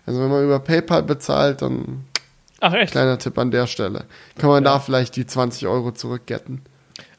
Also 0.07 0.21
wenn 0.21 0.31
man 0.31 0.45
über 0.45 0.61
PayPal 0.61 1.03
bezahlt, 1.03 1.61
dann 1.61 2.05
Ach 2.63 2.73
echt? 2.75 2.93
kleiner 2.93 3.19
Tipp 3.19 3.37
an 3.39 3.51
der 3.51 3.67
Stelle. 3.67 4.05
Kann 4.39 4.49
man 4.49 4.63
ja. 4.65 4.75
da 4.75 4.81
vielleicht 4.81 5.17
die 5.17 5.27
20 5.27 5.67
Euro 5.67 5.91
zurückgetten. 5.91 6.63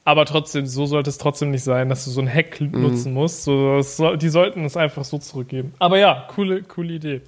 Aber 0.06 0.26
trotzdem, 0.26 0.66
so 0.66 0.86
sollte 0.86 1.10
es 1.10 1.18
trotzdem 1.18 1.52
nicht 1.52 1.66
sein, 1.66 1.90
dass 1.90 2.06
du 2.06 2.12
so 2.12 2.22
ein 2.22 2.34
Hack 2.34 2.62
mhm. 2.62 2.82
nutzen 2.82 3.14
musst. 3.14 3.44
So, 3.44 3.82
soll, 3.82 4.18
die 4.18 4.30
sollten 4.30 4.64
es 4.64 4.78
einfach 4.78 5.04
so 5.04 5.18
zurückgeben. 5.18 5.74
Aber 5.80 5.98
ja, 5.98 6.28
coole, 6.34 6.64
coole 6.64 6.94
Idee. 6.94 7.22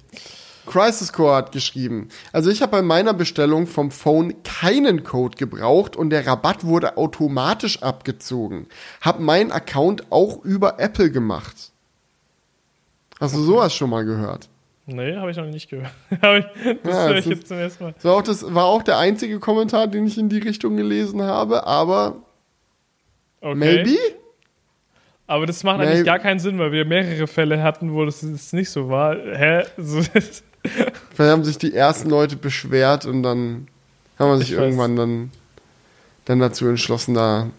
Crisis 0.64 1.12
Core 1.12 1.36
hat 1.36 1.52
geschrieben. 1.52 2.08
Also 2.32 2.50
ich 2.50 2.62
habe 2.62 2.72
bei 2.72 2.82
meiner 2.82 3.12
Bestellung 3.12 3.66
vom 3.66 3.90
Phone 3.90 4.42
keinen 4.42 5.04
Code 5.04 5.36
gebraucht 5.36 5.94
und 5.94 6.08
der 6.08 6.26
Rabatt 6.26 6.64
wurde 6.64 6.96
automatisch 6.96 7.82
abgezogen. 7.82 8.66
Hab 9.02 9.20
meinen 9.20 9.52
Account 9.52 10.10
auch 10.10 10.42
über 10.42 10.80
Apple 10.80 11.10
gemacht. 11.10 11.70
Hast 13.20 13.34
du 13.34 13.42
sowas 13.42 13.74
schon 13.74 13.90
mal 13.90 14.06
gehört? 14.06 14.48
Nee, 14.86 15.16
habe 15.16 15.30
ich 15.30 15.36
noch 15.36 15.46
nicht 15.46 15.68
gehört. 15.68 15.92
das 16.10 16.20
ja, 16.20 17.08
höre 17.08 17.16
ich 17.16 17.26
jetzt 17.26 17.48
zum 17.48 17.58
ersten 17.58 17.84
Mal. 17.84 17.94
So 17.98 18.12
auch 18.12 18.22
das 18.22 18.54
war 18.54 18.64
auch 18.66 18.82
der 18.82 18.98
einzige 18.98 19.40
Kommentar, 19.40 19.88
den 19.88 20.06
ich 20.06 20.16
in 20.16 20.28
die 20.28 20.38
Richtung 20.38 20.76
gelesen 20.76 21.22
habe, 21.22 21.66
aber 21.66 22.16
Okay. 23.40 23.54
Maybe? 23.54 23.98
Aber 25.26 25.46
das 25.46 25.62
macht 25.62 25.78
Maybe. 25.78 25.90
eigentlich 25.90 26.06
gar 26.06 26.18
keinen 26.18 26.38
Sinn, 26.38 26.58
weil 26.58 26.72
wir 26.72 26.84
mehrere 26.84 27.26
Fälle 27.26 27.62
hatten, 27.62 27.92
wo 27.92 28.04
das 28.04 28.22
nicht 28.22 28.70
so 28.70 28.88
war. 28.88 29.16
Hä? 29.16 29.64
So, 29.76 30.02
Vielleicht 30.02 30.42
haben 31.18 31.44
sich 31.44 31.58
die 31.58 31.72
ersten 31.72 32.10
Leute 32.10 32.36
beschwert 32.36 33.06
und 33.06 33.22
dann 33.22 33.68
haben 34.18 34.30
wir 34.30 34.38
sich 34.38 34.52
ich 34.52 34.58
irgendwann 34.58 34.96
dann, 34.96 35.30
dann 36.24 36.40
dazu 36.40 36.66
entschlossen, 36.66 37.14
da 37.14 37.50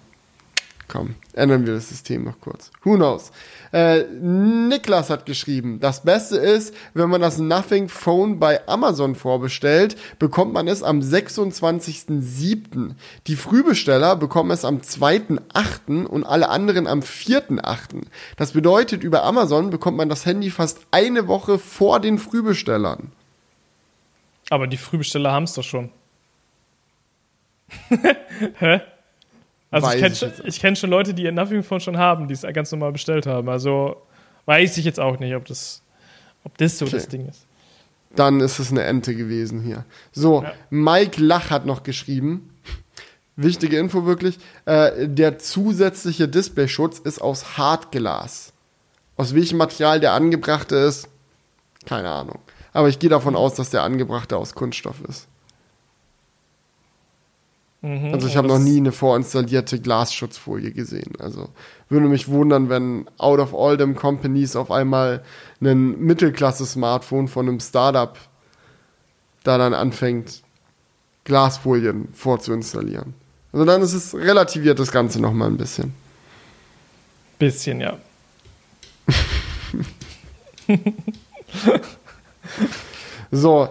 komm, 0.88 1.16
ändern 1.34 1.66
wir 1.66 1.76
das 1.76 1.90
System 1.90 2.26
noch 2.26 2.40
kurz. 2.42 2.72
Who 2.84 2.96
knows? 2.96 3.32
Äh, 3.72 4.04
Niklas 4.04 5.10
hat 5.10 5.26
geschrieben, 5.26 5.80
das 5.80 6.04
Beste 6.04 6.38
ist, 6.38 6.74
wenn 6.94 7.10
man 7.10 7.22
das 7.22 7.38
Nothing 7.38 7.90
Phone 7.90 8.40
bei 8.40 8.68
Amazon 8.68 9.16
vorbestellt, 9.16 9.96
bekommt 10.20 10.54
man 10.54 10.68
es 10.68 10.84
am 10.84 11.00
26.07. 11.00 12.96
Die 13.28 13.36
Frühbesteller 13.36 14.16
bekommen 14.16 14.52
es 14.52 14.66
am 14.66 14.78
2.08. 14.78 16.06
und 16.06 16.24
alle 16.24 16.50
anderen 16.50 16.88
am 16.88 17.00
4.08. 17.00 18.04
Das 18.38 18.54
bedeutet, 18.54 19.04
über 19.04 19.24
Amazon 19.24 19.70
bekommt 19.70 19.98
man 19.98 20.10
das 20.10 20.26
Handy 20.26 20.50
fast 20.50 20.82
eine 20.92 21.28
Woche 21.28 21.60
vor 21.60 22.00
den 22.00 22.18
Frühbestellern. 22.18 23.12
Aber 24.50 24.68
die 24.68 24.78
Frühbesteller 24.78 25.32
haben 25.32 25.44
es 25.44 25.54
doch 25.54 25.64
schon. 25.64 25.90
Hä? 28.60 28.82
Also 29.70 29.90
ich 29.92 30.00
kenne 30.02 30.34
ich 30.46 30.60
kenn 30.60 30.76
schon 30.76 30.90
Leute, 30.90 31.14
die 31.14 31.24
ihr 31.24 31.32
Nothing 31.32 31.64
Phone 31.64 31.80
schon 31.80 31.98
haben, 31.98 32.28
die 32.28 32.34
es 32.34 32.42
ganz 32.54 32.72
normal 32.72 32.92
bestellt 32.92 33.26
haben. 33.26 33.50
Also 33.50 34.02
weiß 34.46 34.78
ich 34.78 34.86
jetzt 34.86 35.00
auch 35.00 35.20
nicht, 35.20 35.36
ob 35.36 35.46
das, 35.46 35.82
ob 36.44 36.58
das 36.58 36.78
so 36.78 36.86
okay. 36.86 36.96
das 36.96 37.08
Ding 37.08 37.28
ist. 37.28 37.46
Dann 38.16 38.40
ist 38.40 38.60
es 38.60 38.72
eine 38.72 38.84
Ente 38.84 39.16
gewesen 39.16 39.62
hier. 39.62 39.86
So, 40.14 40.44
ja. 40.44 40.54
Mike 40.70 41.22
Lach 41.22 41.50
hat 41.50 41.66
noch 41.66 41.84
geschrieben. 41.84 42.50
Wichtige 43.36 43.78
Info 43.78 44.06
wirklich. 44.06 44.40
Äh, 44.66 45.08
der 45.08 45.38
zusätzliche 45.38 46.28
Displayschutz 46.28 47.00
ist 47.00 47.22
aus 47.22 47.58
Hartglas. 47.58 48.54
Aus 49.18 49.36
welchem 49.36 49.58
Material 49.58 50.00
der 50.00 50.14
angebrachte 50.14 50.76
ist, 50.76 51.10
keine 51.86 52.10
Ahnung. 52.10 52.40
Aber 52.74 52.90
ich 52.90 53.00
gehe 53.00 53.10
davon 53.10 53.36
aus, 53.36 53.56
dass 53.56 53.70
der 53.70 53.84
angebrachte 53.84 54.38
aus 54.38 54.56
Kunststoff 54.56 55.02
ist. 55.08 55.28
Mhm, 57.82 58.14
also 58.14 58.28
ich 58.28 58.38
habe 58.38 58.48
noch 58.48 58.60
nie 58.60 58.78
eine 58.78 58.92
vorinstallierte 58.92 59.80
Glasschutzfolie 59.80 60.72
gesehen. 60.72 61.14
Also 61.20 61.50
würde 61.90 62.08
mich 62.08 62.28
wundern, 62.28 62.70
wenn 62.70 63.08
out 63.18 63.40
of 63.40 63.54
all 63.54 63.78
them 63.78 63.96
companies 63.96 64.56
auf 64.56 64.72
einmal 64.72 65.24
ein 65.62 66.00
Mittelklasse-Smartphone 66.00 67.28
von 67.28 67.48
einem 67.48 67.60
Startup 67.60 68.18
da 69.44 69.58
dann 69.58 69.74
anfängt, 69.74 70.42
Glasfolien 71.24 72.10
vorzuinstallieren. 72.14 73.14
Also 73.54 73.66
dann 73.66 73.82
ist 73.82 73.94
es 73.94 74.14
relativiert 74.16 74.80
das 74.80 74.92
Ganze 74.92 75.22
noch 75.22 75.34
mal 75.34 75.48
ein 75.48 75.58
bisschen. 75.58 75.94
Bisschen, 77.40 77.82
ja. 77.82 77.98
so, 83.32 83.70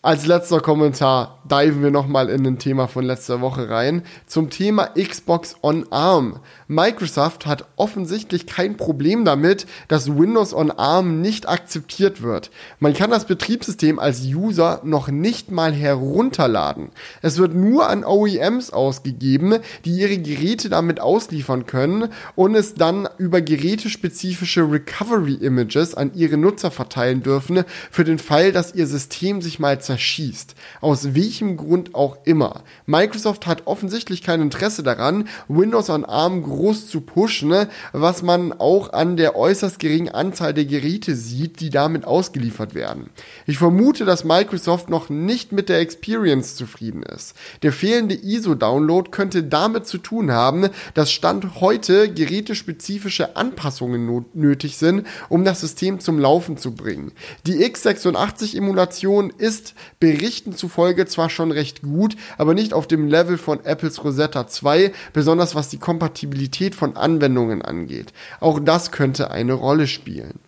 als 0.00 0.26
letzter 0.26 0.60
Kommentar 0.60 1.42
diven 1.50 1.82
wir 1.82 1.90
nochmal 1.90 2.28
in 2.28 2.46
ein 2.46 2.60
Thema 2.60 2.86
von 2.86 3.04
letzter 3.04 3.40
Woche 3.40 3.68
rein. 3.68 4.02
Zum 4.26 4.48
Thema 4.48 4.90
Xbox 4.96 5.56
on 5.60 5.90
ARM. 5.90 6.38
Microsoft 6.68 7.46
hat 7.46 7.64
offensichtlich 7.74 8.46
kein 8.46 8.76
Problem 8.76 9.24
damit, 9.24 9.66
dass 9.88 10.16
Windows 10.16 10.54
on 10.54 10.70
ARM 10.70 11.20
nicht 11.20 11.48
akzeptiert 11.48 12.22
wird. 12.22 12.50
Man 12.78 12.94
kann 12.94 13.10
das 13.10 13.24
Betriebssystem 13.24 13.98
als 13.98 14.22
User 14.22 14.80
noch 14.84 15.08
nicht 15.08 15.50
mal 15.50 15.72
herunterladen. 15.72 16.90
Es 17.20 17.38
wird 17.38 17.54
nur 17.54 17.88
an 17.88 18.04
OEMs 18.04 18.70
ausgegeben, 18.70 19.56
die 19.84 19.98
ihre 19.98 20.18
Geräte 20.18 20.68
damit 20.68 21.00
ausliefern 21.00 21.66
können 21.66 22.08
und 22.36 22.54
es 22.54 22.74
dann 22.74 23.08
über 23.18 23.40
gerätespezifische 23.40 24.70
Recovery 24.70 25.34
Images 25.34 25.94
an 25.94 26.12
ihre 26.14 26.36
Nutzer 26.36 26.70
verteilen 26.70 27.24
dürfen, 27.24 27.64
für 27.90 28.04
den 28.04 28.18
Fall, 28.18 28.52
dass 28.52 28.74
ihr 28.74 28.86
System 28.86 29.42
sich 29.42 29.58
mal 29.58 29.80
zerschießt. 29.88 30.54
Aus 30.82 31.14
welchem 31.14 31.56
Grund 31.56 31.94
auch 31.94 32.18
immer. 32.24 32.62
Microsoft 32.84 33.46
hat 33.46 33.66
offensichtlich 33.66 34.22
kein 34.22 34.42
Interesse 34.42 34.82
daran, 34.82 35.28
Windows 35.48 35.88
on 35.88 36.04
ARM 36.04 36.42
groß 36.42 36.88
zu 36.88 37.00
pushen, 37.00 37.54
was 37.92 38.22
man 38.22 38.52
auch 38.52 38.92
an 38.92 39.16
der 39.16 39.34
äußerst 39.34 39.78
geringen 39.78 40.10
Anzahl 40.10 40.52
der 40.52 40.66
Geräte 40.66 41.16
sieht, 41.16 41.60
die 41.60 41.70
damit 41.70 42.04
ausgeliefert 42.04 42.74
werden. 42.74 43.08
Ich 43.46 43.56
vermute, 43.56 44.04
dass 44.04 44.24
Microsoft 44.24 44.90
noch 44.90 45.08
nicht 45.08 45.52
mit 45.52 45.70
der 45.70 45.80
Experience 45.80 46.54
zufrieden 46.54 47.02
ist. 47.02 47.34
Der 47.62 47.72
fehlende 47.72 48.14
ISO-Download 48.14 49.10
könnte 49.10 49.42
damit 49.42 49.86
zu 49.86 49.96
tun 49.96 50.30
haben, 50.30 50.68
dass 50.92 51.10
Stand 51.10 51.62
heute 51.62 52.12
gerätespezifische 52.12 53.36
Anpassungen 53.36 54.26
nötig 54.34 54.76
sind, 54.76 55.06
um 55.30 55.46
das 55.46 55.62
System 55.62 55.98
zum 56.00 56.18
Laufen 56.18 56.58
zu 56.58 56.74
bringen. 56.74 57.12
Die 57.46 57.64
x86-Emulation 57.64 59.32
ist 59.38 59.74
Berichten 60.00 60.54
zufolge 60.54 61.06
zwar 61.06 61.30
schon 61.30 61.52
recht 61.52 61.82
gut, 61.82 62.16
aber 62.36 62.54
nicht 62.54 62.72
auf 62.72 62.86
dem 62.86 63.08
Level 63.08 63.38
von 63.38 63.64
Apples 63.64 64.04
Rosetta 64.04 64.46
2, 64.46 64.92
besonders 65.12 65.54
was 65.54 65.68
die 65.68 65.78
Kompatibilität 65.78 66.74
von 66.74 66.96
Anwendungen 66.96 67.62
angeht. 67.62 68.12
Auch 68.40 68.60
das 68.60 68.92
könnte 68.92 69.30
eine 69.30 69.52
Rolle 69.52 69.86
spielen. 69.86 70.40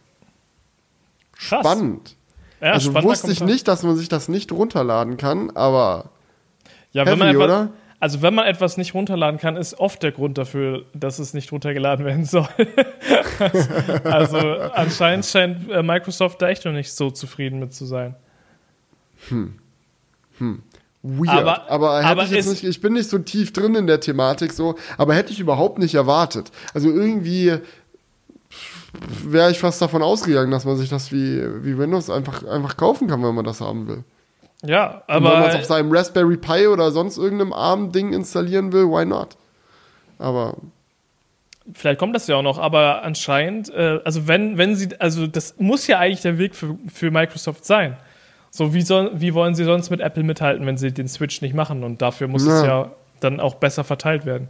Krass. 1.36 1.60
Spannend. 1.60 2.16
Ja, 2.60 2.72
also 2.72 2.94
wusste 2.94 3.32
ich 3.32 3.40
nicht, 3.40 3.68
dass 3.68 3.82
man 3.82 3.96
sich 3.96 4.08
das 4.08 4.28
nicht 4.28 4.52
runterladen 4.52 5.16
kann, 5.16 5.50
aber 5.50 6.10
ja, 6.92 7.04
heavy, 7.04 7.12
wenn 7.12 7.18
man 7.18 7.36
oder? 7.36 7.70
Also 8.00 8.22
wenn 8.22 8.34
man 8.34 8.46
etwas 8.46 8.78
nicht 8.78 8.94
runterladen 8.94 9.38
kann, 9.38 9.56
ist 9.56 9.78
oft 9.78 10.02
der 10.02 10.12
Grund 10.12 10.38
dafür, 10.38 10.86
dass 10.94 11.18
es 11.18 11.34
nicht 11.34 11.52
runtergeladen 11.52 12.06
werden 12.06 12.24
soll. 12.24 12.48
also 14.04 14.38
anscheinend 14.38 15.26
scheint 15.26 15.70
äh, 15.70 15.82
Microsoft 15.82 16.40
da 16.40 16.48
echt 16.48 16.64
noch 16.64 16.72
nicht 16.72 16.92
so 16.92 17.10
zufrieden 17.10 17.58
mit 17.60 17.74
zu 17.74 17.84
sein. 17.84 18.16
Hm. 19.28 19.54
Hm. 20.38 20.62
Weird. 21.02 21.30
Aber, 21.30 21.70
aber 21.70 21.90
aber 22.04 22.24
ich 22.24 22.30
nicht, 22.30 22.64
ich 22.64 22.80
bin 22.80 22.92
nicht 22.92 23.08
so 23.08 23.18
tief 23.18 23.52
drin 23.52 23.74
in 23.74 23.86
der 23.86 24.00
Thematik 24.00 24.52
so, 24.52 24.74
aber 24.98 25.14
hätte 25.14 25.32
ich 25.32 25.40
überhaupt 25.40 25.78
nicht 25.78 25.94
erwartet. 25.94 26.50
Also 26.74 26.90
irgendwie 26.90 27.58
wäre 29.24 29.50
ich 29.50 29.58
fast 29.58 29.80
davon 29.80 30.02
ausgegangen, 30.02 30.50
dass 30.50 30.64
man 30.64 30.76
sich 30.76 30.90
das 30.90 31.10
wie, 31.10 31.40
wie 31.64 31.78
Windows 31.78 32.10
einfach, 32.10 32.44
einfach 32.44 32.76
kaufen 32.76 33.08
kann, 33.08 33.22
wenn 33.22 33.34
man 33.34 33.44
das 33.44 33.60
haben 33.60 33.88
will. 33.88 34.04
Ja, 34.62 35.02
aber. 35.06 35.28
Und 35.28 35.32
wenn 35.32 35.40
man 35.40 35.50
es 35.50 35.56
auf 35.56 35.64
seinem 35.64 35.92
Raspberry 35.92 36.36
Pi 36.36 36.66
oder 36.66 36.90
sonst 36.90 37.16
irgendeinem 37.16 37.52
ARM-Ding 37.52 38.12
installieren 38.12 38.72
will, 38.72 38.86
why 38.86 39.06
not? 39.06 39.36
Aber. 40.18 40.56
Vielleicht 41.72 41.98
kommt 41.98 42.16
das 42.16 42.26
ja 42.26 42.36
auch 42.36 42.42
noch, 42.42 42.58
aber 42.58 43.02
anscheinend, 43.02 43.72
äh, 43.72 44.00
also 44.04 44.26
wenn, 44.26 44.58
wenn 44.58 44.74
sie, 44.74 44.88
also 44.98 45.26
das 45.26 45.54
muss 45.58 45.86
ja 45.86 45.98
eigentlich 45.98 46.22
der 46.22 46.36
Weg 46.36 46.54
für, 46.54 46.76
für 46.92 47.10
Microsoft 47.10 47.64
sein. 47.64 47.96
So, 48.50 48.74
wie, 48.74 48.82
soll, 48.82 49.12
wie 49.14 49.34
wollen 49.34 49.54
sie 49.54 49.64
sonst 49.64 49.90
mit 49.90 50.00
Apple 50.00 50.24
mithalten, 50.24 50.66
wenn 50.66 50.76
sie 50.76 50.92
den 50.92 51.08
Switch 51.08 51.40
nicht 51.40 51.54
machen? 51.54 51.84
Und 51.84 52.02
dafür 52.02 52.28
muss 52.28 52.46
ja. 52.46 52.56
es 52.56 52.66
ja 52.66 52.90
dann 53.20 53.38
auch 53.38 53.54
besser 53.54 53.84
verteilt 53.84 54.26
werden. 54.26 54.48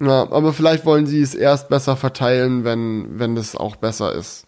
Ja, 0.00 0.30
aber 0.30 0.52
vielleicht 0.52 0.86
wollen 0.86 1.06
sie 1.06 1.20
es 1.20 1.34
erst 1.34 1.68
besser 1.68 1.96
verteilen, 1.96 2.62
wenn, 2.64 3.18
wenn 3.18 3.34
das 3.34 3.56
auch 3.56 3.76
besser 3.76 4.12
ist. 4.12 4.46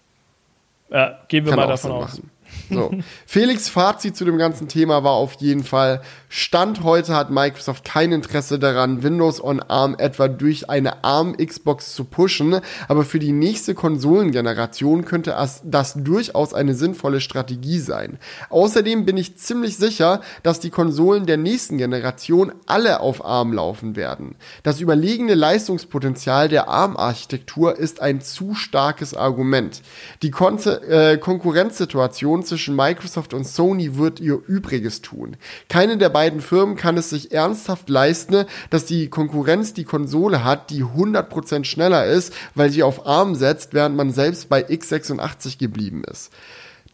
Ja, 0.90 1.18
gehen 1.28 1.44
wir 1.44 1.50
Kann 1.50 1.60
mal 1.60 1.66
davon 1.66 1.92
aus. 1.92 2.18
Machen. 2.18 2.30
So. 2.68 2.90
Felix 3.26 3.68
Fazit 3.68 4.16
zu 4.16 4.24
dem 4.24 4.38
ganzen 4.38 4.68
Thema 4.68 5.02
war 5.04 5.12
auf 5.12 5.34
jeden 5.34 5.64
Fall, 5.64 6.02
Stand 6.28 6.84
heute 6.84 7.16
hat 7.16 7.30
Microsoft 7.30 7.84
kein 7.84 8.12
Interesse 8.12 8.58
daran, 8.58 9.02
Windows 9.02 9.42
on 9.42 9.60
ARM 9.60 9.96
etwa 9.98 10.28
durch 10.28 10.70
eine 10.70 11.02
ARM 11.02 11.36
Xbox 11.36 11.94
zu 11.94 12.04
pushen, 12.04 12.60
aber 12.86 13.04
für 13.04 13.18
die 13.18 13.32
nächste 13.32 13.74
Konsolengeneration 13.74 15.04
könnte 15.04 15.36
das 15.64 15.94
durchaus 15.94 16.54
eine 16.54 16.74
sinnvolle 16.74 17.20
Strategie 17.20 17.80
sein. 17.80 18.18
Außerdem 18.48 19.04
bin 19.04 19.16
ich 19.16 19.38
ziemlich 19.38 19.76
sicher, 19.76 20.20
dass 20.44 20.60
die 20.60 20.70
Konsolen 20.70 21.26
der 21.26 21.36
nächsten 21.36 21.78
Generation 21.78 22.52
alle 22.66 23.00
auf 23.00 23.24
ARM 23.24 23.52
laufen 23.52 23.96
werden. 23.96 24.36
Das 24.62 24.80
überlegene 24.80 25.34
Leistungspotenzial 25.34 26.48
der 26.48 26.68
ARM-Architektur 26.68 27.76
ist 27.76 28.00
ein 28.00 28.20
zu 28.20 28.54
starkes 28.54 29.14
Argument. 29.14 29.82
Die 30.22 30.30
Kon 30.30 30.58
äh, 30.58 31.18
Konkurrenzsituation 31.18 32.44
zwischen 32.50 32.76
Microsoft 32.76 33.32
und 33.32 33.46
Sony 33.46 33.96
wird 33.96 34.20
ihr 34.20 34.38
Übriges 34.46 35.00
tun. 35.00 35.36
Keine 35.68 35.96
der 35.96 36.10
beiden 36.10 36.40
Firmen 36.40 36.76
kann 36.76 36.98
es 36.98 37.10
sich 37.10 37.32
ernsthaft 37.32 37.88
leisten, 37.88 38.44
dass 38.68 38.84
die 38.84 39.08
Konkurrenz 39.08 39.72
die 39.72 39.84
Konsole 39.84 40.44
hat, 40.44 40.68
die 40.70 40.84
100% 40.84 41.64
schneller 41.64 42.04
ist, 42.04 42.34
weil 42.54 42.70
sie 42.70 42.82
auf 42.82 43.06
ARM 43.06 43.34
setzt, 43.34 43.72
während 43.72 43.96
man 43.96 44.12
selbst 44.12 44.48
bei 44.48 44.66
x86 44.66 45.58
geblieben 45.58 46.02
ist. 46.04 46.30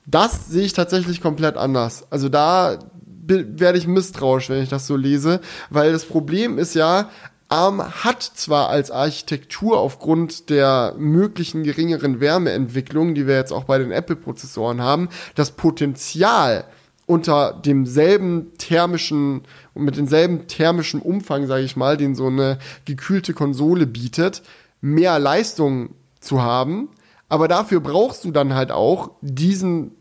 Das 0.06 0.48
sehe 0.48 0.64
ich 0.64 0.72
tatsächlich 0.72 1.20
komplett 1.20 1.56
anders. 1.56 2.06
Also 2.10 2.28
da 2.28 2.78
werde 3.28 3.78
ich 3.78 3.88
misstrauisch, 3.88 4.48
wenn 4.50 4.62
ich 4.62 4.68
das 4.68 4.86
so 4.86 4.94
lese, 4.94 5.40
weil 5.70 5.90
das 5.90 6.04
Problem 6.04 6.58
ist 6.58 6.74
ja, 6.74 7.10
ARM 7.48 8.04
hat 8.04 8.22
zwar 8.22 8.68
als 8.68 8.90
Architektur 8.90 9.78
aufgrund 9.78 10.50
der 10.50 10.94
möglichen 10.98 11.62
geringeren 11.62 12.20
Wärmeentwicklung, 12.20 13.14
die 13.14 13.26
wir 13.26 13.36
jetzt 13.36 13.52
auch 13.52 13.64
bei 13.64 13.78
den 13.78 13.92
Apple-Prozessoren 13.92 14.82
haben, 14.82 15.08
das 15.34 15.52
Potenzial, 15.52 16.64
unter 17.06 17.52
demselben 17.52 18.52
thermischen 18.58 19.42
und 19.74 19.84
mit 19.84 19.96
demselben 19.96 20.48
thermischen 20.48 21.00
Umfang, 21.00 21.46
sage 21.46 21.62
ich 21.62 21.76
mal, 21.76 21.96
den 21.96 22.16
so 22.16 22.26
eine 22.26 22.58
gekühlte 22.84 23.32
Konsole 23.32 23.86
bietet, 23.86 24.42
mehr 24.80 25.18
Leistung 25.20 25.90
zu 26.20 26.42
haben. 26.42 26.88
Aber 27.28 27.46
dafür 27.46 27.80
brauchst 27.80 28.24
du 28.24 28.32
dann 28.32 28.54
halt 28.54 28.72
auch 28.72 29.12
diesen 29.20 29.92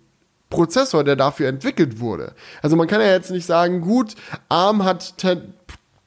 Prozessor, 0.49 1.03
der 1.03 1.15
dafür 1.15 1.47
entwickelt 1.47 1.99
wurde. 1.99 2.33
Also 2.61 2.75
man 2.75 2.87
kann 2.87 3.01
ja 3.01 3.07
jetzt 3.07 3.31
nicht 3.31 3.45
sagen, 3.45 3.81
gut, 3.81 4.15
ARM 4.49 4.83
hat 4.83 5.17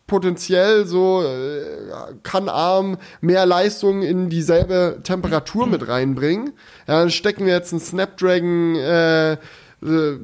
potenziell 0.09 0.87
so, 0.87 1.23
äh, 1.23 2.15
kann 2.25 2.49
ARM 2.49 2.99
mehr 3.21 3.47
Leistung 3.47 4.03
in 4.03 4.29
dieselbe 4.29 4.99
Temperatur 5.05 5.69
mit 5.69 5.87
reinbringen. 5.87 6.55
Ja, 6.89 6.99
dann 6.99 7.11
stecken 7.11 7.47
wir 7.47 7.53
jetzt 7.53 7.73
einen 7.73 7.81
Snapdragon 7.81 8.75
äh, 8.75 9.37
äh, 9.83 10.19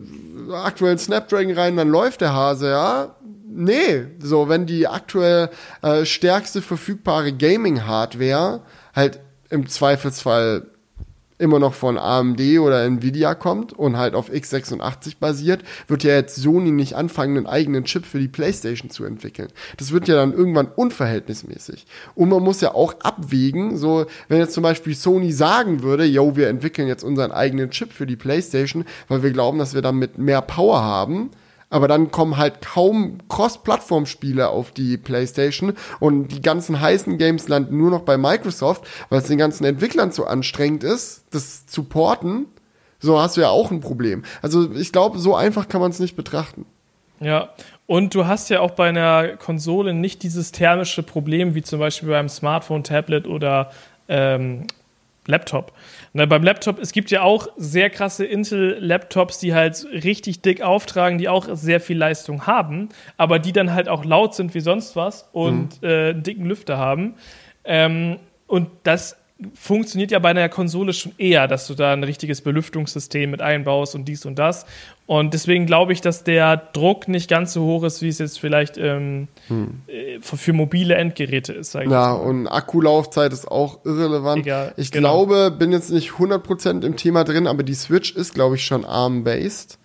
aktuellen 0.53 0.99
Snapdragon 0.99 1.53
rein, 1.53 1.77
dann 1.77 1.89
läuft 1.89 2.21
der 2.21 2.33
Hase, 2.33 2.71
ja. 2.71 3.15
Nee, 3.47 4.07
so, 4.19 4.49
wenn 4.49 4.67
die 4.67 4.89
aktuell 4.89 5.49
äh, 5.81 6.05
stärkste 6.05 6.61
verfügbare 6.61 7.33
Gaming-Hardware 7.33 8.63
halt 8.97 9.21
im 9.51 9.69
Zweifelsfall 9.69 10.67
immer 11.45 11.59
noch 11.59 11.75
von 11.75 11.99
AMD 11.99 12.41
oder 12.59 12.83
Nvidia 12.85 13.35
kommt 13.35 13.73
und 13.73 13.97
halt 13.97 14.15
auf 14.15 14.31
x86 14.31 15.19
basiert, 15.21 15.63
wird 15.87 16.03
ja 16.03 16.15
jetzt 16.15 16.37
Sony 16.37 16.71
nicht 16.71 16.95
anfangen, 16.95 17.37
einen 17.37 17.47
eigenen 17.47 17.85
Chip 17.85 18.07
für 18.07 18.19
die 18.19 18.29
PlayStation 18.29 18.91
zu 18.91 19.05
entwickeln. 19.05 19.49
Das 19.77 19.93
wird 19.93 20.09
ja 20.09 20.17
dann 20.17 20.33
irgendwann 20.33 20.69
unverhältnismäßig. 20.75 21.87
Und 22.15 22.31
man 22.31 22.43
muss 22.43 22.61
ja 22.61 22.75
auch 22.75 22.95
abwägen, 23.01 23.77
so, 23.77 24.07
wenn 24.29 24.39
jetzt 24.39 24.55
zum 24.55 24.63
Beispiel 24.63 24.95
Sony 24.95 25.33
sagen 25.33 25.83
würde, 25.83 26.05
yo, 26.05 26.35
wir 26.35 26.49
entwickeln 26.49 26.89
jetzt 26.89 27.05
unseren 27.05 27.31
eigenen 27.31 27.71
Chip 27.71 27.93
für 27.93 28.07
die 28.07 28.17
PlayStation, 28.17 28.85
weil 29.09 29.23
wir 29.23 29.31
glauben, 29.31 29.59
dass 29.59 29.75
wir 29.75 29.83
damit 29.83 30.19
mehr 30.19 30.41
Power 30.41 30.83
haben, 30.83 31.31
aber 31.71 31.89
dann 31.89 32.11
kommen 32.11 32.37
halt 32.37 32.61
kaum 32.63 33.19
Cross-Plattform-Spiele 33.29 34.49
auf 34.49 34.73
die 34.73 34.97
PlayStation 34.97 35.75
und 36.01 36.29
die 36.29 36.43
ganzen 36.43 36.81
heißen 36.81 37.19
Games 37.19 37.49
landen 37.49 37.77
nur 37.77 37.91
noch 37.91 38.03
bei 38.03 38.17
Microsoft, 38.17 38.87
weil 39.09 39.21
es 39.21 39.27
den 39.27 39.39
ganzen 39.39 39.65
Entwicklern 39.65 40.13
zu 40.13 40.27
anstrengend 40.27 40.85
ist, 40.85 41.25
das 41.31 41.67
zu 41.67 41.85
porten. 41.85 42.47
So 43.01 43.21
hast 43.21 43.37
du 43.37 43.43
ja 43.43 43.51
auch 43.51 43.71
ein 43.71 43.81
Problem. 43.81 44.25
Also 44.41 44.73
ich 44.73 44.93
glaube, 44.93 45.19
so 45.19 45.35
einfach 45.35 45.69
kann 45.69 45.81
man 45.81 45.91
es 45.91 45.99
nicht 45.99 46.17
betrachten. 46.17 46.65
Ja, 47.21 47.51
und 47.87 48.15
du 48.15 48.27
hast 48.27 48.51
ja 48.51 48.61
auch 48.61 48.73
bei 48.73 48.89
einer 48.89 49.37
Konsole 49.37 49.95
nicht 49.95 50.23
dieses 50.23 50.53
thermische 50.53 51.03
Problem 51.03 51.55
wie 51.55 51.63
zum 51.63 51.79
Beispiel 51.79 52.09
beim 52.09 52.29
Smartphone, 52.29 52.83
Tablet 52.83 53.27
oder 53.27 53.71
ähm, 54.09 54.67
Laptop. 55.27 55.73
Na, 56.13 56.27
beim 56.27 56.43
Laptop, 56.43 56.79
es 56.79 56.93
gibt 56.93 57.11
ja 57.11 57.23
auch 57.23 57.49
sehr 57.57 57.91
krasse 57.91 58.25
Intel-Laptops, 58.25 59.39
die 59.39 59.55
halt 59.55 59.87
richtig 59.91 60.43
dick 60.43 60.63
auftragen, 60.63 61.19
die 61.19 61.29
auch 61.29 61.49
sehr 61.53 61.81
viel 61.81 61.97
Leistung 61.97 62.47
haben, 62.47 62.91
aber 63.17 63.39
die 63.39 63.53
dann 63.53 63.73
halt 63.73 63.89
auch 63.89 64.05
laut 64.05 64.35
sind 64.35 64.55
wie 64.55 64.61
sonst 64.61 64.97
was 64.97 65.29
und 65.33 65.83
mhm. 65.83 65.89
äh, 65.89 66.11
einen 66.11 66.23
dicken 66.23 66.45
Lüfter 66.45 66.79
haben. 66.79 67.15
Ähm, 67.65 68.19
und 68.47 68.69
das 68.83 69.17
funktioniert 69.55 70.13
ja 70.13 70.21
bei 70.21 70.31
einer 70.31 70.49
Konsole 70.49 70.93
schon 70.93 71.13
eher, 71.19 71.49
dass 71.49 71.67
du 71.67 71.75
da 71.75 71.93
ein 71.93 72.05
richtiges 72.05 72.41
Belüftungssystem 72.41 73.31
mit 73.31 73.43
einbaust 73.43 73.95
und 73.95 74.05
dies 74.05 74.25
und 74.27 74.39
das. 74.39 74.65
Und 75.07 75.35
deswegen 75.35 75.67
glaube 75.67 75.93
ich, 75.93 76.01
dass 76.01 76.23
der 76.23 76.57
Druck 76.57 77.09
nicht 77.09 77.29
ganz 77.29 77.53
so 77.53 77.65
hoch 77.65 77.83
ist, 77.83 78.01
wie 78.01 78.09
es 78.09 78.19
jetzt 78.19 78.39
vielleicht 78.39 78.79
ähm, 78.79 79.29
hm. 79.49 79.83
Äh, 79.89 80.21
für 80.21 80.53
mobile 80.53 80.95
Endgeräte 80.95 81.53
ist. 81.53 81.75
Ja, 81.75 82.13
und 82.13 82.47
Akkulaufzeit 82.47 83.33
ist 83.33 83.51
auch 83.51 83.85
irrelevant. 83.85 84.43
Egal, 84.43 84.73
ich 84.77 84.93
genau. 84.93 85.27
glaube, 85.27 85.51
bin 85.51 85.73
jetzt 85.73 85.91
nicht 85.91 86.13
100% 86.13 86.85
im 86.85 86.97
Thema 86.97 87.25
drin, 87.25 87.49
aber 87.49 87.65
die 87.65 87.75
Switch 87.75 88.13
ist, 88.15 88.35
glaube 88.35 88.55
ich, 88.55 88.65
schon 88.65 88.85
ARM-based. 88.85 89.79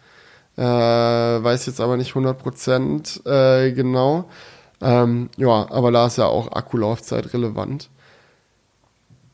Äh, 0.58 0.62
weiß 0.62 1.66
jetzt 1.66 1.82
aber 1.82 1.98
nicht 1.98 2.14
100% 2.14 3.26
äh, 3.26 3.72
genau. 3.72 4.26
Ähm, 4.82 5.30
ja, 5.38 5.68
aber 5.70 5.92
da 5.92 6.06
ist 6.06 6.18
ja 6.18 6.26
auch 6.26 6.52
Akkulaufzeit 6.52 7.34
relevant. 7.34 7.90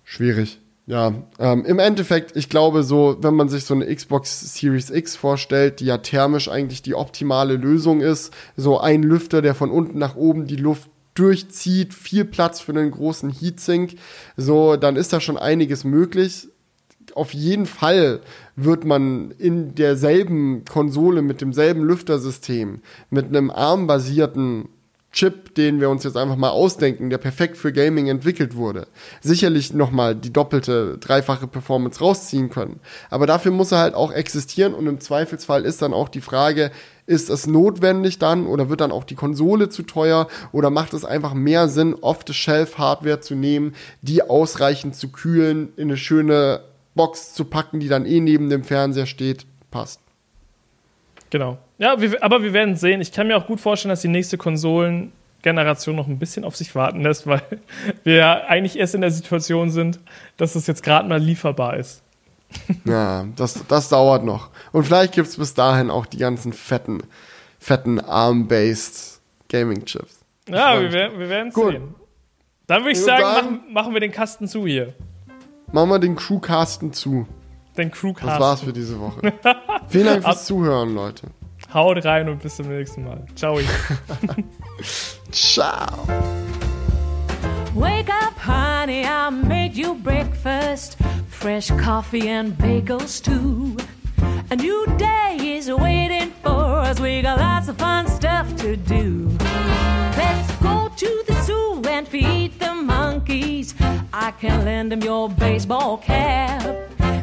Schwierig. 0.05 0.59
Ja, 0.87 1.15
ähm, 1.39 1.65
im 1.65 1.79
Endeffekt, 1.79 2.37
ich 2.37 2.47
glaube 2.47 2.83
so, 2.83 3.17
wenn 3.19 3.33
man 3.33 3.49
sich 3.49 3.65
so 3.65 3.73
eine 3.73 3.93
Xbox 3.93 4.53
Series 4.53 4.91
X 4.91 5.15
vorstellt, 5.15 5.79
die 5.79 5.85
ja 5.85 5.97
thermisch 5.97 6.47
eigentlich 6.47 6.83
die 6.83 6.93
optimale 6.93 7.55
Lösung 7.55 8.01
ist, 8.01 8.31
so 8.55 8.79
ein 8.79 9.01
Lüfter, 9.01 9.41
der 9.41 9.55
von 9.55 9.71
unten 9.71 9.97
nach 9.97 10.15
oben 10.15 10.45
die 10.45 10.57
Luft 10.57 10.89
durchzieht, 11.15 11.95
viel 11.95 12.23
Platz 12.23 12.59
für 12.59 12.73
einen 12.73 12.91
großen 12.91 13.31
Heatsink, 13.31 13.95
so, 14.37 14.75
dann 14.75 14.95
ist 14.95 15.11
da 15.11 15.19
schon 15.19 15.37
einiges 15.37 15.85
möglich. 15.85 16.49
Auf 17.15 17.33
jeden 17.33 17.65
Fall 17.65 18.19
wird 18.55 18.85
man 18.85 19.31
in 19.31 19.73
derselben 19.73 20.65
Konsole 20.65 21.23
mit 21.23 21.41
demselben 21.41 21.83
Lüftersystem, 21.83 22.81
mit 23.09 23.27
einem 23.27 23.49
ARM-basierten 23.49 24.69
Chip, 25.15 25.55
den 25.55 25.79
wir 25.79 25.89
uns 25.89 26.03
jetzt 26.03 26.17
einfach 26.17 26.35
mal 26.35 26.49
ausdenken, 26.49 27.09
der 27.09 27.17
perfekt 27.17 27.55
für 27.55 27.71
Gaming 27.71 28.07
entwickelt 28.07 28.57
wurde, 28.57 28.87
sicherlich 29.21 29.73
nochmal 29.73 30.13
die 30.13 30.33
doppelte, 30.33 30.97
dreifache 30.97 31.47
Performance 31.47 32.01
rausziehen 32.01 32.49
können. 32.49 32.81
Aber 33.09 33.25
dafür 33.25 33.53
muss 33.53 33.71
er 33.71 33.79
halt 33.79 33.93
auch 33.95 34.11
existieren 34.11 34.73
und 34.73 34.87
im 34.87 34.99
Zweifelsfall 34.99 35.63
ist 35.63 35.81
dann 35.81 35.93
auch 35.93 36.09
die 36.09 36.19
Frage, 36.19 36.69
ist 37.05 37.29
es 37.29 37.47
notwendig 37.47 38.19
dann 38.19 38.45
oder 38.45 38.69
wird 38.69 38.81
dann 38.81 38.91
auch 38.91 39.05
die 39.05 39.15
Konsole 39.15 39.69
zu 39.69 39.83
teuer 39.83 40.27
oder 40.51 40.69
macht 40.69 40.93
es 40.93 41.05
einfach 41.05 41.33
mehr 41.33 41.69
Sinn, 41.69 41.93
Off-the-Shelf-Hardware 41.93 43.21
zu 43.21 43.35
nehmen, 43.35 43.73
die 44.01 44.21
ausreichend 44.21 44.97
zu 44.97 45.13
kühlen, 45.13 45.69
in 45.77 45.87
eine 45.87 45.97
schöne 45.97 46.59
Box 46.93 47.33
zu 47.33 47.45
packen, 47.45 47.79
die 47.79 47.87
dann 47.87 48.05
eh 48.05 48.19
neben 48.19 48.49
dem 48.49 48.65
Fernseher 48.65 49.05
steht, 49.05 49.45
passt. 49.71 50.04
Genau. 51.35 51.57
Ja, 51.79 51.99
wir, 51.99 52.23
aber 52.23 52.43
wir 52.43 52.53
werden 52.53 52.77
sehen. 52.77 53.01
Ich 53.01 53.11
kann 53.11 53.27
mir 53.27 53.35
auch 53.35 53.45
gut 53.45 53.59
vorstellen, 53.59 53.89
dass 53.89 53.99
die 53.99 54.07
nächste 54.07 54.37
Konsolengeneration 54.37 55.93
noch 55.93 56.07
ein 56.07 56.17
bisschen 56.17 56.45
auf 56.45 56.55
sich 56.55 56.73
warten 56.75 57.01
lässt, 57.01 57.27
weil 57.27 57.41
wir 58.05 58.15
ja 58.15 58.43
eigentlich 58.45 58.79
erst 58.79 58.95
in 58.95 59.01
der 59.01 59.11
Situation 59.11 59.69
sind, 59.69 59.99
dass 60.37 60.55
es 60.55 60.65
jetzt 60.65 60.81
gerade 60.81 61.09
mal 61.09 61.19
lieferbar 61.19 61.75
ist. 61.75 62.01
Ja, 62.85 63.25
das, 63.35 63.65
das 63.67 63.89
dauert 63.89 64.23
noch. 64.23 64.49
Und 64.71 64.85
vielleicht 64.85 65.11
gibt 65.13 65.27
es 65.27 65.35
bis 65.35 65.53
dahin 65.53 65.89
auch 65.89 66.05
die 66.05 66.19
ganzen 66.19 66.53
fetten, 66.53 67.01
fetten 67.59 67.99
ARM-based 67.99 69.19
Gaming-Chips. 69.49 70.19
Ja, 70.47 70.79
wir, 70.79 70.89
wir 71.19 71.29
werden 71.29 71.49
es 71.49 71.55
sehen. 71.55 71.95
Dann 72.65 72.83
würde 72.83 72.91
ich, 72.91 73.01
sagen, 73.01 73.23
sagen 73.23 73.45
machen, 73.45 73.73
machen 73.73 73.93
wir 73.93 73.99
den 73.99 74.13
Kasten 74.13 74.47
zu 74.47 74.65
hier. 74.65 74.93
Machen 75.73 75.89
wir 75.89 75.99
den 75.99 76.15
Crewcasten 76.15 76.93
zu. 76.93 77.27
Den 77.77 77.91
Crewcasten. 77.91 78.29
Das 78.29 78.39
war's 78.39 78.61
für 78.61 78.73
diese 78.73 78.99
Woche. 78.99 79.33
Vielen 79.87 80.05
Dank 80.05 80.23
fürs 80.23 80.45
Zuhören, 80.45 80.95
Leute. 80.95 81.27
Haut 81.73 82.03
rein 82.05 82.29
und 82.29 82.41
bis 82.41 82.55
zum 82.55 82.69
nächsten 82.69 83.03
Mal. 83.03 83.25
Ciao. 83.35 83.59
Ciao. 85.31 86.07
Wake 87.73 88.09
up, 88.09 88.33
honey, 88.37 89.03
I 89.03 89.29
made 89.29 89.75
you 89.75 89.95
breakfast. 89.95 90.97
Fresh 91.29 91.71
coffee 91.71 92.29
and 92.29 92.57
bagels, 92.57 93.21
too. 93.21 93.75
A 94.51 94.55
new 94.55 94.85
day 94.97 95.57
is 95.57 95.69
waiting 95.69 96.31
for 96.41 96.79
us. 96.79 96.99
We 96.99 97.21
got 97.21 97.39
lots 97.39 97.67
of 97.67 97.77
fun 97.77 98.07
stuff 98.07 98.55
to 98.57 98.77
do. 98.77 99.29
Let's 100.15 100.51
go 100.61 100.89
to 100.95 101.23
the 101.27 101.33
zoo 101.43 101.81
and 101.89 102.07
feed 102.07 102.57
the 102.59 102.73
monkeys. 102.73 103.75
I 104.13 104.31
can 104.39 104.63
lend 104.63 104.91
them 104.91 105.01
your 105.01 105.29
baseball 105.29 105.97
cap. 105.97 106.63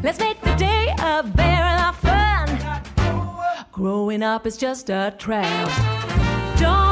Let's 0.03 0.19
make 0.19 0.32
day 0.57 0.95
of 1.03 1.35
bearing 1.35 1.93
fun. 1.95 2.49
Growing 3.73 4.23
up 4.23 4.47
is 4.47 4.57
just 4.57 4.91
a 4.91 5.15
trap. 5.19 5.69
Don't 6.59 6.92